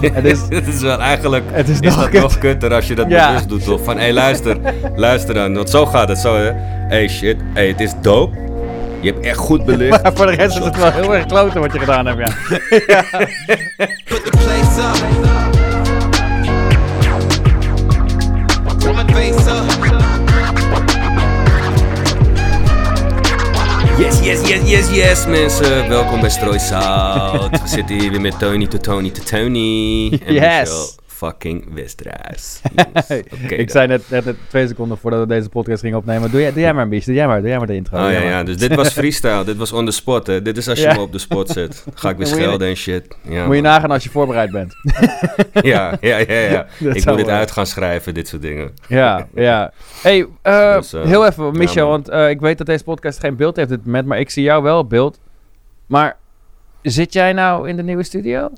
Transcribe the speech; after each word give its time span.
Het 0.00 0.24
is, 0.24 0.38
Het 0.58 0.66
is 0.66 0.80
wel 0.80 1.00
eigenlijk. 1.00 1.44
Het 1.52 1.68
is 1.68 1.80
is, 1.80 1.80
nog 1.80 1.96
dat 2.00 2.08
kut. 2.08 2.20
nog 2.20 2.38
kutter 2.38 2.74
als 2.74 2.86
je 2.86 2.94
dat 2.94 3.06
Ja. 3.08 3.26
bewust 3.26 3.48
doet, 3.48 3.64
toch? 3.64 3.84
Van 3.84 3.96
hé, 3.96 4.02
hey, 4.02 4.12
luister, 4.12 4.56
luister 4.96 5.34
dan. 5.34 5.54
Want 5.54 5.70
zo 5.70 5.86
gaat 5.86 6.08
het. 6.08 6.18
Zo, 6.18 6.36
hè? 6.36 6.50
hey, 6.88 7.08
shit. 7.08 7.36
hey, 7.54 7.68
het 7.68 7.80
is 7.80 7.92
dope. 8.02 8.36
Je 9.00 9.12
hebt 9.12 9.24
echt 9.26 9.36
goed 9.38 9.64
belicht. 9.64 10.02
maar 10.02 10.12
voor 10.14 10.26
de 10.26 10.32
rest 10.32 10.58
is 10.58 10.64
het 10.64 10.76
wel 10.76 10.90
heel 10.92 11.14
erg 11.14 11.26
kloten 11.26 11.60
wat 11.60 11.72
je 11.72 11.78
gedaan 11.78 12.06
hebt, 12.06 12.18
ja. 12.18 13.02
Put 14.04 15.57
Yes, 23.98 24.20
yes, 24.22 24.48
yes, 24.48 24.68
yes, 24.70 24.90
yes, 24.90 25.26
mensen. 25.26 25.88
Welkom 25.88 26.20
bij 26.20 26.30
Strooisout. 26.30 27.50
We 27.62 27.68
zitten 27.68 27.98
hier 28.00 28.10
weer 28.10 28.20
met 28.20 28.38
Tony 28.38 28.66
to 28.66 28.78
Tony 28.78 29.10
to 29.10 29.22
Tony. 29.22 30.08
En 30.24 30.34
Yes. 30.34 30.58
Michel 30.60 30.90
fucking. 31.18 31.64
Yes. 31.74 32.60
Oké, 33.44 33.54
ik 33.54 33.56
dan. 33.56 33.68
zei 33.68 33.86
net, 33.86 34.34
twee 34.48 34.66
seconden 34.66 34.98
voordat 34.98 35.20
we 35.20 35.26
deze 35.26 35.48
podcast 35.48 35.80
gingen 35.80 35.98
opnemen. 35.98 36.30
Doe 36.30 36.40
jij, 36.40 36.52
doe 36.52 36.60
jij 36.60 36.74
maar, 36.74 36.88
Bies. 36.88 37.04
Doe 37.04 37.14
jij 37.14 37.26
maar, 37.26 37.40
doe 37.40 37.48
jij 37.48 37.58
maar 37.58 37.66
de 37.66 37.74
intro. 37.74 38.04
Oh 38.06 38.12
ja, 38.12 38.20
ja, 38.20 38.42
dus 38.42 38.56
dit 38.56 38.74
was 38.74 38.88
freestyle. 38.92 39.44
dit 39.44 39.56
was 39.56 39.72
on 39.72 39.84
the 39.84 39.90
spot, 39.90 40.26
hè. 40.26 40.42
Dit 40.42 40.56
is 40.56 40.68
als 40.68 40.78
je 40.78 40.84
Ja. 40.84 40.94
me 40.94 41.00
op 41.00 41.12
de 41.12 41.18
spot 41.18 41.48
zet. 41.48 41.84
Ga 41.94 42.10
ik 42.10 42.16
weer 42.18 42.26
schelden 42.26 42.68
en 42.68 42.76
shit. 42.76 43.16
Ja, 43.22 43.46
Moet 43.46 43.54
je 43.56 43.62
nagaan 43.62 43.90
als 43.90 44.04
je 44.04 44.10
voorbereid 44.10 44.50
bent. 44.50 44.74
ja, 45.52 45.96
ja, 46.00 46.16
ja, 46.18 46.38
ja. 46.38 46.66
Dat 46.78 46.96
ik 46.96 47.04
moet 47.06 47.16
dit 47.16 47.28
uit 47.28 47.50
gaan 47.50 47.66
schrijven, 47.66 48.14
dit 48.14 48.28
soort 48.28 48.42
dingen. 48.42 48.70
ja, 48.88 49.26
ja. 49.34 49.72
hey, 50.02 50.26
eh, 50.42 50.74
Dus, 50.74 50.92
eh, 50.92 51.02
heel 51.04 51.26
even, 51.26 51.56
Michel, 51.56 51.88
want 51.88 52.08
eh, 52.08 52.30
ik 52.30 52.40
weet 52.40 52.58
dat 52.58 52.66
deze 52.66 52.84
podcast 52.84 53.18
geen 53.20 53.36
beeld 53.36 53.56
heeft 53.56 53.70
op 53.70 53.76
dit 53.76 53.86
moment, 53.86 54.06
maar 54.06 54.18
ik 54.20 54.30
zie 54.30 54.42
jou 54.42 54.62
wel 54.62 54.78
op 54.78 54.88
beeld. 54.88 55.18
Maar 55.86 56.16
zit 56.82 57.12
jij 57.12 57.32
nou 57.32 57.68
in 57.68 57.76
de 57.76 57.82
nieuwe 57.82 58.02
studio? 58.02 58.50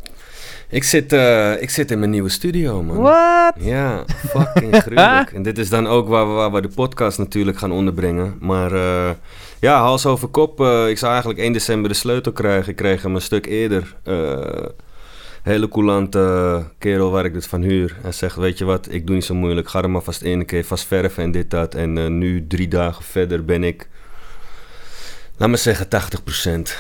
Ik 0.71 0.85
zit, 0.85 1.13
eh, 1.13 1.63
ik 1.63 1.71
zit 1.71 1.91
in 1.91 1.99
mijn 1.99 2.11
nieuwe 2.11 2.29
studio, 2.29 2.83
man. 2.83 2.97
What? 2.97 3.55
Ja, 3.59 4.05
fucking 4.07 4.77
gruwelijk. 4.83 5.33
en 5.33 5.43
dit 5.43 5.59
is 5.59 5.69
dan 5.69 5.87
ook 5.87 6.09
waar 6.09 6.27
we, 6.29 6.33
waar 6.33 6.53
we 6.53 6.61
de 6.61 6.69
podcast 6.69 7.19
natuurlijk 7.19 7.59
gaan 7.59 7.73
onderbrengen. 7.73 8.37
Maar 8.41 8.73
eh, 8.73 9.11
ja, 9.61 9.81
hals 9.81 10.07
over 10.07 10.29
kop. 10.29 10.61
eh, 10.61 10.89
ik 10.89 10.99
zou 10.99 11.11
eigenlijk 11.13 11.41
1 11.43 11.53
december 11.53 11.91
de 11.91 11.97
sleutel 11.97 12.33
krijgen. 12.33 12.71
Ik 12.71 12.77
kreeg 12.77 13.03
hem 13.03 13.15
een 13.15 13.21
stuk 13.21 13.47
eerder. 13.47 13.95
Hele 15.43 15.69
coulante 15.69 16.65
kerel 16.79 17.11
waar 17.11 17.25
ik 17.25 17.33
dit 17.33 17.47
van 17.47 17.63
huur. 17.63 17.97
Hij 18.03 18.13
zegt, 18.13 18.37
weet 18.37 18.59
je 18.59 18.65
wat, 18.65 18.87
ik 18.91 19.07
doe 19.07 19.15
niet 19.15 19.25
zo 19.25 19.35
moeilijk. 19.35 19.69
Ga 19.69 19.83
er 19.83 19.91
maar 19.91 20.03
vast 20.03 20.23
in, 20.23 20.45
keer 20.47 20.65
vast 20.65 20.87
verven 20.87 21.23
en 21.23 21.31
dit, 21.31 21.51
dat. 21.51 21.75
En 21.75 22.19
nu, 22.19 22.47
drie 22.47 22.69
dagen 22.69 23.05
verder, 23.05 23.45
ben 23.45 23.65
ik, 23.65 23.89
laat 25.37 25.49
me 25.49 25.57
zeggen, 25.57 25.87
80%. 26.69 26.75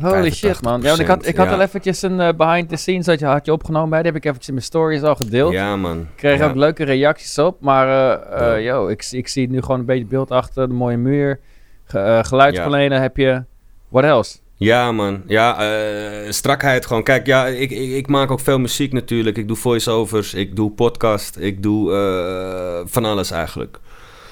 Holy 0.00 0.30
shit, 0.30 0.62
man. 0.62 0.80
Ja, 0.80 0.86
want 0.88 1.00
ik 1.00 1.06
had, 1.06 1.26
ik 1.26 1.36
had 1.36 1.46
ja. 1.46 1.52
al 1.52 1.60
eventjes 1.60 2.02
een 2.02 2.20
eh, 2.20 2.34
behind 2.36 2.68
the 2.68 2.76
scenes 2.76 3.04
dat 3.04 3.18
je 3.18 3.26
had 3.26 3.44
je 3.46 3.52
opgenomen 3.52 3.88
bij. 3.90 4.02
Die 4.02 4.06
heb 4.12 4.16
ik 4.16 4.24
eventjes 4.24 4.48
in 4.48 4.54
mijn 4.54 4.66
stories 4.66 5.02
al 5.02 5.14
gedeeld. 5.14 5.52
Ja, 5.52 5.76
man. 5.76 5.98
Ik 6.00 6.06
kreeg 6.16 6.38
Ja. 6.38 6.48
ook 6.48 6.54
leuke 6.54 6.84
reacties 6.84 7.38
op, 7.38 7.60
maar 7.60 7.88
eh, 7.88 8.40
eh, 8.54 8.64
Ja. 8.64 8.72
yo, 8.72 8.88
ik, 8.88 9.08
ik 9.10 9.28
zie 9.28 9.50
nu 9.50 9.60
gewoon 9.60 9.80
een 9.80 9.86
beetje 9.86 10.04
beeld 10.06 10.30
achter 10.30 10.68
de 10.68 10.74
mooie 10.74 10.96
muur. 10.96 11.40
Ge, 11.84 12.20
geluidsverlener 12.26 13.00
heb 13.00 13.16
je. 13.16 13.44
What 13.88 14.04
else? 14.04 14.38
Ja, 14.56 14.92
man. 14.92 15.22
Ja, 15.26 15.58
eh, 15.60 16.30
strakheid 16.30 16.86
gewoon. 16.86 17.02
Kijk, 17.02 17.26
ja, 17.26 17.46
ik, 17.46 17.70
ik, 17.70 17.90
ik 17.90 18.06
maak 18.08 18.30
ook 18.30 18.40
veel 18.40 18.58
muziek 18.58 18.92
natuurlijk. 18.92 19.36
Ik 19.36 19.48
doe 19.48 19.56
voiceovers, 19.56 20.34
ik 20.34 20.56
doe 20.56 20.70
podcast, 20.70 21.36
ik 21.36 21.62
doe 21.62 21.92
eh, 21.94 22.80
van 22.90 23.04
alles 23.04 23.30
eigenlijk. 23.30 23.78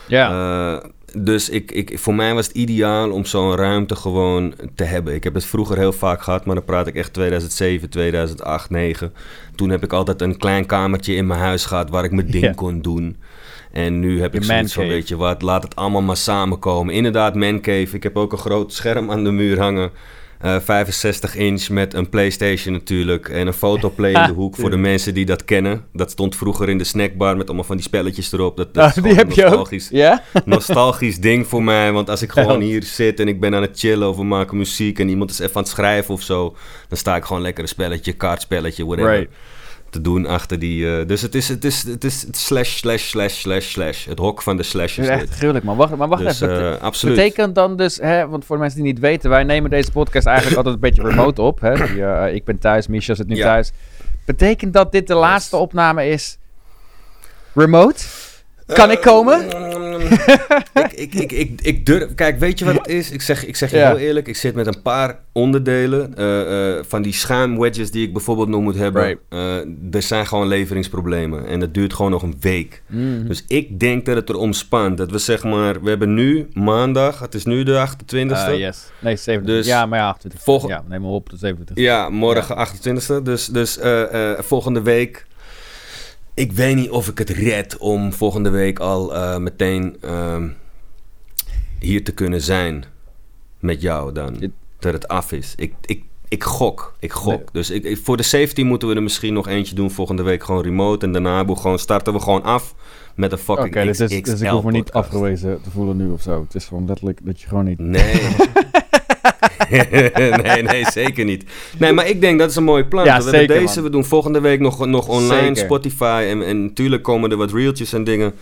Ja. 0.06 0.30
Eh, 0.30 0.88
dus 1.16 1.48
ik, 1.48 1.72
ik, 1.72 1.98
voor 1.98 2.14
mij 2.14 2.34
was 2.34 2.46
het 2.46 2.56
ideaal 2.56 3.10
om 3.10 3.24
zo'n 3.24 3.56
ruimte 3.56 3.96
gewoon 3.96 4.54
te 4.74 4.84
hebben. 4.84 5.14
Ik 5.14 5.24
heb 5.24 5.34
het 5.34 5.44
vroeger 5.44 5.76
heel 5.76 5.92
vaak 5.92 6.22
gehad, 6.22 6.44
maar 6.44 6.54
dan 6.54 6.64
praat 6.64 6.86
ik 6.86 6.94
echt 6.94 7.12
2007, 7.12 7.90
2008, 7.90 8.66
2009. 8.66 9.12
Toen 9.54 9.70
heb 9.70 9.84
ik 9.84 9.92
altijd 9.92 10.20
een 10.20 10.36
klein 10.36 10.66
kamertje 10.66 11.14
in 11.14 11.26
mijn 11.26 11.40
huis 11.40 11.64
gehad 11.64 11.90
waar 11.90 12.04
ik 12.04 12.12
mijn 12.12 12.30
ding 12.30 12.54
kon 12.54 12.82
doen. 12.82 13.16
En 13.72 14.00
nu 14.00 14.20
heb 14.20 14.34
ik 14.34 14.44
zoiets 14.44 14.72
van, 14.72 14.86
weet 14.86 15.08
je 15.08 15.16
wat, 15.16 15.42
laat 15.42 15.62
het 15.62 15.76
allemaal 15.76 16.02
maar 16.02 16.16
samenkomen. 16.16 16.94
Inderdaad, 16.94 17.34
mancave. 17.34 17.96
Ik 17.96 18.02
heb 18.02 18.16
ook 18.16 18.32
een 18.32 18.38
groot 18.38 18.72
scherm 18.72 19.10
aan 19.10 19.24
de 19.24 19.30
muur 19.30 19.58
hangen. 19.58 19.90
Eh, 20.40 20.56
65 20.60 21.34
inch 21.34 21.68
met 21.68 21.94
een 21.94 22.08
Playstation 22.08 22.72
natuurlijk. 22.74 23.28
En 23.28 23.46
een 23.46 23.52
fotoplay 23.52 24.12
in 24.12 24.26
de 24.26 24.32
hoek 24.40 24.56
voor 24.56 24.70
de 24.70 24.76
mensen 24.76 25.14
die 25.14 25.24
dat 25.26 25.44
kennen. 25.44 25.84
Dat 25.92 26.10
stond 26.10 26.36
vroeger 26.36 26.68
in 26.68 26.78
de 26.78 26.84
snackbar 26.84 27.36
met 27.36 27.46
allemaal 27.46 27.64
van 27.64 27.76
die 27.76 27.84
spelletjes 27.84 28.32
erop. 28.32 28.56
Dat, 28.56 28.74
dat 28.74 28.82
Ah, 28.84 28.96
is 28.96 29.02
die 29.02 29.14
je 29.14 29.20
ook. 29.20 29.26
nostalgisch 29.26 29.88
Ja? 29.88 30.22
nostalgisch 30.44 31.18
ding 31.20 31.46
voor 31.46 31.62
mij. 31.62 31.92
Want 31.92 32.10
als 32.10 32.22
ik 32.22 32.32
gewoon 32.32 32.60
hier 32.60 32.82
zit 32.82 33.20
en 33.20 33.28
ik 33.28 33.40
ben 33.40 33.54
aan 33.54 33.62
het 33.62 33.78
chillen 33.78 34.08
of 34.08 34.16
we 34.16 34.24
maken 34.24 34.56
muziek 34.56 34.98
en 34.98 35.08
iemand 35.08 35.30
is 35.30 35.38
even 35.38 35.56
aan 35.56 35.62
het 35.62 35.70
schrijven 35.70 36.14
of 36.14 36.22
zo, 36.22 36.56
dan 36.88 36.98
sta 36.98 37.16
ik 37.16 37.24
gewoon 37.24 37.42
lekker 37.42 37.62
een 37.62 37.68
spelletje, 37.68 38.12
kaartspelletje, 38.12 38.86
whatever. 38.86 39.16
Right. 39.16 39.30
Te 39.90 40.00
doen 40.00 40.26
achter 40.26 40.58
die. 40.58 40.98
eh, 40.98 41.06
dus 41.06 41.22
het 41.22 41.34
is, 41.34 41.48
het 41.48 41.64
is, 41.64 41.82
het 41.82 42.04
is 42.04 42.26
slash, 42.30 42.76
slash, 42.76 43.02
slash, 43.08 43.34
slash, 43.40 43.70
slash. 43.70 44.04
Het 44.06 44.18
hok 44.18 44.42
van 44.42 44.56
de 44.56 44.62
Dat 44.62 44.70
slashes. 44.70 45.04
is 45.04 45.08
echt 45.10 45.30
gruwelijk, 45.30 45.64
man. 45.64 45.76
Wacht, 45.76 45.96
maar 45.96 46.08
wacht 46.08 46.22
Dus, 46.22 46.40
even. 46.40 46.74
eh, 46.76 46.80
absoluut. 46.82 47.16
Betekent 47.16 47.54
dan 47.54 47.76
dus, 47.76 47.96
hè, 47.96 48.28
want 48.28 48.44
voor 48.44 48.56
de 48.56 48.62
mensen 48.62 48.82
die 48.82 48.92
niet 48.92 49.00
weten, 49.00 49.30
wij 49.30 49.44
nemen 49.44 49.70
deze 49.70 49.90
podcast 49.92 50.26
eigenlijk 50.26 50.56
altijd 50.56 50.74
een 50.74 50.80
beetje 50.80 51.02
remote 51.02 51.42
op. 51.42 51.60
Hè? 51.60 51.72
Ja, 51.94 52.26
ik 52.26 52.44
ben 52.44 52.58
thuis, 52.58 52.86
Michel 52.86 53.14
zit 53.16 53.26
nu 53.26 53.36
Ja. 53.36 53.44
thuis. 53.44 53.72
Betekent 54.24 54.72
dat 54.72 54.92
dit 54.92 55.06
de 55.06 55.14
laatste 55.14 55.56
opname 55.56 56.08
is 56.08 56.38
remote? 57.54 58.04
Kan 58.74 58.90
ik 58.90 59.00
komen? 59.00 59.46
ik, 60.74 60.92
ik, 60.94 61.14
ik, 61.14 61.32
ik, 61.32 61.60
ik 61.62 61.86
durf. 61.86 62.14
Kijk, 62.14 62.38
weet 62.38 62.58
je 62.58 62.64
wat 62.64 62.74
het 62.74 62.88
is? 62.88 63.10
Ik 63.10 63.22
zeg, 63.22 63.46
ik 63.46 63.56
zeg 63.56 63.70
je 63.70 63.76
heel 63.76 63.98
eerlijk. 63.98 64.28
Ik 64.28 64.36
zit 64.36 64.54
met 64.54 64.66
een 64.66 64.82
paar 64.82 65.18
onderdelen. 65.32 66.14
eh, 66.16 66.78
eh, 66.78 66.84
van 66.88 67.02
die 67.02 67.12
schuimwedges 67.12 67.90
die 67.90 68.06
ik 68.06 68.12
bijvoorbeeld 68.12 68.48
nog 68.48 68.60
moet 68.60 68.74
hebben. 68.76 69.02
Eh, 69.28 69.56
er 69.94 70.02
zijn 70.02 70.26
gewoon 70.26 70.46
leveringsproblemen. 70.48 71.46
En 71.46 71.60
dat 71.60 71.74
duurt 71.74 71.94
gewoon 71.94 72.10
nog 72.10 72.22
een 72.22 72.36
week. 72.40 72.82
Dus 73.26 73.44
ik 73.48 73.80
denk 73.80 74.06
dat 74.06 74.16
het 74.16 74.28
erom 74.28 74.52
spant. 74.52 74.96
Dat 74.98 75.10
we 75.10 75.18
zeg 75.18 75.44
maar. 75.44 75.82
We 75.82 75.88
hebben 75.88 76.14
nu 76.14 76.48
maandag. 76.52 77.18
Het 77.20 77.34
is 77.34 77.44
nu 77.44 77.62
de 77.62 77.72
28e. 77.88 78.32
Eh, 78.52 78.58
yes. 78.58 78.90
Nee, 79.00 79.16
27. 79.16 79.44
Dus 79.44 79.66
ja, 79.66 79.86
maar 79.86 79.98
ja, 79.98 80.06
28. 80.08 80.42
volg- 80.42 80.68
Ja, 80.68 80.82
neem 80.88 81.00
maar 81.00 81.10
op, 81.10 81.30
de 81.30 81.36
27. 81.36 81.84
Ja, 81.84 82.08
morgen 82.08 82.56
28e. 82.56 83.22
Dus, 83.22 83.46
dus 83.46 83.78
eh, 83.78 84.30
eh, 84.32 84.38
volgende 84.38 84.82
week. 84.82 85.26
Ik 86.40 86.52
weet 86.52 86.76
niet 86.76 86.90
of 86.90 87.08
ik 87.08 87.18
het 87.18 87.30
red 87.30 87.76
om 87.78 88.12
volgende 88.12 88.50
week 88.50 88.78
al 88.78 89.14
eh, 89.14 89.36
meteen 89.36 89.96
ehm, 90.00 90.48
hier 91.78 92.04
te 92.04 92.12
kunnen 92.12 92.40
zijn. 92.40 92.84
Met 93.58 93.80
jou 93.82 94.12
dan. 94.12 94.52
Dat 94.78 94.92
het 94.92 95.08
af 95.08 95.32
is. 95.32 95.52
Ik, 95.56 95.74
ik, 95.84 96.04
ik 96.28 96.44
gok. 96.44 96.94
Ik 96.98 97.12
gok. 97.12 97.36
Nee. 97.36 97.44
Dus 97.52 97.70
ik, 97.70 97.84
ik- 97.84 97.98
voor 97.98 98.16
de 98.16 98.22
safety 98.22 98.62
moeten 98.62 98.88
we 98.88 98.94
er 98.94 99.02
misschien 99.02 99.32
nog 99.32 99.48
eentje 99.48 99.74
doen 99.74 99.90
volgende 99.90 100.22
week. 100.22 100.42
Gewoon 100.44 100.62
remote. 100.62 101.06
En 101.06 101.12
daarna 101.12 101.44
we 101.44 101.56
gewoon, 101.56 101.78
starten 101.78 102.12
we 102.12 102.20
gewoon 102.20 102.42
af 102.42 102.74
met 103.14 103.32
een 103.32 103.38
Oké, 103.38 103.44
fucking 103.62 103.84
dus, 103.86 103.96
dus, 103.98 104.22
dus 104.22 104.40
ik 104.40 104.48
hoef 104.48 104.64
me 104.64 104.70
niet 104.72 104.92
afgewezen 104.92 105.62
te 105.62 105.70
voelen 105.70 105.96
nu 105.96 106.10
of 106.10 106.22
zo. 106.22 106.40
Het 106.42 106.54
is 106.54 106.64
gewoon 106.64 106.86
letterlijk 106.86 107.20
dat 107.22 107.40
je 107.40 107.48
gewoon 107.48 107.64
niet... 107.64 107.78
Nee. 107.78 108.20
nee, 110.42 110.62
nee, 110.62 110.84
zeker 110.90 111.24
niet. 111.24 111.44
Nee, 111.78 111.92
maar 111.92 112.08
ik 112.08 112.20
denk 112.20 112.38
dat 112.38 112.50
is 112.50 112.56
een 112.56 112.64
mooi 112.64 112.84
plan. 112.84 113.04
Ja, 113.04 113.16
we 113.16 113.22
zeker, 113.30 113.46
deze, 113.58 113.74
man. 113.74 113.84
we 113.84 113.90
doen 113.90 114.04
volgende 114.04 114.40
week 114.40 114.60
nog, 114.60 114.86
nog 114.86 115.08
online, 115.08 115.40
Zeker. 115.42 115.56
Spotify. 115.56 116.26
En, 116.28 116.42
en 116.46 116.62
natuurlijk 116.62 117.02
komen 117.02 117.30
er 117.30 117.36
wat 117.36 117.52
reeltjes 117.52 117.92
en 117.92 118.04
dingen. 118.04 118.34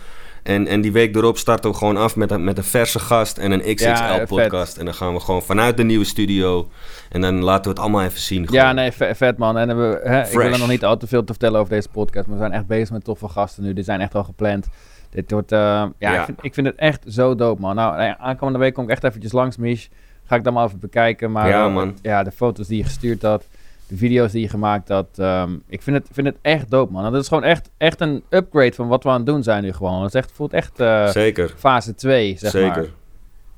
En, 0.43 0.67
en 0.67 0.81
die 0.81 0.91
week 0.91 1.15
erop 1.15 1.37
starten 1.37 1.71
we 1.71 1.77
gewoon 1.77 1.97
af 1.97 2.15
met 2.15 2.31
een, 2.31 2.43
met 2.43 2.57
een 2.57 2.63
verse 2.63 2.99
gast 2.99 3.37
en 3.37 3.51
een 3.51 3.61
Ja, 3.65 3.73
XXL-podcast. 3.73 4.77
en 4.77 4.85
dan 4.85 4.93
gaan 4.93 5.13
we 5.13 5.19
gewoon 5.19 5.41
vanuit 5.43 5.77
de 5.77 5.83
nieuwe 5.83 6.05
studio. 6.05 6.69
En 7.09 7.21
dan 7.21 7.43
laten 7.43 7.63
we 7.63 7.69
het 7.69 7.79
allemaal 7.79 8.03
even 8.03 8.19
zien. 8.19 8.47
Ja, 8.51 8.59
gewoon. 8.61 8.75
nee, 8.75 8.91
ve- 8.91 9.15
vet 9.15 9.37
man. 9.37 9.57
En 9.57 9.77
we, 9.77 9.99
hè, 10.03 10.21
ik 10.21 10.31
wil 10.31 10.41
er 10.41 10.59
nog 10.59 10.67
niet 10.69 10.85
al 10.85 10.97
te 10.97 11.07
veel 11.07 11.23
te 11.23 11.31
vertellen 11.33 11.59
over 11.59 11.73
deze 11.73 11.89
podcast. 11.89 12.25
Maar 12.27 12.35
we 12.35 12.41
zijn 12.41 12.53
echt 12.53 12.67
bezig 12.67 12.91
met 12.91 13.03
toffe 13.03 13.27
gasten 13.27 13.63
nu. 13.63 13.73
Die 13.73 13.83
zijn 13.83 14.01
echt 14.01 14.15
al 14.15 14.23
gepland. 14.23 14.67
Dit 15.09 15.31
wordt, 15.31 15.51
eh, 15.51 15.57
ja, 15.59 15.91
Ja. 15.99 16.19
Ik, 16.19 16.25
vind, 16.25 16.37
ik 16.41 16.53
vind 16.53 16.67
het 16.67 16.75
echt 16.75 17.03
zo 17.07 17.35
dope 17.35 17.61
man. 17.61 17.75
Nou, 17.75 17.97
eh, 17.99 18.11
aankomende 18.19 18.59
week 18.59 18.73
kom 18.73 18.83
ik 18.83 18.89
echt 18.89 19.03
eventjes 19.03 19.31
langs, 19.31 19.57
Mich. 19.57 19.87
Ga 20.29 20.35
ik 20.35 20.43
dan 20.43 20.53
maar 20.53 20.65
even 20.65 20.79
bekijken. 20.79 21.31
Maar 21.31 21.47
Ja, 21.49 21.65
eh, 21.67 21.73
man. 21.73 21.97
ja, 22.01 22.23
de 22.23 22.31
foto's 22.31 22.67
die 22.67 22.77
je 22.77 22.83
gestuurd 22.83 23.21
had. 23.21 23.47
De 23.87 23.97
video's 23.97 24.31
die 24.31 24.41
je 24.41 24.49
gemaakt 24.49 24.87
had. 24.89 25.07
ehm, 25.17 25.51
ik 25.67 25.81
vind 25.81 25.95
het, 25.97 26.07
vind 26.11 26.27
het 26.27 26.35
echt 26.41 26.69
dope 26.69 26.91
man. 26.91 27.05
En 27.05 27.11
dat 27.11 27.21
is 27.21 27.27
gewoon 27.27 27.43
echt, 27.43 27.69
echt 27.77 28.01
een 28.01 28.23
upgrade 28.29 28.73
van 28.73 28.87
wat 28.87 29.03
we 29.03 29.09
aan 29.09 29.15
het 29.15 29.25
doen 29.25 29.43
zijn 29.43 29.63
nu 29.63 29.73
gewoon. 29.73 30.03
Het 30.03 30.15
echt, 30.15 30.31
voelt 30.33 30.53
echt 30.53 30.79
eh, 30.79 31.07
Zeker, 31.07 31.53
fase 31.57 31.95
2, 31.95 32.35
zeg 32.37 32.51
zeker. 32.51 32.69
maar. 32.69 32.85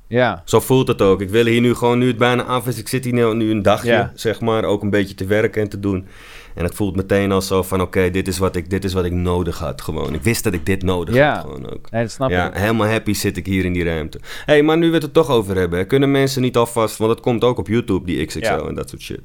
Ja. 0.06 0.42
Zo 0.44 0.60
voelt 0.60 0.88
het 0.88 1.02
ook. 1.02 1.20
Ik 1.20 1.30
wil 1.30 1.44
hier 1.46 1.60
nu 1.60 1.74
gewoon, 1.74 1.98
nu 1.98 2.06
het 2.06 2.16
bijna 2.18 2.42
af 2.42 2.66
is, 2.66 2.78
ik 2.78 2.88
zit 2.88 3.04
hier 3.04 3.12
nu, 3.12 3.34
nu 3.34 3.50
een 3.50 3.62
dagje, 3.62 3.90
Ja. 3.90 4.12
zeg 4.14 4.40
maar, 4.40 4.64
ook 4.64 4.82
een 4.82 4.90
beetje 4.90 5.14
te 5.14 5.24
werken 5.26 5.62
en 5.62 5.68
te 5.68 5.80
doen. 5.80 6.06
En 6.54 6.64
het 6.64 6.74
voelt 6.74 6.96
meteen 6.96 7.32
al 7.32 7.42
zo 7.42 7.62
van, 7.62 7.80
oké, 7.80 8.10
dit 8.10 8.28
is 8.28 8.38
wat 8.38 8.56
ik 8.56 8.70
dit 8.70 8.84
is 8.84 8.92
wat 8.92 9.04
ik 9.04 9.12
nodig 9.12 9.58
had 9.58 9.80
gewoon. 9.82 10.14
Ik 10.14 10.22
wist 10.22 10.44
dat 10.44 10.52
ik 10.52 10.66
dit 10.66 10.82
nodig 10.82 11.14
Ja. 11.14 11.32
had 11.34 11.40
gewoon 11.40 11.70
ook. 11.72 11.90
Nee, 11.90 12.02
dat 12.02 12.10
snap 12.10 12.30
Ja, 12.30 12.46
ik. 12.46 12.54
helemaal 12.56 12.86
happy 12.88 13.12
zit 13.12 13.36
ik 13.36 13.46
hier 13.46 13.64
in 13.64 13.72
die 13.72 13.84
ruimte. 13.84 14.18
Hé, 14.22 14.52
hey, 14.52 14.62
maar 14.62 14.78
nu 14.78 14.88
we 14.88 14.94
het 14.94 15.02
er 15.02 15.12
toch 15.12 15.28
over 15.30 15.56
hebben, 15.56 15.78
hè, 15.78 15.84
kunnen 15.84 16.10
mensen 16.10 16.42
niet 16.42 16.56
alvast, 16.56 16.96
want 16.96 17.10
het 17.10 17.20
komt 17.20 17.44
ook 17.44 17.58
op 17.58 17.66
YouTube, 17.68 18.06
die 18.06 18.24
XXL 18.26 18.44
Ja. 18.44 18.58
en 18.68 18.74
dat 18.74 18.88
soort 18.88 19.02
shit. 19.02 19.20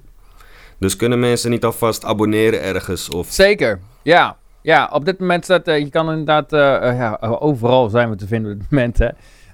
Dus 0.79 0.95
kunnen 0.95 1.19
mensen 1.19 1.49
niet 1.49 1.63
alvast 1.65 2.05
abonneren 2.05 2.61
ergens 2.61 3.09
of... 3.09 3.27
Zeker, 3.31 3.79
ja. 4.01 4.37
Ja, 4.61 4.89
op 4.93 5.05
dit 5.05 5.19
moment 5.19 5.43
staat, 5.43 5.67
eh, 5.67 5.79
je 5.79 5.89
kan 5.89 6.09
inderdaad, 6.09 6.53
eh, 6.53 6.89
eh, 6.89 6.97
ja, 6.97 7.17
overal 7.39 7.89
zijn 7.89 8.09
we 8.09 8.15
te 8.15 8.27
vinden 8.27 8.51
op 8.51 8.59
dit 8.59 8.71
moment, 8.71 8.97
hè. 8.97 9.07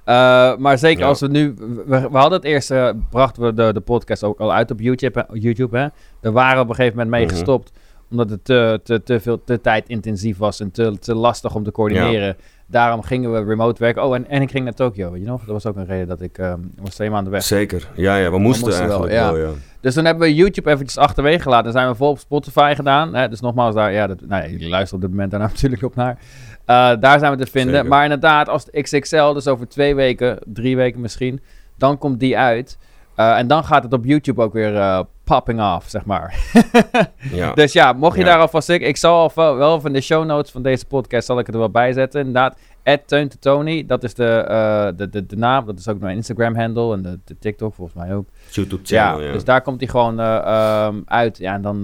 Eh, 0.04 0.56
maar 0.58 0.78
zeker 0.78 1.02
Ja. 1.04 1.08
als 1.08 1.20
we 1.20 1.28
nu, 1.28 1.54
we, 1.86 2.10
we 2.12 2.18
hadden 2.18 2.32
het 2.38 2.44
eerst, 2.44 2.72
eh, 2.72 2.90
brachten 3.10 3.44
we 3.44 3.54
de, 3.54 3.74
de 3.74 3.80
podcast 3.80 4.24
ook 4.24 4.40
al 4.40 4.54
uit 4.54 4.72
op 4.72 4.80
YouTube, 4.80 5.26
YouTube, 5.34 5.78
hè. 5.78 5.88
Daar 6.22 6.32
waren 6.32 6.56
we 6.56 6.62
op 6.64 6.70
een 6.70 6.76
gegeven 6.76 6.98
moment 6.98 7.16
mee 7.16 7.26
Mhm. 7.26 7.34
gestopt, 7.34 7.72
Omdat 8.14 8.30
het 8.30 8.46
te, 8.46 8.80
te, 8.84 9.04
te 9.04 9.20
veel 9.20 9.44
te 9.44 9.62
tijdintensief 9.62 10.38
was 10.38 10.60
en 10.60 10.72
te, 10.72 11.00
te 11.00 11.16
lastig 11.16 11.56
om 11.56 11.64
te 11.64 11.72
coördineren. 11.72 12.36
Daarom 12.68 13.02
gingen 13.02 13.34
we 13.34 13.44
remote 13.44 13.80
werken. 13.80 14.04
Oh, 14.04 14.16
en, 14.16 14.30
en 14.30 14.42
ik 14.42 14.52
ging 14.52 14.64
naar 14.64 14.74
Tokio, 14.74 15.12
weet 15.12 15.22
je 15.22 15.28
nog? 15.28 15.40
Dat 15.40 15.50
was 15.50 15.66
ook 15.66 15.76
een 15.76 15.86
reden 15.86 16.08
dat 16.08 16.22
ik... 16.22 16.38
ik 16.38 16.82
was 16.82 16.94
twee 16.94 17.10
maanden 17.10 17.32
weg. 17.32 17.44
Zeker. 17.44 17.90
Ja, 17.96 18.16
ja, 18.16 18.32
we 18.32 18.38
moesten, 18.38 18.74
eigenlijk 18.74 19.12
wel, 19.12 19.38
ja. 19.38 19.50
Dus 19.84 19.94
toen 19.94 20.06
hebben 20.06 20.28
we 20.28 20.36
YouTube 20.36 20.72
eventjes 20.72 20.98
achterwege 20.98 21.40
gelaten. 21.40 21.64
Dan 21.64 21.74
zijn 21.74 21.88
we 21.88 21.96
vol 21.96 22.10
op 22.10 22.20
Spotify 22.20 22.74
gedaan. 22.76 23.16
Hè? 23.16 23.30
Dus 23.30 23.40
nogmaals, 23.40 23.76
daar, 23.76 23.92
ja, 23.92 24.08
dat, 24.08 24.22
nou 24.22 24.68
luisteren 24.68 24.96
op 24.96 25.02
dit 25.02 25.10
moment 25.10 25.32
daar 25.32 25.40
natuurlijk 25.50 25.84
op 25.84 25.96
naar. 25.96 26.18
Eh, 26.66 26.92
daar 27.00 27.20
zijn 27.20 27.32
we 27.32 27.44
te 27.44 27.52
vinden. 27.52 27.74
Zeker. 27.74 27.90
Maar 27.90 28.04
inderdaad, 28.04 28.50
als 28.50 28.66
de 28.66 28.82
XXL, 28.82 29.34
dus 29.34 29.48
over 29.48 29.68
twee 29.68 29.96
weken, 29.96 30.40
drie 30.46 30.76
weken 30.76 31.02
misschien, 31.02 31.42
dan 31.78 31.98
komt 31.98 32.20
die 32.20 32.38
uit. 32.38 32.78
Eh, 33.16 33.38
en 33.38 33.48
dan 33.48 33.64
gaat 33.64 33.84
het 33.84 33.94
op 33.94 34.06
YouTube 34.06 34.42
ook 34.42 34.54
weer 34.54 34.76
eh, 34.78 35.00
popping 35.24 35.62
off, 35.76 35.90
zeg 35.90 36.06
maar. 36.06 36.36
ja. 37.32 37.54
Dus 37.54 37.74
ja, 37.74 37.94
mocht 37.94 38.16
je 38.18 38.24
Ja. 38.24 38.28
daar 38.30 38.40
alvast... 38.40 38.70
Ik, 38.70 38.82
ik 38.82 38.98
zal 38.98 39.20
al 39.20 39.32
wel, 39.36 39.56
wel 39.56 39.82
van 39.82 39.94
de 39.94 40.02
show 40.02 40.26
notes 40.26 40.52
van 40.52 40.62
deze 40.62 40.86
podcast 40.86 41.26
zal 41.26 41.40
ik 41.40 41.46
het 41.46 41.56
er 41.56 41.62
wel 41.62 41.70
bij 41.72 41.94
zetten. 41.94 42.20
Inderdaad, 42.20 42.58
Teun 43.06 43.30
to 43.30 43.36
Tony, 43.40 43.86
dat 43.86 44.04
is 44.04 44.14
de, 44.14 44.26
eh, 44.36 44.88
de, 44.96 45.10
de, 45.10 45.26
de 45.26 45.36
naam. 45.36 45.66
Dat 45.66 45.80
is 45.80 45.88
ook 45.88 46.00
mijn 46.00 46.16
Instagram-handle 46.16 46.94
en 46.94 47.02
de, 47.02 47.20
de 47.26 47.36
TikTok 47.40 47.74
volgens 47.74 47.98
mij 48.06 48.16
ook. 48.16 48.26
YouTube-channel, 48.50 49.20
ja, 49.20 49.26
ja. 49.28 49.32
dus 49.34 49.44
daar 49.44 49.62
komt 49.62 49.80
hij 49.80 49.90
gewoon 49.90 50.20
eh, 50.20 50.36
ehm, 50.36 50.96
uit. 51.06 51.38
Ja, 51.38 51.54
en 51.54 51.62
dan... 51.62 51.82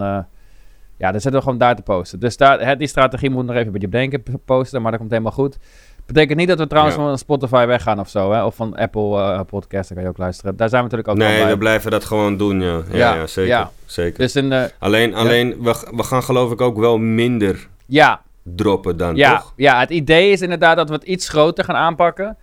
ja, 0.98 1.12
dan 1.12 1.22
zetten 1.22 1.32
we 1.32 1.42
gewoon 1.42 1.58
daar 1.58 1.76
te 1.76 1.82
posten. 1.82 2.20
Dus 2.20 2.38
daar, 2.38 2.78
die 2.78 2.88
strategie 2.88 3.30
moet 3.30 3.46
nog 3.46 3.56
even 3.56 3.66
een 3.66 3.72
beetje 3.72 3.88
op 3.88 3.94
denken 3.94 4.24
p- 4.24 4.46
posten, 4.46 4.82
maar 4.82 4.92
dat 4.92 5.00
komt 5.00 5.12
helemaal 5.12 5.32
goed. 5.32 5.58
Betekent 6.14 6.38
niet 6.38 6.48
dat 6.48 6.60
we 6.60 6.68
trouwens 6.68 6.96
Ja. 6.96 7.02
van 7.02 7.18
Spotify 7.18 7.66
weggaan 7.66 8.00
of 8.00 8.10
zo, 8.10 8.32
hè? 8.32 8.46
Of 8.46 8.56
van 8.56 8.76
Apple 8.76 9.22
eh 9.22 9.40
Podcast, 9.48 9.88
daar 9.88 9.98
kan 9.98 10.04
je 10.04 10.10
ook 10.10 10.18
luisteren. 10.18 10.56
Daar 10.58 10.70
zijn 10.70 10.84
we 10.84 10.90
natuurlijk 10.90 11.22
ook 11.22 11.28
Nee, 11.30 11.46
we 11.46 11.58
blijven 11.58 11.92
dat 11.92 12.06
gewoon 12.06 12.38
doen, 12.38 12.62
ja. 12.62 12.82
Ja, 12.92 13.28
zeker. 13.28 13.68
zeker. 13.86 14.20
Dus 14.20 14.36
in 14.36 14.50
de, 14.50 14.72
Alleen, 14.80 15.14
alleen 15.14 15.64
we, 15.64 15.88
we 15.96 16.04
gaan 16.04 16.24
geloof 16.24 16.52
ik 16.52 16.62
ook 16.62 16.78
wel 16.78 16.98
minder 16.98 17.68
ja, 17.86 18.22
droppen 18.44 18.98
dan, 18.98 19.16
ja, 19.16 19.38
toch? 19.38 19.54
ja, 19.56 19.80
het 19.80 19.90
idee 19.90 20.32
is 20.32 20.42
inderdaad 20.42 20.78
dat 20.78 20.88
we 20.90 20.96
het 20.96 21.04
iets 21.04 21.30
groter 21.30 21.64
gaan 21.64 21.76
aanpakken. 21.76 22.38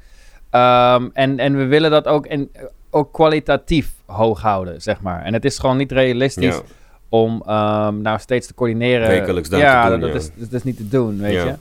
Ehm, 0.50 1.08
en, 1.12 1.38
en 1.38 1.56
we 1.56 1.64
willen 1.66 1.90
dat 1.90 2.06
ook, 2.06 2.26
in, 2.26 2.50
ook 2.90 3.12
kwalitatief 3.12 3.92
hoog 4.06 4.40
houden, 4.40 4.82
zeg 4.82 5.00
maar. 5.00 5.22
En 5.22 5.32
het 5.32 5.44
is 5.44 5.58
gewoon 5.58 5.76
niet 5.76 5.92
realistisch 5.92 6.60
om 7.08 7.42
ehm, 7.46 8.00
nou 8.00 8.18
steeds 8.18 8.46
te 8.46 8.54
coördineren. 8.54 9.08
Wekelijks 9.08 9.48
ja, 9.48 9.84
te 9.84 9.90
doen, 9.90 10.00
dat, 10.00 10.08
ja. 10.10 10.16
Is, 10.16 10.30
dat 10.34 10.52
is 10.52 10.62
niet 10.62 10.76
te 10.76 10.88
doen, 10.88 11.18
weet 11.18 11.32
je. 11.32 11.54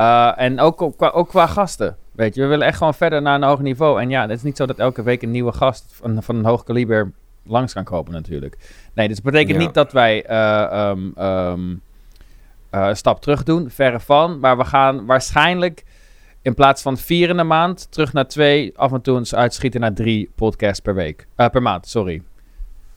Uh, 0.00 0.40
en 0.40 0.60
ook, 0.60 0.92
qua, 0.96 1.08
ook 1.08 1.28
qua 1.28 1.46
gasten, 1.46 1.96
weet 2.12 2.34
je. 2.34 2.40
We 2.40 2.46
willen 2.46 2.66
echt 2.66 2.78
gewoon 2.78 2.94
verder 2.94 3.22
naar 3.22 3.34
een 3.34 3.42
hoog 3.42 3.60
niveau. 3.60 4.00
En 4.00 4.10
ja, 4.10 4.20
het 4.20 4.30
is 4.30 4.42
niet 4.42 4.56
zo 4.56 4.66
dat 4.66 4.78
elke 4.78 5.02
week 5.02 5.22
een 5.22 5.30
nieuwe 5.30 5.52
gast 5.52 5.84
van, 5.88 6.22
van 6.22 6.36
een 6.36 6.44
hoog 6.44 6.64
kaliber 6.64 7.12
langs 7.46 7.72
kan 7.72 7.84
kopen 7.84 8.12
natuurlijk. 8.12 8.56
Nee, 8.94 9.08
dus 9.08 9.20
betekent 9.20 9.50
Ja. 9.60 9.64
niet 9.64 9.74
dat 9.74 9.92
wij 9.92 10.24
eh, 10.24 10.62
ehm, 10.62 11.10
ehm, 11.16 11.74
eh, 12.70 12.86
een 12.86 12.96
stap 12.96 13.20
terug 13.20 13.42
doen, 13.42 13.70
verre 13.70 14.00
van. 14.00 14.38
Maar 14.38 14.56
we 14.56 14.64
gaan 14.64 15.06
waarschijnlijk 15.06 15.84
in 16.42 16.54
plaats 16.54 16.82
van 16.82 16.96
vier 16.96 17.28
in 17.28 17.36
de 17.36 17.42
maand 17.42 17.92
terug 17.92 18.12
naar 18.12 18.26
twee, 18.28 18.72
af 18.76 18.92
en 18.92 19.00
toe 19.00 19.18
eens 19.18 19.34
uitschieten 19.34 19.80
naar 19.80 19.92
drie 19.94 20.30
podcasts 20.34 20.80
per 20.80 20.94
week. 20.94 21.26
Eh, 21.36 21.48
per 21.48 21.62
maand, 21.62 21.88
sorry. 21.88 22.22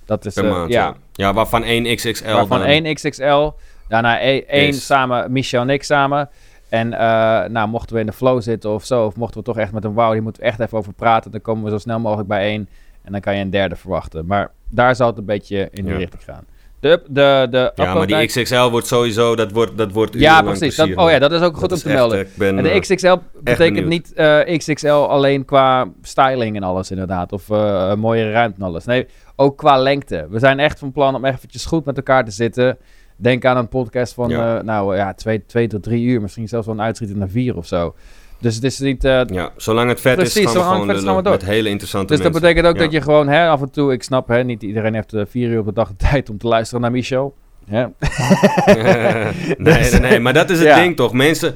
Dat 0.05 0.25
is 0.25 0.33
Per 0.33 0.45
eh, 0.45 0.51
maand, 0.51 0.71
ja. 0.71 0.95
ja. 1.13 1.33
Waarvan 1.33 1.63
één 1.63 1.95
XXL 1.95 2.31
Waarvan 2.31 2.59
dan... 2.59 2.67
één 2.67 2.93
XXL, 2.93 3.49
daarna 3.87 4.21
e- 4.21 4.43
één 4.47 4.73
samen, 4.73 5.31
Michel 5.31 5.61
en 5.61 5.69
ik 5.69 5.83
samen. 5.83 6.29
En 6.69 6.93
eh, 6.93 6.99
nou, 7.49 7.67
mochten 7.67 7.93
we 7.95 7.99
in 8.01 8.05
de 8.07 8.13
flow 8.13 8.41
zitten 8.41 8.69
of 8.69 8.85
zo, 8.85 9.05
of 9.05 9.15
mochten 9.15 9.39
we 9.39 9.45
toch 9.45 9.57
echt 9.57 9.71
met 9.71 9.83
een 9.83 9.93
wauw, 9.93 10.11
die 10.11 10.21
moeten 10.21 10.41
we 10.41 10.47
echt 10.47 10.59
even 10.59 10.77
over 10.77 10.93
praten, 10.93 11.31
dan 11.31 11.41
komen 11.41 11.63
we 11.63 11.69
zo 11.69 11.77
snel 11.77 11.99
mogelijk 11.99 12.27
bij 12.27 12.41
één. 12.41 12.69
En 13.03 13.11
dan 13.11 13.21
kan 13.21 13.35
je 13.35 13.41
een 13.41 13.49
derde 13.49 13.75
verwachten. 13.75 14.25
Maar 14.25 14.51
daar 14.69 14.95
zal 14.95 15.07
het 15.07 15.17
een 15.17 15.25
beetje 15.25 15.69
in 15.71 15.83
die 15.83 15.93
Ja. 15.93 15.99
richting 15.99 16.23
gaan. 16.23 16.45
De, 16.79 17.01
de, 17.09 17.47
de 17.49 17.71
Ja, 17.75 17.93
maar 17.93 18.07
die 18.07 18.25
XXL 18.25 18.69
wordt 18.69 18.87
sowieso, 18.87 19.35
dat 19.35 19.51
wordt, 19.51 19.77
dat 19.77 19.91
wordt 19.91 20.13
Ja, 20.13 20.41
precies. 20.41 20.75
Dat, 20.75 20.95
oh 20.95 21.09
ja, 21.09 21.19
dat 21.19 21.31
is 21.31 21.41
ook 21.41 21.57
goed 21.57 21.69
Dat 21.69 21.71
om 21.71 21.77
te 21.77 21.89
echt, 21.89 21.97
melden. 21.97 22.19
eh, 22.19 22.25
ben, 22.35 22.57
En 22.57 22.63
de 22.63 22.69
eh, 22.69 22.79
XXL 22.79 23.15
betekent 23.43 23.87
niet 23.87 24.13
XXL 24.57 24.87
alleen 24.87 25.45
qua 25.45 25.87
styling 26.01 26.55
en 26.55 26.63
alles 26.63 26.91
inderdaad. 26.91 27.31
Of 27.31 27.49
een 27.49 27.99
mooie 27.99 28.31
ruimte 28.31 28.59
en 28.59 28.65
alles. 28.65 28.85
Nee, 28.85 29.07
ook 29.35 29.57
qua 29.57 29.77
lengte. 29.77 30.27
We 30.29 30.39
zijn 30.39 30.59
echt 30.59 30.79
van 30.79 30.91
plan 30.91 31.15
om 31.15 31.25
eventjes 31.25 31.65
goed 31.65 31.85
met 31.85 31.97
elkaar 31.97 32.25
te 32.25 32.31
zitten. 32.31 32.77
Denk 33.17 33.45
aan 33.45 33.57
een 33.57 33.67
podcast 33.67 34.13
van, 34.13 34.29
Ja. 34.29 34.57
eh, 34.57 34.63
nou 34.63 34.95
ja, 34.95 35.13
twee, 35.13 35.45
twee 35.45 35.67
tot 35.67 35.83
drie 35.83 36.03
uur. 36.05 36.21
Misschien 36.21 36.47
zelfs 36.47 36.65
wel 36.65 36.75
een 36.75 36.81
uitschieten 36.81 37.17
naar 37.17 37.29
vier 37.29 37.55
of 37.57 37.67
zo. 37.67 37.95
Dus 38.39 38.55
het 38.55 38.63
is 38.63 38.79
niet... 38.79 39.03
eh, 39.03 39.21
Ja, 39.25 39.49
zolang 39.55 39.89
het 39.89 40.01
vet 40.01 40.15
Precies, 40.15 40.35
is, 40.35 40.43
gaan 40.43 40.53
we 40.53 40.59
gewoon 40.61 40.87
het 40.89 40.97
lullen 41.01 41.23
we 41.23 41.29
met 41.29 41.45
hele 41.45 41.69
interessante 41.69 42.13
dus 42.13 42.23
dat 42.23 42.31
betekent 42.31 42.65
ook 42.65 42.75
Ja. 42.75 42.81
dat 42.81 42.91
je 42.91 43.01
gewoon 43.01 43.27
hè, 43.27 43.47
af 43.47 43.61
en 43.61 43.71
toe... 43.71 43.91
Ik 43.93 44.03
snap, 44.03 44.27
hè, 44.27 44.43
niet 44.43 44.63
iedereen 44.63 44.93
heeft 44.93 45.13
eh, 45.13 45.21
vier 45.29 45.49
uur 45.49 45.59
op 45.59 45.65
de 45.65 45.73
dag 45.73 45.87
de 45.89 45.95
tijd 46.09 46.29
om 46.29 46.37
te 46.37 46.47
luisteren 46.47 46.81
naar 46.81 46.91
Michel. 46.91 47.35
Hè? 47.65 47.85
nee, 49.57 49.91
nee, 49.91 49.99
nee, 49.99 50.19
maar 50.19 50.33
dat 50.33 50.49
is 50.49 50.57
het 50.59 50.67
Ja. 50.67 50.79
ding 50.79 50.95
toch. 50.95 51.13
Mensen, 51.13 51.55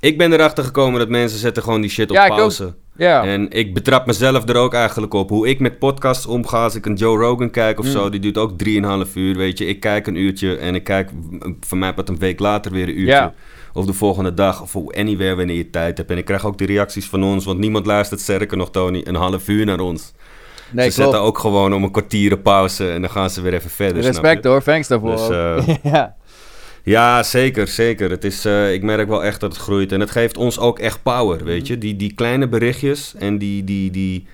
ik 0.00 0.18
ben 0.18 0.32
erachter 0.32 0.64
gekomen 0.64 0.98
dat 0.98 1.08
mensen 1.08 1.38
zetten 1.38 1.62
gewoon 1.62 1.80
die 1.80 1.90
shit 1.90 2.10
op 2.10 2.16
Ja, 2.16 2.24
ik 2.24 2.32
ook. 2.32 2.52
Ja. 2.98 3.24
En 3.24 3.50
ik 3.50 3.74
betrap 3.74 4.06
mezelf 4.06 4.48
er 4.48 4.56
ook 4.56 4.74
eigenlijk 4.74 5.14
op. 5.14 5.28
Hoe 5.28 5.48
ik 5.48 5.60
met 5.60 5.78
podcasts 5.78 6.26
omga 6.26 6.62
als 6.62 6.74
ik 6.74 6.86
een 6.86 6.94
Joe 6.94 7.18
Rogan 7.18 7.50
kijk 7.50 7.78
of 7.78 7.84
Mm. 7.84 7.90
zo. 7.90 8.08
Die 8.10 8.20
duurt 8.20 8.38
ook 8.38 8.58
3,5 8.58 9.14
uur, 9.14 9.36
weet 9.36 9.58
je. 9.58 9.66
Ik 9.66 9.80
kijk 9.80 10.06
een 10.06 10.16
uurtje 10.16 10.56
en 10.56 10.74
ik 10.74 10.84
kijk 10.84 11.10
van 11.60 11.78
mij 11.78 11.92
wat 11.94 12.08
een 12.08 12.18
week 12.18 12.38
later 12.40 12.72
weer 12.72 12.82
een 12.88 12.98
uurtje. 12.98 13.14
Ja. 13.14 13.34
Of 13.72 13.86
de 13.86 13.92
volgende 13.92 14.34
dag 14.34 14.62
of 14.62 14.76
anywhere 14.76 15.34
wanneer 15.36 15.56
je 15.56 15.70
tijd 15.70 15.98
hebt. 15.98 16.10
En 16.10 16.18
ik 16.18 16.24
krijg 16.24 16.46
ook 16.46 16.58
de 16.58 16.66
reacties 16.66 17.06
van 17.06 17.24
ons. 17.24 17.44
Want 17.44 17.58
niemand 17.58 17.86
luistert 17.86 18.20
sterker 18.20 18.56
nog, 18.56 18.70
Tony, 18.70 19.00
een 19.04 19.14
half 19.14 19.48
uur 19.48 19.64
naar 19.66 19.80
ons. 19.80 20.12
nee, 20.70 20.90
ze 20.90 20.94
klopt. 20.96 21.10
zetten 21.10 21.20
ook 21.28 21.38
gewoon 21.38 21.74
om 21.74 21.82
een 21.82 21.90
kwartier 21.90 22.38
pauze 22.38 22.90
en 22.90 23.00
dan 23.00 23.10
gaan 23.10 23.30
ze 23.30 23.40
weer 23.40 23.54
even 23.54 23.70
verder. 23.70 24.02
Respect 24.02 24.44
hoor, 24.44 24.62
thanks 24.62 24.88
daarvoor. 24.88 25.16
Dus, 25.16 25.28
eh, 25.28 25.76
ja. 25.92 26.16
Ja, 26.88 27.22
zeker, 27.22 27.66
zeker. 27.68 28.10
Het 28.10 28.24
is, 28.24 28.44
eh, 28.44 28.72
ik 28.72 28.82
merk 28.82 29.08
wel 29.08 29.24
echt 29.24 29.40
dat 29.40 29.52
het 29.52 29.62
groeit. 29.62 29.92
En 29.92 30.00
het 30.00 30.10
geeft 30.10 30.36
ons 30.36 30.58
ook 30.58 30.78
echt 30.78 31.02
power, 31.02 31.44
weet 31.44 31.66
je. 31.66 31.78
Die, 31.78 31.96
die 31.96 32.14
kleine 32.14 32.48
berichtjes 32.48 33.14
en 33.18 33.38
die, 33.38 33.64
die, 33.64 33.90
die, 33.90 34.26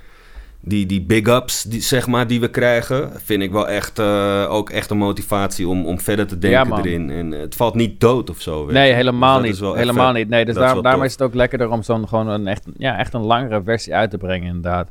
die, 0.61 0.87
die 0.87 1.03
big 1.03 1.27
ups, 1.27 1.63
die, 1.63 1.81
zeg 1.81 2.07
maar, 2.07 2.27
die 2.27 2.41
we 2.41 2.49
krijgen... 2.49 3.11
vind 3.25 3.43
ik 3.43 3.51
wel 3.53 3.69
echt, 3.69 3.99
eh, 3.99 4.47
ook 4.49 4.71
echt 4.71 4.91
een 4.91 4.97
motivatie 4.99 5.69
om, 5.69 5.87
om 5.87 6.01
verder 6.01 6.27
te 6.27 6.39
denken 6.39 6.79
erin. 6.79 7.11
En 7.11 7.31
het 7.31 7.55
valt 7.55 7.75
niet 7.75 8.01
dood 8.01 8.31
of 8.31 8.41
zo, 8.41 8.65
weet 8.67 8.75
Nee, 8.75 8.89
je. 8.89 8.95
helemaal 8.95 9.41
Dus 9.43 9.61
niet. 9.61 9.75
Helemaal 9.75 10.07
vet. 10.07 10.17
niet. 10.17 10.29
Nee, 10.29 10.45
dus 10.45 10.55
is 10.55 10.61
daarom, 10.83 11.03
is 11.03 11.13
het 11.13 11.23
ook 11.23 11.35
lekkerder 11.35 11.71
om 11.71 11.83
zo'n 11.83 12.09
gewoon 12.09 12.29
een 12.29 12.47
echt, 12.47 12.65
ja, 12.77 12.99
echt 12.99 13.15
een 13.15 13.25
langere 13.25 13.63
versie 13.65 13.95
uit 13.95 14.11
te 14.11 14.19
brengen, 14.19 14.47
inderdaad. 14.47 14.89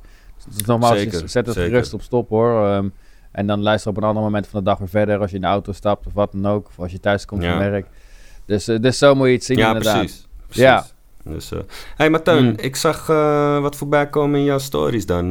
Dus 0.55 0.65
nogmaals, 0.65 0.97
Zeker, 0.97 1.29
zet 1.29 1.45
het 1.45 1.55
zeker. 1.55 1.69
gerust 1.71 1.93
op 1.93 2.01
stop 2.01 2.29
hoor. 2.29 2.65
Ehm, 2.67 2.87
en 3.33 3.47
dan 3.47 3.61
luister 3.61 3.89
op 3.91 3.97
een 3.97 4.03
ander 4.03 4.23
moment 4.23 4.47
van 4.47 4.59
de 4.59 4.65
dag 4.65 4.77
weer 4.77 4.87
verder 4.89 5.19
als 5.19 5.29
je 5.29 5.35
in 5.35 5.41
de 5.41 5.47
auto 5.47 5.71
stapt 5.71 6.07
of 6.07 6.13
wat 6.13 6.31
dan 6.31 6.45
ook. 6.51 6.67
Of 6.67 6.79
als 6.79 6.91
je 6.91 6.99
thuis 6.99 7.25
komt 7.25 7.43
Ja. 7.43 7.49
van 7.49 7.59
werk. 7.69 7.85
Dus, 8.45 8.67
eh, 8.67 8.79
dus 8.81 8.97
zo 8.97 9.15
moet 9.15 9.27
je 9.27 9.33
het 9.33 9.43
zien 9.43 9.57
Ja, 9.57 9.67
inderdaad. 9.67 9.97
precies. 9.97 10.27
precies. 10.45 10.63
Ja. 10.63 10.85
Dus, 11.23 11.51
eh 11.51 11.59
hey 11.95 12.09
Marteun, 12.09 12.43
Mm. 12.45 12.53
ik 12.57 12.75
zag 12.75 13.09
eh, 13.09 13.59
wat 13.61 13.75
voorbij 13.75 14.07
komen 14.09 14.39
in 14.39 14.45
jouw 14.45 14.57
stories 14.57 15.05
dan. 15.05 15.25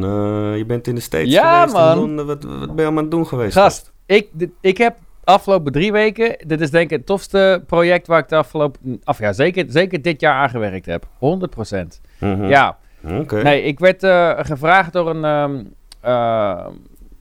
Je 0.56 0.64
bent 0.66 0.86
in 0.86 0.94
de 0.94 1.00
States 1.00 1.32
Ja, 1.32 1.54
geweest, 1.58 1.74
man. 1.76 1.92
in 1.92 1.98
Londen. 1.98 2.26
Wat, 2.26 2.42
wat 2.44 2.58
ben 2.58 2.60
je 2.60 2.66
allemaal 2.82 2.88
aan 2.88 2.96
het 2.96 3.10
doen 3.10 3.26
geweest? 3.26 3.52
Gast, 3.52 3.92
ik, 4.06 4.28
dit- 4.32 4.50
ik 4.60 4.78
heb 4.78 4.96
afgelopen 5.24 5.72
drie 5.72 5.92
weken, 5.92 6.36
dit 6.46 6.60
is 6.60 6.70
denk 6.70 6.90
ik 6.90 6.96
het 6.96 7.06
tofste 7.06 7.62
project 7.66 8.06
waar 8.06 8.18
ik 8.18 8.28
de 8.28 8.36
afgelopen, 8.36 9.00
af 9.04 9.18
ja, 9.18 9.32
zeker, 9.32 9.64
zeker 9.68 10.02
dit 10.02 10.20
jaar 10.20 10.34
aan 10.34 10.50
gewerkt 10.50 10.86
heb. 10.86 11.06
100%. 11.18 12.00
Mhm. 12.20 12.44
Ja, 12.46 12.76
Oké. 13.20 13.42
Nee, 13.42 13.62
ik 13.62 13.78
werd 13.78 13.98
gevraagd 14.46 14.92
door 14.92 15.10
een. 15.10 15.24
ehm 15.24 15.64
eh, 16.00 16.66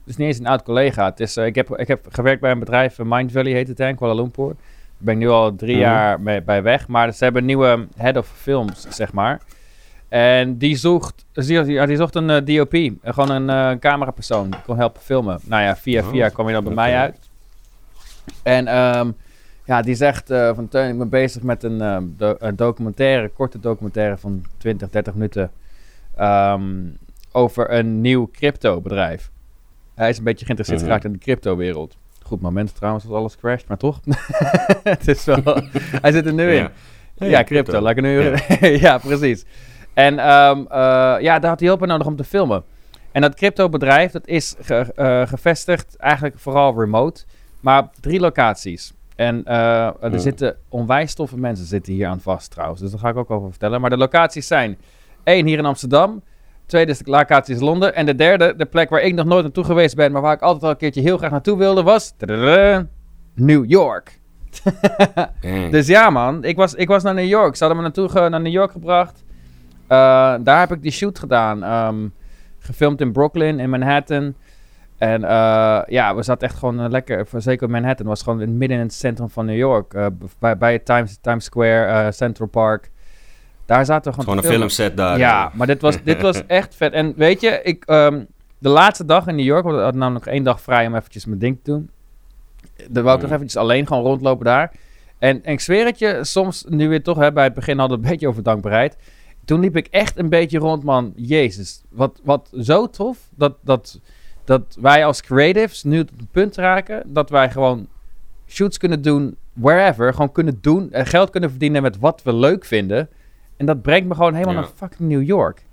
is 0.06 0.16
niet 0.16 0.26
eens 0.26 0.38
een 0.38 0.46
oud 0.46 0.62
collega. 0.62 1.04
Het 1.04 1.20
is, 1.20 1.36
eh, 1.36 1.46
ik, 1.46 1.54
heb, 1.54 1.78
ik 1.78 1.88
heb 1.88 2.06
gewerkt 2.10 2.40
bij 2.40 2.50
een 2.50 2.58
bedrijf, 2.58 2.98
eh, 2.98 3.06
Mind 3.08 3.32
Valley 3.32 3.52
heet 3.52 3.68
het, 3.68 3.80
in 3.80 3.96
Kuala 3.96 4.14
Lumpur. 4.14 4.46
Daar 4.46 4.56
ben 4.98 5.14
ik 5.14 5.20
nu 5.20 5.28
al 5.28 5.54
drie 5.56 5.72
Mhm. 5.76 5.84
jaar 5.84 6.20
mee, 6.20 6.42
bij 6.42 6.62
weg. 6.62 6.88
Maar 6.88 7.12
ze 7.12 7.24
hebben 7.24 7.40
een 7.42 7.46
nieuwe 7.46 7.86
head 7.96 8.16
of 8.16 8.28
films, 8.34 8.86
zeg 8.88 9.12
maar. 9.12 9.40
En 10.08 10.58
die 10.58 10.76
zocht, 10.76 11.24
die, 11.32 11.64
ja, 11.64 11.86
die 11.86 11.96
zocht 11.96 12.14
een 12.14 12.30
eh, 12.30 12.56
DOP. 12.56 12.90
gewoon 13.04 13.48
een 13.48 13.78
camerapersoon. 13.78 14.50
Die 14.50 14.60
kon 14.66 14.76
helpen 14.76 15.02
filmen. 15.02 15.38
Nou 15.44 15.62
ja, 15.62 15.76
via 15.76 16.02
Oh, 16.02 16.08
via 16.08 16.28
kwam 16.28 16.46
je 16.46 16.52
dan 16.52 16.64
bij 16.64 16.74
mij 16.74 16.96
uit. 16.96 17.18
En 18.42 18.66
ehm, 18.66 19.10
ja, 19.64 19.82
die 19.82 19.94
zegt 19.94 20.26
van 20.54 20.68
Teun, 20.68 20.90
ik 20.92 20.98
ben 20.98 21.08
bezig 21.08 21.42
met 21.42 21.62
een, 21.62 21.80
ehm, 21.80 22.04
do- 22.16 22.36
een 22.38 22.56
documentaire, 22.56 23.28
korte 23.28 23.60
documentaire 23.60 24.16
van 24.16 24.44
20, 24.58 24.90
30 24.90 25.14
minuten. 25.14 25.50
ehm, 26.16 26.62
over 27.32 27.72
een 27.72 28.00
nieuw 28.00 28.30
crypto-bedrijf. 28.32 29.30
Hij 29.94 30.08
is 30.08 30.18
een 30.18 30.24
beetje 30.24 30.44
geïnteresseerd 30.44 30.82
geraakt 30.82 31.04
in 31.04 31.12
de 31.12 31.18
crypto-wereld. 31.18 31.96
Goed 32.22 32.40
moment 32.40 32.74
trouwens 32.74 33.04
als 33.04 33.14
alles 33.14 33.36
crasht, 33.36 33.68
maar 33.68 33.76
toch. 33.76 34.00
het 34.82 35.08
is 35.08 35.24
wel... 35.24 35.42
hij 36.02 36.12
zit 36.12 36.26
er 36.26 36.32
nu 36.34 36.50
in. 36.52 36.68
Ja. 37.16 37.26
Ja, 37.26 37.44
crypto. 37.44 37.80
Laat 37.80 37.96
ik 37.96 37.96
er 37.96 38.02
nu... 38.02 38.36
Ja, 38.86 38.98
precies. 38.98 39.44
En 39.94 40.18
ehm, 40.18 40.58
eh, 40.58 41.14
ja, 41.20 41.38
daar 41.38 41.50
had 41.50 41.58
hij 41.58 41.68
hulp 41.68 41.78
bij 41.80 41.88
nodig 41.88 42.06
om 42.06 42.16
te 42.16 42.24
filmen. 42.24 42.62
En 43.12 43.20
dat 43.22 43.34
crypto-bedrijf, 43.34 44.12
dat 44.12 44.26
is 44.26 44.54
ge- 44.60 44.92
eh, 44.94 45.26
gevestigd 45.26 45.96
eigenlijk 45.96 46.38
vooral 46.38 46.78
remote. 46.80 47.24
Maar 47.60 47.82
op 47.82 47.90
drie 48.00 48.20
locaties. 48.20 48.92
En 49.16 49.44
eh, 49.44 49.86
er 50.02 50.20
zitten 50.20 50.56
onwijs 50.68 51.14
toffe 51.14 51.38
mensen 51.38 51.66
zitten 51.66 51.92
hier 51.92 52.06
aan 52.06 52.20
vast 52.20 52.50
trouwens. 52.50 52.80
Dus 52.80 52.90
daar 52.90 53.00
ga 53.00 53.08
ik 53.08 53.16
ook 53.16 53.30
over 53.30 53.50
vertellen. 53.50 53.80
Maar 53.80 53.90
de 53.90 53.96
locaties 53.96 54.46
zijn... 54.46 54.78
één 55.24 55.46
hier 55.46 55.58
in 55.58 55.64
Amsterdam. 55.64 56.22
Tweede 56.72 56.90
is 56.90 56.98
de 56.98 57.10
locatie 57.10 57.54
is 57.54 57.60
Londen. 57.60 57.94
En 57.94 58.06
de 58.06 58.14
derde, 58.14 58.54
de 58.56 58.64
plek 58.64 58.90
waar 58.90 59.00
ik 59.00 59.14
nog 59.14 59.26
nooit 59.26 59.42
naartoe 59.42 59.64
geweest 59.64 59.96
ben... 59.96 60.12
maar 60.12 60.22
waar 60.22 60.34
ik 60.34 60.40
altijd 60.40 60.64
al 60.64 60.70
een 60.70 60.76
keertje 60.76 61.00
heel 61.00 61.16
graag 61.18 61.30
naartoe 61.30 61.58
wilde, 61.58 61.82
was... 61.82 62.14
New 63.34 63.70
York. 63.70 64.20
Dus 65.70 65.86
ja, 65.86 66.10
man. 66.10 66.44
Ik 66.44 66.56
was, 66.56 66.74
ik 66.74 66.88
was 66.88 67.02
naar 67.02 67.14
New 67.14 67.28
York. 67.28 67.56
Ze 67.56 67.64
hadden 67.64 67.82
me 67.82 67.88
naartoe 67.88 68.28
naar 68.28 68.40
New 68.40 68.52
York 68.52 68.70
gebracht. 68.70 69.24
Eh, 69.86 70.34
daar 70.40 70.60
heb 70.60 70.72
ik 70.72 70.82
die 70.82 70.90
shoot 70.90 71.18
gedaan. 71.18 71.62
Ehm, 71.62 72.08
gefilmd 72.58 73.00
in 73.00 73.12
Brooklyn, 73.12 73.60
in 73.60 73.70
Manhattan. 73.70 74.34
En 74.98 75.24
eh, 75.24 75.80
ja, 75.86 76.14
we 76.14 76.22
zaten 76.22 76.48
echt 76.48 76.58
gewoon 76.58 76.80
eh, 76.80 76.90
lekker, 76.90 77.26
voor- 77.26 77.40
zeker 77.40 77.70
Manhattan. 77.70 78.06
was 78.06 78.22
gewoon 78.22 78.40
in, 78.40 78.58
midden 78.58 78.76
in 78.76 78.82
het 78.82 78.94
centrum 78.94 79.30
van 79.30 79.46
New 79.46 79.56
York. 79.56 80.10
bij, 80.58 80.78
Times, 80.78 81.18
Times 81.20 81.44
Square, 81.44 82.12
Central 82.12 82.48
Park. 82.48 82.90
Daar 83.66 83.84
zaten 83.84 84.12
we 84.12 84.18
gewoon 84.18 84.34
Gewoon 84.34 84.52
een 84.52 84.58
filmset 84.58 84.96
daar. 84.96 85.18
Ja, 85.18 85.50
maar 85.54 85.66
dit 85.66 85.80
was, 85.80 86.02
dit 86.02 86.20
was 86.20 86.46
echt 86.46 86.74
vet. 86.74 86.92
En 86.92 87.12
weet 87.16 87.40
je, 87.40 87.60
ik, 87.62 87.84
ehm, 87.84 88.24
de 88.58 88.68
laatste 88.68 89.04
dag 89.04 89.26
in 89.26 89.34
New 89.36 89.44
York, 89.44 89.64
want 89.64 89.76
ik 89.76 89.82
had 89.82 89.94
namelijk 89.94 90.26
één 90.26 90.44
dag 90.44 90.60
vrij 90.60 90.86
om 90.86 90.94
eventjes 90.94 91.24
mijn 91.26 91.38
ding 91.38 91.58
te 91.62 91.70
doen. 91.70 91.90
Dan 92.90 93.02
wou 93.02 93.14
ik 93.16 93.20
nog 93.22 93.30
Mm. 93.30 93.36
eventjes 93.36 93.60
alleen 93.62 93.86
gewoon 93.86 94.02
rondlopen 94.02 94.44
daar. 94.44 94.72
En, 95.18 95.44
en 95.44 95.52
ik 95.52 95.60
zweer 95.60 95.86
het 95.86 95.98
je, 95.98 96.18
soms 96.22 96.64
nu 96.68 96.88
weer 96.88 97.02
toch, 97.02 97.18
hè, 97.18 97.32
bij 97.32 97.44
het 97.44 97.54
begin 97.54 97.78
hadden 97.78 97.98
we 97.98 98.04
een 98.04 98.10
beetje 98.10 98.28
over 98.28 98.42
dankbaarheid. 98.42 98.96
Toen 99.44 99.60
liep 99.60 99.76
ik 99.76 99.86
echt 99.86 100.18
een 100.18 100.28
beetje 100.28 100.58
rond, 100.58 100.82
man. 100.82 101.12
Jezus, 101.16 101.82
wat, 101.90 102.20
wat 102.24 102.50
zo 102.60 102.90
tof 102.90 103.18
dat, 103.30 103.54
dat, 103.60 104.00
dat 104.44 104.76
wij 104.80 105.04
als 105.04 105.22
creatives 105.22 105.82
nu 105.82 106.00
op 106.00 106.08
het 106.16 106.30
punt 106.30 106.56
raken 106.56 107.02
dat 107.06 107.30
wij 107.30 107.50
gewoon 107.50 107.86
shoots 108.48 108.78
kunnen 108.78 109.02
doen 109.02 109.36
wherever. 109.52 110.12
Gewoon 110.12 110.32
kunnen 110.32 110.58
doen 110.60 110.92
en 110.92 111.06
geld 111.06 111.30
kunnen 111.30 111.50
verdienen 111.50 111.82
met 111.82 111.98
wat 111.98 112.22
we 112.22 112.34
leuk 112.34 112.64
vinden. 112.64 113.08
En 113.62 113.68
dat 113.68 113.82
brengt 113.82 114.08
me 114.08 114.14
gewoon 114.14 114.34
helemaal 114.34 114.54
Ja. 114.54 114.60
naar 114.60 114.70
fucking 114.76 115.08
New 115.08 115.22
York. 115.22 115.64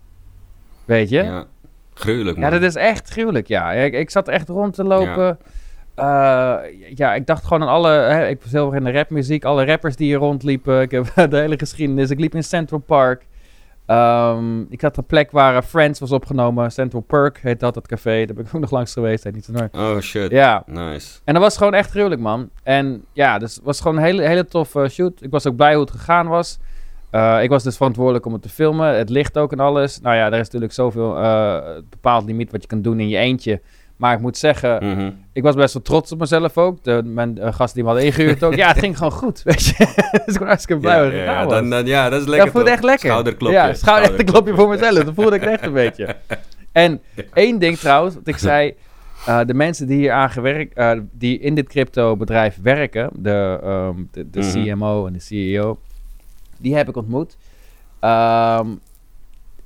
Weet 0.85 1.09
je? 1.09 1.17
Ja, 1.17 1.23
Ja. 1.23 1.45
Gruwelijk, 1.93 2.37
man. 2.37 2.51
dat 2.51 2.61
is 2.61 2.75
echt 2.75 3.09
gruwelijk, 3.09 3.47
ja. 3.47 3.71
Ik, 3.71 3.93
ik 3.93 4.09
zat 4.09 4.27
echt 4.27 4.49
rond 4.49 4.73
te 4.73 4.83
lopen. 4.83 5.37
Ja, 5.95 6.61
ja 6.95 7.13
ik 7.13 7.25
dacht 7.27 7.43
gewoon 7.45 7.61
aan 7.61 7.73
alle... 7.73 7.89
Hè, 7.89 8.27
ik 8.27 8.41
was 8.41 8.51
heel 8.51 8.65
erg 8.65 8.75
in 8.75 8.83
de 8.83 8.91
rapmuziek. 8.91 9.43
Alle 9.45 9.65
rappers 9.65 9.95
die 9.95 10.07
hier 10.07 10.17
rondliepen. 10.17 10.81
Ik 10.81 10.91
heb 10.91 11.05
de 11.31 11.37
hele 11.37 11.57
geschiedenis. 11.59 12.09
Ik 12.09 12.19
liep 12.19 12.35
in 12.35 12.43
Central 12.43 12.79
Park. 12.79 13.25
Ehm, 13.85 14.61
ik 14.69 14.81
had 14.81 14.97
een 14.97 15.05
plek 15.05 15.31
waar 15.31 15.55
eh, 15.55 15.61
Friends 15.61 15.99
was 15.99 16.11
opgenomen. 16.11 16.71
Central 16.71 17.01
Perk 17.01 17.39
heet 17.41 17.59
dat, 17.59 17.73
dat 17.73 17.87
café. 17.87 18.25
Daar 18.25 18.35
ben 18.35 18.45
ik 18.45 18.55
ook 18.55 18.61
nog 18.61 18.71
langs 18.71 18.93
geweest. 18.93 19.23
Heet 19.23 19.33
niet 19.35 19.45
zo 19.45 19.51
nooit. 19.51 19.75
Oh, 19.77 19.99
shit. 19.99 20.31
Ja, 20.31 20.63
Nice. 20.65 21.19
en 21.23 21.33
dat 21.33 21.43
was 21.43 21.57
gewoon 21.57 21.73
echt 21.73 21.89
gruwelijk, 21.89 22.21
man. 22.21 22.49
En 22.63 23.05
ja, 23.13 23.37
dus 23.37 23.55
het 23.55 23.63
was 23.63 23.81
gewoon 23.81 23.97
een 23.97 24.03
hele, 24.03 24.21
hele 24.27 24.45
toffe 24.45 24.87
shoot. 24.89 25.21
Ik 25.23 25.31
was 25.31 25.47
ook 25.47 25.55
blij 25.55 25.71
hoe 25.73 25.81
het 25.81 25.91
gegaan 25.91 26.27
was. 26.27 26.59
Eh, 27.11 27.43
ik 27.43 27.49
was 27.49 27.63
dus 27.63 27.75
verantwoordelijk 27.77 28.25
om 28.25 28.33
het 28.33 28.41
te 28.41 28.49
filmen. 28.49 28.97
Het 28.97 29.09
licht 29.09 29.37
ook 29.37 29.51
en 29.51 29.59
alles. 29.59 29.99
Nou 30.01 30.15
ja, 30.15 30.25
er 30.25 30.33
is 30.33 30.39
natuurlijk 30.39 30.73
zoveel 30.73 31.17
uh, 31.17 31.57
bepaald 31.89 32.25
limiet 32.25 32.51
wat 32.51 32.61
je 32.61 32.67
kan 32.67 32.81
doen 32.81 32.99
in 32.99 33.09
je 33.09 33.17
eentje. 33.17 33.61
Maar 33.97 34.13
ik 34.13 34.19
moet 34.19 34.37
zeggen, 34.37 34.85
Mhm. 34.85 35.11
ik 35.33 35.43
was 35.43 35.55
best 35.55 35.73
wel 35.73 35.81
trots 35.83 36.11
op 36.11 36.19
mezelf 36.19 36.57
ook. 36.57 36.83
De, 36.83 37.01
mijn 37.05 37.37
uh, 37.39 37.53
gast 37.53 37.73
die 37.73 37.83
me 37.83 37.89
had 37.89 37.99
ingehuurd 37.99 38.43
ook. 38.43 38.55
Ja, 38.55 38.67
het 38.67 38.79
ging 38.79 38.97
gewoon 38.97 39.11
goed, 39.11 39.43
weet 39.43 39.65
je. 39.65 39.75
dus 40.25 40.33
ik 40.33 40.39
ben 40.39 40.47
hartstikke 40.47 40.81
blij 40.81 41.05
Ja, 41.15 41.23
ja, 41.23 41.43
was. 41.45 41.53
dan, 41.53 41.69
dan- 41.69 41.85
ja, 41.85 42.09
dat 42.09 42.21
is 42.21 42.27
lekker. 42.27 42.47
ik 42.47 42.53
voelde 42.53 42.69
echt 42.69 42.83
lekker. 42.83 43.09
Schouderklopje. 43.09 43.55
Ja, 43.57 43.73
schouder, 43.73 44.09
echt 44.09 44.19
een 44.19 44.25
klopje 44.33 44.53
voor 44.53 44.69
mezelf. 44.69 44.93
Dat 45.03 45.13
voelde 45.13 45.35
ik 45.35 45.41
echt 45.43 45.65
een 45.65 45.73
beetje. 45.73 46.15
En 46.71 47.01
één 47.33 47.59
ding 47.59 47.77
trouwens, 47.77 48.15
wat 48.15 48.27
ik 48.27 48.37
zei... 48.37 48.73
eh, 49.25 49.39
de 49.45 49.53
mensen 49.53 49.87
die 49.87 49.97
hier 49.97 50.11
aan 50.11 50.29
gewerkt, 50.29 50.73
eh, 50.73 50.91
die 51.11 51.39
in 51.39 51.55
dit 51.55 51.67
crypto 51.67 52.17
bedrijf 52.17 52.57
werken, 52.61 53.09
de, 53.13 53.59
ehm, 53.63 53.95
de, 54.11 54.29
de 54.29 54.39
Mhm. 54.39 54.63
CMO 54.75 55.05
en 55.07 55.13
de 55.13 55.19
CEO, 55.19 55.77
die 56.59 56.75
heb 56.75 56.89
ik 56.89 56.95
ontmoet. 56.95 57.37
Ehm, 57.99 58.67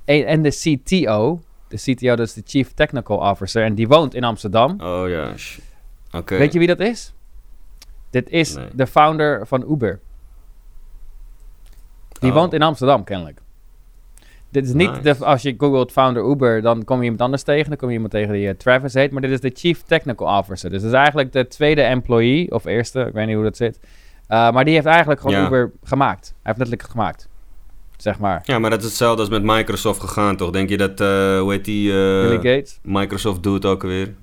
en, 0.04 0.26
en 0.26 0.42
de 0.42 0.50
CTO, 0.50 1.40
de 1.68 1.76
CTO 1.76 2.16
dat 2.16 2.26
is 2.26 2.32
de 2.34 2.42
Chief 2.44 2.72
Technical 2.72 3.16
Officer, 3.30 3.64
en 3.64 3.74
die 3.74 3.88
woont 3.88 4.14
in 4.14 4.24
Amsterdam. 4.24 4.80
Oh 4.80 5.08
ja. 5.08 5.32
Oké. 6.12 6.36
Weet 6.38 6.52
je 6.52 6.58
wie 6.58 6.68
dat 6.68 6.80
is? 6.80 7.12
Dit 8.10 8.30
is 8.30 8.54
Nee. 8.54 8.66
de 8.74 8.86
founder 8.86 9.46
van 9.46 9.70
Uber. 9.72 10.00
Die 12.20 12.30
Oh. 12.30 12.36
woont 12.36 12.52
in 12.52 12.62
Amsterdam, 12.62 13.04
kennelijk. 13.04 13.40
Dit 14.50 14.64
is 14.66 14.72
niet, 14.72 14.90
Nice. 14.90 15.18
de, 15.18 15.24
als 15.24 15.42
je 15.42 15.54
googelt 15.58 15.92
founder 15.92 16.30
Uber, 16.30 16.62
dan 16.62 16.84
kom 16.84 16.96
je 16.98 17.02
iemand 17.02 17.20
anders 17.20 17.42
tegen. 17.42 17.68
Dan 17.68 17.76
kom 17.78 17.88
je 17.88 17.94
iemand 17.94 18.12
tegen 18.12 18.32
die 18.32 18.48
eh, 18.48 18.54
Travis 18.54 18.94
heet. 18.94 19.10
Maar 19.10 19.22
dit 19.22 19.30
is 19.30 19.40
de 19.40 19.50
Chief 19.54 19.82
Technical 19.82 20.38
Officer. 20.38 20.70
Dus 20.70 20.82
dat 20.82 20.90
is 20.90 20.96
eigenlijk 20.96 21.32
de 21.32 21.46
tweede 21.46 21.82
employee, 21.82 22.50
of 22.52 22.64
eerste, 22.64 23.00
ik 23.00 23.12
weet 23.12 23.26
niet 23.26 23.34
hoe 23.34 23.44
dat 23.44 23.56
zit. 23.56 23.80
Uh, 24.28 24.50
maar 24.50 24.64
die 24.64 24.74
heeft 24.74 24.86
eigenlijk 24.86 25.20
gewoon 25.20 25.36
Ja. 25.40 25.46
Uber 25.46 25.70
gemaakt. 25.84 26.26
Hij 26.26 26.36
heeft 26.42 26.58
letterlijk 26.58 26.90
gemaakt. 26.90 27.28
Zeg 27.96 28.18
maar. 28.18 28.40
Ja, 28.44 28.58
maar 28.58 28.70
dat 28.70 28.78
is 28.78 28.84
hetzelfde 28.84 29.20
als 29.20 29.30
met 29.30 29.42
Microsoft 29.42 30.00
gegaan, 30.00 30.36
toch? 30.36 30.50
Denk 30.50 30.68
je 30.68 30.76
dat, 30.76 31.00
eh, 31.00 31.38
hoe 31.40 31.52
heet 31.52 31.64
die... 31.64 31.90
eh, 31.90 32.20
Billy 32.28 32.34
Gates. 32.54 32.78
Microsoft 32.82 33.42
doet 33.42 33.64
ook 33.64 33.82
alweer. 33.82 34.14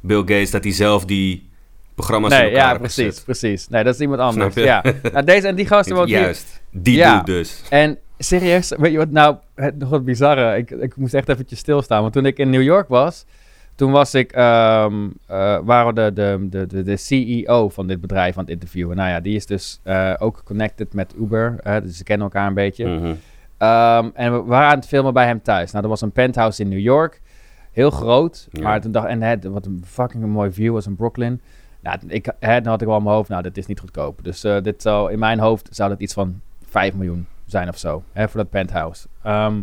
Bill 0.00 0.18
Gates, 0.18 0.50
dat 0.50 0.64
hij 0.64 0.72
zelf 0.72 1.04
die 1.04 1.48
programma's 1.94 2.30
Nee, 2.30 2.50
ja, 2.50 2.78
precies, 2.78 3.04
gezet. 3.06 3.24
precies. 3.24 3.68
Nee, 3.68 3.84
dat 3.84 3.94
is 3.94 4.00
iemand 4.00 4.20
anders. 4.20 4.54
Ja. 4.54 4.84
Nou, 5.12 5.24
deze 5.24 5.46
en 5.46 5.54
die 5.54 5.66
gasten 5.66 5.94
woont 5.96 6.08
hier. 6.08 6.20
Juist, 6.20 6.60
die 6.70 6.96
Ja. 6.96 7.16
doet 7.16 7.26
dus. 7.26 7.62
En 7.70 7.98
serieus, 8.18 8.72
weet 8.78 8.92
je 8.92 8.98
wat 8.98 9.10
nou, 9.10 9.36
het, 9.54 9.78
nog 9.78 9.88
wat 9.88 10.04
bizarre, 10.04 10.56
ik, 10.56 10.70
ik 10.70 10.96
moest 10.96 11.14
echt 11.14 11.28
eventjes 11.28 11.58
stilstaan. 11.58 12.00
Want 12.00 12.12
toen 12.12 12.26
ik 12.26 12.38
in 12.38 12.50
New 12.50 12.62
York 12.62 12.88
was, 12.88 13.24
toen 13.78 13.90
was 13.90 14.14
ik, 14.14 14.32
ehm 14.32 15.08
eh, 15.26 15.58
waren 15.64 15.94
de, 15.94 16.12
de, 16.12 16.46
de, 16.50 16.66
de, 16.66 16.82
de 16.82 16.96
CEO 16.96 17.68
van 17.68 17.86
dit 17.86 18.00
bedrijf 18.00 18.36
aan 18.36 18.42
het 18.42 18.52
interviewen. 18.52 18.96
Nou 18.96 19.08
ja, 19.08 19.20
die 19.20 19.34
is 19.36 19.46
dus 19.46 19.80
eh, 19.82 20.14
ook 20.18 20.40
connected 20.44 20.94
met 20.94 21.14
Uber, 21.20 21.56
hè, 21.62 21.82
dus 21.82 21.96
ze 21.96 22.04
kennen 22.04 22.26
elkaar 22.26 22.46
een 22.46 22.54
beetje. 22.54 22.86
Mhm. 22.86 23.14
Ehm, 23.58 24.08
en 24.14 24.32
we 24.32 24.42
waren 24.42 24.68
aan 24.68 24.76
het 24.78 24.86
filmen 24.86 25.12
bij 25.12 25.26
hem 25.26 25.42
thuis. 25.42 25.70
Nou, 25.72 25.84
er 25.84 25.90
was 25.90 26.00
een 26.00 26.12
penthouse 26.12 26.62
in 26.62 26.68
New 26.68 26.78
York. 26.78 27.20
Heel 27.72 27.90
groot. 27.90 28.48
Ja. 28.50 28.62
Maar 28.62 28.80
toen 28.80 28.92
dacht 28.92 29.06
en 29.06 29.22
het, 29.22 29.44
wat 29.44 29.66
een 29.66 29.82
fucking 29.86 30.26
mooi 30.26 30.52
view 30.52 30.72
was 30.72 30.86
in 30.86 30.96
Brooklyn. 30.96 31.40
Nou, 31.80 31.98
ik, 32.06 32.32
hè, 32.40 32.60
dan 32.60 32.72
had 32.72 32.80
ik 32.80 32.86
wel 32.86 32.96
in 32.96 33.02
mijn 33.02 33.14
hoofd, 33.14 33.28
nou, 33.28 33.42
dit 33.42 33.56
is 33.58 33.66
niet 33.66 33.80
goedkoop. 33.80 34.24
Dus 34.24 34.44
eh, 34.44 34.60
dit 34.62 34.82
zou, 34.82 35.12
in 35.12 35.18
mijn 35.18 35.38
hoofd 35.38 35.68
zou 35.70 35.88
dat 35.90 36.00
iets 36.00 36.12
van 36.14 36.40
5 36.68 36.94
miljoen 36.94 37.26
zijn 37.46 37.68
of 37.68 37.78
zo. 37.78 38.02
Hè, 38.12 38.28
voor 38.28 38.40
dat 38.40 38.50
penthouse. 38.50 39.06
Ehm, 39.22 39.54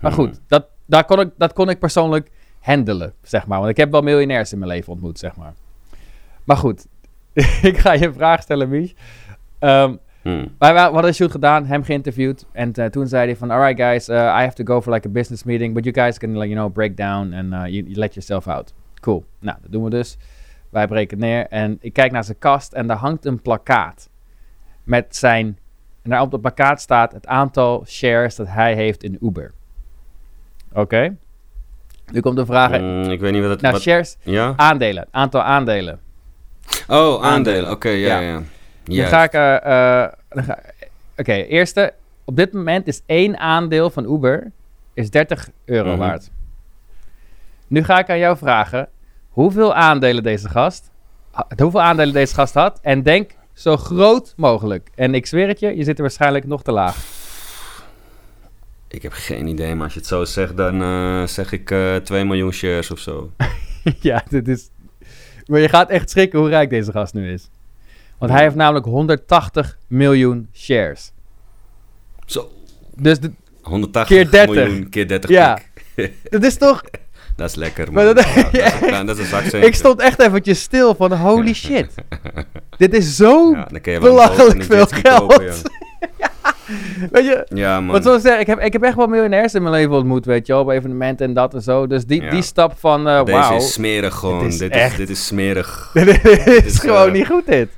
maar 0.00 0.10
Mhm. 0.12 0.20
goed, 0.20 0.40
dat, 0.46 0.66
daar 0.86 1.04
kon 1.04 1.20
ik, 1.20 1.30
dat 1.36 1.52
kon 1.52 1.68
ik 1.70 1.78
persoonlijk 1.78 2.30
handelen, 2.68 3.12
zeg 3.22 3.46
maar. 3.46 3.58
Want 3.58 3.70
ik 3.70 3.76
heb 3.76 3.90
wel 3.90 4.00
miljonairs 4.02 4.52
in 4.52 4.58
mijn 4.58 4.70
leven 4.70 4.92
ontmoet, 4.92 5.18
zeg 5.18 5.36
maar. 5.36 5.52
Maar 6.44 6.56
goed, 6.56 6.86
ik 7.62 7.78
ga 7.78 7.92
je 7.92 8.06
een 8.06 8.14
vraag 8.14 8.42
stellen, 8.42 8.68
Mich. 8.68 8.92
Ehm, 9.58 9.96
Hm. 10.22 10.46
wij 10.58 10.72
wa- 10.74 10.86
we 10.86 10.92
hadden 10.92 11.04
een 11.04 11.14
shoot 11.14 11.30
gedaan, 11.30 11.66
hem 11.66 11.82
geïnterviewd. 11.82 12.46
En 12.52 12.72
eh, 12.72 12.86
toen 12.86 13.06
zei 13.06 13.26
hij 13.26 13.36
van, 13.36 13.50
alright 13.50 13.80
guys, 13.80 14.08
uh, 14.08 14.16
I 14.16 14.20
have 14.42 14.64
to 14.64 14.64
go 14.74 14.80
for 14.82 14.92
like 14.92 15.08
a 15.08 15.10
business 15.10 15.44
meeting. 15.44 15.74
But 15.74 15.84
you 15.84 15.94
guys 15.96 16.18
can, 16.18 16.30
like, 16.38 16.48
you 16.48 16.54
know, 16.54 16.72
break 16.72 16.96
down 16.96 17.32
and 17.32 17.52
uh, 17.52 17.58
you, 17.66 17.82
you 17.84 17.94
let 17.94 18.14
yourself 18.14 18.48
out. 18.48 18.74
Cool. 19.00 19.24
Nou, 19.40 19.58
dat 19.62 19.72
doen 19.72 19.84
we 19.84 19.90
dus. 19.90 20.16
Wij 20.70 20.86
breken 20.86 21.18
neer 21.18 21.46
en 21.46 21.78
ik 21.80 21.92
kijk 21.92 22.12
naar 22.12 22.24
zijn 22.24 22.38
kast 22.38 22.72
en 22.72 22.86
daar 22.86 22.96
hangt 22.96 23.24
een 23.24 23.42
plakkaat. 23.42 24.08
Met 24.84 25.16
zijn, 25.16 25.58
en 26.02 26.10
daar 26.10 26.20
op 26.20 26.30
dat 26.30 26.40
plakkaat 26.40 26.80
staat 26.80 27.12
het 27.12 27.26
aantal 27.26 27.84
shares 27.86 28.36
dat 28.36 28.46
hij 28.48 28.74
heeft 28.74 29.02
in 29.02 29.18
Uber. 29.22 29.52
Oké? 30.72 31.16
Nu 32.12 32.20
komt 32.20 32.36
de 32.36 32.46
vraag, 32.46 32.80
Mm, 32.80 33.10
ik 33.10 33.20
weet 33.20 33.32
niet 33.32 33.40
wat 33.42 33.50
het... 33.50 33.60
nou 33.60 33.72
wat- 33.72 33.82
shares, 33.82 34.16
ja? 34.22 34.52
aandelen, 34.56 35.06
aantal 35.10 35.42
aandelen. 35.42 36.00
Oh, 36.88 37.24
aandelen. 37.24 37.70
Oké, 37.70 37.88
ja, 37.88 38.18
Ja. 38.18 38.42
ja. 38.84 39.02
Dan 39.02 39.06
ga 39.06 39.22
ik. 39.22 39.32
dan 40.28 40.44
ga- 40.44 40.58
Oké, 41.16 41.32
eerste. 41.32 41.92
Op 42.24 42.36
dit 42.36 42.52
moment 42.52 42.86
is 42.86 43.02
één 43.06 43.38
aandeel 43.38 43.90
van 43.90 44.12
Uber 44.14 44.50
is 44.94 45.10
30 45.10 45.48
euro 45.64 45.88
Mhm. 45.90 45.98
waard. 45.98 46.30
Nu 47.66 47.84
ga 47.84 47.98
ik 47.98 48.10
aan 48.10 48.18
jou 48.18 48.36
vragen: 48.36 48.88
hoeveel 49.28 49.74
aandelen 49.74 50.22
deze 50.22 50.48
gast, 50.48 50.90
hoeveel 51.56 51.82
aandelen 51.82 52.12
deze 52.14 52.34
gast 52.34 52.54
had? 52.54 52.78
En 52.82 53.02
denk 53.02 53.30
zo 53.52 53.76
groot 53.76 54.32
mogelijk. 54.36 54.88
En 54.94 55.14
ik 55.14 55.26
zweer 55.26 55.48
het 55.48 55.60
je, 55.60 55.76
je 55.76 55.84
zit 55.84 55.96
er 55.96 56.02
waarschijnlijk 56.02 56.46
nog 56.46 56.62
te 56.62 56.72
laag. 56.72 56.96
Ik 58.88 59.02
heb 59.02 59.12
geen 59.12 59.46
idee, 59.46 59.74
maar 59.74 59.84
als 59.84 59.92
je 59.92 59.98
het 59.98 60.08
zo 60.08 60.24
zegt, 60.24 60.56
dan 60.56 60.82
eh, 60.82 61.22
zeg 61.26 61.52
ik 61.52 61.70
eh 61.70 61.96
2 61.96 62.24
miljoen 62.24 62.52
shares 62.52 62.90
of 62.90 62.98
zo. 62.98 63.30
ja, 64.00 64.24
dit 64.28 64.48
is. 64.48 64.68
Maar 65.46 65.60
je 65.60 65.68
gaat 65.68 65.90
echt 65.90 66.10
schrikken 66.10 66.38
hoe 66.38 66.48
rijk 66.48 66.70
deze 66.70 66.92
gast 66.92 67.14
nu 67.14 67.32
is. 67.32 67.50
Want 68.18 68.32
hij 68.32 68.42
heeft 68.42 68.54
namelijk 68.54 68.84
180 68.86 69.78
miljoen 69.86 70.48
shares. 70.54 71.12
Zo. 72.26 72.50
Dus 72.96 73.20
de- 73.20 73.32
180 73.62 74.16
Keer 74.16 74.30
30. 74.30 74.54
miljoen 74.54 74.88
keer 74.88 75.08
30 75.08 75.30
Ja. 75.30 75.58
dat 76.30 76.44
is 76.44 76.56
toch 76.56 76.82
Dat 77.36 77.48
is 77.48 77.54
lekker, 77.54 77.92
Maar 77.92 78.04
man. 78.04 78.14
dat- 78.14 78.24
Ja, 78.34 78.42
dat, 78.42 78.52
is, 78.82 78.88
ja, 78.90 79.04
dat 79.04 79.16
is 79.16 79.22
een 79.22 79.28
zakcentje. 79.30 79.68
Ik 79.68 79.74
stond 79.74 80.00
echt 80.00 80.20
eventjes 80.20 80.60
stil 80.60 80.94
van 80.94 81.12
holy 81.12 81.54
shit. 81.54 81.94
Dit 82.76 82.94
is 82.94 83.16
zo... 83.16 83.54
Belachelijk 83.82 84.62
veel 84.64 84.76
jetski 84.76 85.02
kopen, 85.02 85.40
geld. 85.40 85.62
Weet 87.12 87.24
je, 87.24 87.44
Ja, 87.48 87.56
ja 87.56 87.80
man. 87.80 87.92
wat 87.92 88.02
zou 88.02 88.16
ik 88.16 88.22
zeggen? 88.22 88.40
Ik 88.40 88.46
heb, 88.46 88.58
ik 88.60 88.72
heb 88.72 88.82
echt 88.82 88.96
wel 88.96 89.06
miljonairs 89.06 89.54
in 89.54 89.62
mijn 89.62 89.74
leven 89.74 89.94
ontmoet, 89.94 90.24
weet 90.26 90.46
je. 90.46 90.56
Op 90.56 90.68
evenementen 90.68 91.26
en 91.26 91.34
dat 91.34 91.54
en 91.54 91.62
zo. 91.62 91.86
Dus 91.86 92.04
die, 92.06 92.22
Ja. 92.22 92.30
die 92.30 92.42
stap 92.42 92.74
van, 92.78 93.08
eh 93.08 93.24
Deze 93.24 93.54
is 93.54 93.72
smerig 93.72 94.14
gewoon. 94.14 94.46
is 94.46 94.58
Dit 94.58 94.70
echt- 94.70 94.90
is, 94.92 94.96
dit 94.96 95.08
is 95.08 95.26
smerig. 95.26 95.90
Dit 95.94 96.24
is, 96.26 96.46
is, 96.64 96.78
gewoon 96.78 97.06
eh, 97.06 97.12
niet 97.12 97.26
goed, 97.26 97.46
dit. 97.46 97.68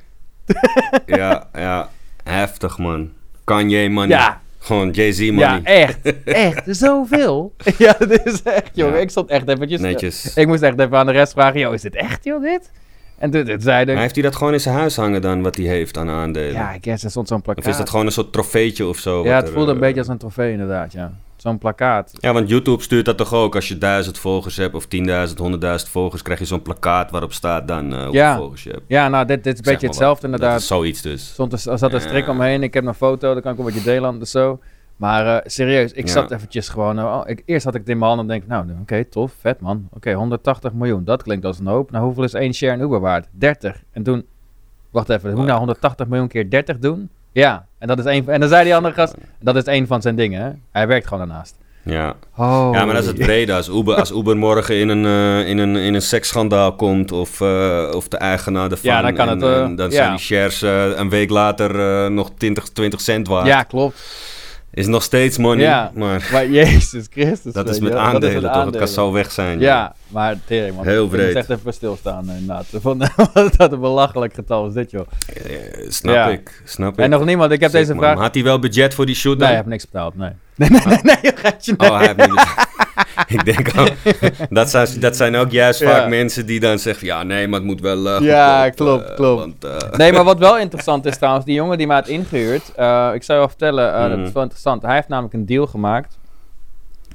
ja, 1.06 1.48
ja. 1.54 1.88
Heftig, 2.24 2.78
man. 2.78 3.10
Kanye 3.44 3.88
money. 3.88 4.08
Ja, 4.16 4.40
Gewoon 4.58 4.90
Jay-Z 4.90 5.18
ja, 5.20 5.32
money. 5.32 5.60
echt. 5.62 5.98
Echt, 6.24 6.62
zoveel. 6.66 7.54
ja, 7.78 7.94
dit 7.98 8.20
is 8.24 8.42
echt, 8.42 8.70
jongen. 8.72 8.94
Ja. 8.94 9.00
Ik 9.00 9.10
stond 9.10 9.30
echt 9.30 9.48
eventjes... 9.48 9.80
Netjes. 9.80 10.34
Ik 10.34 10.46
moest 10.46 10.62
echt 10.62 10.78
even 10.80 10.96
aan 10.98 11.06
de 11.06 11.12
rest 11.12 11.32
vragen, 11.32 11.60
joh, 11.60 11.74
is 11.74 11.82
dit 11.82 11.94
echt, 11.94 12.24
joh, 12.24 12.42
dit? 12.42 12.70
En 13.20 13.30
toen 13.30 13.44
toen 13.44 13.60
zeiden... 13.60 13.92
Maar 13.94 14.02
heeft 14.02 14.14
hij 14.14 14.24
dat 14.24 14.36
gewoon 14.36 14.52
in 14.52 14.60
zijn 14.60 14.74
huis 14.74 14.96
hangen 14.96 15.20
dan, 15.20 15.42
wat 15.42 15.56
hij 15.56 15.64
heeft 15.66 15.98
aan 15.98 16.08
aandelen? 16.08 16.52
Ja, 16.52 16.72
ik 16.72 16.84
guess, 16.84 17.04
er 17.04 17.10
stond 17.10 17.28
zo'n 17.28 17.42
plakkaat. 17.42 17.64
of 17.64 17.70
is 17.70 17.76
dat 17.78 17.90
gewoon 17.90 18.06
een 18.06 18.12
soort 18.12 18.32
trofeetje 18.32 18.86
of 18.86 18.98
zo? 18.98 19.24
Ja, 19.24 19.36
het 19.36 19.46
er, 19.46 19.52
voelde 19.52 19.70
een 19.70 19.76
eh, 19.76 19.82
beetje 19.82 19.98
als 19.98 20.08
een 20.08 20.18
trofee 20.18 20.52
inderdaad, 20.52 20.92
ja. 20.92 21.12
Zo'n 21.36 21.58
plakkaat. 21.58 22.12
Ja, 22.20 22.32
want 22.32 22.48
YouTube 22.48 22.82
stuurt 22.82 23.04
dat 23.04 23.16
toch 23.16 23.34
ook? 23.34 23.54
Als 23.54 23.68
je 23.68 23.78
duizend 23.78 24.18
volgers 24.18 24.56
hebt 24.56 24.74
of 24.74 24.84
10.000, 24.84 24.90
100.000 25.42 25.90
volgers, 25.90 26.22
krijg 26.22 26.38
je 26.38 26.44
zo'n 26.44 26.62
plakkaat 26.62 27.10
waarop 27.10 27.32
staat 27.32 27.68
dan 27.68 27.84
eh 27.92 27.96
hoeveel 27.98 28.12
Ja. 28.12 28.36
volgers 28.36 28.62
je 28.62 28.70
hebt. 28.70 28.82
Ja, 28.86 29.08
nou, 29.08 29.26
dit, 29.26 29.44
dit 29.44 29.52
is 29.52 29.58
een 29.58 29.64
Zeg 29.64 29.72
beetje 29.74 29.86
hetzelfde 29.88 30.14
wat. 30.20 30.24
inderdaad. 30.30 30.52
Dat 30.52 30.60
is 30.60 30.66
zoiets 30.66 31.02
dus. 31.02 31.28
Stond 31.28 31.52
er, 31.52 31.70
er 31.72 31.78
zat 31.78 31.92
een 31.92 32.00
strik 32.00 32.24
Ja. 32.26 32.30
omheen. 32.30 32.62
Ik 32.62 32.74
heb 32.74 32.84
een 32.86 32.94
foto, 32.94 33.34
dat 33.34 33.42
kan 33.42 33.52
ik 33.52 33.58
een 33.58 33.64
beetje 33.64 33.82
delen 33.82 34.08
anders 34.08 34.30
zo. 34.30 34.60
Maar 35.00 35.36
eh, 35.36 35.40
serieus, 35.50 35.92
ik 35.92 36.06
Ja. 36.06 36.12
zat 36.12 36.30
eventjes 36.30 36.68
gewoon... 36.68 36.98
eh, 36.98 37.04
oh, 37.04 37.22
ik, 37.24 37.42
eerst 37.46 37.64
had 37.64 37.74
ik 37.74 37.80
het 37.80 37.88
in 37.88 37.98
mijn 37.98 38.10
handen 38.16 38.30
en 38.34 38.40
denk 38.40 38.50
nou, 38.66 38.80
oké, 38.80 39.04
tof, 39.04 39.32
vet 39.40 39.60
man. 39.60 39.88
Oké, 39.92 40.12
180 40.12 40.72
miljoen, 40.72 41.04
dat 41.04 41.22
klinkt 41.22 41.44
als 41.44 41.58
een 41.58 41.66
hoop. 41.66 41.90
Nou, 41.90 42.04
hoeveel 42.04 42.24
is 42.24 42.34
één 42.34 42.54
share 42.54 42.72
in 42.72 42.80
Uber 42.80 43.00
waard? 43.00 43.26
30. 43.30 43.82
En 43.92 44.02
toen, 44.02 44.26
wacht 44.90 45.08
even, 45.08 45.32
hoe 45.32 45.44
nou 45.44 45.58
180 45.58 46.06
miljoen 46.06 46.28
keer 46.28 46.50
30 46.50 46.78
doen? 46.78 47.08
Ja, 47.32 47.66
en 47.78 47.88
dat 47.88 47.98
is 47.98 48.04
van- 48.22 48.34
En 48.34 48.40
dan 48.40 48.48
zei 48.48 48.64
die 48.64 48.74
andere 48.76 48.94
gast, 48.94 49.14
dat 49.40 49.56
is 49.56 49.66
een 49.66 49.86
van 49.86 50.02
zijn 50.02 50.16
dingen, 50.16 50.42
hè. 50.42 50.50
Hij 50.70 50.86
werkt 50.86 51.06
gewoon 51.06 51.26
daarnaast. 51.28 51.58
Ja. 51.82 52.14
Oh. 52.36 52.68
ja, 52.72 52.84
maar 52.84 52.94
dat 52.94 53.02
is 53.02 53.08
het 53.08 53.18
brede. 53.18 53.54
Als 53.54 53.68
Uber, 53.68 53.94
als 53.94 54.10
Uber 54.12 54.36
morgen 54.36 54.76
in 54.76 54.88
een, 54.88 55.04
eh, 55.04 55.48
in 55.48 55.58
een, 55.58 55.76
in 55.76 55.94
een 55.94 56.02
seksschandaal 56.02 56.74
komt 56.74 57.12
of, 57.12 57.40
eh, 57.40 57.90
of 57.94 58.08
de 58.08 58.16
eigenaar 58.16 58.70
ervan... 58.70 58.90
Ja, 58.90 59.02
dan 59.02 59.14
kan 59.14 59.28
en, 59.28 59.40
het, 59.40 59.60
en 59.62 59.74
dan 59.76 59.90
ja. 59.90 59.94
zijn 59.96 60.10
die 60.10 60.18
shares 60.20 60.60
een 60.98 61.08
week 61.10 61.30
later 61.30 62.10
nog 62.10 62.30
20, 62.36 62.68
20 62.68 63.00
cent 63.00 63.28
waard. 63.28 63.46
Ja, 63.46 63.62
klopt. 63.62 64.28
Is 64.72 64.86
nog 64.86 65.02
steeds 65.02 65.38
money, 65.38 65.64
Ja. 65.64 65.90
maar 65.94 66.28
Maar 66.32 66.48
Jezus 66.48 67.06
Christus. 67.10 67.52
dat 67.58 67.68
is 67.68 67.76
je 67.76 67.82
met 67.82 67.94
aandelen 67.94 68.20
Dat 68.20 68.28
is 68.30 68.34
met 68.34 68.52
toch? 68.52 68.64
Het 68.80 68.94
kan 68.94 69.12
weg 69.12 69.30
zijn. 69.30 69.60
Ja, 69.60 69.94
maar 70.08 70.36
tering 70.46 70.76
man. 70.76 70.84
Heel 70.84 71.04
Ik 71.04 71.10
moet 71.10 71.18
breed. 71.18 71.34
echt 71.36 71.50
even 71.50 71.72
stilstaan 71.72 72.30
inderdaad. 72.30 72.66
Van, 72.72 72.98
wat 73.34 73.56
dat 73.56 73.72
een 73.72 73.80
belachelijk 73.80 74.34
getal 74.34 74.66
is 74.66 74.72
dit 74.72 74.90
joh. 74.90 75.06
Eh, 75.26 75.52
snap 75.88 76.28
ik, 76.30 76.62
snap 76.64 76.92
ik. 76.92 76.98
En 77.04 77.10
nog 77.10 77.24
niemand, 77.24 77.52
ik 77.52 77.60
heb 77.60 77.72
deze 77.72 77.94
man. 77.94 78.02
vraag... 78.02 78.18
Had 78.18 78.34
hij 78.34 78.42
wel 78.44 78.58
budget 78.58 78.94
voor 78.94 79.06
die 79.06 79.14
shoot 79.14 79.38
Nee, 79.38 79.46
hij 79.46 79.56
heeft 79.56 79.68
niks 79.68 79.84
betaald, 79.90 80.16
nee. 80.16 80.30
Nee, 80.56 80.70
nee, 80.70 80.80
nee, 80.86 80.98
nee, 81.02 81.32
Gertje, 81.34 81.74
nee. 81.76 81.90
Oh, 81.90 81.96
hij 81.96 82.06
heeft 82.06 82.18
niet 82.18 82.28
betaald. 82.28 82.68
ik 83.36 83.44
denk 83.44 83.76
al, 83.76 83.88
dat 84.50 84.70
zijn, 84.70 85.00
dat 85.00 85.16
zijn 85.16 85.36
ook 85.36 85.50
juist 85.50 85.80
Ja. 85.80 85.86
vaak 85.90 86.08
mensen 86.08 86.46
die 86.46 86.60
dan 86.60 86.78
zeggen, 86.78 87.06
ja 87.06 87.22
nee, 87.22 87.48
maar 87.48 87.58
het 87.58 87.68
moet 87.68 87.80
wel 87.80 88.08
eh, 88.08 88.20
Ja, 88.20 88.70
klopt, 88.70 89.08
eh, 89.08 89.14
klopt. 89.14 89.40
Want, 89.40 89.64
eh, 89.82 89.90
Nee, 89.98 90.12
maar 90.12 90.24
wat 90.24 90.38
wel 90.48 90.58
interessant 90.58 91.06
is 91.06 91.16
trouwens, 91.16 91.44
die 91.44 91.54
jongen 91.54 91.78
die 91.78 91.86
mij 91.86 91.96
had 91.96 92.08
ingehuurd, 92.08 92.72
eh, 92.74 93.10
ik 93.14 93.22
zou 93.22 93.38
je 93.38 93.44
wel 93.46 93.48
vertellen, 93.48 94.10
dat 94.18 94.26
is 94.26 94.32
wel 94.32 94.42
interessant. 94.42 94.82
Hij 94.82 94.94
heeft 94.94 95.08
namelijk 95.08 95.34
een 95.34 95.46
deal 95.46 95.66
gemaakt. 95.66 96.18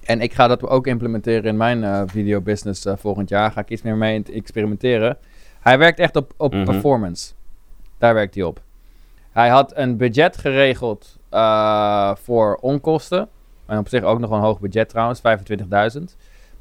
En 0.03 0.21
ik 0.21 0.33
ga 0.33 0.47
dat 0.47 0.63
ook 0.67 0.87
implementeren 0.87 1.43
in 1.43 1.57
mijn 1.57 1.83
eh 1.83 2.01
videobusiness 2.05 2.85
eh, 2.85 2.93
volgend 2.97 3.29
jaar. 3.29 3.51
Ga 3.51 3.61
ik 3.61 3.69
iets 3.69 3.81
meer 3.81 3.95
mee 3.95 4.23
experimenteren. 4.33 5.17
Hij 5.61 5.77
werkt 5.77 5.99
echt 5.99 6.15
op, 6.15 6.33
op 6.37 6.53
Mhm. 6.53 6.63
performance. 6.63 7.31
Daar 7.97 8.13
werkt 8.13 8.35
hij 8.35 8.43
op. 8.43 8.59
Hij 9.31 9.49
had 9.49 9.71
een 9.75 9.97
budget 9.97 10.37
geregeld 10.37 11.17
eh, 11.29 12.11
voor 12.23 12.57
onkosten. 12.61 13.27
En 13.65 13.77
op 13.77 13.87
zich 13.89 14.03
ook 14.03 14.19
nog 14.19 14.29
wel 14.29 14.37
een 14.39 14.43
hoog 14.45 14.59
budget 14.59 14.89
trouwens, 14.89 15.21
25.000. 15.97 16.03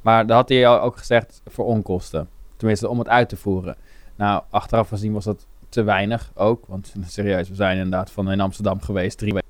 Maar 0.01 0.27
daar 0.27 0.37
had 0.37 0.49
hij 0.49 0.69
ook 0.69 0.97
gezegd 0.99 1.43
voor 1.47 1.65
onkosten. 1.65 2.29
Tenminste, 2.57 2.89
om 2.89 2.99
het 2.99 3.09
uit 3.09 3.29
te 3.29 3.37
voeren. 3.37 3.77
Nou, 4.17 4.43
achteraf 4.51 4.89
gezien 4.89 5.13
was 5.13 5.25
dat 5.25 5.47
te 5.69 5.83
weinig 5.83 6.31
ook. 6.35 6.65
Want 6.67 6.95
serieus, 7.07 7.49
we 7.49 7.55
zijn 7.55 7.77
inderdaad 7.77 8.11
van 8.11 8.31
in 8.31 8.41
Amsterdam 8.41 8.81
geweest, 8.81 9.19
drie 9.19 9.33
weken. 9.33 9.49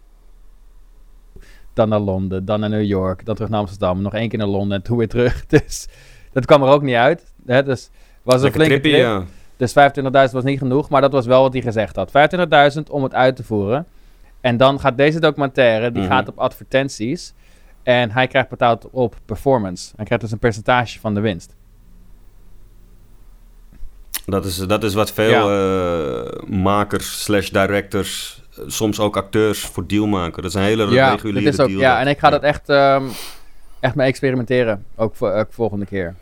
Dan 1.73 1.89
naar 1.89 1.99
Londen, 2.01 2.45
dan 2.45 2.61
naar 2.61 2.69
New 2.71 2.83
York, 2.85 3.25
dan 3.27 3.35
terug 3.35 3.51
naar 3.51 3.61
Amsterdam. 3.61 4.03
Nog 4.03 4.15
één 4.15 4.29
keer 4.29 4.39
naar 4.39 4.49
Londen 4.49 4.77
en 4.77 4.83
toen 4.83 4.97
weer 4.99 5.09
terug. 5.09 5.47
Dus 5.55 5.89
dat 6.33 6.45
kwam 6.47 6.63
er 6.63 6.69
ook 6.69 6.83
niet 6.83 6.95
uit. 6.95 7.33
Hè? 7.47 7.63
Dus 7.63 7.91
was 8.23 8.43
een 8.43 8.53
flinke 8.53 8.81
trippy, 8.81 8.89
trip. 8.91 9.03
ja. 9.03 9.25
Dus 9.57 9.75
25.000 10.29 10.33
was 10.33 10.45
niet 10.45 10.59
genoeg, 10.59 10.89
maar 10.89 11.01
dat 11.01 11.13
was 11.13 11.27
wel 11.27 11.43
wat 11.43 11.53
hij 11.53 11.63
gezegd 11.63 11.97
had. 11.97 12.11
25.000 12.77 12.83
om 12.91 13.03
het 13.03 13.15
uit 13.15 13.37
te 13.37 13.45
voeren. 13.45 13.87
En 14.41 14.57
dan 14.57 14.81
gaat 14.81 14.97
deze 14.97 15.21
documentaire, 15.21 15.93
die 15.93 16.03
Mhm. 16.03 16.11
gaat 16.13 16.29
op 16.29 16.39
advertenties. 16.39 17.35
En 17.85 18.11
hij 18.11 18.27
krijgt 18.27 18.49
betaald 18.49 18.89
op 18.91 19.17
performance. 19.25 19.93
Hij 19.97 20.05
krijgt 20.05 20.25
dus 20.25 20.33
een 20.33 20.39
percentage 20.39 21.01
van 21.01 21.15
de 21.15 21.21
winst. 21.21 21.55
Dat 24.27 24.45
is, 24.45 24.57
dat 24.57 24.85
is 24.85 24.95
wat 24.95 25.13
veel 25.13 25.51
eh, 25.51 26.43
makers 26.49 27.23
slash 27.23 27.49
directors, 27.51 28.43
eh, 28.57 28.65
soms 28.67 29.01
ook 29.01 29.17
acteurs 29.17 29.61
voor 29.61 29.87
deal 29.87 30.07
maken. 30.07 30.43
Dat 30.43 30.51
is 30.51 30.57
een 30.57 30.63
hele 30.67 30.91
Ja, 30.91 31.11
reguliere 31.11 31.49
is 31.49 31.61
ook, 31.61 31.69
deal. 31.69 31.81
ja, 31.81 32.01
en 32.01 32.09
ik 32.09 32.19
ga 32.19 32.31
dat 32.31 32.43
echt, 32.43 32.69
ehm, 32.69 33.05
echt 33.81 33.95
mee 33.95 34.07
experimenteren. 34.09 34.85
Ook, 34.97 35.17
voor, 35.17 35.33
ook 35.33 35.53
volgende 35.53 35.87
keer. 35.87 36.15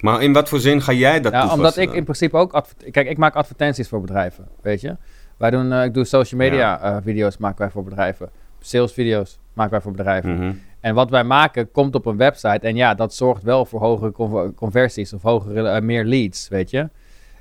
Maar 0.00 0.22
in 0.22 0.32
wat 0.32 0.48
voor 0.48 0.58
zin 0.60 0.82
ga 0.82 0.92
jij 0.92 1.20
dat 1.20 1.32
Ja, 1.32 1.40
toepassen 1.40 1.56
omdat 1.58 1.76
ik 1.76 1.92
in 1.92 2.04
principe 2.04 2.36
ook... 2.36 2.62
Kijk, 2.90 3.08
ik 3.08 3.16
maak 3.18 3.34
advertenties 3.34 3.88
voor 3.88 4.00
bedrijven, 4.00 4.48
weet 4.62 4.80
je. 4.80 4.96
Wij 5.36 5.50
doen, 5.50 5.72
eh, 5.72 5.84
ik 5.84 5.94
doe 5.94 6.04
social 6.04 6.40
media 6.40 7.00
video's 7.02 7.36
maken 7.36 7.58
wij 7.58 7.70
voor 7.70 7.84
bedrijven. 7.84 8.30
Sales 8.60 8.92
video's 8.92 9.38
maken 9.52 9.72
wij 9.72 9.80
voor 9.80 9.92
bedrijven. 9.92 10.34
Mhm. 10.38 10.52
En 10.82 10.94
wat 10.94 11.10
wij 11.10 11.24
maken 11.24 11.70
komt 11.70 11.94
op 11.94 12.06
een 12.06 12.16
website. 12.16 12.66
En 12.66 12.76
ja, 12.76 12.94
dat 12.94 13.14
zorgt 13.14 13.42
wel 13.42 13.64
voor 13.64 13.80
hogere 13.80 14.12
conver- 14.12 14.54
conversies 14.54 15.12
of 15.12 15.22
hogere, 15.22 15.68
eh, 15.68 15.82
meer 15.82 16.04
leads, 16.04 16.48
weet 16.48 16.70
je. 16.70 16.88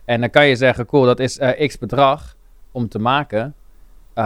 En 0.06 0.20
dan 0.20 0.30
kan 0.30 0.48
je 0.48 0.56
zeggen, 0.56 0.86
cool, 0.86 1.06
dat 1.06 1.20
is 1.20 1.38
eh, 1.38 1.68
x 1.68 1.78
bedrag 1.78 2.36
om 2.72 2.88
te 2.88 3.00
maken. 3.00 3.56
Eh, 4.14 4.24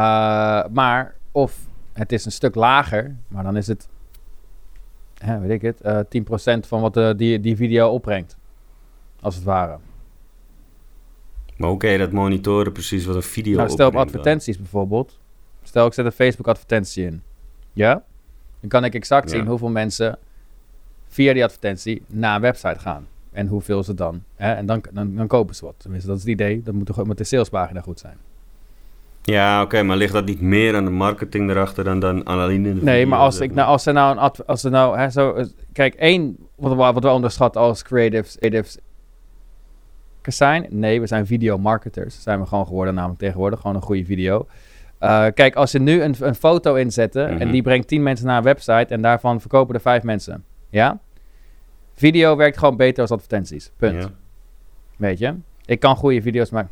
maar 0.72 1.16
of 1.32 1.58
het 1.94 2.12
is 2.12 2.26
een 2.26 2.32
stuk 2.32 2.56
lager, 2.56 3.16
maar 3.28 3.44
dan 3.44 3.58
is 3.58 3.68
het, 3.68 3.88
hè, 5.18 5.40
weet 5.40 5.50
ik 5.50 5.62
het, 5.62 5.82
eh 5.82 6.00
10% 6.10 6.68
van 6.68 6.82
wat 6.82 7.18
die, 7.18 7.40
die 7.40 7.56
video 7.56 7.90
opbrengt. 7.90 8.38
Als 9.22 9.36
het 9.36 9.44
ware. 9.44 9.78
Maar 11.58 11.70
hoe 11.70 11.78
kan 11.78 11.90
je 11.90 11.98
dat 11.98 12.12
monitoren 12.12 12.72
precies 12.72 13.06
wat 13.06 13.16
een 13.16 13.22
video 13.24 13.58
Nou, 13.58 13.70
stel 13.70 13.88
op 13.88 13.94
dan? 13.94 14.02
advertenties 14.02 14.58
bijvoorbeeld. 14.58 15.20
Stel 15.64 15.86
ik 15.86 15.94
zet 15.94 16.06
een 16.06 16.12
Facebook 16.12 16.48
advertentie 16.48 17.06
in. 17.06 17.22
Ja? 17.74 18.04
Dan 18.70 18.82
kan 18.82 18.84
ik 18.90 18.96
exact 18.96 19.30
zien 19.30 19.48
hoeveel 19.48 19.70
mensen 19.70 20.18
via 21.08 21.34
die 21.34 21.44
advertentie 21.44 22.02
naar 22.08 22.36
een 22.36 22.42
website 22.42 22.80
gaan. 22.80 23.08
En 23.32 23.48
hoeveel 23.48 23.84
ze 23.84 23.94
dan. 23.94 24.24
Hè? 24.36 24.54
En 24.54 24.66
dan, 24.66 24.84
dan, 24.94 25.16
dan 25.16 25.28
kopen 25.28 25.56
ze 25.56 25.66
wat. 25.66 25.74
Tenminste, 25.78 26.08
dat 26.10 26.18
is 26.18 26.24
het 26.24 26.32
idee. 26.32 26.62
Dat 26.64 26.74
moet, 26.74 26.86
toch, 26.86 26.96
de 27.18 27.24
salespagina 27.24 27.82
goed 27.82 28.00
zijn. 28.00 28.18
Ja, 29.22 29.62
oké, 29.62 29.84
maar 29.84 29.98
ligt 29.98 30.14
dat 30.14 30.26
niet 30.26 30.42
meer 30.42 30.76
aan 30.76 30.84
de 30.86 30.92
marketing 30.92 31.50
erachter 31.50 31.84
dan, 31.84 32.00
dan 32.00 32.24
alleen 32.24 32.66
in 32.66 32.76
de 32.76 32.84
Nee, 32.84 33.06
maar 33.06 33.20
als, 33.20 33.40
ik, 33.40 33.54
nou, 33.54 33.68
als 33.68 33.86
er 33.86 33.94
nou 33.94 34.18
een 34.18 34.46
als 34.46 34.64
er 34.64 34.72
nou, 34.72 34.98
hè, 34.98 35.10
zo, 35.10 35.34
eh, 35.34 35.46
kijk, 35.74 35.94
één, 35.94 36.38
wat, 36.56 36.72
we- 36.72 36.78
wat 36.78 37.04
we 37.04 37.10
onderschatten 37.10 37.62
als 37.62 37.84
creatives, 37.84 38.36
creatives 38.38 38.78
zijn, 40.22 40.66
nee, 40.70 41.00
we 41.00 41.08
zijn 41.08 41.26
videomarketers, 41.26 42.22
zijn 42.22 42.40
we 42.40 42.46
gewoon 42.46 42.68
geworden 42.68 42.94
namelijk 42.94 43.20
tegenwoordig, 43.20 43.60
gewoon 43.60 43.76
een 43.76 43.82
goede 43.82 44.06
video. 44.06 44.48
Eh, 45.00 45.26
kijk, 45.34 45.56
als 45.56 45.72
je 45.72 45.80
nu 45.80 46.02
een, 46.02 46.16
een 46.20 46.36
foto 46.36 46.76
inzetten 46.76 47.28
en 47.28 47.36
Mhm. 47.36 47.52
die 47.52 47.62
brengt 47.62 47.88
10 47.88 48.04
mensen 48.04 48.26
naar 48.26 48.38
een 48.38 48.44
website 48.44 48.86
en 48.94 49.02
daarvan 49.02 49.40
verkopen 49.42 49.76
er 49.76 49.82
5 49.82 50.04
mensen, 50.04 50.44
ja? 50.70 51.00
Video 51.94 52.36
werkt 52.36 52.58
gewoon 52.58 52.78
beter 52.78 53.02
als 53.02 53.12
advertenties, 53.12 53.72
punt. 53.78 54.04
Ja. 54.04 54.10
Weet 54.98 55.18
je? 55.20 55.34
Ik 55.66 55.80
kan 55.80 55.96
goede 55.96 56.22
video's 56.22 56.50
maken. 56.50 56.70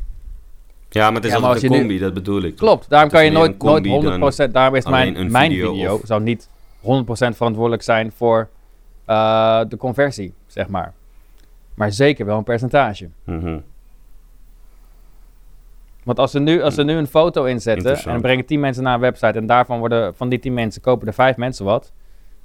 ja, 0.89 1.05
maar 1.05 1.15
het 1.21 1.25
is 1.25 1.31
Ja, 1.31 1.37
altijd 1.39 1.63
een 1.63 1.71
nu- 1.71 1.77
combi, 1.77 1.99
dat 1.99 2.13
bedoel 2.13 2.41
ik. 2.43 2.55
Klopt, 2.55 2.89
daarom 2.89 3.09
kan 3.09 3.25
je 3.25 3.31
nooit, 3.31 3.61
nooit 3.61 3.83
combi 3.83 3.89
100%, 3.89 4.53
daarom 4.53 4.75
is 4.75 4.85
mijn, 4.85 5.31
mijn 5.31 5.51
video 5.51 5.73
video, 5.73 5.93
of- 5.93 6.01
zou 6.03 6.21
niet 6.21 6.49
100% 6.81 7.35
verantwoordelijk 7.35 7.81
zijn 7.83 8.11
voor 8.11 8.49
eh, 9.05 9.61
de 9.69 9.77
conversie, 9.77 10.33
zeg 10.47 10.67
maar. 10.67 10.93
Maar 11.73 11.91
zeker 11.91 12.25
wel 12.25 12.37
een 12.37 12.43
percentage. 12.43 13.09
Mhm. 13.23 13.57
Want 16.03 16.19
als 16.19 16.33
we 16.33 16.39
nu, 16.39 16.61
als 16.61 16.75
we 16.75 16.83
nu 16.83 16.93
een 16.93 17.07
foto 17.07 17.43
inzetten 17.43 17.95
en 17.97 18.03
dan 18.03 18.21
brengen 18.21 18.45
10 18.45 18.59
mensen 18.59 18.83
naar 18.83 18.93
een 18.93 18.99
website 18.99 19.37
en 19.39 19.45
daarvan 19.45 19.79
worden 19.79 20.15
van 20.15 20.29
die 20.29 20.39
10 20.39 20.53
mensen 20.53 20.81
kopen 20.81 21.07
er 21.07 21.13
5 21.13 21.37
mensen 21.37 21.65
wat. 21.65 21.91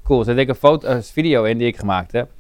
Cool, 0.05 0.25
zet 0.25 0.39
ik 0.39 0.49
een 0.49 0.55
foto, 0.55 0.89
een 0.89 1.03
video 1.03 1.45
in 1.45 1.59
die 1.59 1.67
ik 1.67 1.77
gemaakt 1.77 2.13
heb. 2.13 2.31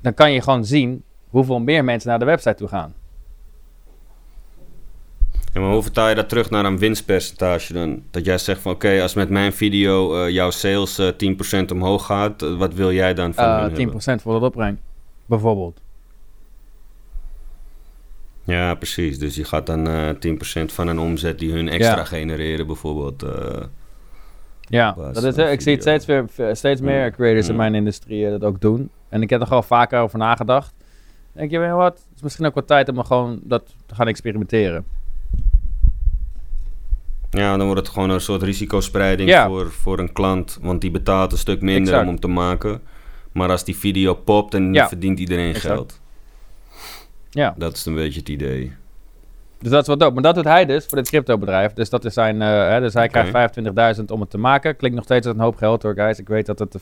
Dan 0.00 0.14
kan 0.14 0.32
je 0.32 0.42
gewoon 0.42 0.64
zien 0.64 1.02
hoeveel 1.28 1.58
meer 1.60 1.84
mensen 1.84 2.08
naar 2.08 2.18
de 2.18 2.24
website 2.24 2.54
toe 2.54 2.68
gaan. 2.68 2.94
Ja, 5.52 5.60
maar 5.60 5.70
hoe 5.72 5.82
vertaal 5.82 6.08
je 6.08 6.14
dat 6.14 6.28
terug 6.28 6.50
naar 6.50 6.64
een 6.64 6.78
winstpercentage 6.78 7.72
dan? 7.72 8.02
Dat 8.10 8.24
jij 8.24 8.38
zegt 8.38 8.60
van 8.60 8.72
oké, 8.72 9.02
als 9.02 9.14
met 9.14 9.28
mijn 9.30 9.52
video 9.52 10.22
eh, 10.24 10.30
jouw 10.30 10.50
sales 10.50 10.98
eh 10.98 11.08
10% 11.62 11.70
omhoog 11.72 12.06
gaat, 12.06 12.42
eh, 12.42 12.56
wat 12.56 12.74
wil 12.74 12.92
jij 12.92 13.14
dan 13.14 13.34
van 13.34 13.44
Eh, 13.44 13.50
hun 13.50 13.60
hebben? 13.60 13.76
10% 13.76 14.22
voor 14.22 14.32
dat 14.32 14.42
opbreng, 14.42 14.78
bijvoorbeeld. 15.26 15.80
Ja, 18.44 18.74
precies. 18.74 19.18
Dus 19.18 19.34
je 19.36 19.44
gaat 19.44 19.66
dan 19.66 19.88
eh 19.88 20.08
10% 20.18 20.72
van 20.72 20.88
een 20.88 20.98
omzet 20.98 21.38
die 21.38 21.52
hun 21.52 21.68
extra 21.68 21.96
Ja. 21.96 22.04
genereren 22.04 22.66
bijvoorbeeld. 22.66 23.22
eh, 23.22 23.62
Ja, 24.60 24.92
dat 25.12 25.24
is, 25.24 25.36
eh, 25.36 25.52
ik 25.52 25.60
zie 25.60 25.72
het 25.72 25.82
steeds, 25.82 26.06
weer, 26.06 26.24
steeds 26.52 26.80
meer 26.80 27.04
Mm. 27.06 27.12
creators 27.12 27.46
in 27.46 27.52
Mm. 27.52 27.58
mijn 27.58 27.74
industrie 27.74 28.30
dat 28.30 28.44
ook 28.44 28.60
doen. 28.60 28.90
En 29.08 29.22
ik 29.22 29.30
heb 29.30 29.40
er 29.40 29.46
gewoon 29.46 29.64
vaker 29.64 30.00
over 30.00 30.18
nagedacht. 30.18 30.74
Denk 31.32 31.50
je, 31.50 31.58
weet 31.58 31.68
je 31.68 31.74
wat? 31.74 31.92
Het 31.92 32.16
is 32.16 32.22
misschien 32.22 32.46
ook 32.46 32.54
wel 32.54 32.64
tijd 32.64 32.88
om 32.88 33.04
gewoon 33.04 33.40
dat 33.42 33.74
te 33.86 33.94
gaan 33.94 34.08
experimenteren. 34.08 34.84
ja, 37.30 37.56
dan 37.56 37.66
wordt 37.66 37.80
het 37.80 37.90
gewoon 37.90 38.10
een 38.10 38.20
soort 38.20 38.42
risicospreiding 38.42 39.28
Ja. 39.28 39.46
voor, 39.46 39.70
voor 39.70 39.98
een 39.98 40.12
klant. 40.12 40.58
Want 40.62 40.80
die 40.80 40.90
betaalt 40.90 41.32
een 41.32 41.38
stuk 41.38 41.60
minder 41.60 41.82
Exact. 41.82 42.02
om 42.02 42.08
hem 42.08 42.20
te 42.20 42.28
maken. 42.28 42.80
Maar 43.32 43.48
als 43.50 43.64
die 43.64 43.76
video 43.76 44.14
popt, 44.14 44.52
dan 44.52 44.72
Ja. 44.72 44.88
verdient 44.88 45.18
iedereen 45.18 45.48
Exact. 45.54 45.66
geld. 45.74 46.00
Ja. 47.34 47.54
Dat 47.56 47.74
is 47.76 47.86
een 47.86 47.94
beetje 47.94 48.18
het 48.18 48.28
idee. 48.28 48.72
Dus 49.58 49.70
dat 49.70 49.82
is 49.82 49.88
wat 49.88 50.00
dope. 50.00 50.14
Maar 50.14 50.22
dat 50.22 50.34
doet 50.34 50.44
hij 50.44 50.66
dus 50.66 50.86
voor 50.86 50.98
dit 50.98 51.08
cryptobedrijf. 51.08 51.72
Dus 51.72 51.90
dat 51.90 52.04
is 52.04 52.14
zijn. 52.14 52.42
eh, 52.42 52.48
hè, 52.68 52.80
dus 52.80 52.94
hij 52.94 53.08
krijgt 53.08 53.30
25.000 53.98 54.04
om 54.10 54.20
het 54.20 54.30
te 54.30 54.38
maken. 54.38 54.76
Klinkt 54.76 54.96
nog 54.96 55.04
steeds 55.04 55.26
als 55.26 55.34
een 55.36 55.42
hoop 55.42 55.56
geld 55.56 55.82
hoor, 55.82 55.94
guys. 55.94 56.18
Ik 56.18 56.28
weet 56.28 56.46
dat 56.46 56.58
het 56.58 56.72
de 56.72 56.78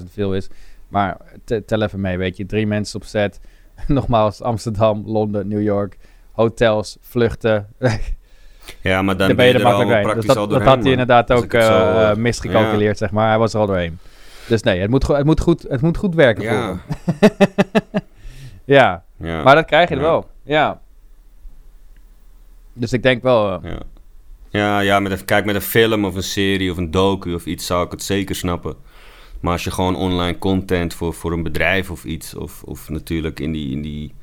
25.000 0.00 0.10
veel 0.12 0.34
is. 0.34 0.48
Maar 0.88 1.16
te- 1.44 1.64
tel 1.64 1.82
even 1.82 2.00
mee, 2.00 2.18
weet 2.18 2.36
je. 2.36 2.46
Drie 2.46 2.66
mensen 2.66 3.00
op 3.00 3.06
set. 3.06 3.40
Nogmaals, 3.86 4.42
Amsterdam, 4.42 5.02
Londen, 5.06 5.48
New 5.48 5.62
York. 5.62 5.96
Hotels, 6.32 6.96
vluchten. 7.00 7.66
Ja, 8.80 9.02
maar 9.02 9.16
dan 9.16 9.26
Daar 9.26 9.36
ben 9.36 9.46
je 9.46 9.52
er 9.52 9.64
al 9.64 9.84
makkelijk 9.86 10.14
Dus 10.20 10.34
dat, 10.34 10.62
had 10.62 10.82
hij 10.82 10.90
inderdaad 10.90 11.32
ook 11.32 11.52
eh, 11.52 12.14
misgecalculeerd, 12.14 12.98
zeg 12.98 13.10
maar. 13.10 13.28
Hij 13.28 13.38
was 13.38 13.54
er 13.54 13.60
al 13.60 13.66
doorheen. 13.66 13.98
Dus 14.48 14.62
nee, 14.62 14.80
het 14.80 14.90
moet, 14.90 15.06
het 15.06 15.24
moet, 15.24 15.40
goed, 15.40 15.62
het 15.68 15.80
moet 15.80 15.96
goed 15.96 16.14
werken 16.14 16.44
voor 16.44 16.52
Ja, 16.52 16.66
hem. 16.66 16.80
ja, 18.66 19.04
ja. 19.16 19.42
maar 19.42 19.54
dat 19.54 19.64
krijg 19.64 19.88
je 19.88 19.94
er 19.94 20.00
wel. 20.00 20.30
Ja. 20.42 20.80
Dus 22.72 22.92
ik 22.92 23.02
denk 23.02 23.22
wel... 23.22 23.52
eh, 23.62 23.70
Ja, 23.70 23.78
ja, 24.50 24.80
ja 24.80 25.00
met 25.00 25.12
een, 25.12 25.24
kijk, 25.24 25.44
met 25.44 25.54
een 25.54 25.60
film 25.60 26.04
of 26.04 26.14
een 26.14 26.22
serie 26.22 26.70
of 26.70 26.76
een 26.76 26.90
docu 26.90 27.34
of 27.34 27.46
iets 27.46 27.66
zou 27.66 27.84
ik 27.84 27.90
het 27.90 28.02
zeker 28.02 28.34
snappen. 28.34 28.74
Maar 29.40 29.52
als 29.52 29.64
je 29.64 29.70
gewoon 29.70 29.96
online 29.96 30.38
content 30.38 30.94
voor, 30.94 31.14
voor 31.14 31.32
een 31.32 31.42
bedrijf 31.42 31.90
of 31.90 32.04
iets, 32.04 32.34
of, 32.34 32.62
of 32.62 32.88
natuurlijk 32.88 33.40
in 33.40 33.52
die, 33.52 33.70
in 33.70 33.82
die 33.82 34.14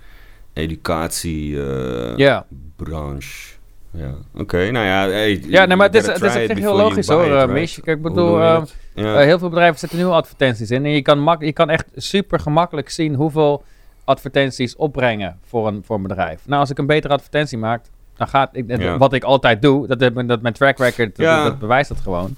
educatiebranche. 0.54 2.14
Ja. 2.18 2.46
branche. 2.76 3.54
Ja, 3.92 4.14
oké. 4.36 4.72
Nou 4.72 4.86
ja, 4.86 5.08
hey, 5.10 5.44
Ja, 5.48 5.66
nee, 5.66 5.78
maar 5.78 5.86
het 5.88 5.96
is, 5.96 6.06
het 6.08 6.22
is 6.22 6.36
it 6.36 6.58
heel 6.58 6.76
logisch 6.76 7.08
hoor, 7.08 7.24
eh, 7.24 7.30
right? 7.30 7.50
Mish. 7.52 7.80
Kijk, 7.80 7.98
Ik 7.98 8.04
bedoel? 8.04 8.40
Ja. 8.40 8.64
eh, 8.94 9.16
heel 9.16 9.40
veel 9.40 9.50
bedrijven 9.50 9.80
zetten 9.80 9.98
nu 9.98 10.06
advertenties 10.06 10.72
in. 10.72 10.86
En 10.86 10.92
je 10.92 11.02
kan, 11.02 11.20
mak 11.20 11.42
je 11.44 11.54
kan 11.54 11.70
echt 11.70 11.86
super 11.96 12.40
gemakkelijk 12.40 12.90
zien 12.90 13.14
hoeveel 13.16 13.64
advertenties 14.04 14.76
opbrengen 14.76 15.40
voor 15.44 15.68
een, 15.68 15.82
voor 15.86 15.96
een 15.96 16.02
bedrijf. 16.02 16.48
Nou, 16.48 16.60
als 16.60 16.70
ik 16.70 16.78
een 16.78 16.86
betere 16.86 17.14
advertentie 17.14 17.58
maak, 17.58 17.86
dan 18.16 18.28
gaat... 18.28 18.50
Ik, 18.56 18.78
Ja. 18.78 18.98
Wat 18.98 19.14
ik 19.14 19.24
altijd 19.24 19.62
doe, 19.62 19.88
dat, 19.88 20.00
dat 20.28 20.42
mijn 20.42 20.54
track 20.54 20.78
record, 20.78 21.16
dat, 21.16 21.26
Ja. 21.26 21.44
dat 21.44 21.60
bewijst 21.60 21.90
dat 21.90 22.00
gewoon. 22.00 22.36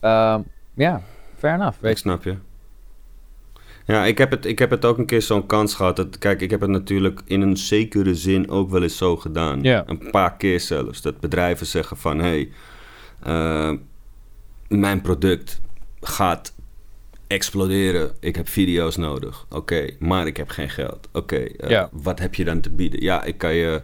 Ehm, 0.00 0.40
Ja, 0.74 1.02
fair 1.38 1.54
enough. 1.54 1.76
Ik 1.76 1.82
Weet 1.82 1.98
snap 1.98 2.24
je. 2.24 2.36
Ja, 3.84 4.04
ik 4.04 4.18
heb, 4.18 4.30
het, 4.30 4.44
ik 4.46 4.58
heb 4.58 4.70
het 4.70 4.84
ook 4.84 4.98
een 4.98 5.06
keer 5.06 5.22
zo'n 5.22 5.46
kans 5.46 5.74
gehad. 5.74 5.96
Dat, 5.96 6.18
kijk, 6.18 6.40
ik 6.40 6.50
heb 6.50 6.60
het 6.60 6.70
natuurlijk 6.70 7.20
in 7.24 7.40
een 7.40 7.56
zekere 7.56 8.14
zin 8.14 8.50
ook 8.50 8.70
wel 8.70 8.82
eens 8.82 8.96
zo 8.96 9.16
gedaan. 9.16 9.62
Ja. 9.62 9.82
Een 9.86 10.10
paar 10.10 10.36
keer 10.36 10.60
zelfs. 10.60 11.02
Dat 11.02 11.20
bedrijven 11.20 11.66
zeggen 11.66 11.96
van... 11.96 12.18
Hé, 12.18 12.24
hey, 12.24 12.50
eh, 13.22 13.76
mijn 14.68 15.00
product 15.00 15.60
gaat 16.00 16.54
exploderen. 17.28 18.10
Ik 18.20 18.36
heb 18.36 18.48
video's 18.48 18.96
nodig. 18.96 19.46
Oké, 19.50 19.86
maar 19.98 20.26
ik 20.26 20.36
heb 20.36 20.48
geen 20.48 20.70
geld. 20.70 21.08
Oké, 21.12 21.36
eh, 21.36 21.70
Ja. 21.70 21.88
wat 21.92 22.18
heb 22.18 22.34
je 22.34 22.44
dan 22.44 22.60
te 22.60 22.70
bieden? 22.70 23.02
Ja, 23.02 23.24
ik 23.24 23.38
kan 23.38 23.54
je... 23.54 23.82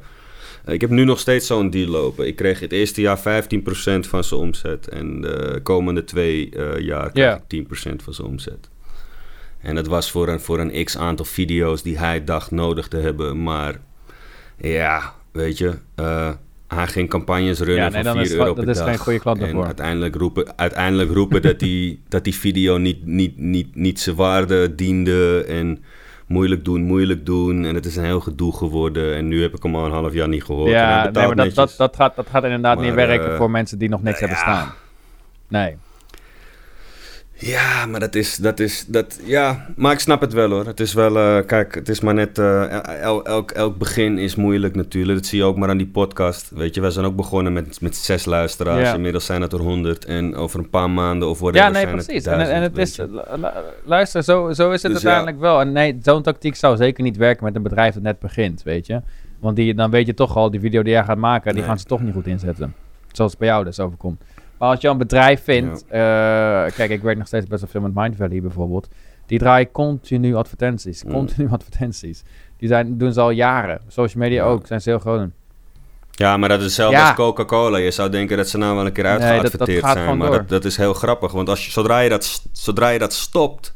Ik 0.67 0.81
heb 0.81 0.91
nu 0.91 1.05
nog 1.05 1.19
steeds 1.21 1.47
zo'n 1.47 1.71
deal 1.71 1.89
lopen. 1.91 2.27
Ik 2.27 2.37
kreeg 2.37 2.61
het 2.61 2.73
eerste 2.73 3.01
jaar 3.01 3.19
15% 3.19 4.07
van 4.07 4.25
zijn 4.25 4.41
omzet. 4.41 4.89
En 4.89 5.21
de 5.21 5.61
komende 5.63 6.05
twee 6.05 6.51
eh, 6.51 6.81
jaar 6.81 7.11
krijg 7.13 7.29
Ja. 7.29 7.35
ik 7.37 7.49
10% 7.49 8.03
van 8.03 8.15
zijn 8.15 8.27
omzet. 8.29 8.69
En 9.61 9.75
dat 9.75 9.87
was 9.87 10.11
voor 10.11 10.29
een, 10.29 10.41
voor 10.41 10.59
een 10.61 10.85
x 10.85 10.97
aantal 10.99 11.25
video's 11.25 11.83
die 11.83 11.99
hij 11.99 12.25
dacht 12.25 12.51
nodig 12.51 12.89
te 12.89 12.97
hebben. 12.97 13.43
Maar 13.43 13.81
ja, 14.57 15.15
weet 15.33 15.59
je, 15.59 15.73
eh, 15.95 16.31
hij 16.67 16.87
ging 16.87 17.09
campagnes 17.09 17.59
runnen 17.59 17.85
Ja, 17.85 17.91
nee, 17.91 18.03
van 18.03 18.15
dan 18.15 18.15
4 18.15 18.23
is 18.23 18.33
euro 18.33 18.55
per 18.55 18.65
dat 18.67 18.75
is 18.75 18.81
dag. 18.81 18.89
geen 18.89 18.99
goede 18.99 19.19
klant 19.19 19.41
En 19.41 19.65
uiteindelijk 19.65 20.15
roepen, 20.15 20.59
uiteindelijk 20.59 21.11
roepen 21.11 21.43
dat, 21.43 21.59
die, 21.59 22.01
dat 22.09 22.25
die 22.25 22.35
video 22.35 22.77
niet, 22.77 23.07
niet, 23.07 23.39
niet, 23.39 23.75
niet 23.75 24.01
zijn 24.01 24.17
waarde 24.17 24.75
diende. 24.75 25.45
En 25.49 25.85
moeilijk 26.27 26.65
doen, 26.65 26.83
moeilijk 26.83 27.27
doen. 27.27 27.65
En 27.65 27.75
het 27.75 27.87
is 27.87 27.97
een 27.97 28.05
heel 28.05 28.21
gedoe 28.21 28.57
geworden. 28.57 29.15
En 29.15 29.29
nu 29.29 29.43
heb 29.43 29.55
ik 29.57 29.63
hem 29.63 29.77
al 29.77 29.85
een 29.85 29.93
half 29.93 30.13
jaar 30.13 30.29
niet 30.29 30.45
gehoord. 30.45 30.71
Ja, 30.71 31.03
nee, 31.03 31.27
maar 31.27 31.37
dat, 31.37 31.55
dat, 31.55 31.75
dat, 31.77 31.97
gaat, 31.97 32.17
dat 32.17 32.27
gaat 32.31 32.45
inderdaad 32.45 32.81
niet 32.81 32.95
werken 32.95 33.31
eh, 33.31 33.37
voor 33.37 33.51
mensen 33.51 33.79
die 33.79 33.89
nog 33.89 34.03
niks 34.03 34.21
nou 34.21 34.33
hebben 34.33 34.53
ja. 34.53 34.59
staan. 34.61 34.75
Nee. 35.49 35.77
Ja, 37.47 37.87
maar 37.87 38.01
dat 38.01 38.15
is, 38.15 38.37
dat 38.37 38.61
is, 38.61 38.85
dat, 38.87 39.21
ja, 39.25 39.67
maar 39.77 39.93
ik 39.93 39.99
snap 39.99 40.21
het 40.21 40.33
wel 40.33 40.51
hoor. 40.51 40.67
Het 40.67 40.81
is 40.81 40.95
wel, 40.95 41.17
eh, 41.19 41.47
kijk, 41.47 41.75
het 41.75 41.89
is 41.89 42.01
maar 42.01 42.15
net, 42.15 42.39
eh, 42.39 43.03
el- 43.03 43.25
elk, 43.25 43.51
elk 43.51 43.79
begin 43.79 44.19
is 44.19 44.35
moeilijk 44.35 44.75
natuurlijk. 44.75 45.19
Dat 45.19 45.27
zie 45.29 45.39
je 45.39 45.45
ook 45.45 45.57
maar 45.57 45.69
aan 45.69 45.77
die 45.77 45.87
podcast. 45.87 46.51
Weet 46.55 46.75
je, 46.75 46.81
wij 46.81 46.91
zijn 46.91 47.05
ook 47.05 47.17
begonnen 47.17 47.53
met, 47.53 47.81
met 47.81 47.97
zes 47.97 48.25
luisteraars. 48.25 48.89
Ja. 48.89 48.95
Inmiddels 48.95 49.25
zijn 49.27 49.43
het 49.43 49.53
er 49.53 49.59
honderd. 49.61 50.05
En 50.05 50.35
over 50.37 50.59
een 50.59 50.71
paar 50.71 50.91
maanden 50.91 51.29
of 51.29 51.39
whatever 51.39 51.67
Ja, 51.67 51.73
nee, 51.73 51.83
zijn 51.83 51.95
precies. 51.95 52.25
het 52.25 52.35
En, 52.35 52.51
en 52.51 52.63
het 52.63 52.79
is, 52.79 52.99
luister, 53.85 54.23
zo, 54.23 54.53
zo 54.53 54.71
is 54.71 54.83
het 54.83 54.93
Dus 54.93 55.03
ja. 55.03 55.09
uiteindelijk 55.09 55.39
wel. 55.41 55.61
En 55.61 55.73
nee, 55.73 55.99
zo'n 56.03 56.23
tactiek 56.23 56.55
zou 56.57 56.77
zeker 56.77 57.03
niet 57.05 57.17
werken 57.17 57.45
met 57.45 57.55
een 57.57 57.63
bedrijf 57.63 57.95
dat 57.95 58.03
net 58.03 58.19
begint, 58.19 58.63
weet 58.63 58.87
je. 58.87 59.01
Want 59.41 59.57
die, 59.57 59.75
dan 59.75 59.91
weet 59.91 60.07
je 60.07 60.15
toch 60.15 60.37
al, 60.37 60.51
die 60.51 60.61
video 60.61 60.83
die 60.83 60.93
jij 60.93 61.05
gaat 61.05 61.19
maken, 61.19 61.51
die 61.51 61.59
Nee. 61.61 61.69
gaan 61.69 61.79
ze 61.79 61.85
toch 61.85 62.01
niet 62.01 62.15
goed 62.15 62.27
inzetten. 62.27 62.75
Zoals 63.13 63.31
het 63.31 63.41
bij 63.41 63.49
jou 63.49 63.65
dus 63.65 63.81
overkomt. 63.81 64.23
Maar 64.59 64.69
als 64.69 64.81
je 64.81 64.89
een 64.89 64.99
bedrijf 64.99 65.43
vindt, 65.45 65.85
eh, 65.89 65.91
kijk, 66.77 66.89
ik 66.91 67.03
werk 67.03 67.19
nog 67.19 67.27
steeds 67.27 67.47
best 67.47 67.61
wel 67.61 67.71
veel 67.71 67.81
met 67.81 67.95
Mind 67.95 68.17
Valley 68.17 68.41
bijvoorbeeld. 68.41 68.89
Die 69.27 69.39
draaien 69.39 69.71
continu 69.71 70.35
advertenties. 70.35 71.05
Continu 71.11 71.49
advertenties. 71.59 72.23
Die 72.57 72.69
zijn, 72.69 72.99
doen 72.99 73.13
ze 73.13 73.21
al 73.21 73.31
jaren. 73.31 73.81
Social 73.89 74.23
media 74.23 74.45
ook, 74.45 74.67
zijn 74.67 74.81
ze 74.81 74.89
heel 74.91 74.99
groot 74.99 75.21
in. 75.21 75.33
Ja, 76.11 76.37
maar 76.37 76.49
dat 76.49 76.59
is 76.59 76.65
hetzelfde 76.65 76.97
Ja. 76.97 77.07
als 77.07 77.15
Coca-Cola. 77.17 77.77
Je 77.79 77.91
zou 77.91 78.11
denken 78.11 78.37
dat 78.37 78.49
ze 78.49 78.59
nou 78.59 78.77
wel 78.77 78.87
een 78.87 78.93
keer 78.93 79.05
Nee, 79.05 79.13
dat- 79.13 79.21
dat 79.23 79.31
uitgeadverteerd 79.31 79.85
zijn. 79.93 80.17
Maar 80.19 80.31
dat, 80.31 80.49
dat 80.49 80.65
is 80.65 80.77
heel 80.77 80.95
grappig. 80.95 81.33
Want 81.33 81.49
als 81.49 81.65
je, 81.65 81.71
zodra, 81.71 81.99
je 82.01 82.09
dat, 82.09 82.43
zodra 82.53 82.89
je 82.89 82.99
dat 82.99 83.13
stopt, 83.13 83.75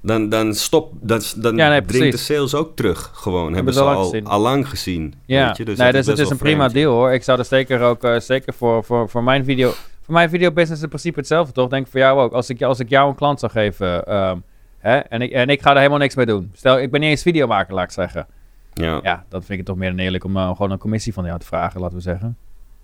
dan, 0.00 0.28
dan, 0.28 0.54
stop, 0.54 0.92
dan, 1.00 1.20
dan 1.36 1.56
Ja, 1.56 1.68
nee, 1.68 1.82
dringt 1.82 2.12
de 2.12 2.18
sales 2.18 2.54
ook 2.54 2.76
terug. 2.76 3.10
Gewoon. 3.14 3.54
Hebben 3.54 3.74
ze 3.74 3.80
al 3.80 3.86
lang 3.86 3.98
al, 3.98 4.04
gezien. 4.04 4.40
lang 4.40 4.68
gezien. 4.68 5.14
Ja, 5.26 5.46
weet 5.46 5.56
je? 5.56 5.64
Dus 5.64 5.78
nee, 5.78 5.92
dat 5.92 6.04
dus 6.04 6.06
het 6.06 6.18
is 6.18 6.30
een 6.30 6.36
prima 6.36 6.68
deal 6.68 6.92
hoor. 6.92 7.12
Ik 7.12 7.22
zou 7.22 7.38
er 7.38 7.44
zeker 7.44 7.80
ook, 7.80 8.04
eh, 8.04 8.20
zeker 8.20 8.54
voor, 8.54 8.84
voor, 8.84 9.08
voor 9.08 9.22
mijn 9.22 9.44
video, 9.44 9.70
voor 10.02 10.14
mijn 10.14 10.28
videobusiness 10.28 10.82
in 10.82 10.88
principe 10.88 11.18
hetzelfde 11.18 11.52
toch? 11.52 11.68
Denk 11.68 11.84
ik 11.84 11.90
voor 11.90 12.00
jou 12.00 12.20
ook. 12.20 12.32
Als 12.32 12.50
ik, 12.50 12.62
als 12.62 12.80
ik 12.80 12.88
jou 12.88 13.08
een 13.08 13.14
klant 13.14 13.40
zou 13.40 13.52
geven, 13.52 14.06
ehm, 14.06 14.36
hè, 14.78 14.96
en, 14.96 15.22
ik, 15.22 15.30
en 15.30 15.48
ik 15.48 15.62
ga 15.62 15.70
er 15.70 15.76
helemaal 15.76 15.98
niks 15.98 16.14
mee 16.14 16.26
doen. 16.26 16.50
Stel, 16.54 16.78
ik 16.78 16.90
ben 16.90 17.00
niet 17.00 17.10
eens 17.10 17.22
videomaker, 17.22 17.74
laat 17.74 17.84
ik 17.84 17.90
zeggen. 17.90 18.26
Ja. 18.72 19.00
Ja, 19.02 19.24
dan 19.28 19.40
vind 19.40 19.50
ik 19.50 19.56
het 19.56 19.66
toch 19.66 19.76
meer 19.76 19.90
dan 19.90 19.98
eerlijk 19.98 20.24
om 20.24 20.36
eh, 20.36 20.50
gewoon 20.50 20.70
een 20.70 20.78
commissie 20.78 21.12
van 21.12 21.24
jou 21.24 21.38
te 21.38 21.46
vragen, 21.46 21.80
laten 21.80 21.96
we 21.96 22.02
zeggen. 22.02 22.36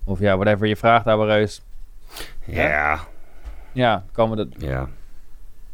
Of 0.05 0.19
ja, 0.19 0.37
whatever 0.37 0.67
je 0.67 0.77
vraagt, 0.77 1.07
ouwe 1.07 1.27
reus. 1.27 1.63
Ja. 2.45 3.01
Ja, 3.73 4.05
komen 4.13 4.37
we 4.37 4.49
dat... 4.49 4.63
Ja. 4.69 4.89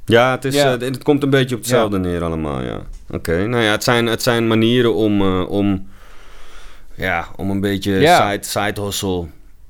Ja, 0.09 0.31
het, 0.31 0.45
is, 0.45 0.55
Ja. 0.55 0.75
eh, 0.75 0.81
het 0.81 1.03
komt 1.03 1.23
een 1.23 1.31
beetje 1.31 1.55
op 1.55 1.61
hetzelfde 1.61 1.99
neer 1.99 2.25
allemaal, 2.25 2.61
ja. 2.63 2.81
Oké, 3.11 3.47
nou 3.47 3.63
ja, 3.63 3.71
het 3.71 3.85
zijn, 3.85 4.07
het 4.07 4.23
zijn 4.23 4.47
manieren 4.47 4.95
om, 4.95 5.21
eh, 5.21 5.51
om, 5.51 5.89
ja, 6.95 7.27
om 7.37 7.51
een 7.51 7.61
beetje 7.61 7.93
Ja. 7.93 8.31
side, 8.31 8.45
side 8.47 8.81
hustle. 8.83 9.27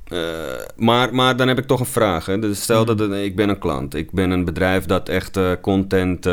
eh, 0.08 0.18
maar, 0.76 1.14
maar 1.14 1.36
dan 1.36 1.48
heb 1.48 1.58
ik 1.58 1.66
toch 1.66 1.80
een 1.80 1.86
vraag. 1.86 2.26
Hè. 2.26 2.38
Dus 2.38 2.62
stel 2.62 2.84
Mhm. 2.84 2.86
dat 2.86 2.98
het- 2.98 3.18
ik 3.24 3.36
ben 3.36 3.48
een 3.48 3.58
klant. 3.58 3.94
Ik 3.94 4.10
ben 4.12 4.30
een 4.30 4.44
bedrijf 4.44 4.84
dat 4.84 5.08
echt 5.08 5.38
content 5.60 6.24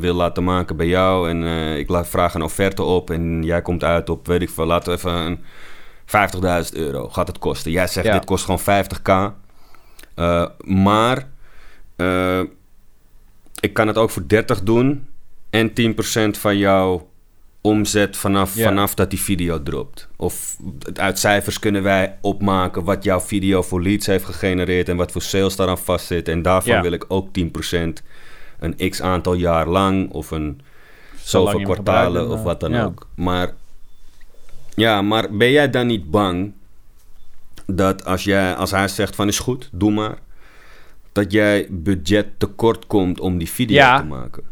wil 0.00 0.14
laten 0.14 0.44
maken 0.44 0.76
bij 0.76 0.86
jou. 0.86 1.28
En 1.30 1.42
ik 1.76 1.88
laat, 1.88 2.08
vraag 2.08 2.34
een 2.34 2.42
offerte 2.42 2.82
op 2.82 3.10
en 3.10 3.42
jij 3.42 3.62
komt 3.62 3.84
uit 3.84 4.10
op, 4.10 4.26
weet 4.26 4.42
ik 4.42 4.50
veel, 4.50 4.66
laten 4.66 4.92
we 4.92 4.98
even 4.98 5.12
een 5.12 5.38
50.000 6.04 6.76
euro 6.76 7.08
gaat 7.08 7.26
het 7.26 7.38
kosten. 7.38 7.70
Jij 7.72 7.86
zegt 7.86 8.12
dit 8.12 8.24
kost 8.24 8.44
gewoon 8.44 8.60
50k. 8.60 9.32
Eh, 10.14 10.46
maar 10.58 11.26
ik 13.60 13.72
kan 13.72 13.86
het 13.86 13.96
ook 13.96 14.10
voor 14.10 14.28
30 14.28 14.62
doen. 14.62 15.06
En 15.50 15.70
10% 15.70 16.38
van 16.38 16.58
jouw 16.58 17.08
omzet 17.60 18.16
vanaf, 18.16 18.52
vanaf 18.52 18.94
dat 18.94 19.10
die 19.10 19.20
video 19.20 19.62
dropt. 19.62 20.08
Of 20.16 20.56
uit 20.94 21.18
cijfers 21.18 21.58
kunnen 21.58 21.82
wij 21.82 22.18
opmaken 22.20 22.84
wat 22.84 23.04
jouw 23.04 23.20
video 23.20 23.62
voor 23.62 23.82
leads 23.82 24.06
heeft 24.06 24.24
gegenereerd 24.24 24.88
en 24.88 24.96
wat 24.96 25.12
voor 25.12 25.22
sales 25.22 25.56
daaraan 25.56 25.78
vastzit. 25.78 26.28
En 26.28 26.42
daarvan 26.42 26.82
wil 26.82 26.92
ik 26.92 27.04
ook 27.08 27.28
10% 27.28 27.30
een 28.58 28.90
x 28.90 29.02
aantal 29.02 29.34
jaar 29.34 29.68
lang 29.68 30.10
of 30.10 30.30
een 30.30 30.60
zoveel 31.22 31.62
kwartalen 31.62 32.28
of 32.30 32.42
wat 32.42 32.60
dan 32.60 32.72
ja. 32.72 32.84
ook. 32.84 33.06
Maar 33.14 33.54
ja, 34.74 35.02
maar 35.02 35.36
ben 35.36 35.50
jij 35.50 35.70
dan 35.70 35.86
niet 35.86 36.10
bang 36.10 36.52
dat 37.66 38.04
als, 38.04 38.24
jij, 38.24 38.54
als 38.54 38.70
hij 38.70 38.88
zegt 38.88 39.14
van 39.14 39.28
is 39.28 39.38
goed, 39.38 39.68
doe 39.72 39.90
maar, 39.90 40.18
dat 41.12 41.32
jij 41.32 41.66
budget 41.70 42.26
tekort 42.38 42.86
komt 42.86 43.20
om 43.20 43.38
die 43.38 43.50
video 43.50 43.76
Ja. 43.76 43.98
te 43.98 44.04
maken? 44.04 44.42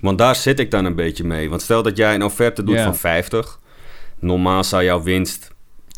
Want 0.00 0.18
daar 0.18 0.36
zit 0.36 0.58
ik 0.58 0.70
dan 0.70 0.84
een 0.84 0.94
beetje 0.94 1.24
mee. 1.24 1.48
Want 1.50 1.62
stel 1.62 1.82
dat 1.82 1.96
jij 1.96 2.14
een 2.14 2.24
offerte 2.24 2.62
doet 2.64 2.80
van 2.80 2.96
50. 2.96 3.60
Normaal 4.18 4.64
zou 4.64 4.84
jouw 4.84 5.02
winst 5.02 5.50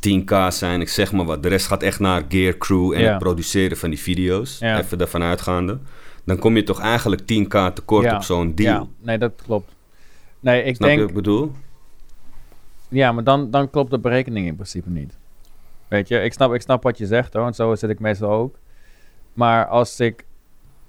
10k 0.08 0.34
zijn, 0.48 0.80
ik 0.80 0.88
zeg 0.88 1.12
maar 1.12 1.24
wat. 1.24 1.42
De 1.42 1.48
rest 1.48 1.66
gaat 1.66 1.82
echt 1.82 2.00
naar 2.00 2.22
gear 2.28 2.56
crew 2.56 2.92
en 2.92 3.04
het 3.04 3.18
produceren 3.18 3.76
van 3.76 3.90
die 3.90 3.98
video's. 3.98 4.60
Even 4.60 4.98
daarvan 4.98 5.22
uitgaande. 5.22 5.78
Dan 6.24 6.38
kom 6.38 6.56
je 6.56 6.62
toch 6.62 6.80
eigenlijk 6.80 7.22
10k 7.22 7.72
tekort 7.74 8.12
op 8.12 8.22
zo'n 8.22 8.54
deal. 8.54 8.74
Ja, 8.74 8.86
nee, 8.98 9.18
dat 9.18 9.32
klopt. 9.44 9.72
Nee, 10.40 10.62
ik 10.62 10.74
Snap 10.76 10.88
je 10.88 10.96
denk... 10.96 11.00
wat 11.00 11.08
ik 11.08 11.14
bedoel? 11.24 11.52
Ja, 12.88 13.12
maar 13.12 13.24
dan, 13.24 13.50
dan 13.50 13.70
klopt 13.70 13.90
de 13.90 13.98
berekening 13.98 14.46
in 14.46 14.54
principe 14.54 14.90
niet. 14.90 15.12
Weet 15.88 16.08
je, 16.08 16.20
ik 16.20 16.32
snap, 16.32 16.54
ik 16.54 16.60
snap 16.60 16.82
wat 16.82 16.98
je 16.98 17.06
zegt 17.06 17.32
hoor, 17.32 17.46
en 17.46 17.54
zo 17.54 17.74
zit 17.74 17.90
ik 17.90 18.00
meestal 18.00 18.30
ook. 18.30 18.56
Maar 19.32 19.66
als 19.66 20.00
ik 20.00 20.24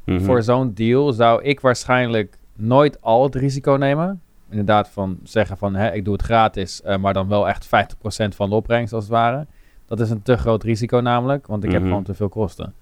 Mhm. 0.05 0.21
voor 0.21 0.43
zo'n 0.43 0.73
deal 0.73 1.11
zou 1.13 1.43
ik 1.43 1.59
waarschijnlijk 1.59 2.37
nooit 2.55 3.01
al 3.01 3.23
het 3.23 3.35
risico 3.35 3.71
nemen. 3.75 4.21
inderdaad 4.49 4.89
van 4.89 5.19
zeggen 5.23 5.57
van 5.57 5.75
hè, 5.75 5.91
ik 5.93 6.03
doe 6.05 6.13
het 6.13 6.21
gratis, 6.21 6.81
eh, 6.81 6.97
maar 6.97 7.13
dan 7.13 7.27
wel 7.27 7.47
echt 7.47 7.65
50% 7.65 8.35
van 8.35 8.49
de 8.49 8.55
opbrengst 8.55 8.93
als 8.93 9.03
het 9.03 9.11
ware. 9.13 9.45
Dat 9.85 9.99
is 9.99 10.09
een 10.09 10.21
te 10.21 10.37
groot 10.37 10.63
risico 10.63 10.97
namelijk, 10.99 11.47
want 11.47 11.63
ik 11.63 11.71
heb 11.71 11.79
Mhm. 11.81 11.89
gewoon 11.89 12.03
te 12.03 12.13
veel 12.13 12.29
kosten. 12.29 12.73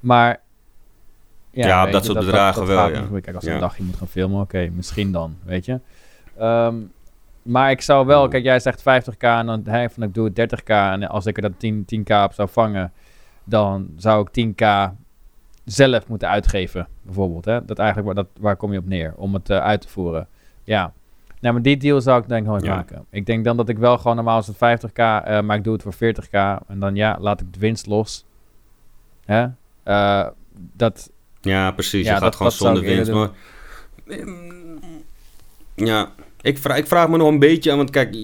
Maar 0.00 0.40
Ja, 1.50 1.86
dat 1.86 2.04
je, 2.06 2.12
soort 2.12 2.24
bedragen 2.24 2.66
wel, 2.66 2.88
ja. 2.90 3.06
Kijk, 3.20 3.34
als 3.34 3.44
je 3.44 3.48
Ja. 3.50 3.54
een 3.54 3.60
dagje 3.62 3.82
moet 3.82 3.96
gaan 3.96 4.08
filmen, 4.08 4.40
oké, 4.40 4.70
misschien 4.74 5.12
dan, 5.12 5.36
weet 5.44 5.64
je. 5.64 5.80
Ehm, 6.38 6.74
maar 7.42 7.70
ik 7.70 7.80
zou 7.80 8.06
wel, 8.06 8.28
kijk, 8.28 8.44
jij 8.44 8.60
zegt 8.60 8.82
50k 8.82 9.22
en 9.38 9.46
dan 9.46 9.62
hè, 9.64 9.90
van 9.90 10.02
ik 10.02 10.14
doe 10.14 10.24
het 10.24 10.34
30k 10.36 10.68
en 10.70 11.08
als 11.08 11.26
ik 11.26 11.36
er 11.36 11.42
dan 11.42 11.56
10, 11.56 11.84
10k 11.84 12.10
op 12.24 12.32
zou 12.32 12.48
vangen, 12.52 12.92
dan 13.44 13.88
zou 13.96 14.26
ik 14.30 14.46
10k 14.46 14.92
zelf 15.64 16.06
moeten 16.08 16.28
uitgeven, 16.28 16.88
bijvoorbeeld. 17.02 17.44
Hè? 17.44 17.64
Dat 17.64 17.78
eigenlijk, 17.78 18.14
waar, 18.14 18.24
dat, 18.24 18.32
waar 18.42 18.56
kom 18.56 18.72
je 18.72 18.78
op 18.78 18.86
neer? 18.86 19.12
Om 19.16 19.34
het 19.34 19.50
eh, 19.50 19.58
uit 19.58 19.80
te 19.80 19.88
voeren. 19.88 20.28
Ja. 20.64 20.92
Nou, 21.40 21.54
maar 21.54 21.62
die 21.62 21.76
deal 21.76 22.00
zou 22.00 22.22
ik 22.22 22.28
denk 22.28 22.42
ik 22.42 22.48
nooit 22.48 22.64
Ja. 22.64 22.74
maken. 22.74 23.04
Ik 23.10 23.26
denk 23.26 23.44
dan 23.44 23.56
dat 23.56 23.68
ik 23.68 23.78
wel 23.78 23.98
gewoon 23.98 24.16
normaal 24.16 24.38
is 24.38 24.46
het 24.46 24.56
50k, 24.56 24.92
eh, 24.94 25.40
maar 25.40 25.56
ik 25.56 25.64
doe 25.64 25.72
het 25.72 25.82
voor 25.82 25.94
40k. 25.94 26.60
En 26.68 26.78
dan 26.78 26.94
ja, 26.94 27.16
laat 27.20 27.40
ik 27.40 27.52
de 27.52 27.58
winst 27.58 27.86
los. 27.86 28.24
Hè? 29.24 29.46
Eh, 29.82 30.26
dat, 30.76 31.10
Ja, 31.40 31.70
precies. 31.70 32.04
Ja, 32.04 32.06
je 32.06 32.12
gaat 32.12 32.20
dat- 32.20 32.36
gewoon 32.36 32.52
zonder 32.52 32.82
winst. 32.82 33.12
Maar, 33.12 33.28
ja, 35.74 36.10
ik 36.40 36.58
vraag, 36.58 36.76
ik 36.76 36.86
vraag 36.86 37.08
me 37.08 37.16
nog 37.16 37.28
een 37.28 37.38
beetje 37.38 37.70
aan, 37.70 37.76
want 37.76 37.90
kijk, 37.90 38.14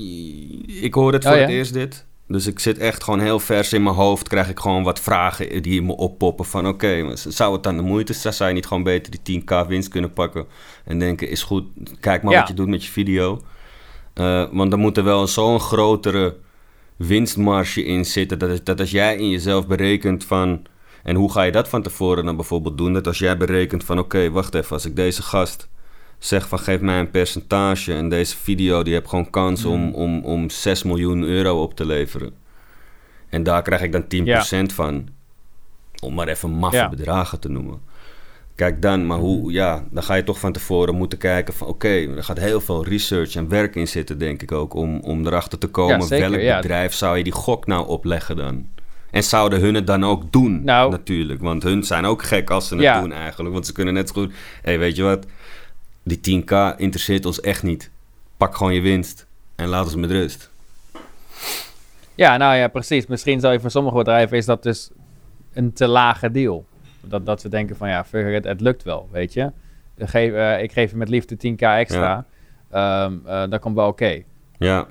ik 0.66 0.94
hoor 0.94 1.12
het 1.12 1.24
Oh, 1.24 1.31
voor 1.31 1.40
ja? 1.40 1.46
het 1.46 1.54
eerst 1.54 1.72
dit. 1.72 2.07
Dus 2.28 2.46
ik 2.46 2.58
zit 2.58 2.78
echt 2.78 3.04
gewoon 3.04 3.20
heel 3.20 3.40
vers 3.40 3.72
in 3.72 3.82
mijn 3.82 3.94
hoofd. 3.94 4.28
Krijg 4.28 4.48
ik 4.48 4.58
gewoon 4.58 4.82
wat 4.82 5.00
vragen 5.00 5.62
die 5.62 5.80
in 5.80 5.86
me 5.86 5.96
oppoppen. 5.96 6.44
Van 6.44 6.66
oké, 6.68 7.16
zou 7.16 7.52
het 7.52 7.62
dan 7.62 7.76
de 7.76 7.82
moeite 7.82 8.12
zijn? 8.12 8.34
Zou 8.34 8.48
je 8.48 8.54
niet 8.54 8.66
gewoon 8.66 8.82
beter 8.82 9.12
die 9.22 9.42
10k 9.42 9.66
winst 9.68 9.88
kunnen 9.88 10.12
pakken? 10.12 10.46
En 10.84 10.98
denken, 10.98 11.28
is 11.28 11.42
goed, 11.42 11.64
kijk 12.00 12.22
maar 12.22 12.32
Ja. 12.32 12.38
wat 12.38 12.48
je 12.48 12.54
doet 12.54 12.68
met 12.68 12.84
je 12.84 12.90
video. 12.90 13.40
Eh, 14.14 14.44
want 14.52 14.70
dan 14.70 14.80
moet 14.80 14.96
er 14.96 15.04
wel 15.04 15.26
zo'n 15.26 15.60
grotere 15.60 16.36
winstmarge 16.96 17.84
in 17.84 18.04
zitten. 18.04 18.38
Dat, 18.38 18.50
is, 18.50 18.64
dat 18.64 18.80
als 18.80 18.90
jij 18.90 19.16
in 19.16 19.30
jezelf 19.30 19.66
berekent 19.66 20.24
van... 20.24 20.62
En 21.02 21.16
hoe 21.16 21.32
ga 21.32 21.42
je 21.42 21.52
dat 21.52 21.68
van 21.68 21.82
tevoren 21.82 22.24
dan 22.24 22.36
bijvoorbeeld 22.36 22.78
doen? 22.78 22.92
Dat 22.92 23.06
als 23.06 23.18
jij 23.18 23.36
berekent 23.36 23.84
van... 23.84 23.98
Oké, 23.98 24.30
wacht 24.30 24.54
even. 24.54 24.70
Als 24.72 24.84
ik 24.86 24.96
deze 24.96 25.22
gast 25.22 25.68
zeg 26.18 26.48
van 26.48 26.59
geef 26.59 26.81
mij 26.81 26.98
een 26.98 27.11
percentage... 27.11 27.94
En 27.94 28.09
deze 28.09 28.37
video 28.37 28.83
die 28.83 28.92
heeft 28.94 29.09
gewoon 29.09 29.31
kans 29.31 29.64
om, 29.64 29.81
Mm. 29.81 29.94
om, 29.94 30.24
om 30.24 30.50
6 30.50 30.83
miljoen 30.83 31.22
euro 31.22 31.62
op 31.62 31.74
te 31.74 31.87
leveren. 31.87 32.33
En 33.28 33.42
daar 33.42 33.62
krijg 33.62 33.83
ik 33.83 33.92
dan 33.92 34.04
10% 34.09 34.72
van. 34.74 35.09
Om 36.02 36.14
maar 36.14 36.28
even 36.28 36.50
maffe 36.50 36.76
Ja. 36.76 36.88
bedragen 36.88 37.40
te 37.40 37.48
noemen. 37.48 37.81
Kijk 38.54 38.83
dan, 38.83 39.07
maar 39.07 39.18
hoe, 39.18 39.52
ja, 39.52 39.85
dan 39.90 40.02
ga 40.02 40.14
je 40.14 40.24
toch 40.24 40.38
van 40.38 40.52
tevoren 40.52 40.94
moeten 40.94 41.18
kijken 41.18 41.54
van 41.54 41.66
oké, 41.68 41.88
er 41.88 42.24
gaat 42.24 42.38
heel 42.38 42.61
veel 42.61 42.85
research 42.85 43.35
en 43.35 43.48
werk 43.48 43.74
in 43.74 43.88
zitten, 43.88 44.18
denk 44.18 44.42
ik 44.42 44.52
ook, 44.52 44.74
om, 44.74 45.00
om 45.00 45.26
erachter 45.26 45.59
te 45.59 45.66
komen 45.66 45.98
Ja, 45.98 46.07
zeker, 46.07 46.31
welk 46.31 46.62
bedrijf 46.62 46.92
zou 46.94 47.16
je 47.16 47.24
die 47.24 47.33
gok 47.33 47.66
nou 47.66 47.88
opleggen 47.88 48.37
dan. 48.37 48.68
En 49.11 49.22
zouden 49.24 49.61
hun 49.61 49.74
het 49.74 49.87
dan 49.87 50.04
ook 50.04 50.33
doen, 50.33 50.64
Nou- 50.64 50.90
natuurlijk. 50.90 51.40
Want 51.40 51.62
hun 51.62 51.83
zijn 51.85 52.04
ook 52.04 52.22
gek 52.22 52.50
als 52.50 52.68
ze 52.68 52.76
het 52.76 53.02
doen 53.02 53.12
eigenlijk. 53.12 53.52
Want 53.52 53.66
ze 53.66 53.72
kunnen 53.72 53.94
net 53.94 54.09
zo 54.09 54.14
goed, 54.14 54.31
hé, 54.31 54.35
hey, 54.62 54.78
weet 54.78 54.96
je 54.96 55.02
wat, 55.02 55.26
die 56.09 56.42
10k 56.42 56.77
interesseert 56.77 57.27
ons 57.27 57.40
echt 57.40 57.62
niet. 57.62 57.90
Pak 58.37 58.57
gewoon 58.57 58.75
je 58.75 58.81
winst 58.81 59.27
en 59.55 59.68
laat 59.68 59.85
ons 59.85 59.94
met 59.94 60.11
rust. 60.11 60.51
ja, 62.14 62.37
nou 62.37 62.57
ja, 62.57 62.68
precies. 62.68 63.07
Misschien 63.07 63.40
zou 63.40 63.53
je 63.53 63.61
voor 63.61 63.71
sommige 63.71 63.97
bedrijven 63.97 64.37
is 64.37 64.47
dat 64.47 64.62
dus 64.62 64.90
een 65.53 65.73
te 65.73 65.87
lage 65.87 66.31
deal. 66.31 66.66
Dat, 67.01 67.27
dat 67.27 67.40
ze 67.40 67.49
denken 67.49 67.77
van 67.77 67.88
ja, 67.88 68.07
it, 68.12 68.44
het 68.44 68.61
lukt 68.61 68.83
wel, 68.83 69.09
weet 69.12 69.33
je. 69.33 69.53
Ik 69.97 70.09
geef, 70.09 70.33
eh, 70.33 70.62
ik 70.62 70.73
geef 70.73 70.90
je 70.90 70.97
met 70.97 71.09
liefde 71.09 71.37
10k 71.37 71.61
extra. 71.61 72.25
Ehm, 72.71 73.12
eh, 73.25 73.51
dat 73.51 73.61
komt 73.61 73.75
wel 73.75 73.88
oké. 73.88 74.23
Ja. 74.59 74.87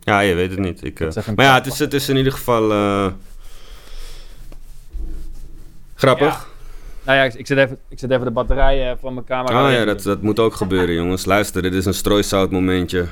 Ja, 0.00 0.20
je 0.20 0.34
weet 0.34 0.50
het 0.50 0.58
niet. 0.58 0.84
Ik, 0.84 1.00
eh, 1.00 1.26
maar 1.34 1.44
ja, 1.44 1.54
het 1.54 1.66
is, 1.66 1.78
het 1.78 1.94
is 1.94 2.08
in 2.08 2.16
ieder 2.16 2.32
geval 2.32 2.72
eh, 2.72 3.12
grappig. 5.94 6.52
Nou 7.04 7.18
ja, 7.18 7.24
ik, 7.24 7.34
ik, 7.34 7.46
zet 7.46 7.58
even, 7.58 7.78
ik 7.88 7.98
zet 7.98 8.10
even 8.10 8.24
de 8.24 8.30
batterijen 8.30 8.98
van 8.98 9.14
mijn 9.14 9.26
camera 9.26 9.64
Oh 9.64 9.70
in. 9.70 9.76
ja, 9.78 9.84
dat, 9.84 10.02
dat 10.02 10.22
moet 10.22 10.38
ook 10.38 10.54
gebeuren, 10.54 10.94
jongens. 10.94 11.24
Luister, 11.24 11.62
dit 11.62 11.74
is 11.74 11.84
een 11.84 11.94
strooisout 11.94 12.50
momentje. 12.50 13.06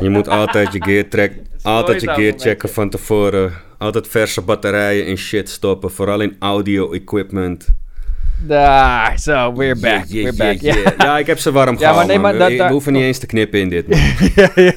Je 0.00 0.08
moet 0.10 0.28
altijd 0.28 0.72
je 0.72 0.82
gear, 0.84 1.08
track, 1.08 1.30
altijd 1.62 2.00
je 2.00 2.10
gear 2.10 2.32
checken 2.36 2.68
van 2.68 2.90
tevoren. 2.90 3.52
Altijd 3.78 4.08
verse 4.08 4.40
batterijen 4.40 5.06
in 5.06 5.16
shit 5.16 5.48
stoppen. 5.48 5.90
Vooral 5.90 6.20
in 6.20 6.36
audio 6.38 6.92
equipment. 6.92 7.68
Daar, 8.46 9.18
zo, 9.18 9.52
we're 9.54 9.76
back, 9.80 10.04
Yeah, 10.06 10.24
we're 10.24 10.36
back. 10.36 10.60
yeah, 10.60 10.76
Ja. 10.76 10.82
yeah. 10.82 10.98
Ja, 10.98 11.18
ik 11.18 11.26
heb 11.26 11.38
ze 11.38 11.52
warm 11.52 11.78
Ja, 11.78 11.88
gehouden. 11.88 12.20
maar 12.20 12.30
nee, 12.32 12.38
maar 12.40 12.56
dat- 12.56 12.66
We- 12.66 12.72
hoeven 12.72 12.92
niet 12.92 13.02
eens 13.02 13.18
te 13.18 13.26
knippen 13.26 13.60
in 13.60 13.68
dit. 13.68 13.84
ja, 14.34 14.50
ja, 14.54 14.72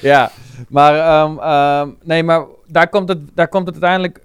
ja, 0.00 0.30
maar, 0.68 0.94
ehm, 0.94 1.38
ehm, 1.38 1.88
nee, 2.02 2.22
maar 2.22 2.44
daar 2.66 2.88
komt, 2.88 3.08
het, 3.08 3.18
daar 3.34 3.48
komt 3.48 3.64
het 3.66 3.74
uiteindelijk 3.74 4.20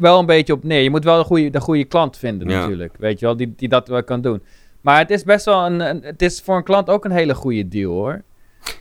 wel 0.00 0.18
een 0.18 0.26
beetje 0.26 0.52
op 0.52 0.64
neer. 0.64 0.82
Je 0.82 0.90
moet 0.90 1.04
wel 1.04 1.18
de 1.18 1.24
goede, 1.24 1.50
de 1.50 1.60
goede 1.60 1.84
klant 1.84 2.16
vinden 2.16 2.48
Ja. 2.48 2.60
natuurlijk, 2.60 2.94
weet 2.98 3.20
je 3.20 3.26
wel, 3.26 3.36
die, 3.36 3.54
die 3.56 3.68
dat 3.68 3.88
wel 3.88 4.04
kan 4.04 4.20
doen. 4.20 4.42
Maar 4.80 4.98
het 4.98 5.10
is 5.10 5.24
best 5.24 5.44
wel 5.44 5.66
een, 5.66 5.80
een- 5.80 6.00
het 6.04 6.22
is 6.22 6.40
voor 6.44 6.56
een 6.56 6.64
klant 6.64 6.88
ook 6.88 7.04
een 7.04 7.10
hele 7.10 7.34
goede 7.34 7.68
deal 7.68 7.92
hoor. 7.92 8.22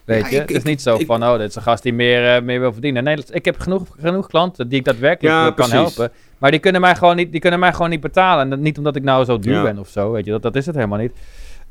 Weet 0.06 0.22
Ja, 0.24 0.30
je, 0.30 0.36
ik- 0.36 0.42
het 0.42 0.50
is 0.52 0.58
ik- 0.58 0.64
niet 0.64 0.82
zo 0.82 0.96
ik- 0.96 1.06
van, 1.06 1.24
oh, 1.24 1.38
dit 1.38 1.50
is 1.50 1.56
een 1.56 1.62
gast 1.62 1.84
die 1.84 1.94
meer, 1.94 2.36
eh, 2.36 2.42
meer 2.42 2.60
wil 2.60 2.72
verdienen. 2.74 3.04
Nee, 3.04 3.18
ik 3.32 3.46
heb 3.46 3.60
genoeg, 3.60 3.84
genoeg 4.00 4.28
klanten 4.28 4.68
die 4.70 4.80
ik 4.80 4.86
daadwerkelijk 4.86 5.36
Ja, 5.36 5.44
kan 5.44 5.54
precies. 5.54 5.74
helpen. 5.74 6.12
Maar 6.38 6.52
die 6.52 6.60
kunnen 6.60 6.82
mij 6.82 6.96
gewoon 6.96 7.16
niet, 7.16 7.32
die 7.32 7.42
kunnen 7.42 7.60
mij 7.60 7.74
gewoon 7.74 7.90
niet 7.90 8.02
betalen. 8.02 8.44
En 8.44 8.50
dat 8.50 8.60
niet 8.60 8.78
omdat 8.78 8.96
ik 8.96 9.04
nou 9.04 9.26
zo 9.26 9.40
duur 9.40 9.54
Ja. 9.54 9.64
ben 9.64 9.80
of 9.80 9.88
zo, 9.88 10.12
weet 10.12 10.26
je, 10.26 10.32
dat, 10.32 10.42
dat 10.42 10.56
is 10.56 10.66
het 10.66 10.76
helemaal 10.76 10.98
niet. 11.00 11.12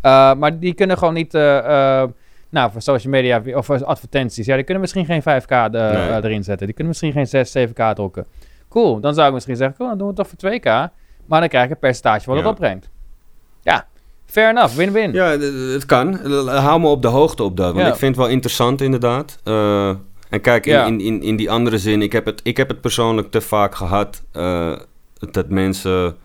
Uh, 0.02 0.34
maar 0.34 0.58
die 0.58 0.74
kunnen 0.74 0.98
gewoon 0.98 1.14
niet, 1.14 1.34
uh, 1.34 1.42
uh, 1.42 2.02
nou, 2.50 2.70
voor 2.72 2.82
social 2.82 3.12
media 3.12 3.42
of 3.54 3.66
voor 3.66 3.84
advertenties, 3.84 4.46
ja, 4.46 4.54
die 4.54 4.64
kunnen 4.64 4.80
misschien 4.82 5.04
geen 5.06 5.22
5k 5.22 5.48
de, 5.48 5.78
Nee. 5.78 6.08
uh, 6.08 6.14
erin 6.16 6.44
zetten. 6.44 6.66
Die 6.66 6.74
kunnen 6.74 6.86
misschien 6.98 7.12
geen 7.12 7.26
6, 7.26 7.50
7k 7.52 7.94
drukken. 7.94 8.26
Cool, 8.68 9.00
dan 9.00 9.14
zou 9.14 9.26
ik 9.28 9.34
misschien 9.34 9.56
zeggen, 9.56 9.76
cool, 9.76 9.88
dan 9.88 9.98
doen 9.98 10.06
we 10.08 10.14
het 10.20 10.28
toch 10.28 10.40
voor 10.40 10.58
2k. 10.60 10.92
Maar 11.26 11.40
dan 11.40 11.48
krijg 11.48 11.64
ik 11.64 11.70
een 11.70 11.78
percentage 11.78 12.26
wat 12.26 12.36
Ja. 12.36 12.42
het 12.42 12.50
opbrengt. 12.50 12.88
Ja, 13.62 13.86
fair 14.26 14.50
enough, 14.50 14.74
win-win. 14.74 15.12
Ja, 15.12 15.26
het 15.72 15.86
kan. 15.86 16.14
Hou 16.48 16.80
me 16.80 16.86
op 16.88 17.02
de 17.02 17.08
hoogte 17.08 17.42
op 17.42 17.56
dat. 17.56 17.72
Want 17.74 17.86
Ja. 17.86 17.92
ik 17.92 17.98
vind 17.98 18.14
het 18.16 18.24
wel 18.24 18.34
interessant 18.34 18.80
inderdaad. 18.80 19.38
Eh, 19.44 19.88
en 20.28 20.40
kijk, 20.40 20.66
in, 20.66 20.72
Ja. 20.72 20.84
in, 20.86 21.00
in, 21.00 21.22
in 21.22 21.36
die 21.36 21.50
andere 21.50 21.78
zin, 21.78 22.02
ik 22.02 22.12
heb, 22.12 22.24
het, 22.26 22.40
ik 22.44 22.56
heb 22.56 22.68
het 22.68 22.80
persoonlijk 22.80 23.30
te 23.30 23.40
vaak 23.40 23.74
gehad 23.74 24.22
eh, 24.32 24.76
dat 25.30 25.48
mensen. 25.48 26.16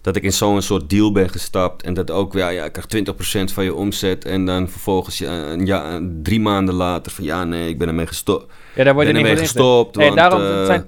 Dat 0.00 0.16
ik 0.16 0.22
in 0.22 0.32
zo'n 0.32 0.62
soort 0.62 0.90
deal 0.90 1.12
ben 1.12 1.28
gestapt. 1.28 1.82
En 1.82 1.94
dat 1.94 2.10
ook, 2.10 2.32
ja, 2.32 2.48
ja, 2.48 2.64
ik 2.64 2.72
krijg 2.72 2.86
20% 2.86 3.52
van 3.52 3.64
je 3.64 3.74
omzet. 3.74 4.24
En 4.24 4.46
dan 4.46 4.68
vervolgens 4.68 5.18
ja, 5.18 5.32
een, 5.32 5.66
ja, 5.66 6.00
drie 6.22 6.40
maanden 6.40 6.74
later 6.74 7.12
van 7.12 7.24
ja, 7.24 7.44
nee, 7.44 7.68
ik 7.68 7.78
ben 7.78 7.88
ermee 7.88 8.06
gestopt. 8.06 8.52
Ja, 8.74 8.84
daar 8.84 8.94
word 8.94 9.06
je 9.06 9.12
ben 9.12 9.22
niet 9.22 9.30
ingezet. 9.30 9.50
gestopt. 9.52 9.96
Nee, 9.96 10.06
want, 10.06 10.18
daarom, 10.18 10.40
het 10.40 10.66
zijn- 10.66 10.86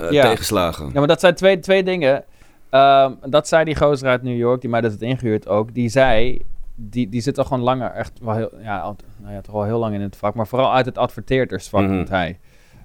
eh, 0.00 0.10
Ja. 0.10 0.22
tegenslagen. 0.22 0.86
Ja, 0.86 0.92
maar 0.98 1.06
dat 1.06 1.20
zijn 1.20 1.34
twee, 1.34 1.58
twee 1.58 1.82
dingen. 1.82 2.24
Ehm, 2.70 3.12
dat 3.26 3.48
zei 3.48 3.64
die 3.64 3.76
gozer 3.76 4.08
uit 4.08 4.22
New 4.22 4.36
York, 4.36 4.60
die 4.60 4.70
mij 4.70 4.80
dat 4.80 4.90
had 4.90 5.00
ingehuurd 5.00 5.48
ook. 5.48 5.74
Die 5.74 5.88
zei, 5.88 6.42
die, 6.74 7.08
die 7.08 7.20
zit 7.20 7.38
al 7.38 7.44
gewoon 7.44 7.62
langer, 7.62 7.90
echt 7.90 8.18
wel 8.22 8.34
heel, 8.34 8.50
ja, 8.62 8.78
al- 8.78 8.96
nou 9.20 9.34
ja, 9.34 9.40
toch 9.40 9.54
wel 9.54 9.64
heel 9.64 9.78
lang 9.78 9.94
in 9.94 10.00
het 10.00 10.16
vak. 10.16 10.34
Maar 10.34 10.46
vooral 10.46 10.74
uit 10.74 10.86
het 10.86 10.98
adverteerdersvak 10.98 11.82
Mhm. 11.82 11.90
komt 11.96 12.08
hij. 12.08 12.38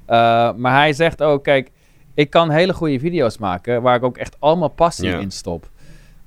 Eh, 0.05 0.53
maar 0.53 0.73
hij 0.73 0.93
zegt 0.93 1.23
ook, 1.23 1.43
kijk, 1.43 1.71
ik 2.13 2.29
kan 2.29 2.49
hele 2.49 2.73
goede 2.73 2.99
video's 2.99 3.37
maken... 3.37 3.81
waar 3.81 3.95
ik 3.95 4.03
ook 4.03 4.17
echt 4.17 4.35
allemaal 4.39 4.69
passie 4.69 5.09
in 5.19 5.31
stop. 5.31 5.69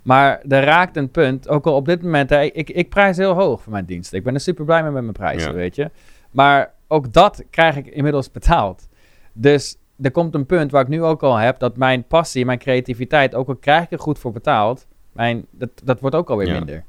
Maar 0.03 0.41
er 0.49 0.65
raakt 0.65 0.97
een 0.97 1.11
punt, 1.11 1.49
ook 1.49 1.67
al 1.67 1.75
op 1.75 1.87
dit 1.87 2.03
moment... 2.03 2.31
Hè, 2.31 2.41
ik, 2.43 2.71
ik 2.71 2.89
prijs 2.89 3.17
heel 3.17 3.33
hoog 3.33 3.63
voor 3.63 3.73
mijn 3.73 3.85
diensten. 3.85 4.19
Ik 4.19 4.25
ben 4.25 4.35
er 4.35 4.41
super 4.41 4.65
blij 4.65 4.83
mee 4.83 4.91
met 4.93 5.03
mijn 5.03 5.13
prijzen, 5.15 5.55
weet 5.55 5.75
je. 5.77 5.91
Maar 6.31 6.73
ook 6.89 7.13
dat 7.13 7.45
krijg 7.51 7.77
ik 7.77 7.87
inmiddels 7.87 8.31
betaald. 8.31 8.89
Dus 9.33 9.77
er 10.03 10.11
komt 10.11 10.35
een 10.35 10.47
punt 10.47 10.71
waar 10.71 10.83
ik 10.83 10.89
nu 10.89 11.03
ook 11.03 11.23
al 11.23 11.37
heb... 11.37 11.59
dat 11.59 11.77
mijn 11.77 12.05
passie, 12.05 12.45
mijn 12.45 12.59
creativiteit... 12.59 13.35
ook 13.35 13.49
al 13.49 13.57
krijg 13.57 13.85
ik 13.85 13.93
er 13.93 13.99
goed 13.99 14.19
voor 14.19 14.33
betaald... 14.33 14.87
Mijn, 15.13 15.45
dat, 15.51 15.69
dat 15.85 16.01
wordt 16.01 16.17
ook 16.17 16.31
alweer 16.31 16.47
Ja. 16.47 16.53
minder. 16.53 16.85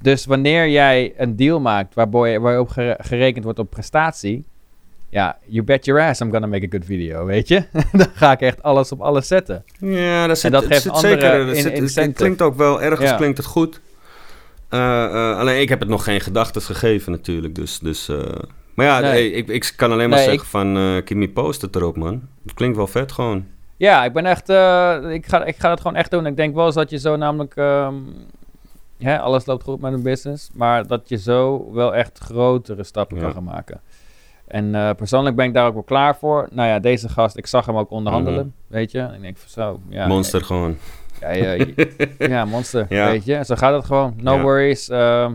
Dus 0.00 0.26
wanneer 0.26 0.68
jij 0.68 1.14
een 1.16 1.36
deal 1.36 1.60
maakt... 1.60 1.94
waarbij, 1.94 2.40
waarop 2.40 2.68
gere- 2.68 2.96
gerekend 2.98 3.44
wordt 3.44 3.58
op 3.58 3.70
prestatie... 3.70 4.44
ja, 5.08 5.38
you 5.46 5.64
bet 5.64 5.84
your 5.84 6.00
ass 6.08 6.20
I'm 6.20 6.30
gonna 6.30 6.46
make 6.46 6.64
a 6.66 6.68
good 6.70 6.84
video, 6.84 7.24
weet 7.24 7.48
je? 7.48 7.64
Dan 7.92 8.06
ga 8.14 8.32
ik 8.32 8.40
echt 8.40 8.62
alles 8.62 8.92
op 8.92 9.00
alles 9.00 9.26
zetten. 9.28 9.64
Ja, 9.78 10.26
dat 10.26 10.38
zit, 10.38 10.52
dat 10.52 10.64
geeft 10.66 10.82
zit 10.82 10.96
zeker. 10.96 11.24
er 11.32 11.48
in- 11.48 11.88
zit- 11.88 12.04
het 12.04 12.14
klinkt 12.16 12.42
ook 12.42 12.54
wel, 12.56 12.82
ergens 12.82 13.10
Ja. 13.10 13.16
klinkt 13.16 13.36
het 13.36 13.46
goed. 13.46 13.80
Eh, 14.68 15.04
eh, 15.04 15.38
alleen 15.38 15.60
ik 15.60 15.68
heb 15.68 15.80
het 15.80 15.88
nog 15.88 16.04
geen 16.04 16.20
gedachten 16.20 16.62
gegeven 16.62 17.12
natuurlijk. 17.12 17.54
Dus, 17.54 17.78
dus, 17.78 18.08
eh, 18.08 18.18
maar 18.76 18.86
ja, 18.86 18.98
Nee. 19.00 19.10
hey, 19.10 19.26
ik, 19.28 19.48
ik 19.48 19.72
kan 19.76 19.92
alleen 19.92 20.08
maar 20.08 20.18
Nee, 20.18 20.28
zeggen 20.28 20.48
van, 20.48 20.76
eh 20.76 20.94
keep 21.04 21.18
me 21.18 21.28
posted 21.28 21.76
erop 21.76 21.96
man. 21.96 22.22
Het 22.42 22.54
klinkt 22.54 22.76
wel 22.76 22.86
vet 22.86 23.12
gewoon. 23.12 23.46
Ja, 23.76 24.04
ik 24.04 24.12
ben 24.12 24.26
echt... 24.26 24.48
eh, 24.48 24.98
ik, 25.08 25.26
ga, 25.26 25.44
ik 25.44 25.56
ga 25.56 25.68
dat 25.68 25.80
gewoon 25.80 25.96
echt 25.96 26.10
doen. 26.10 26.26
Ik 26.26 26.36
denk 26.36 26.54
wel 26.54 26.66
eens 26.66 26.74
dat 26.74 26.90
je 26.90 26.98
zo 26.98 27.16
namelijk... 27.16 27.56
ehm, 27.56 27.94
hè, 28.98 29.18
alles 29.20 29.46
loopt 29.46 29.62
goed 29.62 29.80
met 29.80 29.92
een 29.92 30.02
business. 30.02 30.50
Maar 30.54 30.86
dat 30.86 31.08
je 31.08 31.16
zo 31.18 31.70
wel 31.72 31.94
echt 31.94 32.18
grotere 32.18 32.84
stappen 32.84 33.16
Ja. 33.16 33.22
kan 33.22 33.32
gaan 33.32 33.44
maken. 33.44 33.80
En 34.48 34.74
eh, 34.74 34.90
persoonlijk 34.96 35.36
ben 35.36 35.46
ik 35.46 35.54
daar 35.54 35.66
ook 35.66 35.74
wel 35.74 35.82
klaar 35.82 36.16
voor. 36.16 36.48
Nou 36.52 36.68
ja, 36.68 36.78
deze 36.78 37.08
gast, 37.08 37.36
ik 37.36 37.46
zag 37.46 37.66
hem 37.66 37.76
ook 37.76 37.90
onderhandelen, 37.90 38.54
weet 38.66 38.90
je. 38.90 38.98
En 38.98 39.14
ik 39.14 39.20
denk 39.20 39.36
van 39.36 39.48
zo, 39.50 39.80
ja. 39.88 40.00
Mhm. 40.04 40.08
Monster 40.14 40.44
gewoon. 40.44 40.76
Ja, 41.20 41.30
ja, 41.32 41.64
ja, 42.18 42.44
monster, 42.54 42.86
weet 42.88 43.24
je. 43.24 43.44
Zo 43.44 43.54
gaat 43.54 43.74
het 43.74 43.84
gewoon. 43.84 44.14
No 44.16 44.40
worries. 44.40 44.88
ehm, 44.88 45.34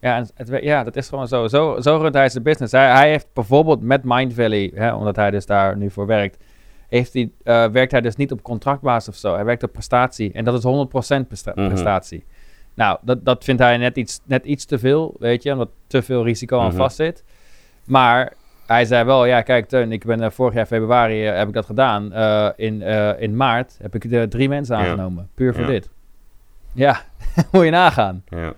Ja, 0.00 0.24
het, 0.34 0.58
ja, 0.62 0.84
dat 0.84 0.96
is 0.96 1.08
gewoon 1.08 1.28
zo. 1.28 1.46
Zo, 1.48 1.80
zo 1.80 1.96
runt 1.96 2.14
hij 2.14 2.28
zijn 2.28 2.42
business. 2.44 2.72
Hij, 2.72 2.90
hij 2.92 3.10
heeft 3.10 3.26
bijvoorbeeld 3.32 3.82
met 3.82 4.00
Mind 4.04 4.34
Valley, 4.34 4.70
hè, 4.74 4.94
omdat 4.94 5.16
hij 5.16 5.30
dus 5.30 5.46
daar 5.46 5.76
nu 5.76 5.90
voor 5.90 6.06
werkt, 6.06 6.44
heeft 6.88 7.12
hij, 7.12 7.30
eh, 7.44 7.66
werkt 7.66 7.92
hij 7.92 8.00
dus 8.00 8.16
niet 8.16 8.32
op 8.32 8.42
contractbasis 8.42 9.08
of 9.08 9.14
zo. 9.16 9.34
Hij 9.34 9.44
werkt 9.44 9.62
op 9.62 9.72
prestatie. 9.72 10.32
En 10.32 10.44
dat 10.44 10.54
is 10.54 10.62
100% 10.62 11.28
presta- 11.28 11.52
Mhm. 11.54 11.66
prestatie. 11.68 12.24
Nou, 12.74 12.98
dat, 13.02 13.24
dat 13.24 13.44
vindt 13.44 13.62
hij 13.62 13.76
net 13.76 13.96
iets, 13.96 14.20
net 14.24 14.44
iets 14.44 14.64
te 14.64 14.78
veel, 14.78 15.14
weet 15.18 15.42
je, 15.42 15.52
omdat 15.52 15.68
te 15.86 16.02
veel 16.02 16.24
risico 16.24 16.58
aan 16.60 16.66
Mhm. 16.68 16.76
vast 16.76 16.96
zit. 16.96 17.24
Maar 17.84 18.32
hij 18.66 18.84
zei 18.84 19.04
wel, 19.04 19.24
ja, 19.24 19.42
kijk, 19.42 19.68
Teun, 19.68 19.92
ik 19.92 20.04
ben 20.04 20.20
eh, 20.22 20.30
vorig 20.30 20.54
jaar 20.54 20.66
februari 20.66 21.26
eh, 21.26 21.36
heb 21.36 21.48
ik 21.48 21.54
dat 21.54 21.66
gedaan. 21.66 22.12
In, 22.56 22.82
in 23.18 23.36
maart 23.36 23.78
heb 23.82 23.94
ik 23.94 24.04
er 24.04 24.28
drie 24.28 24.48
mensen 24.48 24.76
Ja. 24.78 24.82
aangenomen, 24.84 25.28
puur 25.34 25.52
voor 25.54 25.62
Ja. 25.62 25.68
dit. 25.68 25.88
Ja, 26.74 27.00
moet 27.52 27.64
je 27.64 27.70
nagaan. 27.70 28.22
Ja. 28.28 28.52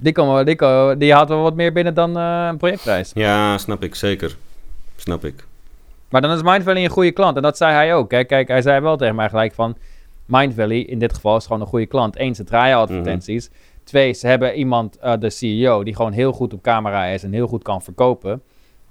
Die, 0.00 0.12
kon, 0.12 0.26
wel- 0.28 0.44
die, 0.44 0.96
die 0.96 1.12
had 1.12 1.28
wel 1.28 1.42
wat 1.42 1.54
meer 1.54 1.72
binnen 1.72 1.94
dan 1.94 2.16
eh, 2.18 2.46
een 2.50 2.56
projectprijs. 2.56 3.10
ja, 3.14 3.58
snap 3.58 3.82
ik, 3.82 3.94
zeker. 3.94 4.36
Snap 4.96 5.24
ik. 5.24 5.46
Maar 6.10 6.20
dan 6.20 6.30
is 6.30 6.42
Mind 6.42 6.62
Valley 6.62 6.84
een 6.84 6.90
goede 6.90 7.10
klant. 7.12 7.36
En 7.36 7.42
dat 7.42 7.56
zei 7.56 7.72
hij 7.72 7.94
ook. 7.94 8.08
Kijk, 8.08 8.28
kijk 8.28 8.48
hij 8.48 8.62
zei 8.62 8.80
wel 8.80 8.96
tegen 8.96 9.14
mij 9.14 9.28
gelijk 9.28 9.54
van... 9.54 9.76
Mind 10.26 10.54
Valley, 10.54 10.78
in 10.80 10.98
dit 10.98 11.14
geval, 11.14 11.36
is 11.36 11.46
gewoon 11.46 11.60
een 11.60 11.66
goede 11.66 11.86
klant. 11.86 12.18
Eén, 12.18 12.34
ze 12.34 12.44
draaien 12.44 12.76
advertenties. 12.76 13.50
Twee, 13.84 14.12
ze 14.12 14.26
hebben 14.26 14.54
iemand, 14.54 14.98
eh, 14.98 15.12
de 15.18 15.30
CEO, 15.30 15.84
die 15.84 15.94
gewoon 15.96 16.12
heel 16.12 16.32
goed 16.32 16.52
op 16.52 16.62
camera 16.62 17.04
is 17.04 17.22
en 17.22 17.32
heel 17.32 17.46
goed 17.46 17.62
kan 17.62 17.82
verkopen. 17.82 18.42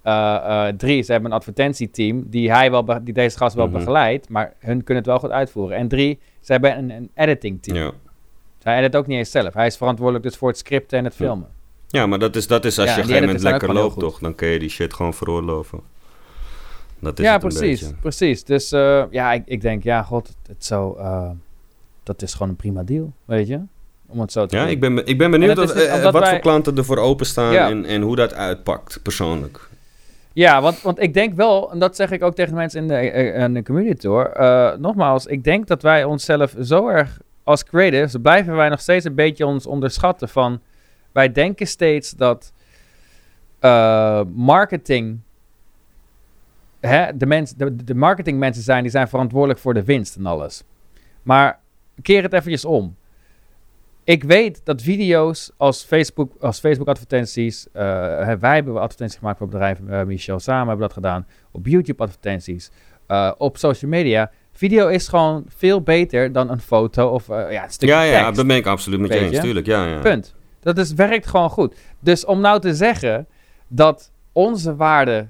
Eh, 0.04 0.68
drie, 0.68 1.02
ze 1.04 1.12
hebben 1.12 1.32
een 1.32 1.38
advertentieteam 1.38 2.24
die, 2.30 2.52
hij 2.52 2.72
wel 2.72 2.86
die 3.04 3.14
deze 3.14 3.38
gast 3.38 3.56
wel 3.56 3.68
Mhm. 3.68 3.78
begeleidt, 3.78 4.30
maar 4.30 4.54
hun 4.60 4.84
kunnen 4.84 5.04
het 5.04 5.06
wel 5.12 5.20
goed 5.20 5.32
uitvoeren. 5.32 5.78
En 5.78 5.88
drie, 5.88 6.20
ze 6.42 6.52
hebben 6.52 6.78
een, 6.78 6.90
een 6.90 7.10
editing 7.16 7.62
team. 7.64 7.78
Ja. 7.78 7.92
Hij 8.64 8.78
edit 8.78 8.96
ook 8.96 9.08
niet 9.08 9.18
eens 9.18 9.32
zelf. 9.32 9.54
Hij 9.54 9.68
is 9.68 9.78
verantwoordelijk 9.78 10.24
dus 10.26 10.36
voor 10.36 10.48
het 10.50 10.58
scripten 10.58 10.98
en 10.98 11.04
het 11.04 11.16
filmen. 11.16 11.48
Ja, 11.88 12.06
maar 12.06 12.20
dat 12.20 12.36
is, 12.36 12.48
dat 12.48 12.66
is 12.66 12.80
als 12.80 12.88
Ja, 12.90 12.96
je 12.96 13.02
op 13.02 13.08
een 13.08 13.14
gegeven 13.14 13.34
moment 13.36 13.52
lekker 13.52 13.74
loopt, 13.74 14.00
toch? 14.00 14.20
Dan 14.20 14.36
kun 14.36 14.48
je 14.48 14.60
die 14.60 14.70
shit 14.70 14.94
gewoon 14.94 15.14
veroorloven. 15.14 15.80
Dat 17.00 17.20
is 17.20 17.26
ja, 17.26 17.38
precies. 17.38 17.92
Precies. 18.02 18.44
Dus 18.44 18.72
eh, 18.72 19.04
ja, 19.10 19.34
ik, 19.34 19.42
ik 19.46 19.62
denk, 19.62 19.84
ja, 19.84 20.04
god, 20.04 20.28
het, 20.28 20.38
het 20.48 20.66
zou, 20.66 21.00
eh, 21.00 21.30
dat 22.04 22.22
is 22.22 22.34
gewoon 22.34 22.50
een 22.50 22.56
prima 22.56 22.84
deal, 22.84 23.14
weet 23.26 23.48
je? 23.48 23.60
Om 24.08 24.20
het 24.20 24.32
zo 24.32 24.46
te 24.46 24.56
Ja, 24.56 24.62
doen. 24.62 24.72
ik 24.72 24.80
ben, 24.80 25.06
ik 25.06 25.18
ben 25.18 25.32
benieuwd 25.32 25.56
dat 25.56 25.72
eh, 25.72 26.04
wat 26.04 26.14
wij- 26.14 26.30
voor 26.30 26.40
klanten 26.40 26.78
er 26.78 26.86
voor 26.86 26.98
openstaan 26.98 27.54
Ja. 27.54 27.70
en, 27.70 27.86
en 27.86 28.02
hoe 28.02 28.16
dat 28.16 28.34
uitpakt, 28.34 29.00
persoonlijk. 29.04 29.70
Ja, 30.34 30.62
want, 30.62 30.82
want 30.82 31.02
ik 31.02 31.14
denk 31.14 31.34
wel, 31.36 31.72
en 31.72 31.80
dat 31.80 31.96
zeg 31.96 32.12
ik 32.12 32.24
ook 32.24 32.36
tegen 32.36 32.52
de 32.52 32.58
mensen 32.58 32.82
in 32.82 32.88
de, 32.88 33.12
in 33.34 33.54
de 33.54 33.64
community 33.64 34.08
hoor. 34.08 34.26
eh, 34.26 34.76
nogmaals, 34.78 35.26
ik 35.26 35.44
denk 35.44 35.68
dat 35.68 35.82
wij 35.82 36.04
onszelf 36.04 36.56
zo 36.62 36.88
erg 36.88 37.20
als 37.48 37.64
creatives, 37.64 38.16
blijven 38.22 38.56
wij 38.56 38.70
nog 38.70 38.80
steeds 38.80 39.06
een 39.06 39.16
beetje 39.16 39.46
ons 39.46 39.66
onderschatten 39.66 40.30
van, 40.30 40.62
wij 41.12 41.32
denken 41.32 41.68
steeds 41.68 42.12
dat 42.12 42.54
eh, 43.60 44.22
marketing, 44.34 45.20
hè, 46.80 47.18
de, 47.18 47.26
mens, 47.26 47.54
de, 47.54 47.76
de 47.84 47.96
marketingmensen 47.96 48.64
zijn, 48.64 48.82
die 48.82 48.92
zijn 48.92 49.08
verantwoordelijk 49.08 49.60
voor 49.60 49.74
de 49.74 49.84
winst 49.84 50.16
en 50.16 50.26
alles. 50.26 50.64
Maar 51.24 51.60
keer 52.02 52.24
het 52.24 52.34
eventjes 52.34 52.66
om. 52.66 52.96
Ik 54.04 54.24
weet 54.24 54.62
dat 54.64 54.82
video's 54.82 55.52
als 55.58 55.84
Facebook, 55.84 56.32
als 56.40 56.60
Facebook 56.60 56.88
advertenties, 56.88 57.68
eh, 57.72 57.82
wij 58.40 58.56
hebben 58.56 58.82
advertenties 58.82 59.18
gemaakt 59.18 59.38
voor 59.38 59.48
het 59.48 59.56
bedrijf, 59.56 59.80
eh, 59.88 60.08
Michel 60.08 60.40
samen 60.40 60.68
hebben 60.68 60.88
dat 60.88 60.94
gedaan, 60.96 61.28
op 61.52 61.66
YouTube 61.66 62.04
advertenties, 62.04 62.72
op 63.38 63.58
social 63.58 63.92
media. 63.92 64.32
Video 64.58 64.88
is 64.88 65.08
gewoon 65.08 65.46
veel 65.58 65.82
beter 65.82 66.32
dan 66.32 66.50
een 66.50 66.60
foto 66.62 67.08
of 67.10 67.30
eh, 67.30 67.52
ja, 67.52 67.64
een 67.64 67.72
stukje 67.72 67.96
Ja, 67.96 68.02
ja, 68.02 68.32
dat 68.32 68.48
ben 68.48 68.56
ik 68.56 68.66
absoluut 68.66 69.00
met 69.00 69.14
je 69.14 69.20
eens, 69.20 69.40
tuurlijk. 69.40 69.66
Ja, 69.66 69.86
ja. 69.86 70.00
Punt. 70.00 70.36
Dat 70.60 70.78
is, 70.78 70.94
werkt 70.94 71.28
gewoon 71.28 71.50
goed. 71.50 71.76
Dus 72.00 72.26
om 72.26 72.40
nou 72.40 72.60
te 72.60 72.76
zeggen 72.76 73.28
dat 73.68 74.12
onze 74.32 74.76
waarde 74.76 75.28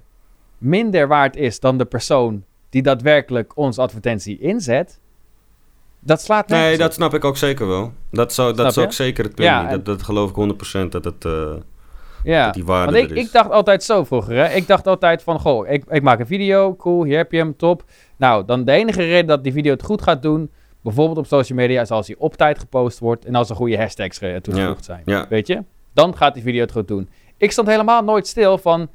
minder 0.58 1.08
waard 1.08 1.36
is 1.36 1.60
dan 1.60 1.78
de 1.78 1.86
persoon 1.86 2.44
die 2.70 2.82
daadwerkelijk 2.82 3.58
onze 3.58 3.82
advertentie 3.82 4.40
inzet, 4.40 5.00
dat 6.00 6.22
slaat 6.22 6.48
Nee, 6.48 6.78
dat 6.78 6.94
snap 6.94 7.14
ik 7.14 7.26
ook 7.26 7.38
zeker 7.38 7.68
wel. 7.68 7.94
Dat, 8.12 8.34
zou, 8.34 8.54
dat 8.54 8.72
is 8.72 8.78
ook 8.78 8.94
zeker 8.94 9.24
het 9.24 9.36
punt 9.36 9.48
Ja, 9.48 9.64
en- 9.64 9.70
Dat, 9.70 9.86
dat 9.86 10.04
geloof 10.04 10.30
ik 10.30 10.36
100% 10.86 10.90
dat, 10.90 11.04
het, 11.06 11.26
eh, 11.26 11.54
Ja, 12.28 12.46
dat 12.46 12.54
die 12.54 12.66
waarde 12.66 12.92
want 12.92 13.12
ik, 13.18 13.32
dacht 13.32 13.52
altijd 13.52 13.84
zo 13.84 14.04
vroeger. 14.04 14.36
Hè? 14.36 14.54
Ik 14.54 14.68
dacht 14.68 14.88
altijd 14.88 15.24
van, 15.24 15.40
goh, 15.40 15.70
ik, 15.70 15.84
ik 15.90 16.02
maak 16.02 16.20
een 16.20 16.28
video, 16.28 16.76
cool, 16.76 17.04
hier 17.04 17.18
heb 17.18 17.32
je 17.32 17.38
hem, 17.38 17.56
top. 17.56 17.84
Nou, 18.18 18.46
dan 18.46 18.64
de 18.66 18.72
enige 18.72 19.04
reden 19.04 19.26
dat 19.28 19.44
die 19.44 19.52
video 19.54 19.72
het 19.74 19.84
goed 19.84 20.02
gaat 20.02 20.22
doen, 20.22 20.52
bijvoorbeeld 20.82 21.18
op 21.18 21.26
social 21.26 21.58
media, 21.58 21.82
is 21.82 21.92
als 21.92 22.08
hij 22.08 22.16
op 22.20 22.36
tijd 22.36 22.60
gepost 22.60 23.00
wordt 23.00 23.26
en 23.26 23.36
als 23.36 23.50
er 23.50 23.56
goede 23.56 23.78
hashtags 23.78 24.20
eh, 24.20 24.36
toegevoegd 24.36 24.86
zijn. 24.86 25.02
ja. 25.06 25.26
Weet 25.30 25.48
je? 25.48 25.64
Dan 25.94 26.18
gaat 26.18 26.34
die 26.34 26.44
video 26.44 26.62
het 26.62 26.72
goed 26.72 26.88
doen. 26.88 27.10
Ik 27.38 27.52
stond 27.52 27.68
helemaal 27.68 28.04
nooit 28.04 28.28
stil 28.28 28.58
van, 28.58 28.90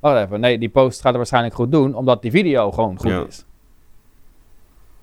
wacht 0.00 0.24
even, 0.24 0.40
nee, 0.40 0.58
die 0.58 0.68
post 0.68 0.96
gaat 0.96 1.08
het 1.08 1.16
waarschijnlijk 1.16 1.54
goed 1.54 1.72
doen, 1.72 1.94
omdat 1.94 2.22
die 2.22 2.30
video 2.30 2.70
gewoon 2.70 2.98
goed 2.98 3.10
Ja. 3.10 3.24
is. 3.28 3.44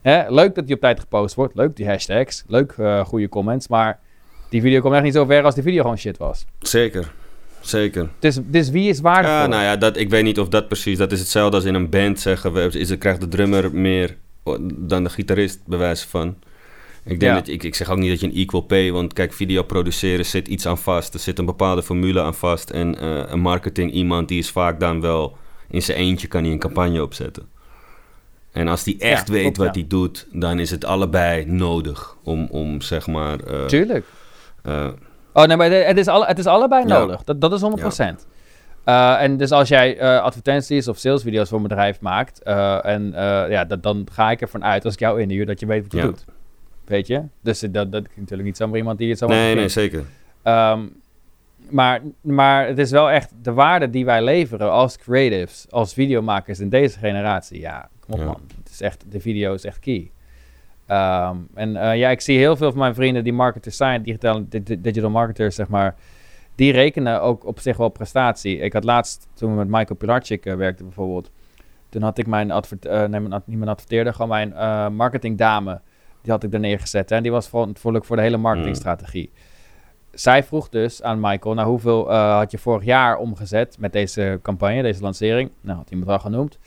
Hè? 0.02 0.30
Leuk 0.32 0.56
dat 0.56 0.65
die 0.65 0.76
op 0.76 0.82
tijd 0.82 1.00
gepost 1.00 1.36
wordt, 1.36 1.56
leuk 1.56 1.76
die 1.76 1.88
hashtags, 1.88 2.44
leuk 2.48 2.72
eh, 2.78 3.06
goede 3.06 3.30
comments, 3.30 3.68
maar 3.68 4.00
die 4.50 4.62
video 4.62 4.82
komt 4.82 4.94
echt 4.94 5.04
niet 5.04 5.13
zo 5.13 5.26
ver 5.26 5.44
als 5.44 5.54
die 5.56 5.63
video 5.63 5.82
gewoon 5.82 5.98
shit 5.98 6.18
was. 6.18 6.46
Zeker, 6.60 7.13
zeker. 7.62 8.10
Dus, 8.19 8.38
dus 8.43 8.69
wie 8.69 8.89
is 8.89 9.00
waardevol? 9.00 9.36
Ja, 9.38 9.48
nou 9.48 9.63
ja, 9.63 9.76
dat, 9.76 9.98
ik 9.98 10.10
weet 10.10 10.24
niet 10.24 10.39
of 10.39 10.48
dat 10.50 10.67
precies... 10.67 10.98
Dat 10.98 11.12
is 11.12 11.19
hetzelfde 11.19 11.56
als 11.56 11.65
in 11.65 11.74
een 11.74 11.89
band 11.89 12.19
zeggen... 12.19 12.54
We, 12.54 12.69
is, 12.80 12.98
krijgt 12.98 13.22
de 13.22 13.28
drummer 13.28 13.74
meer 13.76 14.15
dan 14.78 15.04
de 15.04 15.10
gitarist, 15.10 15.60
bij 15.65 15.78
wijze 15.78 16.08
van. 16.08 16.36
Ik, 17.04 17.19
denk 17.19 17.22
Ja. 17.34 17.39
dat, 17.39 17.48
ik, 17.48 17.63
ik 17.63 17.76
zeg 17.76 17.89
ook 17.89 17.98
niet 17.98 18.10
dat 18.10 18.19
je 18.19 18.26
een 18.28 18.36
equal 18.36 18.62
pay... 18.62 18.91
Want 18.91 19.13
kijk, 19.13 19.34
video 19.34 19.63
produceren 19.63 20.26
zit 20.26 20.48
iets 20.48 20.65
aan 20.65 20.78
vast. 20.78 21.13
Er 21.13 21.19
zit 21.19 21.39
een 21.39 21.45
bepaalde 21.45 21.84
formule 21.84 22.22
aan 22.22 22.36
vast. 22.36 22.69
En 22.69 23.00
eh, 23.00 23.24
een 23.28 23.39
marketing 23.39 23.91
iemand 23.91 24.28
die 24.28 24.39
is 24.39 24.50
vaak 24.50 24.80
dan 24.80 25.02
wel... 25.02 25.38
In 25.69 25.82
zijn 25.82 25.98
eentje 25.98 26.28
kan 26.28 26.43
hij 26.43 26.52
een 26.52 26.60
campagne 26.60 27.02
opzetten. 27.04 27.43
En 28.52 28.67
als 28.67 28.84
die 28.84 28.98
echt 29.00 29.28
Ja, 29.28 29.34
weet 29.34 29.41
klopt, 29.43 29.58
wat 29.58 29.65
ja. 29.76 29.80
hij 29.80 29.86
doet... 29.89 30.28
Dan 30.32 30.60
is 30.60 30.72
het 30.72 30.86
allebei 30.86 31.45
nodig 31.45 32.15
om, 32.24 32.48
om 32.52 32.82
zeg 32.82 33.08
maar... 33.08 33.39
eh, 33.39 33.65
Tuurlijk. 33.65 34.06
eh, 34.63 34.88
Oh 35.41 35.45
nee, 35.47 35.58
maar 35.58 35.71
het 35.71 35.97
is, 35.97 36.08
alle, 36.08 36.25
het 36.25 36.39
is 36.39 36.45
allebei 36.45 36.88
Ja. 36.88 36.99
nodig. 36.99 37.23
Dat, 37.23 37.41
dat 37.41 37.54
is 37.54 37.62
100%. 37.62 38.28
Eh, 38.84 39.21
en 39.21 39.38
dus 39.38 39.52
als 39.52 39.67
jij 39.69 39.97
eh, 39.97 40.21
advertenties 40.21 40.88
of 40.88 40.97
salesvideo's 40.97 41.49
voor 41.49 41.58
een 41.58 41.63
bedrijf 41.67 42.02
maakt, 42.02 42.43
eh, 42.43 42.86
en 42.86 43.12
ja, 43.49 43.65
dat, 43.65 43.84
dan 43.84 44.08
ga 44.12 44.32
ik 44.32 44.41
ervan 44.41 44.63
uit 44.63 44.86
als 44.86 44.93
ik 44.93 44.99
jou 44.99 45.21
inhuur 45.21 45.45
dat 45.45 45.60
je 45.60 45.65
weet 45.65 45.82
wat 45.84 45.91
je 45.91 45.97
Ja. 45.97 46.04
doet. 46.04 46.25
Weet 46.86 47.08
je? 47.08 47.23
Dus 47.41 47.60
dat, 47.60 47.91
dat 47.91 48.04
is 48.04 48.10
natuurlijk 48.15 48.43
niet 48.47 48.58
zomaar 48.58 48.78
iemand 48.78 48.97
die 48.97 49.10
het 49.10 49.17
zo 49.17 49.28
nee, 49.28 49.56
nee, 49.56 49.67
zeker. 49.69 50.04
Ehm, 50.43 50.82
maar, 51.69 52.02
maar 52.21 52.67
het 52.67 52.78
is 52.78 52.91
wel 52.91 53.10
echt 53.12 53.32
de 53.41 53.54
waarde 53.54 53.89
die 53.89 54.06
wij 54.06 54.21
leveren 54.23 54.71
als 54.71 54.97
creatives, 54.97 55.65
als 55.69 55.93
videomakers 55.93 56.60
in 56.60 56.69
deze 56.69 56.99
generatie. 56.99 57.60
Ja, 57.60 57.89
kom 57.99 58.13
op 58.13 58.19
Ja. 58.19 58.25
man. 58.25 58.41
Het 58.63 58.69
is 58.71 58.82
echt, 58.82 59.04
de 59.10 59.19
video 59.19 59.54
is 59.54 59.63
echt 59.65 59.80
key. 59.80 60.12
Ehm, 60.89 61.36
en 61.54 61.75
eh, 61.75 61.97
ja, 61.97 62.10
ik 62.10 62.21
zie 62.21 62.38
heel 62.38 62.56
veel 62.56 62.69
van 62.69 62.80
mijn 62.80 62.93
vrienden 62.95 63.23
die 63.23 63.34
marketers 63.34 63.78
zijn, 63.78 64.04
digitale, 64.04 64.45
digital 64.80 65.10
marketers, 65.10 65.56
zeg 65.56 65.67
maar. 65.67 65.95
Die 66.56 66.71
rekenen 66.71 67.21
ook 67.21 67.45
op 67.45 67.60
zich 67.60 67.78
wel 67.78 67.89
prestatie. 67.89 68.58
Ik 68.58 68.73
had 68.73 68.84
laatst, 68.84 69.28
toen 69.34 69.52
we 69.52 69.58
met 69.58 69.67
Michael 69.67 69.95
Pilarczyk 69.95 70.45
eh, 70.45 70.56
werkten 70.56 70.86
bijvoorbeeld, 70.86 71.32
toen 71.89 72.02
had 72.02 72.17
ik 72.17 72.28
mijn, 72.28 72.52
advert, 72.52 72.86
eh, 72.86 72.97
nee, 72.99 73.19
mijn 73.19 73.34
ad- 73.34 73.47
niet 73.47 73.58
mijn 73.58 73.69
adverteerder, 73.69 74.13
gewoon 74.13 74.28
mijn 74.52 74.93
marketingdame, 74.95 75.82
die 76.21 76.32
had 76.32 76.43
ik 76.43 76.54
er 76.54 76.60
neergezet. 76.60 77.10
hè, 77.10 77.15
En 77.15 77.23
die 77.23 77.32
was 77.32 77.49
verantwoordelijk 77.49 78.06
voor 78.06 78.15
de 78.15 78.21
hele 78.21 78.38
marketingstrategie. 78.38 79.32
Zij 80.12 80.43
vroeg 80.43 80.69
dus 80.69 81.04
aan 81.04 81.19
Michael, 81.19 81.56
nou 81.56 81.67
hoeveel 81.67 82.12
had 82.13 82.52
je 82.52 82.58
vorig 82.58 82.84
jaar 82.86 83.17
omgezet 83.17 83.75
met 83.80 83.93
deze 83.93 84.39
campagne, 84.41 84.82
deze 84.82 85.02
lancering? 85.02 85.52
Nou, 85.62 85.78
had 85.78 85.89
hij 85.89 85.97
een 85.97 86.04
bedrag 86.04 86.21
genoemd. 86.21 86.60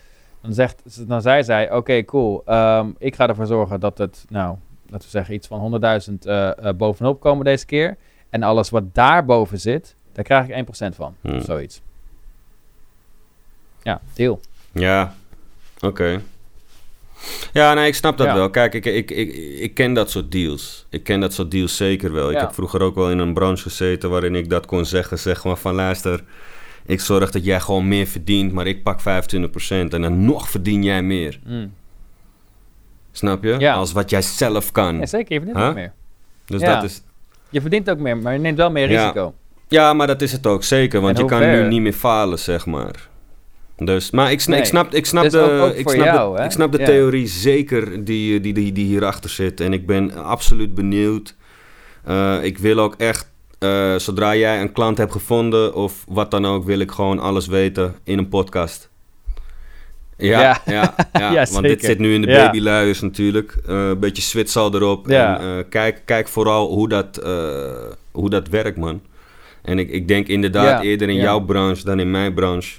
Dan, 0.42 0.52
zegt, 0.54 1.08
dan 1.08 1.22
zei 1.22 1.44
zij, 1.44 1.72
oké, 1.72 2.04
cool, 2.04 2.42
ehm, 2.46 2.86
ik 2.98 3.14
ga 3.14 3.28
ervoor 3.28 3.46
zorgen 3.46 3.80
dat 3.80 3.98
het, 3.98 4.24
nou, 4.28 4.56
laten 4.90 5.04
we 5.04 5.10
zeggen 5.10 5.34
iets 5.34 5.46
van 5.46 5.60
100.000 5.60 6.26
eh, 6.26 6.48
eh, 6.68 6.74
bovenop 6.76 7.20
komen 7.20 7.44
deze 7.44 7.66
keer. 7.66 7.96
En 8.30 8.42
alles 8.42 8.70
wat 8.70 8.94
daarboven 8.94 9.60
zit, 9.60 9.94
daar 10.12 10.24
krijg 10.24 10.48
ik 10.48 10.54
1% 10.54 10.94
van, 10.94 11.14
Hmm. 11.20 11.36
of 11.36 11.44
zoiets. 11.44 11.80
Ja, 13.82 14.00
deal. 14.14 14.40
Ja, 14.72 15.14
oké. 15.80 16.20
Ja, 17.52 17.74
nee, 17.74 17.86
ik 17.86 17.94
snap 17.94 18.16
dat 18.16 18.26
Ja. 18.26 18.34
wel. 18.34 18.50
Kijk, 18.50 18.74
ik, 18.74 18.86
ik, 18.86 19.10
ik, 19.10 19.32
ik 19.60 19.74
ken 19.74 19.94
dat 19.94 20.10
soort 20.10 20.32
deals. 20.32 20.86
Ik 20.88 21.02
ken 21.04 21.20
dat 21.20 21.32
soort 21.32 21.50
deals 21.50 21.76
zeker 21.76 22.12
wel. 22.12 22.30
Ik 22.30 22.38
heb 22.38 22.54
vroeger 22.54 22.80
ook 22.82 22.94
wel 22.94 23.10
in 23.10 23.18
een 23.18 23.34
branche 23.34 23.62
gezeten 23.62 24.10
waarin 24.10 24.34
ik 24.34 24.50
dat 24.50 24.66
kon 24.66 24.84
zeggen. 24.84 25.18
Zeg 25.18 25.44
maar 25.44 25.56
van 25.56 25.74
luister, 25.74 26.24
ik 26.86 27.00
zorg 27.00 27.30
dat 27.30 27.44
jij 27.44 27.60
gewoon 27.60 27.88
meer 27.88 28.06
verdient, 28.06 28.52
maar 28.52 28.66
ik 28.66 28.82
pak 28.82 29.00
25% 29.00 29.04
en 29.68 29.88
dan 29.88 30.24
nog 30.24 30.50
verdien 30.50 30.82
jij 30.84 31.02
meer. 31.02 31.40
Mm. 31.46 31.72
Snap 33.12 33.42
je? 33.44 33.56
Ja. 33.58 33.74
Als 33.74 33.92
wat 33.92 34.10
jij 34.10 34.22
zelf 34.22 34.72
kan. 34.72 34.98
Ja, 34.98 35.06
zeker, 35.06 35.32
je 35.32 35.38
verdient 35.40 35.58
Huh? 35.58 35.68
ook 35.68 35.74
meer. 35.74 35.92
Dus 36.46 36.60
Ja. 36.60 36.74
dat 36.74 36.84
is... 36.84 37.02
Je 37.50 37.60
verdient 37.60 37.90
ook 37.90 37.98
meer, 37.98 38.16
maar 38.16 38.32
je 38.32 38.38
neemt 38.38 38.56
wel 38.56 38.70
meer 38.70 38.86
risico. 38.86 39.34
Ja, 39.68 39.92
maar 39.92 40.06
dat 40.06 40.22
is 40.22 40.32
het 40.32 40.46
ook 40.46 40.64
zeker, 40.64 41.00
want 41.00 41.18
je 41.18 41.24
kan 41.24 41.40
nu 41.40 41.68
niet 41.68 41.80
meer 41.80 41.92
falen, 41.92 42.38
zeg 42.38 42.66
maar. 42.66 43.08
Dus, 43.76 44.10
maar 44.10 44.30
ik, 44.32 44.40
sna- 44.40 44.52
ik 44.54 44.60
Nee. 44.60 44.68
snap, 44.68 44.94
ik 44.94 45.06
snap 45.06 45.22
Dus 45.22 45.32
de, 45.32 45.38
ook- 45.40 45.62
ook 45.70 45.74
ik 45.74 45.88
snap 45.88 46.04
jou, 46.04 46.32
de, 46.34 46.38
hè? 46.40 46.44
ik 46.46 46.52
snap 46.52 46.72
de 46.72 46.78
Ja. 46.78 46.84
theorie 46.84 47.26
zeker 47.26 48.04
die, 48.04 48.40
die, 48.40 48.52
die, 48.52 48.72
die 48.72 48.86
hierachter 48.86 49.30
zit. 49.30 49.60
En 49.60 49.72
ik 49.72 49.86
ben 49.86 50.14
absoluut 50.14 50.74
benieuwd. 50.74 51.34
Eh, 52.04 52.44
ik 52.44 52.58
wil 52.58 52.78
ook 52.78 52.94
echt 52.98 53.30
eh, 53.62 53.94
zodra 53.96 54.34
jij 54.36 54.60
een 54.60 54.72
klant 54.72 54.98
hebt 54.98 55.12
gevonden 55.12 55.74
of 55.74 56.04
wat 56.08 56.30
dan 56.30 56.46
ook, 56.46 56.64
wil 56.64 56.78
ik 56.78 56.90
gewoon 56.90 57.18
alles 57.18 57.46
weten 57.46 57.94
in 58.04 58.18
een 58.18 58.28
podcast. 58.28 58.90
Ja, 60.16 60.40
ja, 60.40 60.60
Ja. 60.66 60.94
ja, 61.12 61.32
Ja, 61.32 61.46
want 61.50 61.66
dit 61.66 61.84
zit 61.84 61.98
nu 61.98 62.14
in 62.14 62.22
de 62.22 62.30
Ja. 62.30 62.44
babyluiers 62.44 63.00
natuurlijk. 63.00 63.56
Eh, 63.66 63.74
Een 63.88 63.98
beetje 63.98 64.22
zwitsal 64.22 64.74
erop. 64.74 65.08
En, 65.08 65.40
eh, 65.40 65.64
kijk, 65.68 66.02
kijk 66.04 66.28
vooral 66.28 66.68
hoe 66.68 66.88
dat, 66.88 67.16
hoe 68.10 68.30
dat 68.30 68.48
werkt, 68.48 68.76
man. 68.76 69.00
En 69.62 69.78
ik, 69.78 69.90
ik 69.90 70.08
denk 70.08 70.26
inderdaad 70.26 70.82
eerder 70.82 71.08
in 71.08 71.14
jouw 71.16 71.40
branche 71.40 71.84
dan 71.84 72.00
in 72.00 72.10
mijn 72.10 72.34
branche. 72.34 72.78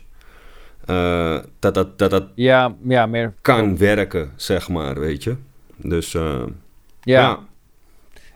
dat, 1.60 1.74
dat, 1.74 1.98
dat 2.00 2.10
dat 2.12 2.24
Ja, 2.36 2.76
ja, 2.88 3.06
meer. 3.06 3.34
kan 3.42 3.78
werken, 3.78 4.32
zeg 4.36 4.70
maar, 4.70 5.00
weet 5.00 5.24
je. 5.24 5.36
Dus 5.76 6.12
Ja, 6.12 6.46
ja. 7.02 7.40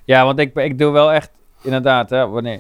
ja. 0.06 0.26
want 0.26 0.40
ik, 0.40 0.56
ik 0.56 0.78
doe 0.80 0.92
wel 0.92 1.12
echt, 1.12 1.30
inderdaad, 1.62 2.10
hè, 2.10 2.28
wanneer, 2.28 2.60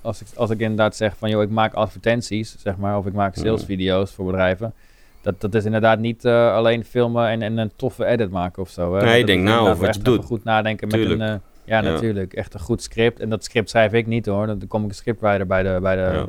als, 0.00 0.20
ik, 0.20 0.26
als 0.36 0.50
ik 0.50 0.60
inderdaad 0.60 0.96
zeg 0.96 1.16
van, 1.16 1.30
joh, 1.30 1.42
ik 1.42 1.50
maak 1.50 1.74
advertenties, 1.74 2.56
zeg 2.58 2.76
maar, 2.76 2.98
of 2.98 3.06
ik 3.06 3.12
maak 3.12 3.36
Mhm. 3.36 3.44
salesvideo's 3.44 4.12
voor 4.12 4.24
bedrijven. 4.26 4.72
Dat, 5.20 5.40
dat 5.40 5.54
is 5.54 5.64
inderdaad 5.64 5.98
niet 5.98 6.24
eh, 6.24 6.54
alleen 6.54 6.84
filmen 6.84 7.28
en, 7.28 7.42
en 7.42 7.58
een 7.58 7.70
toffe 7.76 8.04
edit 8.04 8.30
maken 8.30 8.62
of 8.62 8.68
zo. 8.70 8.94
Hè. 8.94 9.04
Nee, 9.04 9.20
is 9.20 9.26
na 9.26 9.32
inderdaad 9.32 9.60
over 9.60 9.76
wat 9.76 9.84
echt 9.86 9.94
je 9.94 10.00
even 10.00 10.14
doet. 10.16 10.24
goed 10.24 10.44
nadenken 10.44 10.88
met 10.88 11.00
een... 11.00 11.20
eh, 11.20 11.28
ja, 11.28 11.40
Ja. 11.64 11.80
natuurlijk. 11.80 12.32
Echt 12.32 12.54
een 12.54 12.60
goed 12.60 12.82
script. 12.82 13.20
En 13.20 13.28
dat 13.28 13.44
script 13.44 13.70
schrijf 13.70 13.92
ik 13.92 14.06
niet 14.06 14.26
hoor. 14.26 14.46
Dan 14.46 14.66
kom 14.68 14.82
ik 14.82 14.88
een 14.88 14.94
scriptwriter 14.94 15.46
bij 15.46 15.62
de, 15.62 15.78
bij 15.82 15.94
de, 15.96 16.00
Ja. 16.00 16.26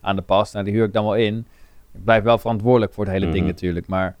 aan 0.00 0.16
de 0.16 0.22
pas. 0.22 0.52
Nou, 0.52 0.64
die 0.64 0.74
huur 0.74 0.84
ik 0.84 0.92
dan 0.92 1.04
wel 1.04 1.14
in. 1.16 1.46
Ik 1.94 2.04
blijf 2.04 2.22
wel 2.22 2.38
verantwoordelijk 2.38 2.92
voor 2.92 3.04
het 3.04 3.12
hele 3.12 3.26
ding 3.26 3.38
Mhm. 3.44 3.46
natuurlijk. 3.46 3.86
Maar 3.86 4.16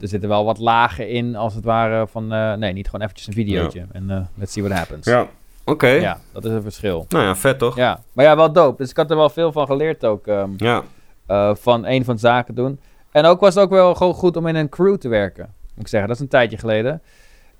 er 0.00 0.08
zitten 0.08 0.28
wel 0.28 0.44
wat 0.44 0.58
lagen 0.58 1.08
in, 1.08 1.36
als 1.36 1.54
het 1.54 1.64
ware, 1.64 2.06
van... 2.06 2.32
eh, 2.32 2.54
nee, 2.54 2.72
niet 2.72 2.86
gewoon 2.86 3.00
eventjes 3.02 3.26
een 3.26 3.32
videootje. 3.34 3.86
En 3.92 4.28
let's 4.34 4.52
see 4.52 4.62
what 4.62 4.76
happens. 4.78 5.06
Ja, 5.06 5.26
oké. 5.68 5.88
Ja, 5.88 6.20
dat 6.32 6.44
is 6.44 6.50
een 6.52 6.62
verschil. 6.62 7.06
Nou 7.08 7.24
ja, 7.24 7.36
vet 7.36 7.58
toch? 7.58 7.76
Ja, 7.76 8.02
maar 8.12 8.24
ja, 8.24 8.36
wel 8.36 8.52
dope. 8.52 8.76
Dus 8.82 8.90
ik 8.90 8.96
had 8.96 9.10
er 9.10 9.16
wel 9.16 9.30
veel 9.30 9.52
van 9.52 9.66
geleerd 9.66 10.04
ook. 10.04 10.26
ehm, 10.26 10.50
Ja. 10.56 10.82
eh, 11.26 11.54
van 11.54 11.86
een 11.86 12.04
van 12.04 12.14
de 12.14 12.20
zaken 12.20 12.54
doen. 12.54 12.80
En 13.10 13.24
ook 13.24 13.40
was 13.40 13.54
het 13.54 13.64
ook 13.64 13.70
wel 13.70 13.94
gewoon 13.94 14.14
goed 14.14 14.36
om 14.36 14.46
in 14.46 14.54
een 14.56 14.68
crew 14.68 14.96
te 14.96 15.08
werken. 15.08 15.54
Moet 15.74 15.84
ik 15.84 15.88
zeggen, 15.88 16.08
dat 16.08 16.16
is 16.18 16.22
een 16.22 16.28
tijdje 16.30 16.58
geleden. 16.58 17.02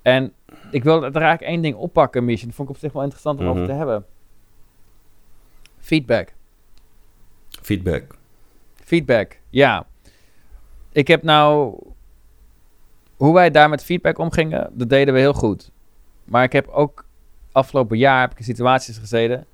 En 0.02 0.32
ik 0.70 0.84
wil 0.84 0.96
er 1.04 1.12
eigenlijk 1.14 1.42
één 1.50 1.61
ding 1.62 1.74
oppakken, 1.76 2.24
Mission. 2.24 2.46
Dat 2.46 2.56
vond 2.56 2.68
ik 2.68 2.74
op 2.74 2.80
zich 2.80 2.92
wel 2.92 3.02
interessant 3.02 3.40
om 3.40 3.46
over 3.46 3.61
Mhm. 3.62 3.70
te 3.70 3.76
hebben. 3.76 4.04
Feedback. 5.78 6.32
Feedback. 7.62 8.14
Feedback, 8.84 9.38
ja. 9.50 9.86
Ik 10.92 11.09
heb 11.09 11.22
nou... 11.22 11.74
Hoe 13.16 13.34
wij 13.34 13.50
daar 13.50 13.68
met 13.68 13.84
feedback 13.84 14.18
omgingen, 14.18 14.70
dat 14.72 14.88
deden 14.88 15.14
we 15.14 15.20
heel 15.20 15.32
goed. 15.32 15.70
Maar 16.24 16.42
ik 16.44 16.52
heb 16.52 16.68
ook 16.68 17.04
afgelopen 17.59 17.98
jaar 17.98 18.20
heb 18.20 18.30
ik 18.30 18.38
in 18.38 18.44
situaties 18.44 18.98
gezeten... 18.98 19.46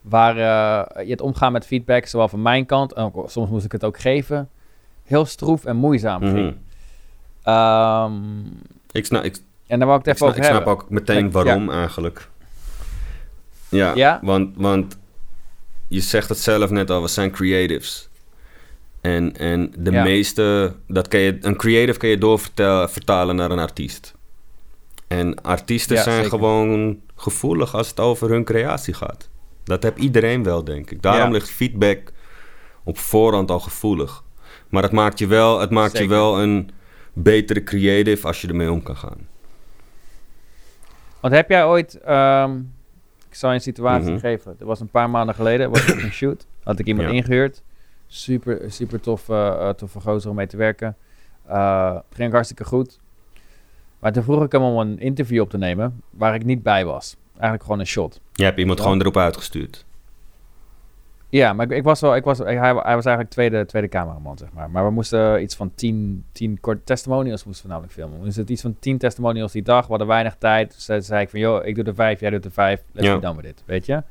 waar 0.00 0.36
eh, 0.36 1.04
je 1.04 1.10
het 1.10 1.20
omgaan 1.20 1.52
met 1.52 1.66
feedback, 1.66 2.06
zowel 2.06 2.28
van 2.28 2.42
mijn 2.42 2.66
kant... 2.66 2.92
en 2.92 3.04
ook, 3.04 3.30
soms 3.30 3.50
moest 3.50 3.64
ik 3.64 3.72
het 3.72 3.84
ook 3.84 3.98
geven... 4.00 4.48
heel 5.04 5.24
stroef 5.24 5.64
en 5.64 5.76
moeizaam 5.76 6.20
ging. 6.22 6.34
Mhm. 6.46 6.54
Ehm, 7.42 8.12
Ik 8.92 9.06
snap, 9.06 9.24
ik, 9.24 9.36
en 9.66 9.78
daar 9.78 9.88
wou 9.88 10.00
ik 10.00 10.06
ik 10.06 10.12
het 10.12 10.22
even 10.22 10.34
snap, 10.34 10.44
ik 10.44 10.50
snap 10.56 10.66
ook 10.66 10.90
meteen 10.90 11.30
waarom 11.30 11.70
eigenlijk. 11.70 12.28
Ja, 13.68 13.92
Ja? 13.94 14.18
Want, 14.22 14.56
want 14.56 14.98
je 15.88 16.00
zegt 16.00 16.28
het 16.28 16.38
zelf 16.38 16.70
net 16.70 16.90
al, 16.90 17.02
we 17.02 17.08
zijn 17.08 17.30
creatives. 17.30 18.08
En, 19.00 19.36
en 19.36 19.72
de 19.78 19.90
Ja. 19.90 20.02
meeste, 20.02 20.74
dat 20.86 21.08
kan 21.08 21.20
je, 21.20 21.38
een 21.40 21.56
creative 21.56 21.98
kan 21.98 22.08
je 22.08 22.18
doorvertalen 22.18 23.36
naar 23.36 23.50
een 23.50 23.58
artiest. 23.58 24.14
En 25.08 25.42
artiesten 25.42 25.96
zijn 25.96 26.14
zeker. 26.14 26.30
gewoon 26.30 27.00
gevoelig 27.20 27.74
als 27.74 27.88
het 27.88 28.00
over 28.00 28.30
hun 28.30 28.44
creatie 28.44 28.94
gaat. 28.94 29.28
Dat 29.64 29.82
heb 29.82 29.98
iedereen 29.98 30.42
wel, 30.42 30.64
denk 30.64 30.90
ik. 30.90 31.02
Daarom 31.02 31.26
Ja. 31.26 31.32
ligt 31.32 31.50
feedback 31.50 32.12
op 32.84 32.98
voorhand 32.98 33.50
al 33.50 33.60
gevoelig. 33.60 34.24
Maar 34.68 34.82
het 34.82 34.92
maakt 34.92 35.18
je 35.18 35.26
wel, 35.26 35.60
het 35.60 35.70
maakt 35.70 35.98
je 35.98 36.06
wel 36.08 36.40
een 36.42 36.70
betere 37.12 37.62
creative 37.62 38.26
als 38.26 38.40
je 38.40 38.48
ermee 38.48 38.70
om 38.72 38.82
kan 38.82 38.96
gaan. 38.96 39.28
Want 41.20 41.34
heb 41.34 41.48
jij 41.48 41.64
ooit... 41.66 42.00
ehm, 42.00 42.56
ik 43.28 43.34
zal 43.36 43.48
je 43.50 43.54
een 43.56 43.60
situatie 43.62 44.10
Mhm. 44.10 44.18
geven. 44.20 44.54
Dat 44.58 44.66
was 44.68 44.80
een 44.80 44.88
paar 44.90 45.10
maanden 45.10 45.34
geleden. 45.34 45.70
was 45.70 45.88
een 45.88 46.12
shoot. 46.12 46.46
Had 46.62 46.78
ik 46.78 46.86
iemand 46.86 47.08
Ja. 47.08 47.14
ingehuurd. 47.14 47.62
Super, 48.06 48.72
super 48.72 49.00
tof, 49.00 49.28
eh, 49.28 49.68
eh, 49.68 49.74
toffe 49.74 50.00
gozer 50.00 50.30
om 50.30 50.36
mee 50.36 50.46
te 50.46 50.56
werken. 50.56 50.96
Eh, 51.46 51.94
het 51.94 52.04
ging 52.14 52.26
ook 52.28 52.34
hartstikke 52.34 52.64
goed. 52.64 52.98
Maar 54.00 54.12
toen 54.12 54.22
vroeg 54.22 54.42
ik 54.44 54.52
hem 54.52 54.62
om 54.62 54.78
een 54.78 54.98
interview 54.98 55.40
op 55.40 55.50
te 55.50 55.58
nemen... 55.58 56.02
waar 56.10 56.34
ik 56.34 56.44
niet 56.44 56.62
bij 56.62 56.84
was. 56.84 57.16
Eigenlijk 57.32 57.62
gewoon 57.62 57.78
een 57.78 57.86
shot. 57.86 58.20
Je 58.32 58.44
hebt 58.44 58.58
iemand 58.58 58.78
Ja. 58.78 58.84
gewoon 58.84 59.00
erop 59.00 59.16
uitgestuurd. 59.16 59.84
Ja, 61.28 61.52
maar 61.52 61.66
ik, 61.70 61.72
ik 61.76 61.82
was 61.82 62.00
wel... 62.00 62.16
Ik 62.16 62.24
was, 62.24 62.38
hij, 62.38 62.54
hij 62.58 62.72
was 62.74 63.04
eigenlijk 63.04 63.30
tweede, 63.30 63.66
tweede 63.66 63.88
cameraman, 63.88 64.38
zeg 64.38 64.52
maar. 64.52 64.70
Maar 64.70 64.84
we 64.84 64.90
moesten 64.90 65.42
iets 65.42 65.56
van 65.56 65.72
tien, 65.74 66.24
tien 66.32 66.60
korte 66.60 66.84
testimonials 66.84 67.44
moesten 67.44 67.62
we 67.64 67.70
namelijk 67.70 67.94
filmen. 67.94 68.18
We 68.18 68.24
moesten 68.24 68.50
iets 68.52 68.62
van 68.62 68.76
tien 68.78 68.98
testimonials 68.98 69.52
die 69.52 69.62
dag. 69.62 69.82
We 69.82 69.88
hadden 69.88 70.06
weinig 70.06 70.36
tijd. 70.38 70.86
Dus 70.86 71.06
zei 71.06 71.22
ik 71.22 71.28
van, 71.30 71.40
joh, 71.40 71.66
ik 71.66 71.74
doe 71.74 71.84
er 71.84 71.94
vijf, 71.94 72.20
jij 72.20 72.30
doet 72.30 72.44
er 72.44 72.50
vijf. 72.50 72.82
Let's 72.92 73.06
Ja. 73.06 73.14
be 73.14 73.20
done 73.20 73.36
with 73.42 73.50
it, 73.50 73.62
weet 73.66 73.86
je? 73.86 74.02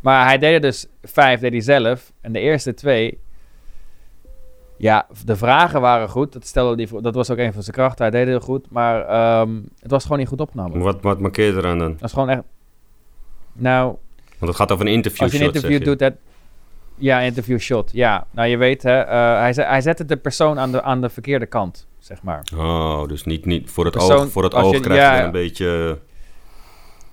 Maar 0.00 0.26
hij 0.26 0.38
deed 0.38 0.54
er 0.54 0.60
dus 0.60 0.86
vijf, 1.02 1.40
deed 1.40 1.52
hij 1.52 1.60
zelf. 1.60 2.12
En 2.20 2.32
de 2.32 2.40
eerste 2.40 2.74
twee... 2.74 3.18
Ja, 4.76 5.06
de 5.24 5.36
vragen 5.36 5.80
waren 5.80 6.08
goed. 6.08 6.32
Dat, 6.32 6.46
stelde 6.46 6.76
die, 6.76 7.00
dat 7.00 7.14
was 7.14 7.30
ook 7.30 7.38
een 7.38 7.52
van 7.52 7.62
zijn 7.62 7.76
krachten. 7.76 8.02
Hij 8.04 8.10
deed 8.10 8.26
heel 8.26 8.40
goed. 8.40 8.70
Maar 8.70 9.06
ehm, 9.06 9.50
het 9.80 9.90
was 9.90 10.02
gewoon 10.02 10.18
niet 10.18 10.28
goed 10.28 10.40
opgenomen. 10.40 10.80
Wat, 10.80 10.98
wat 11.00 11.20
markeer 11.20 11.46
je 11.46 11.52
eraan 11.56 11.78
dan? 11.78 11.90
Dat 11.90 12.00
was 12.00 12.12
gewoon 12.12 12.28
echt... 12.28 12.40
Nou, 13.52 13.86
Want 14.38 14.50
het 14.50 14.56
gaat 14.56 14.72
over 14.72 14.86
een 14.86 14.92
interview 14.92 15.22
als 15.22 15.32
je 15.32 15.38
een 15.38 15.44
shot, 15.44 15.54
interview 15.54 15.84
doet, 15.84 15.98
dat... 15.98 16.12
Ja, 16.94 17.20
interview 17.20 17.58
shot. 17.58 17.90
Ja, 17.92 18.26
nou 18.30 18.48
je 18.48 18.56
weet, 18.56 18.82
hè, 18.82 18.98
eh, 19.00 19.38
hij, 19.38 19.52
zet, 19.52 19.66
hij 19.66 19.80
zette 19.80 20.04
de 20.04 20.16
persoon 20.16 20.58
aan 20.58 20.72
de, 20.72 20.82
aan 20.82 21.00
de 21.00 21.08
verkeerde 21.08 21.46
kant, 21.46 21.86
zeg 21.98 22.22
maar. 22.22 22.42
Oh, 22.56 23.06
dus 23.08 23.24
niet, 23.24 23.44
niet 23.46 23.70
voor 23.70 23.84
het 23.84 23.94
Persoon- 23.94 24.18
oog, 24.18 24.28
voor 24.30 24.42
het 24.42 24.54
oog 24.54 24.72
je- 24.72 24.80
krijg 24.80 25.00
je 25.12 25.16
ja, 25.18 25.24
een 25.24 25.30
beetje... 25.32 25.98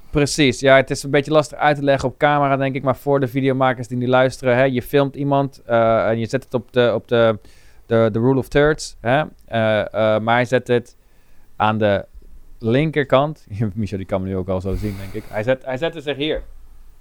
Precies, 0.09 0.59
ja, 0.59 0.75
het 0.75 0.89
is 0.89 1.03
een 1.03 1.11
beetje 1.11 1.31
lastig 1.31 1.57
uit 1.57 1.75
te 1.75 1.83
leggen 1.83 2.09
op 2.09 2.17
camera, 2.17 2.57
denk 2.57 2.75
ik. 2.75 2.83
Maar 2.83 2.95
voor 2.95 3.19
de 3.19 3.27
videomakers 3.27 3.87
die 3.87 3.97
nu 3.97 4.07
luisteren, 4.07 4.55
hè, 4.55 4.63
je 4.63 4.81
filmt 4.81 5.15
iemand 5.15 5.61
eh, 5.65 6.07
en 6.07 6.19
je 6.19 6.25
zet 6.25 6.43
het 6.43 6.53
op 6.53 6.71
de, 6.73 6.91
op 6.93 7.07
de, 7.07 7.39
de, 7.85 8.09
de 8.11 8.19
rule 8.19 8.37
of 8.37 8.47
thirds. 8.47 8.97
Hè, 8.99 9.23
eh, 9.45 9.79
eh, 9.79 10.21
maar 10.21 10.35
hij 10.35 10.45
zet 10.45 10.67
het 10.67 10.97
aan 11.55 11.77
de 11.77 12.05
linkerkant. 12.59 13.47
Michel, 13.75 13.97
die 13.97 14.05
kan 14.05 14.21
me 14.21 14.27
nu 14.27 14.37
ook 14.37 14.49
al 14.49 14.61
zo 14.61 14.75
zien, 14.75 14.95
denk 14.97 15.13
ik. 15.13 15.23
Hij, 15.29 15.43
zet, 15.43 15.65
hij 15.65 15.77
zette 15.77 16.01
zich 16.01 16.17
hier. 16.17 16.43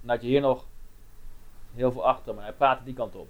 Dan 0.01 0.09
had 0.09 0.21
je 0.21 0.27
hier 0.27 0.41
nog 0.41 0.65
heel 1.75 1.91
veel 1.91 2.05
achter, 2.05 2.35
maar 2.35 2.43
hij 2.43 2.53
praatte 2.53 2.83
die 2.83 2.93
kant 2.93 3.15
op. 3.15 3.27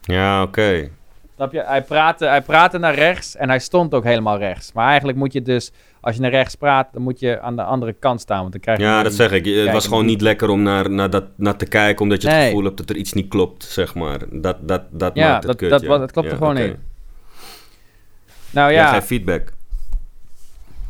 Ja, 0.00 0.42
oké. 0.42 0.90
Snap 1.38 1.52
je? 1.52 1.62
Hij 1.66 1.82
praatte, 1.82 2.26
hij 2.26 2.42
praatte 2.42 2.78
naar 2.78 2.94
rechts 2.94 3.36
en 3.36 3.48
hij 3.48 3.58
stond 3.58 3.94
ook 3.94 4.04
helemaal 4.04 4.38
rechts. 4.38 4.72
Maar 4.72 4.86
eigenlijk 4.88 5.18
moet 5.18 5.32
je 5.32 5.42
dus, 5.42 5.70
als 6.00 6.14
je 6.14 6.20
naar 6.20 6.30
rechts 6.30 6.54
praat, 6.54 6.88
dan 6.92 7.02
moet 7.02 7.20
je 7.20 7.40
aan 7.40 7.56
de 7.56 7.62
andere 7.62 7.92
kant 7.92 8.20
staan. 8.20 8.40
Want 8.40 8.52
dan 8.52 8.60
krijg 8.60 8.78
je 8.78 8.84
Ja, 8.84 8.96
een- 8.98 9.04
dat 9.04 9.12
zeg 9.12 9.30
ik. 9.32 9.44
Het 9.44 9.72
was 9.72 9.86
gewoon 9.86 10.06
niet 10.06 10.20
lekker 10.20 10.48
om 10.48 10.62
naar, 10.62 10.90
naar, 10.90 11.10
dat, 11.10 11.24
naar 11.36 11.56
te 11.56 11.66
kijken, 11.66 12.02
omdat 12.02 12.22
je 12.22 12.28
het 12.28 12.44
gevoel 12.46 12.64
hebt 12.64 12.76
dat 12.76 12.90
er 12.90 12.96
iets 12.96 13.12
niet 13.12 13.28
klopt, 13.28 13.64
zeg 13.64 13.94
maar. 13.94 14.18
Dat, 14.30 14.56
dat, 14.68 14.82
dat 14.90 15.14
Ja, 15.14 15.24
maakt 15.28 15.36
het 15.36 15.46
dat- 15.46 15.56
kut, 15.56 15.70
dat 15.70 15.80
ja. 15.80 15.88
was- 15.88 16.00
het 16.00 16.12
klopte 16.12 16.30
Ja, 16.30 16.36
gewoon 16.36 16.54
niet. 16.54 16.76
Nou 18.50 18.72
Ja, 18.72 18.78
ja, 18.80 18.92
geen 18.92 19.02
feedback. 19.02 19.52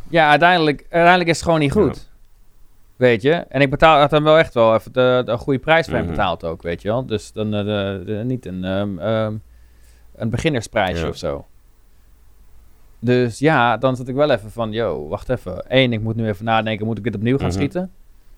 ja 0.08 0.28
uiteindelijk, 0.30 0.80
uiteindelijk 0.90 1.30
is 1.30 1.36
het 1.36 1.44
gewoon 1.44 1.60
niet 1.60 1.72
goed. 1.72 2.08
Weet 2.96 3.22
je? 3.22 3.32
En 3.32 3.60
ik 3.60 3.70
betaal, 3.70 3.98
had 4.00 4.10
dan 4.10 4.22
wel 4.22 4.38
echt 4.38 4.54
wel 4.54 4.74
even 4.74 4.92
de, 4.92 5.22
de 5.24 5.36
goede 5.36 5.58
prijs 5.58 5.84
voor 5.86 5.94
hem 5.94 6.02
Mhm. 6.04 6.12
betaald 6.12 6.44
ook, 6.44 6.62
weet 6.62 6.82
je 6.82 6.88
wel. 6.88 7.06
Dus 7.06 7.32
dan 7.32 7.54
eh, 7.54 7.64
de, 7.64 8.02
de- 8.06 8.12
niet 8.24 8.46
een, 8.46 8.64
ehm, 8.64 8.98
ehm, 8.98 9.32
een 10.18 10.30
beginnersprijsje 10.30 11.02
Ja. 11.02 11.08
of 11.08 11.16
zo. 11.16 11.46
Dus 13.00 13.38
ja, 13.38 13.76
dan 13.76 13.96
zat 13.96 14.08
ik 14.08 14.14
wel 14.14 14.30
even 14.30 14.50
van, 14.50 14.72
yo, 14.72 15.08
wacht 15.08 15.28
even. 15.28 15.64
Eén, 15.68 15.92
ik 15.92 16.00
moet 16.00 16.16
nu 16.16 16.28
even 16.28 16.44
nadenken, 16.44 16.86
moet 16.86 16.98
ik 16.98 17.04
dit 17.04 17.14
opnieuw 17.14 17.36
gaan 17.38 17.46
Mhm. 17.46 17.56
schieten? 17.56 17.90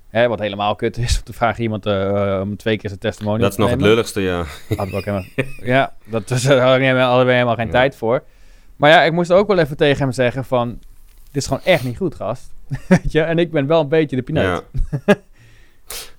Hè, 0.09 0.28
wat 0.28 0.39
helemaal 0.39 0.74
kut 0.74 0.99
is, 0.99 1.18
om 1.18 1.24
te 1.24 1.33
vragen 1.33 1.62
iemand 1.62 1.87
eh, 1.87 2.39
om 2.43 2.57
twee 2.57 2.76
keer 2.76 2.89
zijn 2.89 3.01
testimonial 3.01 3.41
Dat 3.43 3.51
is 3.53 3.57
nog 3.57 3.70
het 3.70 3.81
lulligste, 3.81 4.20
ja. 4.20 4.45
Hadden 4.68 4.91
we 4.91 4.97
ook 4.97 5.05
helemaal, 5.05 5.26
ja, 5.76 5.95
dat 6.05 6.31
is, 6.31 6.43
daar 6.43 6.59
hadden 6.61 6.78
we 6.78 6.85
helemaal- 6.85 7.09
hadden 7.09 7.26
we 7.26 7.33
helemaal 7.33 7.55
geen 7.55 7.66
Ja. 7.66 7.72
tijd 7.72 7.97
voor. 7.97 8.22
Maar 8.76 8.91
ja, 8.91 9.03
ik 9.03 9.12
moest 9.12 9.33
ook 9.33 9.47
wel 9.49 9.59
even 9.59 9.76
tegen 9.76 10.03
hem 10.03 10.12
zeggen 10.12 10.45
van... 10.45 10.78
Dit 11.33 11.43
is 11.43 11.47
gewoon 11.47 11.62
echt 11.64 11.85
niet 11.85 11.97
goed, 11.97 12.14
gast. 12.14 12.53
Weet 12.89 13.12
je? 13.12 13.20
En 13.20 13.39
ik 13.39 13.51
ben 13.51 13.66
wel 13.66 13.81
een 13.81 13.89
beetje 13.89 14.16
de 14.16 14.22
pineut. 14.22 14.62
Ja. 15.07 15.14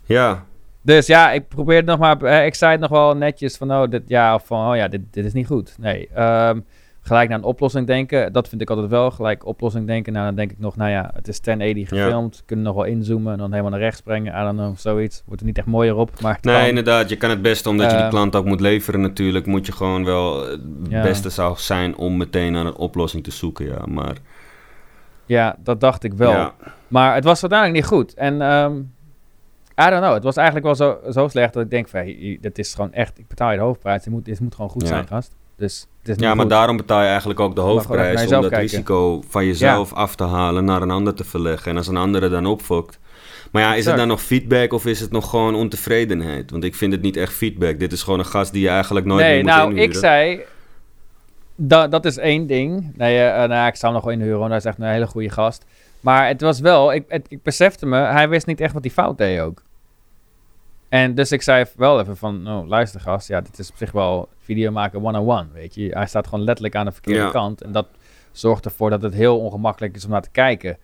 ja, 0.05 0.45
Dus 0.81 1.07
ja, 1.07 1.31
ik 1.31 1.47
probeer 1.47 1.75
het 1.77 1.85
nog 1.85 1.99
maar... 1.99 2.21
eh, 2.21 2.45
ik 2.45 2.55
zei 2.55 2.71
het 2.71 2.79
nog 2.81 2.89
wel 2.89 3.15
netjes 3.15 3.57
van... 3.57 3.71
Oh, 3.71 3.89
dit, 3.89 4.03
ja, 4.07 4.35
of 4.35 4.45
van, 4.45 4.69
oh 4.69 4.75
ja, 4.75 4.87
dit, 4.87 5.01
dit 5.11 5.25
is 5.25 5.33
niet 5.33 5.47
goed. 5.47 5.75
Nee, 5.79 6.07
ehm, 6.13 6.59
gelijk 7.01 7.29
naar 7.29 7.37
een 7.37 7.43
oplossing 7.43 7.87
denken. 7.87 8.33
Dat 8.33 8.47
vind 8.49 8.61
ik 8.61 8.69
altijd 8.69 8.89
wel. 8.89 9.11
Gelijk 9.11 9.45
oplossing 9.45 9.87
denken. 9.87 10.13
Nou, 10.13 10.25
dan 10.25 10.35
denk 10.35 10.51
ik 10.51 10.59
nog... 10.59 10.75
Nou 10.75 10.89
ja, 10.91 11.11
het 11.13 11.27
is 11.27 11.41
1080 11.41 11.97
Ja. 11.97 12.03
gefilmd. 12.03 12.43
Kunnen 12.45 12.65
nog 12.65 12.75
wel 12.75 12.83
inzoomen 12.83 13.31
en 13.33 13.37
dan 13.37 13.49
helemaal 13.51 13.71
naar 13.71 13.79
rechts 13.79 14.01
brengen. 14.01 14.33
I 14.41 14.43
don't 14.43 14.57
know, 14.57 14.77
zoiets. 14.77 15.23
Wordt 15.25 15.41
er 15.41 15.47
niet 15.47 15.57
echt 15.57 15.67
mooier 15.67 15.95
op, 15.95 16.21
maar 16.21 16.37
nee, 16.41 16.55
kan. 16.59 16.67
inderdaad. 16.67 17.09
Je 17.09 17.15
kan 17.17 17.29
het 17.29 17.41
beste, 17.41 17.69
omdat 17.69 17.89
je 17.91 17.95
die 17.95 18.05
Eh, 18.05 18.11
klant 18.11 18.35
ook 18.35 18.45
moet 18.45 18.61
leveren 18.61 19.01
natuurlijk, 19.01 19.45
moet 19.45 19.65
je 19.65 19.71
gewoon 19.71 20.05
wel... 20.05 20.47
Het 20.49 20.61
Ja. 20.89 21.01
beste 21.01 21.29
zou 21.29 21.57
zijn 21.57 21.97
om 21.97 22.17
meteen 22.17 22.51
naar 22.51 22.65
een 22.65 22.75
oplossing 22.75 23.23
te 23.23 23.31
zoeken, 23.31 23.65
ja. 23.65 23.85
Maar 23.85 24.15
Ja, 25.25 25.55
dat 25.63 25.79
dacht 25.79 26.03
ik 26.03 26.13
wel. 26.13 26.31
ja, 26.31 26.53
Maar 26.87 27.15
het 27.15 27.23
was 27.23 27.41
uiteindelijk 27.41 27.79
niet 27.81 27.89
goed. 27.91 28.13
En 28.13 28.41
ehm, 28.41 28.71
I 29.87 29.89
don't 29.89 30.01
know. 30.01 30.13
Het 30.13 30.23
was 30.23 30.35
eigenlijk 30.35 30.65
wel 30.65 30.75
zo, 30.75 31.11
zo 31.11 31.27
slecht 31.27 31.53
dat 31.53 31.63
ik 31.63 31.69
denk 31.69 31.87
van, 31.87 32.05
dit 32.41 32.57
is 32.59 32.73
gewoon 32.73 32.93
echt, 32.93 33.19
ik 33.19 33.27
betaal 33.27 33.51
je 33.51 33.57
de 33.57 33.63
hoofdprijs. 33.63 34.03
Dit 34.03 34.13
moet, 34.13 34.25
dit 34.25 34.39
moet 34.39 34.55
gewoon 34.55 34.69
goed 34.69 34.81
Ja. 34.81 34.87
zijn, 34.87 35.07
gast. 35.07 35.35
Dus 35.55 35.79
het 35.99 36.09
is 36.09 36.15
niet 36.15 36.23
Ja, 36.25 36.33
maar 36.33 36.41
goed. 36.41 36.49
daarom 36.49 36.77
betaal 36.77 37.01
je 37.01 37.07
eigenlijk 37.07 37.39
ook 37.39 37.55
de 37.55 37.61
hoofdprijs 37.61 38.21
om 38.23 38.29
dat 38.29 38.39
kijken. 38.41 38.57
risico 38.59 39.21
van 39.27 39.45
jezelf 39.45 39.93
af 39.93 40.15
te 40.15 40.23
halen 40.23 40.65
naar 40.65 40.81
een 40.81 40.91
ander 40.91 41.13
te 41.15 41.23
verleggen. 41.23 41.71
En 41.71 41.77
als 41.77 41.87
een 41.87 41.97
andere 41.97 42.29
dan 42.29 42.45
opfokt. 42.45 42.99
Maar 43.51 43.61
ja, 43.61 43.75
is 43.75 43.85
het 43.85 43.95
dan 43.97 44.07
nog 44.07 44.21
feedback 44.21 44.73
of 44.73 44.85
is 44.85 44.99
het 44.99 45.11
nog 45.11 45.29
gewoon 45.29 45.55
ontevredenheid? 45.55 46.51
Want 46.51 46.63
ik 46.63 46.75
vind 46.75 46.91
het 46.93 47.01
niet 47.01 47.17
echt 47.17 47.33
feedback. 47.33 47.79
Dit 47.79 47.91
is 47.91 48.03
gewoon 48.03 48.19
een 48.19 48.25
gast 48.25 48.53
die 48.53 48.61
je 48.61 48.69
eigenlijk 48.69 49.05
nooit 49.05 49.21
nee, 49.21 49.33
meer 49.33 49.43
moet 49.43 49.51
nou, 49.53 49.69
inhuren. 49.69 49.89
ik 49.89 49.95
zei, 49.95 50.41
da, 51.55 51.87
dat 51.87 52.05
is 52.05 52.17
één 52.17 52.47
ding. 52.47 52.91
Nee, 52.97 53.19
eh, 53.23 53.37
nou, 53.37 53.49
ja, 53.53 53.67
ik 53.67 53.75
zou 53.75 53.93
hem 53.93 54.01
nog 54.01 54.03
wel 54.03 54.13
inhuren, 54.19 54.37
want 54.39 54.49
hij 54.49 54.59
is 54.59 54.65
echt 54.65 54.77
een 54.79 54.85
hele 54.85 55.07
goede 55.07 55.29
gast. 55.29 55.65
Maar 55.99 56.27
het 56.27 56.41
was 56.41 56.59
wel, 56.59 56.93
ik, 56.93 57.03
het- 57.07 57.25
ik 57.29 57.43
besefte 57.43 57.85
me, 57.85 57.97
hij 57.97 58.29
wist 58.29 58.45
niet 58.45 58.61
echt 58.61 58.73
wat 58.73 58.83
hij 58.83 58.91
fout 58.91 59.17
deed 59.17 59.39
ook. 59.39 59.61
En 60.91 61.15
dus 61.15 61.31
ik 61.31 61.41
zei 61.41 61.65
wel 61.75 61.99
even 61.99 62.17
van, 62.17 62.47
oh, 62.47 62.67
luister 62.67 62.99
gast, 62.99 63.27
ja, 63.27 63.41
dit 63.41 63.59
is 63.59 63.69
op 63.69 63.77
zich 63.77 63.91
wel 63.91 64.29
video 64.43 64.71
maken 64.71 65.03
one-on-one, 65.03 65.47
weet 65.53 65.75
je. 65.75 65.89
Hij 65.89 66.05
staat 66.07 66.27
gewoon 66.27 66.43
letterlijk 66.43 66.75
aan 66.75 66.85
de 66.85 66.91
verkeerde 66.91 67.19
Ja. 67.21 67.29
kant. 67.29 67.61
En 67.61 67.71
dat 67.71 67.87
zorgt 68.31 68.65
ervoor 68.65 68.89
dat 68.89 69.01
het 69.01 69.13
heel 69.13 69.39
ongemakkelijk 69.39 69.95
is 69.95 70.05
om 70.05 70.11
naar 70.11 70.21
te 70.21 70.29
kijken. 70.31 70.77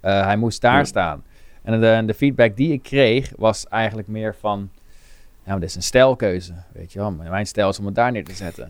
Eh, 0.00 0.24
hij 0.24 0.36
moest 0.36 0.60
daar 0.60 0.76
Ja. 0.78 0.84
staan. 0.84 1.22
En 1.62 1.80
de, 1.80 2.02
de 2.06 2.14
feedback 2.14 2.56
die 2.56 2.72
ik 2.72 2.82
kreeg, 2.82 3.32
was 3.36 3.66
eigenlijk 3.68 4.08
meer 4.08 4.34
van... 4.40 4.70
Maar 5.44 5.60
dit 5.60 5.68
is 5.68 5.74
een 5.74 5.82
stijlkeuze, 5.82 6.52
weet 6.72 6.92
je 6.92 6.98
wel. 6.98 7.10
Mijn 7.10 7.46
stijl 7.46 7.68
is 7.68 7.78
om 7.78 7.86
het 7.86 7.94
daar 7.94 8.12
neer 8.12 8.24
te 8.24 8.34
zetten. 8.34 8.66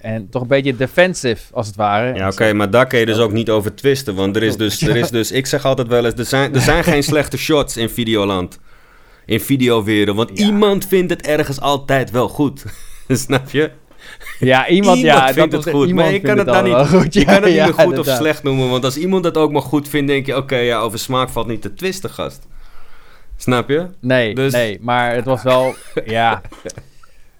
En 0.00 0.28
toch 0.28 0.42
een 0.42 0.48
beetje 0.48 0.76
defensive, 0.76 1.54
als 1.54 1.66
het 1.66 1.76
ware. 1.76 2.14
Ja, 2.14 2.28
oké, 2.28 2.52
maar 2.52 2.70
daar 2.70 2.86
kun 2.86 2.98
je 2.98 3.06
dus 3.06 3.18
ook 3.18 3.32
niet 3.32 3.50
over 3.50 3.74
twisten. 3.74 4.14
Want 4.14 4.36
er 4.36 4.42
is 4.42 4.56
dus, 4.56 4.80
er 4.82 4.96
is 4.96 5.10
dus 5.10 5.32
ik 5.32 5.46
zeg 5.46 5.64
altijd 5.64 5.88
wel 5.88 6.04
eens, 6.04 6.14
er 6.14 6.24
zijn, 6.24 6.54
er 6.54 6.60
zijn 6.60 6.84
geen 6.84 7.02
slechte 7.12 7.36
shots 7.38 7.76
in 7.76 7.88
Videoland. 7.88 8.58
In 9.26 9.40
videowereld. 9.40 10.16
Want 10.16 10.30
Ja. 10.38 10.46
iemand 10.46 10.86
vindt 10.86 11.10
het 11.10 11.26
ergens 11.26 11.60
altijd 11.60 12.10
wel 12.10 12.28
goed. 12.28 12.64
Snap 13.08 13.50
je? 13.50 13.70
Ja, 14.38 14.68
iemand, 14.68 14.98
Iemand 14.98 15.18
ja, 15.18 15.32
vindt 15.32 15.50
dat 15.52 15.64
het 15.64 15.74
goed. 15.74 15.92
Maar 15.92 16.12
je 16.12 16.20
kan 16.20 16.38
het 16.38 16.46
dan 16.46 16.64
niet, 16.64 16.74
goed. 16.88 17.14
je 17.14 17.20
Ja, 17.20 17.24
kan 17.26 17.34
het 17.34 17.44
niet 17.44 17.54
meer 17.54 17.74
goed 17.74 17.98
of 17.98 18.06
slecht 18.06 18.42
noemen. 18.42 18.70
Want 18.70 18.84
als 18.84 18.96
iemand 18.96 19.22
dat 19.22 19.36
ook 19.36 19.52
maar 19.52 19.62
goed 19.62 19.88
vindt, 19.88 20.08
denk 20.08 20.26
je... 20.26 20.36
Oké, 20.36 20.56
ja, 20.56 20.78
over 20.78 20.98
smaak 20.98 21.28
valt 21.28 21.46
niet 21.46 21.62
te 21.62 21.74
twisten, 21.74 22.10
gast. 22.10 22.46
Snap 23.36 23.68
je? 23.68 23.86
Nee, 24.00 24.34
Dus- 24.34 24.52
nee, 24.52 24.78
maar 24.80 25.14
het 25.14 25.24
was 25.24 25.42
wel, 25.42 25.74
ja... 26.04 26.40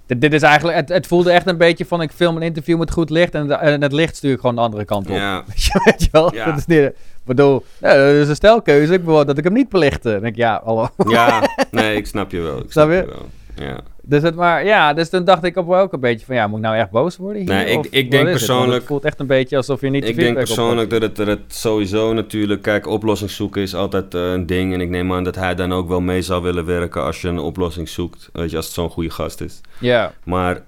Dit, 0.07 0.21
dit 0.21 0.33
is 0.33 0.43
eigenlijk, 0.43 0.77
het, 0.79 0.89
het 0.89 1.07
voelde 1.07 1.31
echt 1.31 1.47
een 1.47 1.57
beetje 1.59 1.85
van 1.87 2.01
ik 2.03 2.11
film 2.11 2.37
een 2.37 2.43
interview 2.43 2.79
met 2.79 2.91
goed 2.91 3.11
licht 3.11 3.35
en, 3.35 3.61
en 3.61 3.83
het 3.83 3.93
licht 3.93 4.17
stuur 4.17 4.33
ik 4.33 4.41
gewoon 4.41 4.55
de 4.55 4.61
andere 4.61 4.85
kant 4.85 5.07
op. 5.11 5.17
Ja. 5.17 5.45
Weet, 5.85 6.03
je, 6.03 6.09
wel? 6.13 6.35
Ja. 6.35 6.45
Dat 6.45 6.57
is 6.57 6.67
niet, 6.67 6.93
bedoel, 7.27 7.65
dat 7.81 7.97
is 7.97 8.29
een 8.29 8.35
stijlkeuze. 8.35 8.93
Ik 8.93 9.05
bedoel 9.05 9.25
dat 9.25 9.39
ik 9.39 9.45
hem 9.45 9.53
niet 9.53 9.69
belichtte. 9.69 10.11
Dan 10.11 10.21
denk 10.21 10.33
ik, 10.35 10.41
ja, 10.41 10.61
hallo. 10.65 10.89
Ja, 11.09 11.43
nee, 11.71 11.97
ik 11.97 12.07
snap 12.07 12.31
je 12.31 12.41
wel. 12.41 12.57
Ik 12.59 12.65
Snap 12.73 12.73
snap 12.73 12.89
je? 12.91 12.95
je 12.97 13.07
wel. 13.07 13.27
Ja. 13.69 13.81
Dus, 14.03 14.23
het 14.23 14.35
maar, 14.35 14.65
ja, 14.65 14.93
dus 14.93 15.09
toen 15.09 15.25
dacht 15.25 15.45
ik 15.45 15.57
op 15.57 15.71
ook 15.73 15.93
een 15.93 16.01
beetje 16.01 16.27
van, 16.27 16.35
ja, 16.35 16.47
moet 16.47 16.59
ik 16.59 16.65
nou 16.65 16.77
echt 16.77 16.91
boos 16.91 17.17
worden 17.17 17.43
hier? 17.43 17.51
Nee, 17.55 17.67
ik- 17.67 17.87
ik 17.91 18.11
denk 18.11 18.23
het? 18.23 18.37
Persoonlijk- 18.37 18.79
Het 18.79 18.87
voelt 18.87 19.05
echt 19.05 19.21
een 19.21 19.27
beetje 19.27 19.57
alsof 19.57 19.81
je 19.81 19.89
niet 19.91 20.09
Ik 20.09 20.17
denk 20.17 20.37
persoonlijk 20.37 20.91
dat 20.91 21.03
het, 21.03 21.17
dat 21.17 21.27
het 21.27 21.41
sowieso 21.49 22.13
natuurlijk... 22.13 22.63
Kijk, 22.63 22.87
oplossing 22.87 23.31
zoeken 23.31 23.63
is 23.63 23.75
altijd 23.75 24.15
eh, 24.15 24.33
een 24.33 24.47
ding. 24.47 24.73
En 24.75 24.81
ik 24.81 24.89
neem 24.89 25.13
aan 25.13 25.25
dat 25.25 25.35
hij 25.35 25.55
dan 25.55 25.73
ook 25.73 25.89
wel 25.89 26.01
mee 26.01 26.23
zou 26.23 26.43
willen 26.43 26.65
werken 26.65 27.03
als 27.03 27.21
je 27.21 27.29
een 27.29 27.39
oplossing 27.39 27.89
zoekt. 27.89 28.29
Weet 28.33 28.51
je, 28.51 28.57
als 28.57 28.65
het 28.65 28.75
zo'n 28.75 28.91
goede 28.91 29.11
gast 29.11 29.41
is. 29.41 29.61
Ja, 29.81 30.13
Maar 30.25 30.61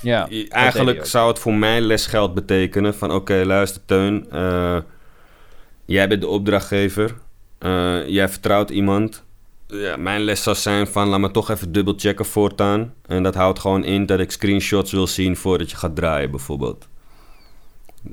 ja. 0.00 0.28
Eigenlijk 0.48 1.06
zou 1.06 1.28
het 1.28 1.38
voor 1.38 1.54
mij 1.54 1.80
lesgeld 1.80 2.34
betekenen 2.34 2.94
van 2.94 3.12
oké, 3.12 3.42
luister 3.44 3.80
Teun, 3.84 4.26
eh, 4.30 4.76
jij 5.88 6.08
bent 6.08 6.20
de 6.20 6.26
opdrachtgever, 6.28 7.14
eh, 7.58 8.08
jij 8.08 8.28
vertrouwt 8.28 8.70
iemand. 8.70 9.24
Ja, 9.66 9.96
mijn 9.96 10.20
les 10.20 10.42
zou 10.42 10.56
zijn 10.56 10.86
van 10.86 11.08
laat 11.08 11.20
me 11.20 11.30
toch 11.30 11.50
even 11.50 11.72
dubbelchecken 11.72 12.24
voortaan. 12.24 12.94
En 13.06 13.22
dat 13.22 13.34
houdt 13.34 13.58
gewoon 13.58 13.84
in 13.84 14.06
dat 14.06 14.20
ik 14.20 14.30
screenshots 14.30 14.92
wil 14.92 15.06
zien 15.06 15.36
voordat 15.36 15.70
je 15.70 15.76
gaat 15.76 15.96
draaien 15.96 16.30
bijvoorbeeld. 16.30 16.88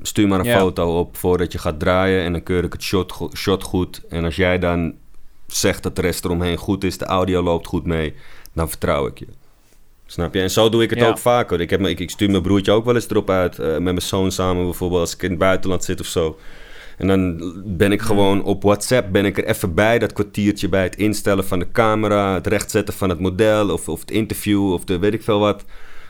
Stuur 0.02 0.28
maar 0.28 0.38
een 0.40 0.58
foto 0.58 0.98
op 0.98 1.16
voordat 1.16 1.52
je 1.52 1.58
gaat 1.58 1.78
draaien 1.80 2.22
en 2.24 2.32
dan 2.32 2.42
keur 2.42 2.64
ik 2.64 2.72
het 2.72 2.82
shot, 2.82 3.12
go- 3.12 3.30
shot 3.34 3.62
goed. 3.62 4.02
En 4.08 4.24
als 4.24 4.36
jij 4.36 4.58
dan 4.58 4.94
zegt 5.46 5.82
dat 5.82 5.96
de 5.96 6.02
rest 6.02 6.24
eromheen 6.24 6.56
goed 6.56 6.84
is, 6.84 6.98
de 6.98 7.04
audio 7.04 7.42
loopt 7.42 7.66
goed 7.66 7.84
mee, 7.86 8.14
dan 8.52 8.68
vertrouw 8.68 9.06
ik 9.06 9.18
je. 9.18 9.26
Snap 10.06 10.34
je? 10.34 10.40
En 10.40 10.50
zo 10.50 10.68
doe 10.68 10.82
ik 10.82 10.90
het 10.90 10.98
Ja. 10.98 11.08
ook 11.08 11.18
vaker. 11.18 11.60
Ik, 11.60 11.70
heb, 11.70 11.80
ik, 11.86 12.00
ik 12.00 12.10
stuur 12.10 12.30
mijn 12.30 12.42
broertje 12.42 12.72
ook 12.72 12.84
wel 12.84 12.94
eens 12.94 13.08
erop 13.10 13.30
uit. 13.30 13.58
eh, 13.58 13.66
met 13.72 13.82
mijn 13.82 14.02
zoon 14.02 14.30
samen 14.32 14.64
bijvoorbeeld, 14.64 15.00
als 15.00 15.14
ik 15.14 15.22
in 15.22 15.30
het 15.30 15.38
buitenland 15.38 15.84
zit 15.84 16.00
of 16.00 16.06
zo. 16.06 16.38
En 16.96 17.06
dan 17.06 17.52
ben 17.64 17.92
ik 17.92 18.02
gewoon 18.02 18.42
op 18.44 18.62
WhatsApp 18.62 19.12
ben 19.12 19.24
ik 19.24 19.38
er 19.38 19.44
even 19.44 19.74
bij. 19.74 19.98
Dat 19.98 20.12
kwartiertje 20.12 20.68
bij 20.68 20.82
het 20.82 20.96
instellen 20.96 21.44
van 21.46 21.58
de 21.58 21.70
camera. 21.72 22.34
Het 22.34 22.46
rechtzetten 22.46 22.94
van 22.94 23.08
het 23.08 23.20
model. 23.20 23.70
Of, 23.70 23.88
of 23.88 24.00
het 24.00 24.10
interview. 24.10 24.72
Of 24.72 24.84
de 24.84 24.98
weet 24.98 25.14
ik 25.14 25.22
veel 25.22 25.38
wat. 25.38 25.64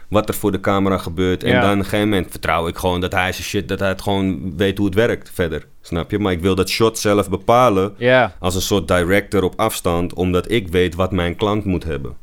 Wat 0.08 0.28
er 0.28 0.34
voor 0.34 0.52
de 0.52 0.60
camera 0.60 0.98
gebeurt. 0.98 1.42
En 1.44 1.50
Ja. 1.50 1.60
dan 1.60 1.70
op 1.72 1.76
een 1.78 1.84
gegeven 1.84 2.08
moment 2.08 2.30
vertrouw 2.30 2.66
ik 2.68 2.76
gewoon 2.76 3.00
dat 3.00 3.12
hij 3.12 3.32
zijn 3.32 3.44
shit. 3.46 3.68
Dat 3.68 3.78
hij 3.78 3.88
het 3.88 4.02
gewoon 4.02 4.56
weet 4.56 4.76
hoe 4.78 4.86
het 4.86 4.94
werkt 4.94 5.30
verder. 5.34 5.66
Snap 5.80 6.10
je? 6.10 6.18
Maar 6.18 6.32
ik 6.32 6.40
wil 6.40 6.54
dat 6.54 6.68
shot 6.68 6.98
zelf 6.98 7.30
bepalen. 7.30 7.94
Ja, 7.96 8.32
Als 8.38 8.54
een 8.54 8.60
soort 8.60 8.88
director 8.88 9.42
op 9.42 9.52
afstand. 9.56 10.14
Omdat 10.14 10.50
ik 10.50 10.68
weet 10.68 10.94
wat 10.94 11.12
mijn 11.12 11.36
klant 11.36 11.64
moet 11.64 11.84
hebben. 11.84 12.14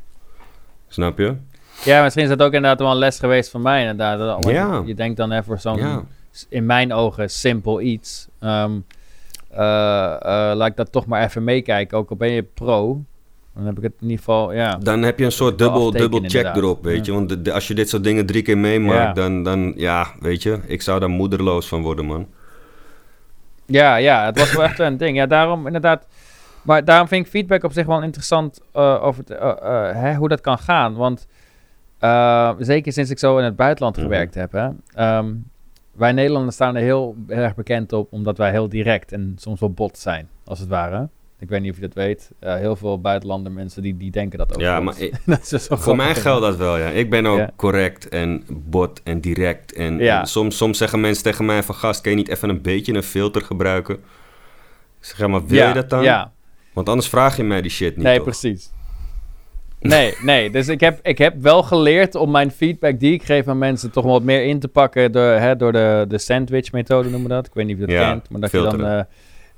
Snap 0.88 1.18
je? 1.18 1.34
ja, 1.84 2.02
misschien 2.02 2.22
is 2.22 2.28
dat 2.30 2.42
ook 2.42 2.52
inderdaad 2.52 2.78
wel 2.78 2.90
een 2.90 2.96
les 2.96 3.18
geweest 3.18 3.50
van 3.50 3.62
mij 3.62 3.80
inderdaad. 3.80 4.18
Dat- 4.42 4.52
Ja. 4.52 4.82
Je 4.86 4.94
denkt 4.94 5.16
dan 5.16 5.32
even 5.32 5.44
voor 5.44 5.58
zo'n, 5.58 5.76
Ja. 5.76 6.02
In 6.48 6.66
mijn 6.66 6.92
ogen, 6.92 7.30
simpel 7.30 7.80
iets. 7.80 8.28
Ehm, 8.40 8.72
eh, 9.50 9.60
eh, 9.60 10.56
laat 10.56 10.66
ik 10.68 10.76
dat 10.76 10.92
toch 10.92 11.06
maar 11.06 11.22
even 11.24 11.44
meekijken. 11.44 11.98
Ook 11.98 12.10
al 12.10 12.16
ben 12.16 12.30
je 12.30 12.42
pro, 12.42 13.02
dan 13.54 13.66
heb 13.66 13.76
ik 13.76 13.82
het 13.82 13.92
in 14.00 14.02
ieder 14.02 14.18
geval, 14.18 14.52
ja. 14.52 14.76
Dan 14.76 15.02
heb 15.02 15.18
je 15.18 15.24
een 15.24 15.32
soort 15.32 15.58
dubbel, 15.58 15.90
dubbel 15.90 16.18
check 16.20 16.28
inderdaad. 16.30 16.56
erop, 16.56 16.84
weet 16.84 16.96
Ja. 17.06 17.12
je. 17.12 17.18
Want 17.18 17.28
de- 17.28 17.42
de- 17.42 17.52
als 17.52 17.68
je 17.68 17.74
dit 17.74 17.88
soort 17.88 18.04
dingen 18.04 18.26
drie 18.26 18.42
keer 18.42 18.58
meemaakt, 18.58 19.16
Ja. 19.16 19.22
dan, 19.22 19.42
dan, 19.42 19.72
ja, 19.76 20.06
weet 20.20 20.42
je. 20.42 20.58
Ik 20.66 20.82
zou 20.82 21.00
daar 21.00 21.08
moederloos 21.10 21.68
van 21.68 21.82
worden, 21.82 22.04
man. 22.04 22.26
Ja, 23.66 23.96
ja, 23.96 24.24
het 24.24 24.38
was 24.38 24.52
wel 24.52 24.64
echt 24.64 24.78
een 24.78 24.96
ding. 24.96 25.16
Ja, 25.16 25.26
daarom 25.26 25.66
inderdaad. 25.66 26.06
Maar 26.62 26.84
daarom 26.84 27.08
vind 27.08 27.24
ik 27.24 27.30
feedback 27.30 27.62
op 27.64 27.72
zich 27.72 27.86
wel 27.86 28.02
interessant 28.02 28.60
eh, 28.72 29.04
over 29.04 29.24
hè, 29.96 30.14
hoe 30.14 30.28
dat 30.28 30.40
kan 30.40 30.58
gaan. 30.58 30.94
Want 30.94 31.26
zeker 32.58 32.92
sinds 32.92 33.10
ik 33.10 33.18
zo 33.18 33.38
in 33.38 33.44
het 33.44 33.56
buitenland 33.56 33.96
Mhm. 33.96 34.04
gewerkt 34.04 34.34
heb. 34.34 34.52
Hè, 34.52 34.68
ehm, 34.94 35.34
wij 35.96 36.12
Nederlanders 36.12 36.54
staan 36.54 36.76
er 36.76 36.82
heel 36.82 37.16
erg 37.28 37.54
bekend 37.54 37.92
op, 37.92 38.12
omdat 38.12 38.38
wij 38.38 38.50
heel 38.50 38.68
direct 38.68 39.12
en 39.12 39.34
soms 39.38 39.60
wel 39.60 39.70
bot 39.70 39.98
zijn, 39.98 40.28
als 40.44 40.58
het 40.58 40.68
ware. 40.68 41.08
Ik 41.38 41.48
weet 41.48 41.60
niet 41.60 41.70
of 41.70 41.76
je 41.76 41.82
dat 41.82 41.94
weet. 41.94 42.30
Eh, 42.38 42.54
heel 42.54 42.76
veel 42.76 43.00
buitenlander 43.00 43.52
mensen 43.52 43.82
die, 43.82 43.96
die 43.96 44.10
denken 44.10 44.38
dat 44.38 44.54
ook. 44.54 44.60
Ja, 44.60 44.80
maar 44.80 45.00
ik- 45.00 45.14
dat 45.26 45.52
is 45.52 45.68
wel 45.68 45.78
Voor 45.78 45.96
mij 45.96 46.14
geldt 46.14 46.42
dat 46.42 46.56
wel, 46.56 46.76
ja. 46.78 46.88
Ik 46.88 47.10
ben 47.10 47.26
ook 47.26 47.38
Ja. 47.38 47.50
correct 47.56 48.08
en 48.08 48.44
bot 48.50 49.02
en 49.02 49.20
direct. 49.20 49.72
En, 49.72 49.98
Ja. 49.98 50.20
en 50.20 50.26
soms, 50.26 50.56
soms 50.56 50.78
zeggen 50.78 51.00
mensen 51.00 51.24
tegen 51.24 51.44
mij 51.44 51.62
van... 51.62 51.74
Gast, 51.74 52.00
kan 52.00 52.10
je 52.12 52.16
niet 52.18 52.28
even 52.28 52.48
een 52.48 52.62
beetje 52.62 52.94
een 52.94 53.02
filter 53.02 53.42
gebruiken? 53.42 53.94
Ik 53.94 54.00
zeg, 55.00 55.18
ja, 55.18 55.26
maar 55.26 55.46
wil 55.46 55.58
ja, 55.58 55.68
je 55.68 55.74
dat 55.74 55.90
dan? 55.90 56.02
Ja, 56.02 56.32
Want 56.72 56.88
anders 56.88 57.08
vraag 57.08 57.36
je 57.36 57.42
mij 57.44 57.62
die 57.62 57.70
shit 57.70 57.96
niet, 57.96 58.04
nee, 58.04 58.14
toch? 58.16 58.24
precies. 58.24 58.70
Nee, 59.88 60.14
nee. 60.22 60.50
Dus 60.50 60.68
ik 60.68 60.80
heb, 60.80 60.98
ik 61.02 61.18
heb 61.18 61.34
wel 61.42 61.62
geleerd 61.62 62.14
om 62.14 62.30
mijn 62.30 62.50
feedback 62.50 63.00
die 63.00 63.12
ik 63.12 63.22
geef 63.22 63.48
aan 63.48 63.58
mensen 63.58 63.90
toch 63.90 64.04
wat 64.04 64.22
meer 64.22 64.44
in 64.44 64.60
te 64.60 64.68
pakken 64.68 65.12
door, 65.12 65.30
hè, 65.30 65.56
door 65.56 65.72
de, 65.72 66.04
de 66.08 66.18
sandwich-methode 66.18 67.08
noemen 67.10 67.28
we 67.28 67.34
dat. 67.34 67.46
Ik 67.46 67.54
weet 67.54 67.66
niet 67.66 67.74
of 67.74 67.80
je 67.80 67.86
dat 67.86 67.96
Ja, 67.96 68.10
kent, 68.10 68.30
maar 68.30 68.40
dat 68.40 68.50
je 68.50 68.62
dan 68.62 68.84
eh, 68.86 69.00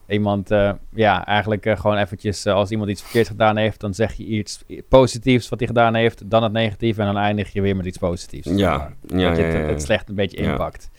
iemand, 0.09 0.51
eh, 0.51 0.73
ja, 0.95 1.27
eigenlijk 1.27 1.67
eh, 1.67 1.77
gewoon 1.77 1.97
eventjes, 1.97 2.47
als 2.47 2.71
iemand 2.71 2.91
iets 2.91 3.03
verkeerds 3.03 3.29
gedaan 3.29 3.57
heeft, 3.57 3.81
dan 3.81 3.95
zeg 3.95 4.13
je 4.13 4.25
iets 4.25 4.65
positiefs 4.89 5.49
wat 5.49 5.59
hij 5.59 5.69
gedaan 5.69 5.95
heeft, 5.95 6.31
dan 6.31 6.43
het 6.43 6.53
negatief 6.53 6.99
en 6.99 7.07
dan 7.07 7.17
eindig 7.19 7.53
je 7.53 7.61
weer 7.61 7.77
met 7.77 7.87
iets 7.87 7.99
positiefs. 7.99 8.47
zeg 8.49 8.59
Ja, 8.59 8.77
maar. 8.77 9.21
ja, 9.21 9.29
dat 9.29 9.37
je 9.37 9.43
het, 9.43 9.69
het 9.71 9.83
slecht 9.83 10.09
een 10.09 10.15
beetje 10.15 10.37
inpakt. 10.37 10.91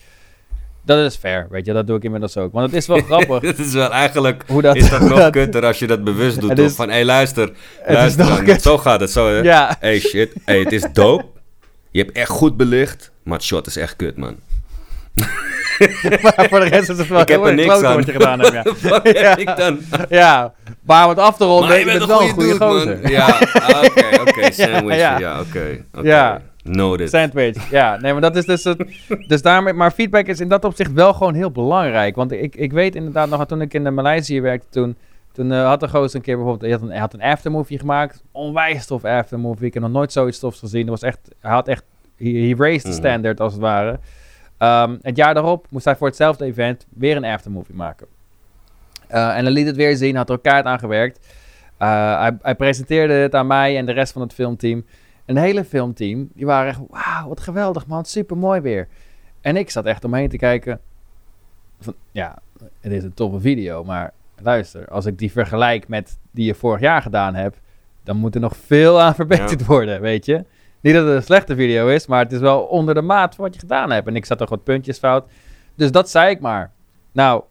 Dat 0.88 0.98
is 1.06 1.16
fair, 1.16 1.48
weet 1.50 1.66
je, 1.66 1.74
dat 1.74 1.88
doe 1.88 1.98
ik 1.98 2.04
inmiddels 2.04 2.38
ook. 2.38 2.54
Want 2.54 2.66
het 2.66 2.76
is 2.76 2.88
wel 2.88 2.98
grappig 3.10 3.42
Het 3.42 3.60
is 3.60 3.74
wel 3.74 3.92
eigenlijk... 3.92 4.44
hoe 4.48 4.62
dat... 4.62 4.76
is 4.76 4.90
dat 4.90 5.02
nog 5.10 5.30
kutter 5.30 5.66
als 5.66 5.80
je 5.80 5.88
dat 5.88 6.04
bewust 6.04 6.40
doet, 6.42 6.60
is- 6.60 6.76
Van, 6.76 6.88
hé, 6.88 6.94
hey, 6.94 7.06
luister. 7.06 7.52
Luister 7.88 8.46
dan. 8.46 8.60
Zo 8.60 8.78
gaat 8.78 9.00
het, 9.00 9.12
zo? 9.12 9.30
Ja, 9.30 9.76
Hey 9.80 10.00
shit, 10.00 10.32
hey, 10.46 10.60
het 10.60 10.72
is 10.72 10.86
dope. 10.94 11.26
Je 11.92 12.00
hebt 12.04 12.18
echt 12.18 12.30
goed 12.30 12.58
belicht, 12.58 13.12
maar 13.24 13.34
het 13.38 13.44
shot 13.46 13.68
is 13.68 13.76
echt 13.78 13.96
kut, 13.96 14.18
man. 14.18 14.36
maar 16.22 16.46
voor 16.50 16.60
de 16.60 16.66
rest 16.70 16.90
is 16.90 16.98
het 16.98 17.08
wel 17.08 17.20
Ik 17.22 17.28
heb 17.28 17.46
er 17.46 17.54
niks 17.54 17.82
aan. 17.82 17.96
wat 17.96 18.06
je 18.06 18.12
gedaan 18.12 18.40
hebt, 18.40 18.54
ja. 18.82 18.90
Wat 18.90 19.04
heb 19.04 19.16
Ja. 19.18 19.38
ik 19.38 19.56
dan? 19.58 19.80
Ja, 20.10 20.54
maar 20.86 21.10
het 21.10 21.18
af 21.20 21.38
te 21.38 21.46
ronden, 21.46 21.70
Maar 21.70 21.80
je 21.80 21.86
bent 21.86 22.06
wel 22.06 22.22
een 22.22 22.30
goede 22.30 22.56
man. 22.60 22.70
gozer. 22.72 23.10
Ja, 23.10 23.26
ah, 23.54 23.84
oké, 23.84 24.06
oké, 24.22 24.52
sandwich. 24.52 24.96
Ja, 24.98 25.12
Ja, 25.12 25.20
ja. 25.20 25.40
oké. 25.40 25.84
oké. 25.94 26.08
Ja. 26.08 26.42
Noted. 26.68 27.10
Sandwich, 27.10 27.70
ja. 27.70 27.98
Nee, 27.98 28.12
maar 28.12 28.22
dat 28.22 28.36
is 28.36 28.46
dus 28.46 28.64
het. 28.64 28.84
Dus 29.28 29.42
daarmee, 29.42 29.74
maar 29.74 29.92
feedback 29.92 30.26
is 30.28 30.40
in 30.40 30.48
dat 30.48 30.66
opzicht 30.66 30.92
wel 30.94 31.14
gewoon 31.14 31.34
heel 31.34 31.52
belangrijk. 31.52 32.16
Want 32.16 32.32
ik, 32.32 32.56
ik 32.56 32.72
weet 32.72 32.96
inderdaad 32.96 33.30
nog, 33.30 33.46
toen 33.46 33.62
ik 33.62 33.74
in 33.74 33.84
de 33.84 33.92
Maleisië 33.92 34.42
werkte, 34.42 34.68
toen, 34.70 34.96
toen 35.32 35.52
eh, 35.52 35.66
had 35.68 35.80
de 35.80 35.88
gozer 35.88 36.16
een 36.16 36.22
keer 36.22 36.36
bijvoorbeeld, 36.36 36.62
hij 36.72 36.72
had 36.72 36.82
een, 36.82 36.90
hij 36.90 37.00
had 37.00 37.14
een 37.14 37.22
aftermovie 37.22 37.80
gemaakt. 37.80 38.24
Onwijs 38.32 38.86
tof 38.86 39.06
aftermovie. 39.06 39.66
Ik 39.68 39.74
heb 39.74 39.84
nog 39.84 39.92
nooit 39.92 40.12
zoiets 40.12 40.40
tofs 40.40 40.60
gezien. 40.60 40.82
Dat 40.86 40.90
was 41.00 41.10
echt, 41.10 41.20
hij 41.40 41.52
had 41.52 41.68
echt, 41.68 41.84
he, 42.18 42.30
he 42.30 42.54
raised 42.58 42.82
the 42.82 42.88
Mhm. 42.88 42.98
standard 42.98 43.40
als 43.40 43.54
het 43.54 43.62
ware. 43.62 44.00
Ehm, 44.58 44.96
het 45.02 45.16
jaar 45.18 45.34
daarop 45.34 45.66
moest 45.70 45.86
hij 45.86 45.96
voor 45.96 46.08
hetzelfde 46.08 46.46
event 46.46 46.86
weer 46.90 47.16
een 47.16 47.26
aftermovie 47.26 47.76
maken. 47.76 48.08
Eh, 49.08 49.38
en 49.38 49.44
dan 49.44 49.54
liet 49.54 49.68
het 49.68 49.76
weer 49.76 49.96
zien, 49.96 50.16
had 50.16 50.30
er 50.30 50.36
elkaar 50.36 50.64
aan 50.64 50.80
gewerkt. 50.80 51.28
Eh, 51.78 52.20
hij, 52.20 52.38
hij 52.42 52.56
presenteerde 52.56 53.14
het 53.14 53.36
aan 53.36 53.48
mij 53.48 53.78
en 53.78 53.86
de 53.86 53.92
rest 53.92 54.12
van 54.14 54.22
het 54.22 54.34
filmteam. 54.34 54.86
En 55.28 55.36
het 55.36 55.46
hele 55.46 55.64
filmteam, 55.64 56.30
die 56.34 56.46
waren 56.46 56.70
echt, 56.70 56.80
wauw, 56.90 57.28
wat 57.28 57.40
geweldig 57.40 57.88
man, 57.88 58.06
super 58.06 58.38
mooi 58.38 58.62
weer. 58.62 58.88
En 59.42 59.56
ik 59.56 59.70
zat 59.70 59.86
echt 59.86 60.04
omheen 60.04 60.30
te 60.30 60.38
kijken. 60.38 60.80
Van, 61.80 61.94
ja, 62.12 62.38
het 62.82 62.92
is 62.92 63.04
een 63.04 63.14
toffe 63.14 63.40
video, 63.40 63.84
maar 63.84 64.14
luister, 64.42 64.88
als 64.88 65.06
ik 65.06 65.18
die 65.18 65.32
vergelijk 65.32 65.88
met 65.88 66.18
die 66.32 66.46
je 66.46 66.56
vorig 66.56 66.80
jaar 66.80 67.02
gedaan 67.02 67.36
hebt, 67.36 67.60
dan 68.04 68.18
moet 68.18 68.36
er 68.36 68.42
nog 68.42 68.58
veel 68.58 69.02
aan 69.02 69.16
verbeterd 69.16 69.66
worden, 69.66 70.02
weet 70.02 70.26
je. 70.26 70.46
Niet 70.82 70.94
dat 70.94 71.06
het 71.06 71.16
een 71.16 71.24
slechte 71.24 71.56
video 71.56 71.88
is, 71.88 72.08
maar 72.08 72.24
het 72.24 72.32
is 72.32 72.40
wel 72.40 72.62
onder 72.62 72.94
de 72.94 73.02
maat 73.02 73.36
van 73.36 73.44
wat 73.44 73.54
je 73.54 73.60
gedaan 73.60 73.92
hebt. 73.92 74.08
En 74.08 74.16
ik 74.16 74.26
zat 74.26 74.38
toch 74.38 74.50
wat 74.50 74.64
puntjes 74.64 74.98
fout. 74.98 75.30
Dus 75.76 75.92
dat 75.92 76.10
zei 76.10 76.30
ik 76.30 76.40
maar. 76.40 76.72
Nou, 77.12 77.44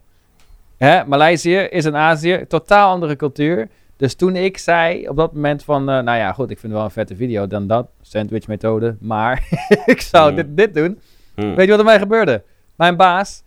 hè, 0.77 1.05
Maleisië 1.05 1.57
is 1.57 1.85
in 1.85 1.97
Azië, 1.97 2.45
totaal 2.49 2.91
andere 2.91 3.16
cultuur. 3.16 3.68
Dus 3.97 4.15
toen 4.15 4.37
ik 4.37 4.59
zei 4.59 5.09
op 5.09 5.17
dat 5.17 5.33
moment 5.33 5.65
van, 5.65 5.81
eh, 5.91 5.99
nou 6.03 6.19
ja, 6.19 6.33
goed, 6.33 6.51
ik 6.51 6.59
vind 6.59 6.63
het 6.63 6.73
wel 6.73 6.85
een 6.85 6.91
vette 6.91 7.17
video 7.17 7.47
dan 7.47 7.67
dat, 7.67 7.89
sandwich 8.03 8.47
methode, 8.47 8.97
maar 9.01 9.43
ik 9.87 10.01
zou 10.01 10.27
Hmm. 10.27 10.37
dit, 10.37 10.57
dit 10.57 10.75
doen. 10.75 11.01
Hm. 11.35 11.55
Weet 11.55 11.65
je 11.65 11.71
wat 11.71 11.79
er 11.79 11.85
mij 11.85 11.99
gebeurde? 11.99 12.43
Mijn 12.77 12.97
baas, 12.97 13.43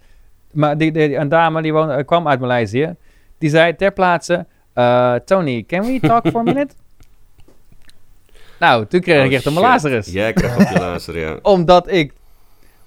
maar 0.51 0.77
die, 0.77 0.91
die, 0.91 1.15
een 1.15 1.29
dame 1.29 1.61
die 1.61 1.73
woonde, 1.73 1.93
eh, 1.93 2.05
kwam 2.05 2.27
uit 2.27 2.39
Maleisië, 2.39 2.95
die 3.37 3.49
zei 3.49 3.75
ter 3.75 3.91
plaatse, 3.91 4.45
eh, 4.73 5.15
Tony, 5.15 5.63
can 5.67 5.81
we 5.81 5.99
talk 6.01 6.27
for 6.27 6.39
a 6.39 6.43
minute? 6.53 6.73
nou, 8.59 8.85
toen 8.85 8.99
kreeg 9.01 9.19
Oh, 9.19 9.25
ik 9.25 9.31
echt 9.31 9.45
een. 9.45 9.53
Lazarus. 9.53 10.07
Jij 10.11 10.33
krijgt 10.33 10.55
op 10.59 10.67
je 10.73 10.79
lazer, 10.79 11.19
ja. 11.19 11.37
Omdat 11.55 11.91
ik, 11.91 12.13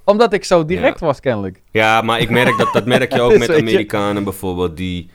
omdat 0.05 0.33
ik 0.33 0.45
zo 0.45 0.65
direct 0.65 1.01
Ja. 1.01 1.07
was 1.07 1.21
kennelijk. 1.21 1.61
Ja, 1.71 2.01
maar 2.01 2.21
ik 2.21 2.31
merk 2.31 2.59
dat, 2.59 2.73
dat 2.73 2.87
merk 2.87 3.13
je 3.13 3.21
ook 3.21 3.31
Dus 3.31 3.39
met 3.39 3.49
je- 3.49 3.57
Amerikanen 3.63 4.25
bijvoorbeeld. 4.25 4.77
Die, 4.77 5.11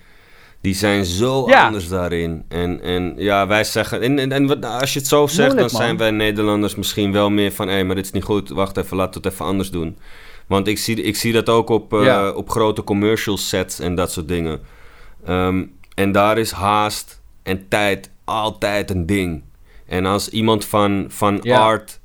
die 0.68 0.76
zijn 0.76 1.05
zo 1.05 1.43
Ja. 1.49 1.65
anders 1.65 1.88
daarin. 1.88 2.43
En, 2.47 2.82
en 2.82 3.13
ja, 3.18 3.47
wij 3.47 3.63
zeggen... 3.63 4.01
En, 4.01 4.20
en, 4.20 4.32
en 4.32 4.63
als 4.63 4.93
je 4.93 4.99
het 4.99 5.07
zo 5.07 5.28
zegt, 5.28 5.38
Moeilijk, 5.38 5.72
dan 5.72 5.82
zijn 5.82 5.97
wij 5.97 6.11
Nederlanders 6.11 6.76
misschien 6.76 7.11
wel 7.11 7.30
meer 7.30 7.51
van... 7.51 7.68
Hé, 7.68 7.84
maar 7.84 7.95
dit 7.95 8.05
is 8.05 8.11
niet 8.11 8.24
goed. 8.24 8.49
Wacht 8.49 8.78
even, 8.78 8.97
we 8.97 9.03
het 9.03 9.26
even 9.26 9.45
anders 9.45 9.72
doen. 9.72 9.97
Want 10.47 10.68
ik 10.68 10.78
zie, 10.78 11.01
ik 11.01 11.15
zie 11.15 11.34
dat 11.34 11.49
ook 11.49 11.70
op, 11.70 11.93
eh, 11.93 12.03
Ja. 12.03 12.32
op 12.32 12.49
grote 12.49 12.84
commercial 12.84 13.38
sets 13.38 13.80
en 13.80 13.95
dat 13.95 14.11
soort 14.11 14.28
dingen. 14.28 14.59
Ehm, 15.26 15.65
en 15.93 16.11
daar 16.11 16.38
is 16.38 16.51
haast 16.51 17.22
en 17.43 17.68
tijd 17.68 18.09
altijd 18.24 18.89
een 18.89 19.05
ding. 19.05 19.43
En 19.86 20.05
als 20.05 20.30
iemand 20.30 20.65
van, 20.65 21.05
van 21.09 21.39
Ja. 21.41 21.59
art, 21.59 21.99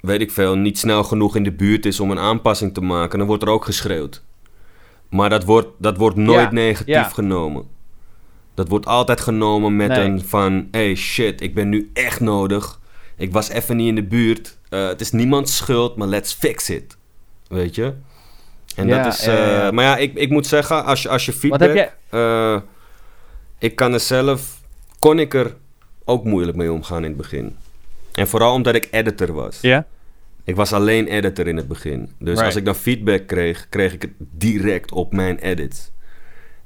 weet 0.00 0.20
ik 0.20 0.30
veel, 0.30 0.54
niet 0.56 0.78
snel 0.78 1.04
genoeg 1.04 1.36
in 1.36 1.42
de 1.44 1.52
buurt 1.52 1.86
is 1.86 2.00
om 2.00 2.10
een 2.10 2.18
aanpassing 2.18 2.74
te 2.74 2.80
maken, 2.80 3.18
dan 3.18 3.26
wordt 3.26 3.42
er 3.42 3.48
ook 3.50 3.64
geschreeuwd. 3.64 4.22
Maar 5.12 5.30
dat 5.30 5.44
wordt, 5.44 5.68
dat 5.78 5.96
wordt 5.96 6.16
nooit 6.16 6.40
Ja, 6.40 6.52
negatief 6.52 6.94
ja. 6.94 7.02
genomen. 7.02 7.64
Dat 8.54 8.68
wordt 8.68 8.86
altijd 8.86 9.20
genomen 9.20 9.76
met 9.76 9.88
Nee. 9.88 9.98
een 10.04 10.24
van... 10.24 10.68
hey 10.70 10.94
shit, 10.94 11.40
ik 11.40 11.54
ben 11.54 11.68
nu 11.68 11.90
echt 11.92 12.20
nodig. 12.20 12.80
Ik 13.16 13.32
was 13.32 13.48
even 13.48 13.76
niet 13.76 13.88
in 13.88 13.94
de 13.94 14.02
buurt. 14.02 14.58
Eh, 14.68 14.86
het 14.86 15.00
is 15.00 15.10
niemands 15.10 15.56
schuld, 15.56 15.96
maar 15.96 16.08
let's 16.08 16.32
fix 16.32 16.70
it. 16.70 16.96
Weet 17.48 17.74
je? 17.74 17.92
En 18.76 18.86
Ja, 18.86 19.02
dat 19.02 19.12
is... 19.12 19.26
eh, 19.26 19.70
maar 19.70 19.84
ja, 19.84 19.96
ik, 19.96 20.14
ik 20.14 20.30
moet 20.30 20.46
zeggen, 20.46 20.84
als 20.84 21.02
je, 21.02 21.08
als 21.08 21.26
je 21.26 21.32
feedback... 21.32 21.60
heb 21.60 21.74
jij- 21.74 21.92
eh, 22.08 22.60
ik 23.58 23.76
kan 23.76 23.92
er 23.92 24.00
zelf... 24.00 24.60
Kon 24.98 25.18
ik 25.18 25.34
er 25.34 25.56
ook 26.04 26.24
moeilijk 26.24 26.56
mee 26.56 26.72
omgaan 26.72 26.98
in 27.02 27.08
het 27.08 27.16
begin. 27.16 27.56
En 28.14 28.28
vooral 28.28 28.52
omdat 28.52 28.74
ik 28.74 28.88
editor 28.90 29.32
was. 29.32 29.58
Ja? 29.60 29.86
Ik 30.44 30.56
was 30.56 30.72
alleen 30.72 31.06
editor 31.06 31.46
in 31.46 31.56
het 31.56 31.68
begin. 31.68 32.00
Dus 32.18 32.28
Right. 32.28 32.44
als 32.44 32.56
ik 32.56 32.64
dan 32.64 32.74
feedback 32.74 33.26
kreeg, 33.26 33.66
kreeg 33.68 33.92
ik 33.92 34.02
het 34.02 34.10
direct 34.18 34.92
op 34.92 35.12
mijn 35.12 35.38
edits. 35.38 35.90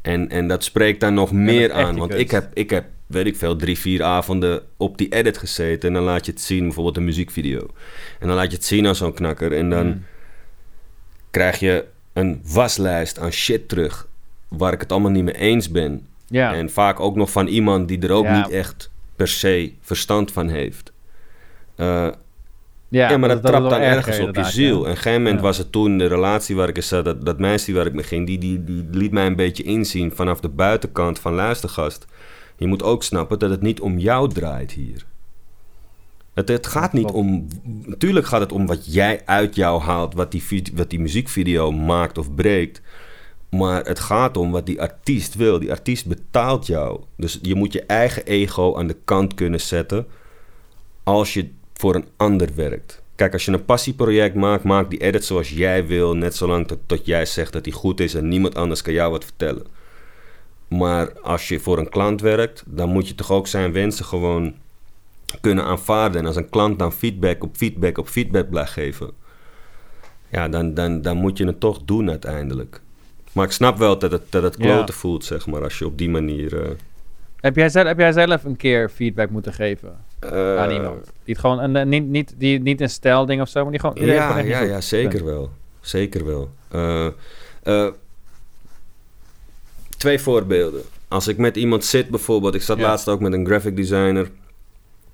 En, 0.02 0.28
en 0.30 0.48
dat 0.48 0.64
spreekt 0.64 1.00
daar 1.00 1.12
nog 1.12 1.32
meer 1.32 1.72
aan. 1.72 1.96
Want 1.96 2.14
ik 2.14 2.30
heb, 2.30 2.50
ik 2.54 2.70
heb, 2.70 2.84
weet 3.06 3.26
ik 3.26 3.36
veel, 3.36 3.56
drie, 3.56 3.78
vier 3.78 4.02
avonden 4.02 4.62
op 4.76 4.98
die 4.98 5.08
edit 5.12 5.38
gezeten. 5.38 5.88
En 5.88 5.94
dan 5.94 6.02
laat 6.04 6.26
je 6.26 6.32
het 6.32 6.40
zien, 6.40 6.64
bijvoorbeeld 6.64 6.96
een 6.96 7.04
muziekvideo. 7.04 7.66
En 8.20 8.26
dan 8.26 8.36
laat 8.36 8.50
je 8.50 8.56
het 8.56 8.64
zien 8.66 8.86
aan 8.86 8.94
zo'n 8.94 9.12
knakker. 9.14 9.52
En 9.52 9.70
dan 9.70 9.86
Mm. 9.86 10.04
krijg 11.30 11.58
je 11.58 11.84
een 12.12 12.40
waslijst 12.44 13.18
aan 13.18 13.32
shit 13.32 13.68
terug. 13.68 14.08
Waar 14.48 14.72
ik 14.72 14.80
het 14.80 14.92
allemaal 14.92 15.10
niet 15.10 15.24
mee 15.24 15.36
eens 15.36 15.70
ben. 15.70 16.06
Ja. 16.26 16.54
En 16.54 16.70
vaak 16.70 17.00
ook 17.00 17.16
nog 17.16 17.30
van 17.30 17.46
iemand 17.46 17.88
die 17.88 17.98
er 18.00 18.10
ook 18.12 18.24
Ja. 18.24 18.36
niet 18.42 18.50
echt 18.50 18.90
per 19.16 19.28
se 19.28 19.72
verstand 19.80 20.32
van 20.32 20.48
heeft. 20.48 20.92
Eh, 21.76 22.08
ja, 22.88 23.16
maar 23.16 23.28
dat, 23.28 23.42
trapt 23.42 23.70
dan 23.70 23.80
ergens 23.80 24.18
op 24.18 24.36
je 24.36 24.44
ziel. 24.44 24.66
ja. 24.66 24.72
En 24.74 24.78
op 24.80 24.86
een 24.86 24.96
gegeven 24.96 25.22
moment 25.22 25.36
Ja. 25.36 25.42
was 25.46 25.58
het 25.58 25.72
toen 25.72 25.98
de 25.98 26.06
relatie 26.06 26.56
waar 26.56 26.68
ik 26.68 26.76
in 26.76 26.82
zat, 26.82 27.04
dat, 27.04 27.26
dat 27.26 27.38
meisje 27.38 27.72
waar 27.72 27.86
ik 27.86 27.92
mee 27.94 28.04
ging, 28.04 28.26
die, 28.26 28.38
die, 28.38 28.64
die 28.64 28.86
liet 28.90 29.12
mij 29.12 29.26
een 29.26 29.36
beetje 29.36 29.62
inzien 29.62 30.12
vanaf 30.14 30.40
de 30.40 30.48
buitenkant 30.48 31.18
van 31.18 31.34
luistergast. 31.34 32.06
Je 32.56 32.66
moet 32.66 32.82
ook 32.82 33.02
snappen 33.02 33.38
dat 33.38 33.50
het 33.50 33.62
niet 33.62 33.80
om 33.80 33.98
jou 33.98 34.32
draait 34.32 34.72
hier. 34.72 35.04
Het, 36.34 36.48
het 36.48 36.66
gaat 36.66 36.92
niet 36.92 37.10
om. 37.10 37.46
Natuurlijk 37.84 38.26
gaat 38.26 38.40
het 38.40 38.52
om 38.52 38.66
wat 38.66 38.94
jij 38.94 39.22
uit 39.24 39.54
jou 39.54 39.80
haalt, 39.80 40.14
wat 40.14 40.30
die, 40.32 40.62
wat 40.74 40.90
die 40.90 41.00
muziekvideo 41.00 41.72
maakt 41.72 42.18
of 42.18 42.34
breekt. 42.34 42.80
Maar 43.50 43.84
het 43.84 43.98
gaat 44.00 44.36
om 44.36 44.50
wat 44.50 44.66
die 44.66 44.80
artiest 44.80 45.34
wil. 45.34 45.58
Die 45.58 45.70
artiest 45.70 46.06
betaalt 46.06 46.66
jou. 46.66 47.00
Dus 47.16 47.38
je 47.42 47.54
moet 47.54 47.72
je 47.72 47.82
eigen 47.86 48.24
ego 48.24 48.76
aan 48.76 48.86
de 48.86 48.96
kant 49.04 49.34
kunnen 49.34 49.60
zetten 49.60 50.06
als 51.02 51.34
je 51.34 51.50
voor 51.76 51.94
een 51.94 52.06
ander 52.16 52.48
werkt. 52.54 53.02
Kijk, 53.14 53.32
als 53.32 53.44
je 53.44 53.52
een 53.52 53.64
passieproject 53.64 54.34
maakt, 54.34 54.64
maak 54.64 54.90
die 54.90 55.00
edit 55.00 55.24
zoals 55.24 55.50
jij 55.50 55.86
wil. 55.86 56.14
Net 56.16 56.36
zolang 56.36 56.66
tot, 56.66 56.78
tot 56.86 57.06
jij 57.06 57.26
zegt 57.26 57.52
dat 57.52 57.64
die 57.64 57.72
goed 57.72 58.00
is 58.00 58.14
en 58.14 58.28
niemand 58.28 58.54
anders 58.54 58.82
kan 58.82 58.92
jou 58.92 59.10
wat 59.10 59.24
vertellen. 59.24 59.64
Maar 60.68 61.12
als 61.20 61.48
je 61.48 61.60
voor 61.60 61.78
een 61.78 61.88
klant 61.88 62.20
werkt, 62.20 62.62
dan 62.66 62.88
moet 62.88 63.08
je 63.08 63.14
toch 63.14 63.30
ook 63.30 63.46
zijn 63.46 63.72
wensen 63.72 64.04
gewoon 64.04 64.54
kunnen 65.40 65.64
aanvaarden. 65.64 66.20
En 66.20 66.26
als 66.26 66.36
een 66.36 66.48
klant 66.50 66.78
dan 66.78 66.92
feedback 66.92 67.42
op 67.44 67.56
feedback 67.56 67.98
op 67.98 68.08
feedback 68.08 68.50
blijft 68.50 68.72
geven, 68.72 69.10
ja, 70.28 70.48
dan, 70.48 70.74
dan, 70.74 71.02
dan 71.02 71.16
moet 71.16 71.38
je 71.38 71.46
het 71.46 71.60
toch 71.60 71.80
doen 71.84 72.10
uiteindelijk. 72.10 72.80
Maar 73.32 73.44
ik 73.44 73.52
snap 73.52 73.78
wel 73.78 73.98
dat 73.98 74.12
het, 74.12 74.22
dat 74.30 74.42
het 74.42 74.54
Ja. 74.58 74.64
kloten 74.64 74.94
voelt, 74.94 75.24
zeg 75.24 75.46
maar, 75.46 75.62
als 75.62 75.78
je 75.78 75.86
op 75.86 75.98
die 75.98 76.10
manier... 76.10 76.62
eh, 76.62 76.70
Heb, 77.40 77.56
jij 77.56 77.68
zelf, 77.68 77.86
heb 77.86 77.98
jij 77.98 78.12
zelf 78.12 78.44
een 78.44 78.56
keer 78.56 78.88
feedback 78.88 79.30
moeten 79.30 79.52
geven 79.52 80.04
eh, 80.32 80.56
aan 80.58 80.70
iemand? 80.70 81.04
Die 81.04 81.34
het 81.34 81.38
gewoon, 81.38 81.58
een, 81.58 81.74
een- 81.74 81.88
niet, 81.88 82.06
niet, 82.06 82.34
die, 82.36 82.60
niet 82.60 82.80
een 82.80 82.90
stijlding 82.90 83.40
of 83.40 83.48
zo, 83.48 83.62
maar 83.62 83.70
die 83.70 83.80
gewoon... 83.80 84.06
Ja, 84.06 84.28
gewoon 84.30 84.46
ja, 84.46 84.60
ja, 84.60 84.80
zeker 84.80 85.24
wel. 85.24 85.50
Zeker 85.80 86.24
wel. 86.26 86.50
Eh, 86.68 87.06
eh, 87.62 87.88
twee 89.96 90.18
voorbeelden. 90.18 90.82
Als 91.08 91.28
ik 91.28 91.36
met 91.36 91.56
iemand 91.56 91.84
zit 91.84 92.08
bijvoorbeeld, 92.08 92.54
ik 92.54 92.62
zat 92.62 92.78
Ja. 92.78 92.82
laatst 92.82 93.08
ook 93.08 93.20
met 93.20 93.32
een 93.32 93.46
graphic 93.46 93.76
designer 93.76 94.30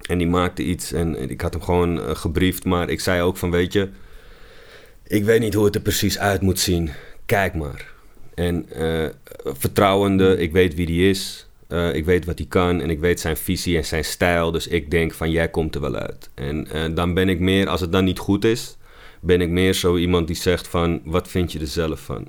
en 0.02 0.18
die 0.18 0.26
maakte 0.26 0.62
iets 0.62 0.92
en 0.92 1.30
ik 1.30 1.40
had 1.40 1.52
hem 1.52 1.62
gewoon 1.62 2.00
eh, 2.00 2.14
gebriefd, 2.14 2.64
maar 2.64 2.88
ik 2.88 3.00
zei 3.00 3.22
ook 3.22 3.36
van 3.36 3.50
weet 3.50 3.72
je, 3.72 3.88
ik 5.06 5.24
weet 5.24 5.40
niet 5.40 5.54
hoe 5.54 5.64
het 5.64 5.74
er 5.74 5.80
precies 5.80 6.18
uit 6.18 6.40
moet 6.40 6.58
zien, 6.60 6.90
kijk 7.26 7.54
maar. 7.54 7.90
En 8.34 8.66
eh, 8.70 9.08
vertrouwende, 9.44 10.36
ik 10.38 10.52
weet 10.52 10.74
wie 10.74 10.86
die 10.86 11.10
is, 11.10 11.46
eh, 11.73 11.95
ik 11.95 12.05
weet 12.05 12.25
wat 12.25 12.39
hij 12.39 12.47
kan 12.47 12.81
en 12.81 12.91
ik 12.91 13.01
weet 13.01 13.20
zijn 13.20 13.37
visie 13.37 13.77
en 13.77 13.85
zijn 13.85 14.05
stijl, 14.05 14.51
dus 14.51 14.66
ik 14.66 14.91
denk 14.91 15.12
van 15.12 15.31
jij 15.31 15.49
komt 15.49 15.75
er 15.75 15.81
wel 15.81 15.95
uit. 15.95 16.31
En 16.35 16.70
eh, 16.70 16.95
dan 16.95 17.14
ben 17.14 17.29
ik 17.29 17.41
meer, 17.41 17.68
als 17.68 17.81
het 17.81 17.93
dan 17.93 18.05
niet 18.05 18.18
goed 18.18 18.45
is, 18.45 18.77
ben 19.20 19.41
ik 19.41 19.49
meer 19.49 19.73
zo 19.73 19.97
iemand 19.97 20.27
die 20.27 20.37
zegt 20.37 20.68
van 20.68 21.01
wat 21.05 21.29
vind 21.29 21.53
je 21.53 21.59
er 21.59 21.66
zelf 21.66 22.01
van? 22.01 22.27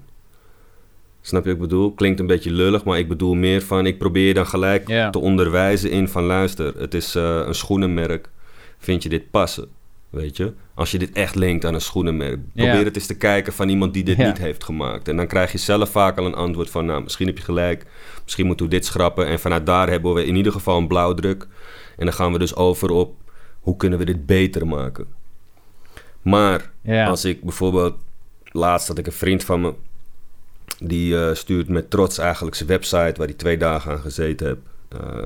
Snap 1.21 1.43
je 1.43 1.49
wat 1.49 1.57
ik 1.57 1.69
bedoel? 1.69 1.93
Klinkt 1.93 2.19
een 2.19 2.27
beetje 2.27 2.51
lullig, 2.51 2.83
maar 2.83 2.99
ik 2.99 3.07
bedoel 3.07 3.33
meer 3.33 3.61
van... 3.61 3.85
ik 3.85 3.97
probeer 3.97 4.33
dan 4.33 4.47
gelijk 4.47 4.85
te 5.11 5.19
onderwijzen 5.19 5.91
in 5.91 6.07
van... 6.07 6.23
luister, 6.23 6.73
het 6.77 6.93
is 6.93 7.15
eh, 7.15 7.41
een 7.45 7.55
schoenenmerk. 7.55 8.29
Vind 8.77 9.03
je 9.03 9.09
dit 9.09 9.31
passen? 9.31 9.67
Weet 10.13 10.37
je? 10.37 10.53
Als 10.73 10.91
je 10.91 10.97
dit 10.99 11.11
echt 11.11 11.35
linkt 11.35 11.65
aan 11.65 11.73
een 11.73 11.81
schoenenmerk. 11.81 12.39
Probeer 12.53 12.77
Ja. 12.77 12.83
het 12.83 12.95
eens 12.95 13.05
te 13.05 13.17
kijken 13.17 13.53
van 13.53 13.69
iemand 13.69 13.93
die 13.93 14.03
dit 14.03 14.17
Ja. 14.17 14.27
niet 14.27 14.37
heeft 14.37 14.63
gemaakt. 14.63 15.07
En 15.07 15.15
dan 15.17 15.27
krijg 15.27 15.51
je 15.51 15.57
zelf 15.57 15.89
vaak 15.89 16.17
al 16.17 16.25
een 16.25 16.33
antwoord 16.35 16.69
van... 16.69 16.85
nou, 16.85 17.03
misschien 17.03 17.27
heb 17.27 17.37
je 17.37 17.43
gelijk. 17.43 17.85
Misschien 18.23 18.45
moeten 18.45 18.65
we 18.65 18.71
dit 18.71 18.85
schrappen. 18.85 19.27
En 19.27 19.39
vanuit 19.39 19.65
daar 19.65 19.89
hebben 19.89 20.13
we 20.13 20.25
in 20.25 20.35
ieder 20.35 20.51
geval 20.51 20.77
een 20.77 20.87
blauwdruk. 20.87 21.47
En 21.97 22.05
dan 22.05 22.13
gaan 22.13 22.31
we 22.31 22.39
dus 22.39 22.55
over 22.55 22.89
op... 22.89 23.15
hoe 23.59 23.75
kunnen 23.77 23.99
we 23.99 24.05
dit 24.05 24.25
beter 24.25 24.67
maken? 24.67 25.07
Maar 26.21 26.71
Ja. 26.81 27.07
als 27.07 27.25
ik 27.25 27.41
bijvoorbeeld... 27.43 27.95
Laatst 28.51 28.87
had 28.87 28.97
ik 28.97 29.05
een 29.05 29.11
vriend 29.11 29.43
van 29.43 29.61
me... 29.61 29.73
Die 30.79 31.17
eh, 31.19 31.33
stuurt 31.35 31.67
met 31.69 31.89
trots 31.89 32.17
eigenlijk 32.17 32.55
zijn 32.55 32.69
website... 32.69 33.13
waar 33.17 33.27
hij 33.27 33.35
twee 33.35 33.57
dagen 33.57 33.91
aan 33.91 33.99
gezeten. 33.99 34.63
Eh, 34.89 35.21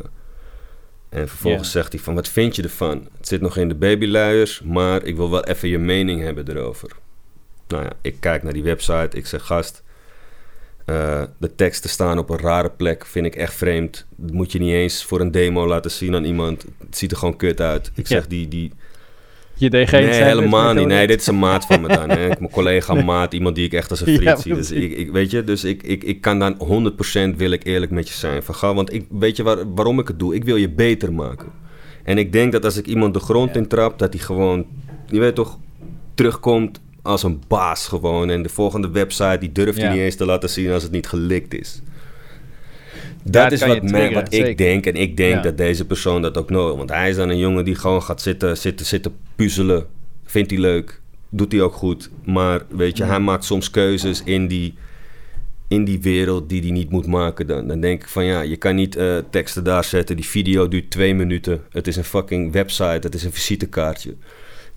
en 1.10 1.28
vervolgens 1.28 1.72
zegt 1.72 1.92
hij 1.92 2.02
van... 2.02 2.16
Wat 2.16 2.28
vind 2.28 2.56
je 2.56 2.64
ervan? 2.64 3.08
Het 3.18 3.28
zit 3.28 3.42
nog 3.42 3.58
in 3.58 3.68
de 3.68 3.76
babyluiers... 3.76 4.62
maar 4.62 5.04
ik 5.04 5.16
wil 5.16 5.30
wel 5.32 5.44
even 5.44 5.70
je 5.70 5.78
mening 5.78 6.22
hebben 6.22 6.50
erover. 6.50 6.92
Nou 7.68 7.84
ja, 7.84 7.92
ik 8.02 8.16
kijk 8.20 8.44
naar 8.44 8.54
die 8.54 8.64
website. 8.64 9.18
Ik 9.18 9.26
zeg, 9.26 9.46
gast... 9.46 9.84
eh, 10.86 11.24
de 11.38 11.56
teksten 11.56 11.90
staan 11.90 12.18
op 12.18 12.30
een 12.30 12.40
rare 12.40 12.70
plek. 12.70 13.06
Vind 13.06 13.26
ik 13.26 13.36
echt 13.36 13.54
vreemd. 13.54 14.06
Dat 14.16 14.32
moet 14.32 14.52
je 14.52 14.60
niet 14.60 14.74
eens 14.74 15.04
voor 15.04 15.20
een 15.20 15.32
demo 15.32 15.68
laten 15.68 15.92
zien 15.92 16.16
aan 16.16 16.26
iemand. 16.26 16.66
Het 16.86 16.98
ziet 16.98 17.12
er 17.12 17.18
gewoon 17.18 17.38
kut 17.38 17.62
uit. 17.62 17.92
Ik 17.96 18.08
zeg, 18.08 18.28
die... 18.28 18.48
die 18.48 18.72
Je 19.58 19.70
deed 19.70 19.90
geen 19.90 20.06
nee, 20.06 20.24
helemaal 20.24 20.74
niet. 20.74 20.88
Nee, 20.88 21.08
dit 21.08 21.22
is 21.22 21.28
een 21.28 21.40
maat 21.40 21.66
van 21.66 21.82
me 21.82 21.88
dan. 21.88 22.10
Hè. 22.10 22.28
Mijn 22.28 22.50
collega 22.52 22.94
maat, 23.14 23.34
iemand 23.34 23.56
die 23.56 23.66
ik 23.66 23.74
echt 23.74 23.90
als 23.90 24.00
een 24.00 24.06
vriend 24.06 24.24
Ja, 24.24 24.36
zie. 24.36 24.54
Dus 24.54 24.72
ik, 24.72 24.92
ik, 24.98 25.12
weet 25.12 25.32
je, 25.32 25.44
dus 25.44 25.64
ik, 25.64 25.84
ik, 25.84 26.04
ik 26.04 26.22
kan 26.22 26.40
dan 26.40 26.58
100% 27.34 27.36
wil 27.36 27.52
ik 27.52 27.64
eerlijk 27.66 27.92
met 27.92 28.08
je 28.08 28.14
zijn. 28.14 28.44
Van, 28.44 28.56
ga, 28.56 28.74
want 28.74 28.94
ik, 28.94 29.06
weet 29.10 29.38
je 29.38 29.44
waar, 29.44 29.74
waarom 29.76 30.00
ik 30.00 30.08
het 30.08 30.20
doe? 30.20 30.36
Ik 30.36 30.44
wil 30.44 30.56
je 30.56 30.70
beter 30.70 31.14
maken. 31.14 31.48
En 32.04 32.18
ik 32.18 32.32
denk 32.32 32.52
dat 32.52 32.66
als 32.66 32.78
ik 32.78 32.88
iemand 32.88 33.14
de 33.14 33.20
grond 33.20 33.56
in 33.56 33.68
trap, 33.68 34.00
dat 34.00 34.14
hij 34.14 34.24
gewoon, 34.24 34.66
je 35.08 35.20
weet 35.20 35.36
toch, 35.36 35.58
terugkomt 36.16 36.82
als 37.02 37.24
een 37.24 37.42
baas 37.48 37.88
gewoon. 37.88 38.30
En 38.30 38.44
de 38.44 38.50
volgende 38.50 38.90
website, 38.90 39.38
die 39.40 39.52
durft 39.52 39.78
hij 39.78 39.88
Ja. 39.88 39.94
niet 39.94 40.02
eens 40.02 40.16
te 40.16 40.26
laten 40.26 40.50
zien 40.50 40.72
als 40.72 40.84
het 40.84 40.92
niet 40.92 41.08
gelikt 41.08 41.54
is. 41.54 41.82
Dat 43.32 43.52
is 43.52 43.66
wat, 43.66 43.92
wat 44.14 44.34
ik 44.34 44.58
denk. 44.58 44.86
En 44.86 44.96
ik 44.96 45.18
denk 45.18 45.44
dat 45.44 45.58
deze 45.58 45.86
persoon 45.86 46.22
dat 46.22 46.38
ook 46.38 46.50
nodig 46.50 46.78
Want 46.78 46.90
hij 46.90 47.10
is 47.10 47.16
dan 47.16 47.30
een 47.30 47.38
jongen 47.38 47.66
die 47.66 47.76
gewoon 47.76 48.04
gaat 48.04 48.22
zitten, 48.22 48.58
zitten, 48.58 48.86
zitten 48.86 49.16
puzzelen. 49.36 49.86
Vindt 50.26 50.52
hij 50.52 50.60
leuk. 50.60 51.02
Doet 51.30 51.52
hij 51.52 51.62
ook 51.62 51.74
goed. 51.74 52.10
Maar 52.26 52.62
weet 52.70 52.98
je, 52.98 53.04
hij 53.04 53.20
maakt 53.20 53.46
soms 53.46 53.70
keuzes 53.70 54.24
in 54.24 54.48
die, 54.48 54.74
in 55.68 55.86
die 55.86 56.02
wereld 56.02 56.50
die 56.50 56.62
hij 56.62 56.72
niet 56.72 56.90
moet 56.90 57.08
maken. 57.08 57.48
Dan, 57.48 57.68
dan 57.68 57.80
denk 57.80 58.02
ik 58.02 58.08
van 58.08 58.26
ja, 58.26 58.42
je 58.42 58.58
kan 58.58 58.76
niet 58.76 58.96
eh, 58.96 59.18
teksten 59.30 59.64
daar 59.64 59.84
zetten. 59.84 60.16
Die 60.16 60.26
video 60.26 60.68
duurt 60.68 60.92
twee 60.92 61.14
minuten. 61.16 61.62
Het 61.70 61.88
is 61.88 61.96
een 61.96 62.04
fucking 62.04 62.52
website. 62.52 63.00
Het 63.08 63.16
is 63.16 63.24
een 63.24 63.34
visitekaartje. 63.34 64.16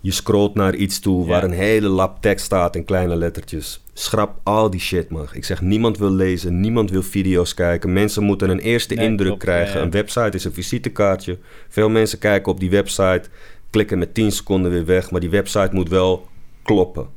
Je 0.01 0.11
scrolt 0.11 0.55
naar 0.55 0.75
iets 0.75 0.99
toe 0.99 1.25
waar 1.27 1.43
een 1.43 1.51
hele 1.51 1.87
lap 1.87 2.21
tekst 2.21 2.45
staat 2.45 2.75
in 2.75 2.85
kleine 2.85 3.15
lettertjes. 3.15 3.83
Schrap 3.93 4.39
al 4.43 4.69
die 4.69 4.79
shit, 4.79 5.09
man. 5.09 5.27
Ik 5.33 5.45
zeg, 5.45 5.61
niemand 5.61 5.97
wil 5.97 6.11
lezen, 6.11 6.59
niemand 6.59 6.91
wil 6.91 7.03
video's 7.03 7.53
kijken. 7.53 7.93
Mensen 7.93 8.23
moeten 8.23 8.49
een 8.49 8.59
eerste 8.59 8.93
Nee, 8.93 9.05
indruk 9.05 9.27
klopt, 9.27 9.43
krijgen. 9.43 9.79
ja. 9.79 9.85
Een 9.85 9.91
website 9.91 10.29
is 10.37 10.43
een 10.43 10.53
visitekaartje. 10.53 11.37
Veel 11.69 11.89
mensen 11.89 12.19
kijken 12.19 12.51
op 12.51 12.59
die 12.59 12.69
website, 12.69 13.23
klikken 13.69 13.97
met 13.99 14.13
10 14.13 14.31
seconden 14.31 14.71
weer 14.71 14.85
weg. 14.85 15.11
Maar 15.11 15.19
die 15.21 15.29
website 15.29 15.69
moet 15.71 15.89
wel 15.89 16.27
kloppen. 16.63 17.07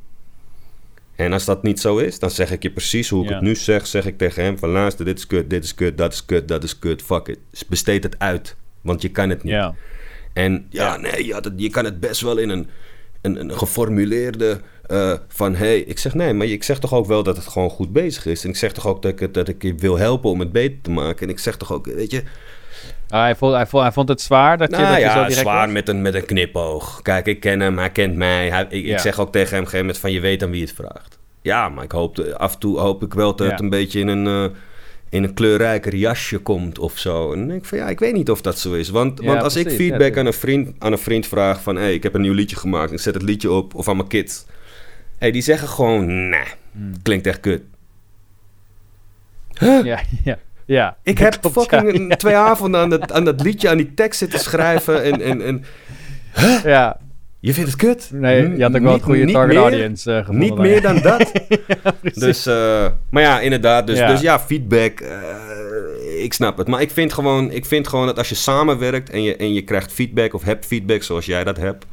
En 1.15 1.33
als 1.33 1.45
dat 1.45 1.63
niet 1.63 1.79
zo 1.79 1.97
is, 1.97 2.19
dan 2.19 2.31
zeg 2.31 2.51
ik 2.51 2.63
je 2.63 2.71
precies 2.71 3.09
hoe 3.09 3.23
ik 3.23 3.29
Ja. 3.29 3.35
het 3.35 3.43
nu 3.43 3.55
zeg. 3.55 3.87
Zeg 3.87 4.05
ik 4.05 4.17
tegen 4.17 4.43
hem 4.43 4.57
van 4.57 4.69
luister, 4.69 5.05
dit 5.05 5.17
is 5.17 5.27
kut, 5.27 5.49
dit 5.49 5.63
is 5.63 5.75
kut, 5.75 5.97
dat 5.97 6.13
is 6.13 6.25
kut, 6.25 6.47
dat 6.47 6.63
is 6.63 6.79
kut. 6.79 7.01
Fuck 7.01 7.27
it. 7.27 7.39
Besteed 7.67 8.03
het 8.03 8.19
uit, 8.19 8.55
want 8.81 9.01
je 9.01 9.09
kan 9.09 9.29
het 9.29 9.43
niet. 9.43 9.53
Ja. 9.53 9.75
En 10.35 10.65
ja, 10.69 10.97
nee, 10.97 11.25
je, 11.25 11.33
had 11.33 11.43
het, 11.45 11.53
je 11.57 11.69
kan 11.69 11.85
het 11.85 11.99
best 11.99 12.21
wel 12.21 12.37
in 12.37 12.49
een, 12.49 12.69
een, 13.21 13.39
een 13.39 13.57
geformuleerde 13.57 14.59
eh, 14.87 15.13
van... 15.27 15.55
hey, 15.55 15.79
ik 15.79 15.99
zeg 15.99 16.13
nee, 16.13 16.33
maar 16.33 16.47
ik 16.47 16.63
zeg 16.63 16.79
toch 16.79 16.93
ook 16.93 17.05
wel 17.05 17.23
dat 17.23 17.35
het 17.37 17.47
gewoon 17.47 17.69
goed 17.69 17.93
bezig 17.93 18.25
is. 18.25 18.43
En 18.43 18.49
ik 18.49 18.55
zeg 18.55 18.71
toch 18.71 18.87
ook 18.87 19.01
dat 19.01 19.19
ik, 19.21 19.33
dat 19.33 19.47
ik 19.47 19.61
je 19.61 19.75
wil 19.75 19.97
helpen 19.97 20.29
om 20.29 20.39
het 20.39 20.51
beter 20.51 20.81
te 20.81 20.89
maken. 20.91 21.27
En 21.27 21.29
ik 21.33 21.39
zeg 21.39 21.57
toch 21.57 21.71
ook, 21.73 21.85
weet 21.85 22.11
je... 22.11 22.23
Ah, 23.09 23.21
hij, 23.21 23.35
vond, 23.35 23.53
hij, 23.53 23.65
vond, 23.67 23.83
hij 23.83 23.91
vond 23.91 24.09
het 24.09 24.21
zwaar 24.21 24.57
dat 24.57 24.69
je, 24.69 24.75
Nou 24.75 24.87
dat 24.87 24.97
je 24.97 25.01
zo 25.09 25.09
ja, 25.09 25.19
direct 25.21 25.39
zwaar 25.39 25.65
was? 25.65 25.73
met 25.73 25.89
een, 25.89 26.01
met 26.01 26.13
een 26.15 26.25
knipoog. 26.25 27.01
Kijk, 27.01 27.25
ik 27.25 27.39
ken 27.39 27.59
hem, 27.59 27.77
hij 27.77 27.89
kent 27.89 28.15
mij. 28.15 28.49
Hij, 28.49 28.65
ik, 28.69 28.85
Ja. 28.85 28.93
ik 28.93 28.99
zeg 28.99 29.19
ook 29.19 29.31
tegen 29.31 29.49
hem 29.49 29.59
op 29.59 29.63
een 29.65 29.71
gegeven 29.71 29.79
moment 29.79 29.97
van... 29.97 30.11
je 30.11 30.19
weet 30.19 30.43
aan 30.43 30.51
wie 30.51 30.61
het 30.61 30.73
vraagt. 30.73 31.17
Ja, 31.41 31.69
maar 31.69 31.83
ik 31.83 31.91
hoop, 31.91 32.19
af 32.19 32.53
en 32.53 32.59
toe 32.59 32.79
hoop 32.79 33.03
ik 33.03 33.13
wel 33.13 33.35
dat 33.35 33.45
Ja. 33.45 33.51
het 33.53 33.61
een 33.61 33.69
beetje 33.69 33.99
in 33.99 34.07
een... 34.07 34.27
eh, 34.51 34.57
in 35.15 35.23
een 35.23 35.33
kleurrijker 35.33 35.95
jasje 35.95 36.37
komt 36.37 36.79
of 36.79 36.97
zo. 36.97 37.31
En 37.31 37.39
dan 37.39 37.47
denk 37.47 37.59
ik 37.61 37.65
van 37.67 37.77
ja, 37.77 37.89
ik 37.89 37.99
weet 37.99 38.13
niet 38.13 38.29
of 38.29 38.41
dat 38.41 38.59
zo 38.59 38.73
is. 38.73 38.89
Want, 38.89 39.19
Ja, 39.19 39.25
want 39.25 39.43
als 39.43 39.55
ik 39.55 39.63
precies, 39.63 39.81
feedback 39.81 40.17
aan, 40.17 40.25
een 40.25 40.33
vriend, 40.33 40.71
aan 40.79 40.91
een 40.91 40.97
vriend 40.97 41.27
vraag 41.27 41.61
van... 41.61 41.75
hé, 41.75 41.81
hey, 41.81 41.93
ik 41.93 42.03
heb 42.03 42.13
een 42.13 42.21
nieuw 42.21 42.33
liedje 42.33 42.55
gemaakt, 42.55 42.91
ik 42.91 42.99
zet 42.99 43.13
het 43.13 43.23
liedje 43.23 43.51
op. 43.51 43.75
Of 43.75 43.87
aan 43.89 43.95
mijn 43.95 44.07
kids. 44.07 44.45
hey, 45.17 45.31
die 45.31 45.41
zeggen 45.41 45.67
gewoon, 45.67 46.29
nee, 46.29 46.43
Hmm. 46.71 47.01
klinkt 47.01 47.27
echt 47.27 47.39
kut. 47.39 47.61
Ja, 49.59 50.01
ja, 50.23 50.37
ja. 50.65 50.97
Ik 51.03 51.17
heb 51.17 51.41
klopt, 51.41 51.71
fucking 51.71 52.09
ja. 52.09 52.15
twee 52.25 52.35
avonden 52.35 52.81
aan 52.81 52.89
dat, 52.89 53.11
aan 53.11 53.25
dat 53.25 53.41
liedje, 53.41 53.69
aan 53.69 53.77
die 53.77 53.93
tekst 53.93 54.19
zitten 54.19 54.39
schrijven. 54.39 55.03
En, 55.03 55.21
en, 55.21 55.41
en 55.41 55.63
Ja, 56.63 56.99
je 57.45 57.53
vindt 57.53 57.69
het 57.71 57.79
kut? 57.79 58.09
nee, 58.13 58.55
je 58.57 58.61
had 58.63 58.75
ook 58.75 58.81
wel 58.81 58.93
een 58.93 59.01
goede 59.01 59.25
target 59.31 59.47
meer- 59.47 59.57
audience 59.57 60.11
gevonden. 60.11 60.39
Niet 60.43 60.55
dan, 60.55 60.61
meer 60.61 60.81
dan 60.81 61.01
dat. 61.01 61.31
Dus, 62.23 62.45
eh, 62.45 62.85
maar 63.09 63.21
ja, 63.23 63.39
inderdaad. 63.39 63.87
Dus 63.87 63.97
Ja. 63.97 64.07
dus 64.11 64.21
ja 64.21 64.39
feedback. 64.39 64.99
eh, 64.99 66.23
ik 66.23 66.33
snap 66.33 66.57
het. 66.57 66.67
Maar 66.67 66.81
ik 66.81 66.91
vind, 66.91 67.13
gewoon, 67.13 67.51
ik 67.51 67.65
vind 67.65 67.87
gewoon 67.87 68.05
dat 68.05 68.17
als 68.17 68.29
je 68.29 68.35
samenwerkt 68.35 69.09
en 69.09 69.23
je, 69.23 69.35
en 69.35 69.53
je 69.53 69.61
krijgt 69.61 69.93
feedback 69.93 70.33
of 70.33 70.43
hebt 70.43 70.65
feedback 70.65 71.03
zoals 71.03 71.25
jij 71.25 71.43
dat 71.43 71.57
hebt. 71.57 71.85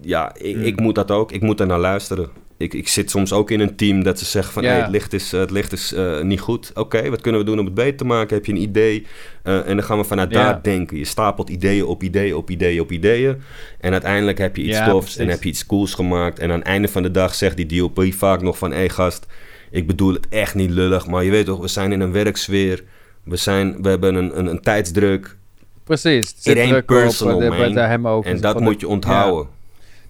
ja, 0.00 0.32
ik, 0.38 0.56
Mm. 0.56 0.62
ik 0.62 0.80
moet 0.80 0.94
dat 0.94 1.10
ook. 1.10 1.32
Ik 1.32 1.40
moet 1.42 1.60
er 1.60 1.66
naar 1.66 1.78
luisteren. 1.78 2.28
Ik, 2.60 2.74
ik 2.74 2.88
zit 2.88 3.10
soms 3.10 3.32
ook 3.32 3.50
in 3.50 3.60
een 3.60 3.76
team 3.76 4.02
dat 4.02 4.18
ze 4.18 4.24
zeggen 4.24 4.52
van... 4.52 4.62
Ja. 4.62 4.68
Hey, 4.68 4.80
het 4.80 4.90
licht 4.90 5.12
is, 5.12 5.32
eh, 5.32 5.40
het 5.40 5.50
licht 5.50 5.72
is 5.72 5.92
eh, 5.92 6.20
niet 6.20 6.40
goed. 6.40 6.70
Oké, 6.74 7.10
wat 7.10 7.20
kunnen 7.20 7.40
we 7.40 7.46
doen 7.46 7.58
om 7.58 7.64
het 7.64 7.74
beter 7.74 7.96
te 7.96 8.04
maken? 8.04 8.36
Heb 8.36 8.46
je 8.46 8.52
een 8.52 8.60
idee? 8.62 9.06
Eh, 9.42 9.68
en 9.68 9.76
dan 9.76 9.84
gaan 9.84 9.98
we 9.98 10.04
vanuit 10.04 10.30
Ja. 10.30 10.42
daar 10.42 10.62
denken. 10.62 10.96
Je 10.96 11.04
stapelt 11.04 11.48
ideeën 11.48 11.84
op 11.84 12.02
ideeën 12.02 12.34
op 12.34 12.50
ideeën 12.50 12.80
op 12.80 12.92
ideeën. 12.92 13.42
En 13.80 13.92
uiteindelijk 13.92 14.38
heb 14.38 14.56
je 14.56 14.62
iets 14.62 14.76
Ja, 14.76 14.84
stofs 14.84 15.16
en 15.16 15.28
heb 15.28 15.42
je 15.42 15.48
iets 15.48 15.66
cools 15.66 15.94
gemaakt. 15.94 16.38
En 16.38 16.50
aan 16.50 16.58
het 16.58 16.66
einde 16.66 16.88
van 16.88 17.02
de 17.02 17.10
dag 17.10 17.34
zegt 17.34 17.56
die 17.56 17.66
DOP 17.66 18.04
vaak 18.12 18.42
nog 18.42 18.58
van... 18.58 18.70
Hé 18.70 18.76
hey, 18.76 18.88
gast, 18.88 19.26
ik 19.70 19.86
bedoel 19.86 20.12
het 20.12 20.28
echt 20.28 20.54
niet 20.54 20.70
lullig. 20.70 21.06
Maar 21.06 21.24
je 21.24 21.30
weet 21.30 21.46
toch, 21.46 21.60
we 21.60 21.68
zijn 21.68 21.92
in 21.92 22.00
een 22.00 22.12
werksfeer. 22.12 22.84
We, 23.24 23.36
zijn, 23.36 23.82
we 23.82 23.88
hebben 23.88 24.14
een, 24.14 24.38
een, 24.38 24.46
een 24.46 24.60
tijdsdruk. 24.60 25.36
Precies. 25.84 26.34
It 26.42 26.58
ain't 26.58 26.76
op, 26.76 26.86
personal, 26.86 27.40
man. 27.40 27.76
hem 27.76 28.08
ook. 28.08 28.24
En 28.24 28.40
dat 28.40 28.60
moet 28.60 28.80
je 28.80 28.88
onthouden. 28.88 29.44
Ja, 29.44 29.59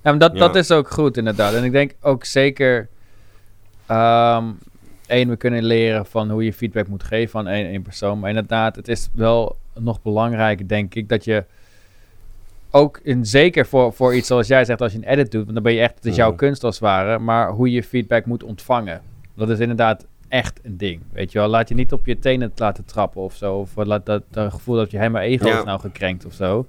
maar 0.02 0.18
dat, 0.18 0.36
dat 0.36 0.56
is 0.56 0.70
ook 0.70 0.90
goed 0.90 1.16
inderdaad. 1.16 1.54
En 1.54 1.64
ik 1.64 1.72
denk 1.72 1.94
ook 2.00 2.24
zeker... 2.24 2.88
ehm 3.86 4.44
één, 5.06 5.28
we 5.28 5.36
kunnen 5.36 5.62
leren 5.64 6.06
van 6.06 6.30
hoe 6.30 6.44
je 6.44 6.52
feedback 6.52 6.86
moet 6.86 7.02
geven 7.02 7.38
aan 7.40 7.46
één, 7.46 7.66
één 7.66 7.82
persoon. 7.82 8.18
Maar 8.18 8.28
inderdaad, 8.28 8.76
het 8.76 8.88
is 8.88 9.08
wel 9.14 9.56
nog 9.78 10.02
belangrijker, 10.02 10.68
denk 10.68 10.94
ik, 10.94 11.08
dat 11.08 11.24
je 11.24 11.44
ook 12.70 13.00
in, 13.02 13.26
zeker 13.26 13.66
voor, 13.66 13.92
voor 13.92 14.14
iets 14.14 14.26
zoals 14.26 14.46
jij 14.46 14.64
zegt, 14.64 14.80
als 14.80 14.92
je 14.92 14.98
een 14.98 15.04
edit 15.04 15.30
doet, 15.30 15.42
want 15.42 15.54
dan 15.54 15.62
ben 15.62 15.72
je 15.72 15.80
echt, 15.80 15.94
het 15.94 16.04
is 16.04 16.16
jouw 16.16 16.28
Mhm. 16.28 16.36
kunst 16.38 16.64
als 16.64 16.74
het 16.74 16.84
ware, 16.84 17.18
maar 17.18 17.50
hoe 17.50 17.70
je 17.70 17.82
feedback 17.82 18.26
moet 18.26 18.42
ontvangen. 18.42 19.00
Dat 19.34 19.50
is 19.50 19.58
inderdaad 19.58 20.06
echt 20.28 20.60
een 20.62 20.76
ding. 20.76 21.00
Weet 21.12 21.32
je 21.32 21.38
wel, 21.38 21.48
laat 21.48 21.68
je 21.68 21.74
niet 21.74 21.92
op 21.92 22.06
je 22.06 22.18
tenen 22.18 22.52
laten 22.56 22.84
trappen 22.84 23.20
of 23.22 23.34
zo. 23.34 23.54
Of 23.56 23.70
laat 23.74 24.06
dat, 24.06 24.22
dat 24.30 24.52
gevoel 24.52 24.76
dat 24.76 24.90
je 24.90 24.96
helemaal 24.98 25.22
ego 25.22 25.48
Ja. 25.48 25.58
is 25.58 25.64
nou 25.64 25.80
gekrenkt 25.80 26.24
of 26.26 26.32
zo. 26.32 26.66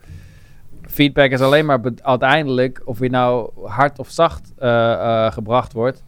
Feedback 0.91 1.31
is 1.31 1.39
alleen 1.39 1.65
maar 1.65 1.79
uiteindelijk, 2.01 2.81
of 2.85 2.99
je 2.99 3.09
nou 3.09 3.49
hard 3.63 3.99
of 3.99 4.09
zacht 4.09 4.51
eh, 4.57 4.91
eh, 4.93 5.31
gebracht 5.33 5.73
wordt, 5.73 6.03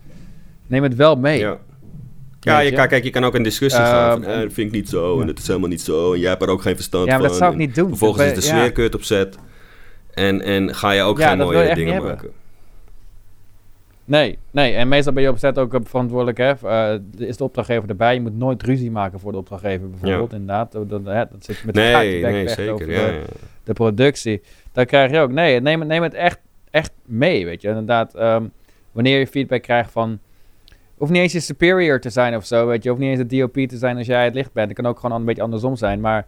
neem 0.67 0.83
het 0.83 0.95
wel 0.95 1.15
mee. 1.15 1.39
Ja. 1.39 1.57
Ja, 2.39 2.59
je 2.59 2.71
kan, 2.71 2.87
kijk, 2.87 3.03
je 3.03 3.09
kan 3.09 3.23
ook 3.23 3.35
in 3.35 3.43
discussie 3.43 3.81
Ehm, 3.81 3.91
gaan. 3.91 4.21
Van, 4.23 4.31
eh, 4.31 4.41
dat 4.41 4.53
vind 4.53 4.67
ik 4.67 4.71
niet 4.73 4.89
zo 4.89 5.15
ja. 5.15 5.21
en 5.21 5.27
dat 5.27 5.39
is 5.39 5.47
helemaal 5.47 5.69
niet 5.69 5.81
zo. 5.81 6.13
En 6.13 6.19
jij 6.19 6.29
hebt 6.29 6.41
er 6.41 6.49
ook 6.49 6.61
geen 6.61 6.75
verstand 6.75 7.05
Ja, 7.05 7.11
maar 7.11 7.19
van. 7.19 7.29
dat 7.29 7.37
zou 7.37 7.51
ik 7.51 7.57
niet 7.57 7.75
doen. 7.75 7.87
Vervolgens 7.89 8.23
is 8.23 8.33
de 8.33 8.39
ben- 8.39 8.49
ja. 8.49 8.55
sfeerkut 8.55 8.95
op 8.95 9.03
zet. 9.03 9.37
En, 10.13 10.41
en 10.41 10.75
ga 10.75 10.91
je 10.91 11.01
ook 11.01 11.21
geen 11.21 11.37
mooie 11.37 11.75
dingen 11.75 11.93
hebben. 11.93 12.19
Nee, 14.05 14.37
nee. 14.51 14.73
En 14.75 14.87
meestal 14.87 15.13
ben 15.13 15.23
je 15.23 15.29
op 15.29 15.37
zet 15.37 15.57
ook 15.57 15.73
eh, 15.73 15.79
verantwoordelijk. 15.83 16.37
Hè? 16.37 16.51
Eh, 16.51 16.99
is 17.17 17.37
de 17.37 17.43
opdrachtgever 17.43 17.89
erbij? 17.89 18.13
Je 18.13 18.21
moet 18.21 18.37
nooit 18.37 18.63
ruzie 18.63 18.91
maken 18.91 19.19
voor 19.19 19.31
de 19.31 19.37
opdrachtgever 19.37 19.89
bijvoorbeeld. 19.89 20.31
Inderdaad, 20.33 20.71
dat, 20.71 20.89
dat, 20.89 21.05
hè, 21.05 21.23
dat 21.31 21.45
zit 21.45 21.63
met 21.65 21.75
Nee, 21.75 22.21
bek 22.21 22.31
nee, 22.31 22.47
zeker. 22.49 22.73
over 22.73 22.91
Ja, 22.91 23.05
de, 23.07 23.13
ja. 23.13 23.19
de 23.63 23.73
productie. 23.73 24.41
Dan 24.71 24.85
krijg 24.85 25.11
je 25.11 25.19
ook, 25.19 25.31
nee, 25.31 25.59
neem, 25.61 25.79
het- 25.79 25.87
neem 25.89 26.03
het 26.03 26.13
echt, 26.13 26.39
echt 26.69 26.91
mee, 27.05 27.45
weet 27.45 27.61
je. 27.61 27.67
Inderdaad, 27.67 28.15
ehm, 28.15 28.43
wanneer 28.91 29.19
je 29.19 29.27
feedback 29.27 29.61
krijgt 29.61 29.91
van... 29.91 30.19
hoeft 30.97 31.11
niet 31.11 31.21
eens 31.21 31.33
je 31.33 31.39
superior 31.39 31.99
te 31.99 32.09
zijn 32.09 32.35
of 32.35 32.45
zo, 32.45 32.67
weet 32.67 32.83
je. 32.83 32.89
hoeft 32.89 33.01
niet 33.01 33.09
eens 33.19 33.27
de 33.29 33.37
DOP 33.37 33.53
te 33.67 33.77
zijn 33.77 33.97
als 33.97 34.07
jij 34.07 34.23
het 34.23 34.33
licht 34.33 34.53
bent. 34.53 34.67
Het 34.67 34.77
kan 34.77 34.85
ook 34.85 34.99
gewoon 34.99 35.19
een 35.19 35.25
beetje 35.25 35.41
andersom 35.41 35.75
zijn, 35.75 36.01
maar... 36.01 36.25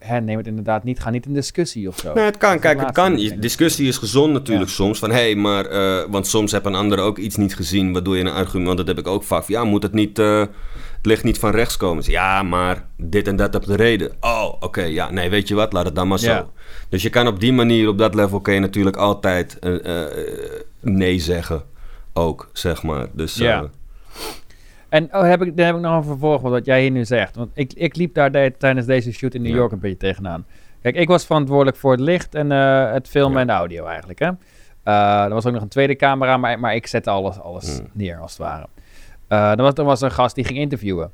Hè, 0.00 0.20
neem 0.20 0.36
het 0.36 0.46
inderdaad 0.46 0.84
niet, 0.84 1.00
ga 1.00 1.10
niet 1.10 1.26
in 1.26 1.32
discussie 1.34 1.88
of 1.88 1.98
zo. 1.98 2.12
Nee, 2.14 2.24
het 2.24 2.36
kan. 2.36 2.58
Kijk, 2.58 2.80
het 2.80 2.92
kan. 2.92 3.18
Je-. 3.18 3.38
Discussie 3.38 3.88
is 3.88 3.96
gezond 3.98 4.32
natuurlijk 4.32 4.68
Ja. 4.68 4.74
soms. 4.74 4.98
Van, 4.98 5.10
hé, 5.10 5.16
hey, 5.16 5.34
maar... 5.34 5.66
eh, 5.66 6.04
want 6.08 6.26
soms 6.26 6.52
heb 6.52 6.64
een 6.64 6.74
ander 6.74 6.98
ook 6.98 7.18
iets 7.18 7.36
niet 7.36 7.54
gezien... 7.56 7.92
waardoor 7.92 8.16
je 8.16 8.24
een 8.24 8.30
argument... 8.30 8.66
Want 8.66 8.78
dat 8.78 8.86
heb 8.86 8.98
ik 8.98 9.06
ook 9.06 9.22
vaak. 9.22 9.44
van, 9.44 9.54
Ja, 9.54 9.64
moet 9.64 9.82
het 9.82 9.92
niet... 9.92 10.18
eh, 10.18 10.40
het 10.96 11.06
licht 11.06 11.24
niet 11.24 11.38
van 11.38 11.50
rechts 11.50 11.76
komen. 11.76 12.04
Ja, 12.06 12.42
maar 12.42 12.86
dit 12.96 13.26
en 13.28 13.36
dat 13.36 13.52
heb 13.52 13.64
de 13.64 13.76
reden. 13.76 14.12
Oh, 14.20 14.52
oké. 14.60 14.82
ja, 14.82 15.10
nee, 15.10 15.30
weet 15.30 15.48
je 15.48 15.54
wat? 15.54 15.72
Laat 15.72 15.84
het 15.84 15.94
dan 15.94 16.08
maar 16.08 16.18
zo. 16.18 16.30
Ja. 16.30 16.46
Dus 16.88 17.02
je 17.02 17.10
kan 17.10 17.26
op 17.26 17.40
die 17.40 17.52
manier, 17.52 17.88
op 17.88 17.98
dat 17.98 18.14
level... 18.14 18.40
kun 18.40 18.54
je 18.54 18.60
natuurlijk 18.60 18.96
altijd 18.96 19.58
eh, 19.58 20.02
eh, 20.02 20.10
nee 20.80 21.18
zeggen. 21.18 21.62
Ook, 22.12 22.50
zeg 22.52 22.82
maar. 22.82 23.06
Dus... 23.12 23.34
Ja. 23.34 23.70
En 24.90 25.14
oh, 25.14 25.22
heb 25.22 25.42
ik, 25.42 25.56
daar 25.56 25.66
heb 25.66 25.74
ik 25.74 25.80
nog 25.80 25.96
een 25.96 26.04
vervolg 26.04 26.40
wat 26.42 26.64
jij 26.64 26.80
hier 26.80 26.90
nu 26.90 27.04
zegt. 27.04 27.36
Want 27.36 27.50
ik, 27.54 27.72
ik 27.72 27.96
liep 27.96 28.14
daar 28.14 28.32
de- 28.32 28.52
tijdens 28.58 28.86
deze 28.86 29.12
shoot 29.12 29.34
in 29.34 29.42
New 29.42 29.50
Ja. 29.50 29.56
York 29.56 29.72
een 29.72 29.78
beetje 29.78 29.96
tegenaan. 29.96 30.46
Kijk, 30.82 30.96
ik 30.96 31.08
was 31.08 31.26
verantwoordelijk 31.26 31.76
voor 31.76 31.90
het 31.92 32.00
licht 32.00 32.34
en 32.34 32.52
eh, 32.52 32.92
het 32.92 33.08
filmen 33.08 33.34
Ja. 33.34 33.40
en 33.40 33.46
de 33.46 33.52
audio 33.52 33.84
eigenlijk. 33.86 34.18
Hè? 34.18 34.30
Eh, 34.82 35.22
er 35.24 35.30
was 35.34 35.46
ook 35.46 35.52
nog 35.52 35.62
een 35.62 35.68
tweede 35.68 35.96
camera, 35.96 36.36
maar, 36.36 36.58
maar 36.60 36.74
ik 36.74 36.86
zette 36.86 37.10
alles, 37.10 37.40
alles 37.40 37.78
Hmm. 37.78 37.88
neer 37.92 38.18
als 38.18 38.30
het 38.30 38.40
ware. 38.40 38.66
Eh, 39.28 39.50
er, 39.50 39.56
was, 39.62 39.72
er 39.74 39.84
was 39.84 40.00
een 40.00 40.10
gast 40.10 40.34
die 40.34 40.44
ging 40.44 40.58
interviewen. 40.58 41.12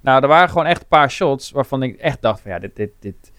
Nou, 0.00 0.22
er 0.22 0.28
waren 0.28 0.48
gewoon 0.48 0.66
echt 0.66 0.80
een 0.80 0.88
paar 0.88 1.10
shots 1.10 1.50
waarvan 1.50 1.82
ik 1.82 1.96
echt 1.96 2.22
dacht 2.22 2.40
van 2.40 2.50
ja, 2.50 2.58
dit... 2.58 2.76
dit, 2.76 2.90
dit 3.00 3.32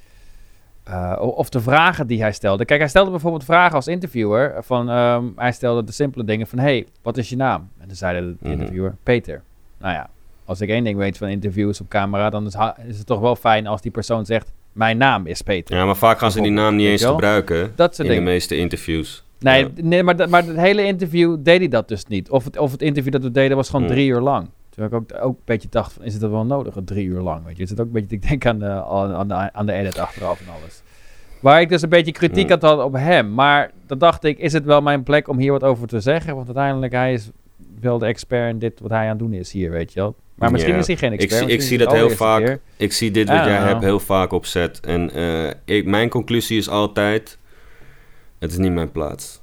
of 1.19 1.49
de 1.49 1.59
vragen 1.61 2.07
die 2.07 2.21
hij 2.21 2.31
stelde. 2.31 2.65
Kijk, 2.65 2.79
hij 2.79 2.89
stelde 2.89 3.11
bijvoorbeeld 3.11 3.43
vragen 3.43 3.75
als 3.75 3.88
interviewer. 3.88 4.63
Van, 4.63 4.89
ehm, 4.89 5.23
hij 5.36 5.51
stelde 5.51 5.83
de 5.83 5.91
simpele 5.91 6.23
dingen 6.23 6.47
van... 6.47 6.59
hey, 6.59 6.88
wat 7.01 7.17
is 7.17 7.29
je 7.29 7.36
naam? 7.36 7.69
En 7.79 7.88
dan 7.88 7.95
zei 7.95 8.19
de 8.19 8.36
Mhm. 8.39 8.51
interviewer... 8.51 8.95
Peter. 9.03 9.43
Nou 9.86 9.97
ja, 9.97 10.09
als 10.45 10.61
ik 10.61 10.69
één 10.69 10.83
ding 10.83 10.97
weet 10.97 11.17
van 11.17 11.27
interviews 11.27 11.81
op 11.81 11.88
camera... 11.89 12.29
dan 12.29 12.45
is, 12.45 12.55
is 12.88 12.97
het 12.97 13.05
toch 13.07 13.19
wel 13.19 13.36
fijn 13.36 13.67
als 13.67 13.81
die 13.81 13.91
persoon 13.91 14.25
zegt... 14.25 14.51
mijn 14.73 14.97
naam 14.97 15.25
is 15.25 15.41
Peter. 15.41 15.75
ja, 15.75 15.86
maar 15.86 15.95
vaak 15.95 16.17
gaan 16.19 16.31
ze 16.31 16.41
die 16.41 16.51
naam 16.51 16.75
niet 16.75 16.88
eens 16.88 17.01
wel? 17.01 17.11
gebruiken. 17.11 17.71
Dat 17.75 17.95
soort 17.95 18.07
In 18.07 18.13
de 18.13 18.19
dingen. 18.19 18.33
meeste 18.33 18.57
interviews. 18.57 19.23
Nee, 19.39 19.63
Ja. 19.63 19.69
nee 19.75 20.03
maar, 20.03 20.29
maar 20.29 20.43
het 20.45 20.57
hele 20.57 20.83
interview 20.83 21.38
deed 21.39 21.59
hij 21.59 21.67
dat 21.67 21.88
dus 21.88 22.05
niet. 22.05 22.29
Of 22.29 22.43
het, 22.43 22.57
of 22.57 22.71
het 22.71 22.81
interview 22.81 23.11
dat 23.11 23.21
we 23.21 23.31
deden 23.31 23.57
was 23.57 23.69
gewoon 23.69 23.86
Hmm. 23.86 23.93
drie 23.95 24.07
uur 24.09 24.19
lang. 24.21 24.49
Terwijl 24.69 24.93
ik 24.93 24.97
ook, 25.13 25.23
ook 25.23 25.36
een 25.38 25.41
beetje 25.45 25.67
dacht, 25.71 25.93
van, 25.93 26.03
is 26.05 26.11
het 26.13 26.21
dat 26.21 26.31
wel 26.31 26.45
nodig, 26.45 26.75
drie 26.86 27.05
uur 27.05 27.21
lang? 27.21 27.45
Weet 27.45 27.57
je? 27.57 27.63
Is 27.63 27.69
het 27.69 27.79
ook 27.79 27.86
een 27.86 27.91
beetje, 27.91 28.15
ik 28.15 28.27
denk 28.29 28.45
aan 28.45 28.59
de, 28.59 28.69
aan 29.15 29.27
de, 29.27 29.33
aan 29.53 29.65
de 29.65 29.73
edit 29.73 29.97
achteraf 29.97 30.39
en 30.39 30.45
alles. 30.61 30.81
Waar 31.39 31.61
ik 31.61 31.69
dus 31.69 31.81
een 31.81 31.89
beetje 31.89 32.11
kritiek 32.11 32.49
Hmm. 32.51 32.59
had 32.61 32.83
op 32.83 32.93
hem. 32.93 33.33
Maar 33.33 33.71
dan 33.88 33.97
dacht 33.97 34.23
ik, 34.23 34.38
is 34.39 34.53
het 34.53 34.65
wel 34.65 34.81
mijn 34.81 35.03
plek 35.03 35.27
om 35.27 35.38
hier 35.38 35.51
wat 35.51 35.63
over 35.63 35.88
te 35.88 35.99
zeggen? 35.99 36.36
Want 36.36 36.45
uiteindelijk, 36.45 36.93
hij 36.93 37.13
is 37.13 37.29
wel 37.79 37.97
de 37.97 38.05
expert 38.05 38.49
in 38.49 38.59
dit 38.59 38.79
wat 38.79 38.91
hij 38.91 39.03
aan 39.03 39.09
het 39.09 39.19
doen 39.19 39.33
is 39.33 39.51
hier, 39.51 39.71
weet 39.71 39.93
je 39.93 39.99
wel. 39.99 40.15
Maar 40.35 40.51
misschien 40.51 40.75
is 40.75 40.87
hij 40.87 40.97
geen 40.97 41.13
Ik 41.13 41.21
expert. 41.21 41.41
ik 41.49 41.55
misschien 41.55 41.77
zie 41.77 41.87
het 41.87 41.95
dat 41.99 42.07
heel 42.07 42.17
vaak. 42.17 42.43
keer. 42.45 42.59
Ik 42.77 42.93
zie 42.93 43.11
dit 43.11 43.27
wat 43.29 43.43
jij 43.45 43.57
hebt 43.57 43.83
heel 43.83 43.99
vaak 43.99 44.31
op 44.31 44.45
set. 44.45 44.79
En 44.79 45.11
eh, 45.11 45.49
ik, 45.77 45.85
mijn 45.85 46.09
conclusie 46.09 46.57
is 46.57 46.69
altijd... 46.69 47.37
Het 48.39 48.51
is 48.51 48.57
niet 48.57 48.71
mijn 48.71 48.91
plaats. 48.91 49.41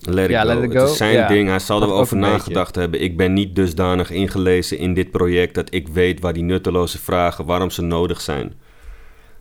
Let 0.00 0.24
it 0.24 0.30
Ja, 0.30 0.40
go. 0.42 0.46
let 0.46 0.56
it 0.56 0.72
Het 0.72 0.82
go. 0.82 0.84
is 0.84 0.96
zijn 0.96 1.12
Ja. 1.12 1.28
ding. 1.28 1.48
Hij 1.48 1.58
zal 1.58 1.82
een 1.82 1.98
beetje. 1.98 2.16
nagedacht 2.16 2.74
hebben. 2.74 3.00
Ik 3.02 3.16
ben 3.16 3.32
niet 3.32 3.54
dusdanig 3.56 4.10
ingelezen 4.10 4.78
in 4.78 4.94
dit 4.94 5.10
project... 5.10 5.54
dat 5.54 5.74
ik 5.74 5.88
weet 5.88 6.20
waar 6.20 6.32
die 6.32 6.42
nutteloze 6.42 6.98
vragen... 6.98 7.44
waarom 7.44 7.70
ze 7.70 7.82
nodig 7.82 8.20
zijn. 8.20 8.52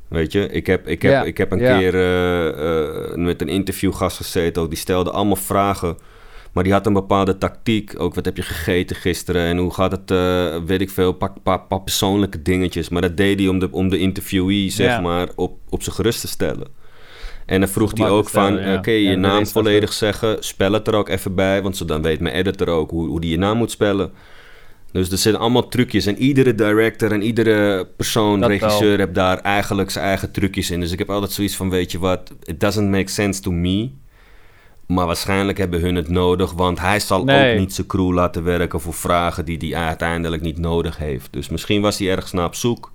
Weet 0.07 0.31
je, 0.31 0.47
ik 0.49 0.67
heb, 0.67 0.87
ik 0.87 1.01
heb, 1.01 1.25
ik 1.25 1.37
heb 1.37 1.51
een 1.51 1.57
keer 1.59 1.93
eh, 1.95 2.47
eh, 3.09 3.15
met 3.15 3.41
een 3.41 3.49
interviewgast 3.49 4.17
gezeten. 4.17 4.61
Ook, 4.61 4.69
die 4.69 4.77
stelde 4.77 5.11
allemaal 5.11 5.35
vragen... 5.35 5.97
Maar 6.57 6.65
die 6.65 6.75
had 6.75 6.85
een 6.85 6.93
bepaalde 6.93 7.37
tactiek. 7.37 7.93
Ook 7.97 8.15
wat 8.15 8.25
heb 8.25 8.37
je 8.37 8.41
gegeten 8.43 8.95
gisteren 8.95 9.41
en 9.41 9.57
hoe 9.57 9.73
gaat 9.73 9.91
het, 9.91 10.11
eh, 10.11 10.57
weet 10.65 10.81
ik 10.81 10.89
veel, 10.89 11.13
paar, 11.43 11.81
persoonlijke 11.83 12.41
dingetjes. 12.41 12.89
Maar 12.89 13.01
dat 13.01 13.17
deed 13.17 13.39
hij 13.39 13.47
om 13.47 13.59
de, 13.59 13.71
om 13.71 13.89
de 13.89 13.97
interviewee, 13.97 14.69
zeg 14.69 14.87
Ja. 14.87 14.99
maar, 14.99 15.27
op, 15.35 15.57
op 15.69 15.83
zijn 15.83 15.95
gerust 15.95 16.21
te 16.21 16.27
stellen. 16.27 16.67
En 17.45 17.59
dan 17.59 17.69
vroeg 17.69 17.97
hij 17.97 18.09
ook 18.09 18.29
van, 18.29 18.57
ja. 18.57 18.75
oké, 18.75 18.91
Ja, 18.91 19.09
je 19.09 19.15
naam 19.15 19.47
volledig 19.47 19.93
zeggen, 19.93 20.37
spel 20.39 20.71
het 20.71 20.87
er 20.87 20.95
ook 20.95 21.09
even 21.09 21.35
bij, 21.35 21.61
want 21.61 21.77
zo 21.77 21.85
dan 21.85 22.01
weet 22.01 22.19
mijn 22.19 22.35
editor 22.35 22.67
ook 22.67 22.89
hoe, 22.89 23.07
hoe 23.07 23.21
die 23.21 23.31
je 23.31 23.37
naam 23.37 23.57
moet 23.57 23.71
spellen. 23.71 24.11
Dus 24.91 25.11
er 25.11 25.17
zitten 25.17 25.41
allemaal 25.41 25.67
trucjes 25.67 26.05
en 26.05 26.17
iedere 26.17 26.55
director 26.55 27.11
en 27.11 27.21
iedere 27.21 27.87
persoon, 27.97 28.39
Dat 28.39 28.49
regisseur, 28.49 28.97
heeft 28.97 29.15
daar 29.15 29.39
eigenlijk 29.39 29.89
zijn 29.89 30.05
eigen 30.05 30.31
trucjes 30.31 30.71
in. 30.71 30.79
Dus 30.79 30.91
ik 30.91 30.99
heb 30.99 31.09
altijd 31.09 31.31
zoiets 31.31 31.55
van, 31.55 31.69
weet 31.69 31.91
je 31.91 31.99
wat, 31.99 32.33
it 32.43 32.59
doesn't 32.59 32.89
make 32.89 33.09
sense 33.11 33.41
to 33.41 33.51
me. 33.51 33.89
Maar 34.87 35.05
waarschijnlijk 35.05 35.57
hebben 35.57 35.79
hun 35.81 35.95
het 35.95 36.09
nodig, 36.09 36.51
want 36.53 36.79
hij 36.79 36.99
zal 36.99 37.23
Nee. 37.23 37.51
ook 37.53 37.59
niet 37.59 37.73
zijn 37.73 37.87
crew 37.87 38.11
laten 38.11 38.43
werken 38.43 38.79
voor 38.81 38.93
vragen 38.93 39.45
die 39.45 39.57
hij 39.75 39.83
uiteindelijk 39.87 40.41
niet 40.41 40.57
nodig 40.57 40.97
heeft. 40.97 41.33
Dus 41.33 41.49
misschien 41.49 41.81
was 41.81 41.97
hij 41.99 42.09
ergens 42.09 42.31
naar 42.31 42.45
op 42.45 42.55
zoek. 42.55 42.91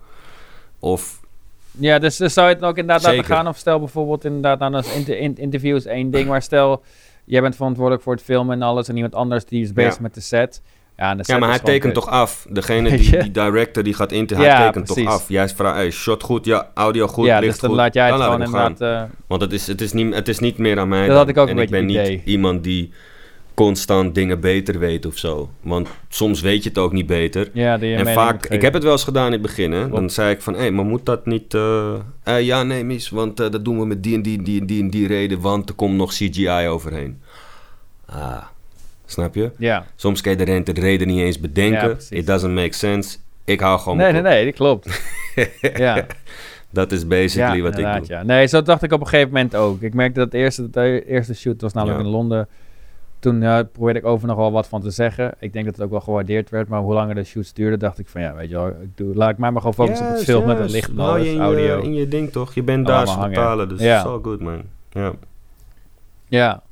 Of 0.78 1.20
Ja, 1.70 1.98
dus, 1.98 2.16
dus 2.16 2.32
zou 2.32 2.48
je 2.48 2.54
het 2.54 2.64
ook 2.64 2.76
inderdaad 2.78 3.02
laten 3.02 3.24
gaan? 3.24 3.48
Of 3.48 3.56
stel 3.56 3.78
bijvoorbeeld 3.78 4.24
inderdaad, 4.24 4.58
nou, 4.58 4.74
als 4.74 4.94
inter, 4.94 5.18
in- 5.18 5.36
interview 5.36 5.76
is 5.76 5.84
één 5.86 6.10
ding, 6.10 6.28
maar 6.28 6.42
stel, 6.42 6.82
jij 7.24 7.40
bent 7.40 7.56
verantwoordelijk 7.56 8.02
voor 8.02 8.12
het 8.14 8.22
filmen 8.22 8.54
en 8.56 8.62
alles 8.62 8.88
en 8.88 8.94
iemand 8.96 9.14
anders 9.14 9.44
die 9.44 9.62
is 9.62 9.72
bezig 9.72 9.94
Ja. 9.94 10.02
met 10.02 10.14
de 10.14 10.20
set. 10.20 10.62
Ja, 10.96 11.38
maar 11.38 11.48
hij 11.48 11.58
tekent 11.58 11.94
toch 11.94 12.08
af. 12.08 12.46
Degene 12.50 12.90
die, 12.96 13.10
die 13.18 13.30
director 13.30 13.82
die 13.82 13.94
gaat 13.94 14.12
in, 14.12 14.28
hij 14.34 14.44
Ja, 14.44 14.66
tekent 14.66 14.84
precies. 14.84 15.04
toch 15.04 15.12
af. 15.14 15.28
Jij 15.28 15.48
vraagt, 15.48 15.76
hey, 15.76 15.90
shot 15.90 16.22
goed, 16.22 16.44
ja, 16.44 16.68
audio 16.74 17.06
goed, 17.06 17.26
ja, 17.26 17.38
licht 17.38 17.50
dus 17.52 17.60
dan 17.60 17.70
goed. 17.70 17.78
laat 17.78 17.94
jij 17.94 18.06
het 18.08 18.16
laat 18.18 18.30
gewoon 18.32 18.42
inderdaad... 18.44 18.80
eh, 18.80 19.02
Want 19.26 19.40
het 19.40 19.52
is, 19.52 19.66
het, 19.66 19.80
is 19.80 19.92
niet, 19.92 20.14
het 20.14 20.28
is 20.28 20.38
niet 20.38 20.58
meer 20.58 20.78
aan 20.78 20.88
mij. 20.88 21.00
Dat 21.00 21.08
dan. 21.08 21.16
had 21.16 21.28
ik 21.28 21.36
ook 21.36 21.48
en 21.48 21.56
een 21.56 21.62
ik 21.62 21.70
ben 21.70 21.78
het 21.78 21.88
niet 21.88 21.98
idee. 21.98 22.22
iemand 22.24 22.64
die 22.64 22.92
constant 23.54 24.14
dingen 24.14 24.40
beter 24.40 24.78
weet 24.78 25.06
of 25.06 25.18
zo. 25.18 25.50
Want 25.60 25.88
soms 26.08 26.40
weet 26.40 26.62
je 26.62 26.68
het 26.68 26.78
ook 26.78 26.92
niet 26.92 27.06
beter. 27.06 27.50
ja, 27.52 27.78
die 27.78 27.94
En 27.94 28.06
vaak, 28.06 28.46
ik 28.46 28.62
heb 28.62 28.72
het 28.72 28.82
wel 28.82 28.92
eens 28.92 29.04
gedaan 29.04 29.26
in 29.26 29.32
het 29.32 29.42
begin. 29.42 29.72
Hè? 29.72 29.88
Dan 29.88 30.10
zei 30.10 30.30
ik 30.34 30.42
van, 30.42 30.54
hé, 30.54 30.60
hey, 30.60 30.70
maar 30.70 30.84
moet 30.84 31.06
dat 31.06 31.26
niet... 31.26 31.54
eh, 31.54 31.94
eh, 32.22 32.40
ja, 32.42 32.62
nee, 32.62 32.84
mis, 32.84 33.08
want 33.10 33.36
dat 33.36 33.64
doen 33.64 33.78
we 33.78 33.86
met 33.86 34.02
die 34.02 34.14
en 34.14 34.22
die 34.22 34.38
en 34.38 34.44
die 34.44 34.60
en 34.60 34.66
die 34.66 34.82
en 34.82 34.90
die 34.90 35.06
reden, 35.06 35.40
want 35.40 35.68
er 35.68 35.74
komt 35.74 35.96
nog 35.96 36.10
CGI 36.12 36.68
overheen. 36.68 37.20
Ah, 38.06 38.36
snap 39.12 39.34
je? 39.34 39.50
Ja, 39.58 39.84
Soms 39.96 40.20
kan 40.20 40.36
je 40.38 40.62
de 40.62 40.72
de 40.72 40.80
reden 40.80 41.06
niet 41.06 41.20
eens 41.20 41.40
bedenken. 41.40 41.98
It 42.10 42.26
doesn't 42.26 42.54
make 42.54 42.72
sense. 42.72 43.18
Ik 43.44 43.60
hou 43.60 43.78
gewoon 43.80 43.98
nee, 43.98 44.12
nee, 44.12 44.22
nee, 44.22 44.44
dat 44.44 44.54
klopt. 44.54 45.02
ja, 45.60 46.06
Dat 46.70 46.92
is 46.92 47.06
basically 47.06 47.56
ja, 47.56 47.62
wat 47.62 47.78
ik 47.78 47.84
doe. 47.96 48.02
ja. 48.06 48.22
Nee, 48.22 48.46
zo 48.46 48.62
dacht 48.62 48.82
ik 48.82 48.92
op 48.92 49.00
een 49.00 49.06
gegeven 49.06 49.32
moment 49.32 49.56
ook. 49.56 49.80
Ik 49.80 49.94
merkte 49.94 50.20
dat 50.20 50.30
de 50.30 50.38
eerste, 50.38 50.70
de 50.70 51.04
eerste 51.06 51.34
shoot 51.34 51.60
was 51.60 51.72
namelijk 51.72 51.98
Ja. 52.00 52.04
in 52.06 52.10
Londen. 52.10 52.48
Toen 53.18 53.38
probeerde 53.72 53.98
ik 53.98 54.04
over 54.06 54.28
nog 54.28 54.36
wel 54.36 54.52
wat 54.52 54.66
van 54.68 54.80
te 54.80 54.90
zeggen. 54.90 55.34
Ik 55.38 55.52
denk 55.52 55.64
dat 55.64 55.74
het 55.74 55.84
ook 55.84 55.90
wel 55.90 56.00
gewaardeerd 56.00 56.50
werd. 56.50 56.68
Maar 56.68 56.80
hoe 56.80 56.94
langer 56.94 57.14
de 57.14 57.24
shoots 57.24 57.52
duurden, 57.52 57.78
dacht 57.78 57.98
ik 57.98 58.08
van 58.08 58.20
ja, 58.20 58.34
weet 58.34 58.48
je 58.48 58.54
wel, 58.54 58.66
ik 58.68 58.96
doe, 58.96 59.14
laat 59.14 59.30
ik 59.30 59.38
mij 59.38 59.50
maar 59.50 59.60
gewoon 59.60 59.74
focussen 59.86 60.06
op 60.06 60.12
het 60.16 60.26
Juist, 60.26 60.30
filmen, 60.38 60.48
het 60.48 60.58
juist. 60.58 60.74
licht 60.74 60.88
en 60.90 60.98
alles, 60.98 61.26
in 61.26 61.40
audio. 61.40 61.76
Je, 61.76 61.82
in 61.82 61.94
je 61.94 62.08
ding 62.08 62.30
toch? 62.32 62.54
Je 62.54 62.62
bent 62.62 62.86
daar 62.86 63.06
te 63.06 63.28
betalen, 63.28 63.68
dus 63.68 63.80
it's 63.80 64.04
all 64.04 64.18
good 64.22 64.40
man. 64.40 64.62
Ja. 64.90 65.12
Ja, 66.28 66.62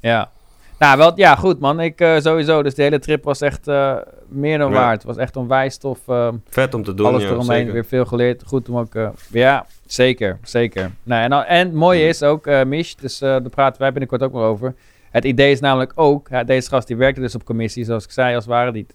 ja. 0.00 0.30
Nou, 0.78 0.98
wel, 0.98 1.12
ja, 1.14 1.34
goed 1.34 1.58
man. 1.60 1.80
Ik 1.80 2.00
eh, 2.00 2.18
sowieso. 2.18 2.62
Dus 2.62 2.74
de 2.74 2.82
hele 2.82 2.98
trip 2.98 3.24
was 3.24 3.40
echt 3.40 3.68
eh, 3.68 3.96
meer 4.28 4.58
dan 4.58 4.70
Ja. 4.72 4.76
waard. 4.78 4.96
Het 4.96 5.04
was 5.04 5.16
echt 5.16 5.36
onwijs 5.36 5.76
tof. 5.76 5.98
ehm, 6.08 6.34
Vet 6.48 6.74
om 6.74 6.82
te 6.84 6.94
doen, 6.94 7.06
alles 7.06 7.22
ja, 7.22 7.28
eromheen, 7.28 7.56
zeker. 7.58 7.72
weer 7.72 7.84
veel 7.84 8.04
geleerd. 8.04 8.42
Goed 8.46 8.68
om 8.68 8.78
ook... 8.78 8.94
eh, 8.94 9.08
ja, 9.30 9.66
zeker, 9.86 10.38
zeker. 10.42 10.90
Nou, 11.02 11.22
en, 11.22 11.46
en 11.46 11.66
het 11.66 11.74
mooie 11.74 12.00
Ja. 12.02 12.08
is 12.08 12.22
ook, 12.22 12.46
eh 12.46 12.64
Mish, 12.64 12.94
dus 12.94 13.18
daar 13.18 13.42
praten 13.42 13.80
wij 13.80 13.90
binnenkort 13.90 14.22
ook 14.22 14.32
nog 14.32 14.42
over. 14.42 14.74
Het 15.10 15.24
idee 15.24 15.50
is 15.52 15.60
namelijk 15.60 15.92
ook, 15.94 16.28
ja, 16.30 16.44
deze 16.44 16.68
gast 16.68 16.86
die 16.86 16.96
werkte 16.96 17.20
dus 17.20 17.34
op 17.34 17.44
commissie, 17.44 17.84
zoals 17.84 18.04
ik 18.04 18.10
zei, 18.10 18.34
als 18.34 18.44
het 18.44 18.52
ware, 18.52 18.72
die, 18.72 18.86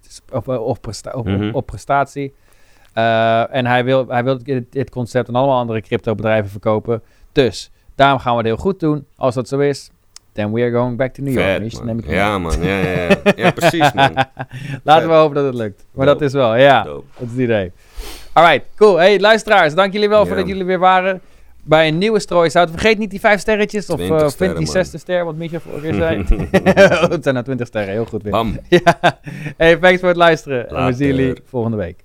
presta- 0.82 1.18
Mhm. 1.24 1.50
op 1.54 1.66
prestatie. 1.66 2.34
En 3.52 3.66
hij 3.66 3.84
wil, 3.84 4.08
hij 4.08 4.24
wil 4.24 4.44
dit, 4.44 4.72
dit 4.72 4.90
concept 4.90 5.28
aan 5.28 5.36
allemaal 5.36 5.58
andere 5.60 5.82
cryptobedrijven 5.82 6.52
verkopen. 6.52 7.02
Dus, 7.32 7.72
daarom 7.96 8.20
gaan 8.20 8.32
we 8.32 8.38
het 8.38 8.48
heel 8.48 8.58
goed 8.58 8.80
doen. 8.80 9.06
Als 9.16 9.36
dat 9.36 9.48
zo 9.48 9.60
is, 9.60 9.90
Then 10.34 10.52
we 10.52 10.62
are 10.62 10.72
going 10.72 10.98
back 10.98 11.14
to 11.14 11.22
New 11.22 11.34
York. 11.34 11.72
Vet, 11.72 12.06
ja, 12.06 12.38
man. 12.38 12.62
Ja, 12.62 12.78
ja, 12.80 12.92
ja. 12.92 13.34
ja, 13.36 13.52
precies, 13.52 13.94
man. 13.94 14.14
Laten 14.84 15.08
we 15.08 15.14
hopen 15.14 15.36
dat 15.36 15.46
het 15.46 15.56
lukt. 15.56 15.86
Maar 15.92 16.06
dat 16.06 16.22
is 16.22 16.34
wel, 16.34 16.56
ja. 16.56 16.84
Dat 16.84 17.04
is 17.20 17.30
het 17.30 17.40
idee. 17.40 17.72
Alright, 18.34 18.68
cool. 18.76 18.98
Hey, 18.98 19.20
luisteraars, 19.20 19.74
dank 19.74 19.94
jullie 19.94 20.10
wel 20.10 20.26
voor 20.26 20.36
dat 20.36 20.48
jullie 20.48 20.66
weer 20.66 20.80
waren 20.80 21.22
bij 21.64 21.88
een 21.88 21.98
nieuwe 21.98 22.20
strooisout. 22.20 22.70
Vergeet 22.70 22.98
niet 22.98 23.10
die 23.10 23.20
vijf 23.20 23.40
sterretjes 23.40 23.90
of 23.90 24.00
eh, 24.00 24.28
vind 24.30 24.58
die 24.58 24.68
zesde 24.68 24.98
ster, 24.98 25.26
wat 25.26 25.36
Micha 25.36 25.60
voor 25.60 25.82
weer 25.82 25.94
zei. 25.94 26.26
het 27.14 27.24
zijn 27.24 27.34
nou 27.34 27.44
twintig 27.44 27.68
sterren, 27.68 27.92
heel 27.94 28.06
goed 28.06 28.24
weer. 28.24 28.32
Bam. 28.32 28.60
ja. 28.70 29.00
Hey, 29.58 29.76
thanks 29.76 30.00
voor 30.00 30.10
het 30.10 30.18
luisteren. 30.18 30.70
En 30.70 30.86
we 30.86 30.94
zien 30.94 31.08
jullie 31.08 31.42
volgende 31.46 31.78
week. 31.78 32.04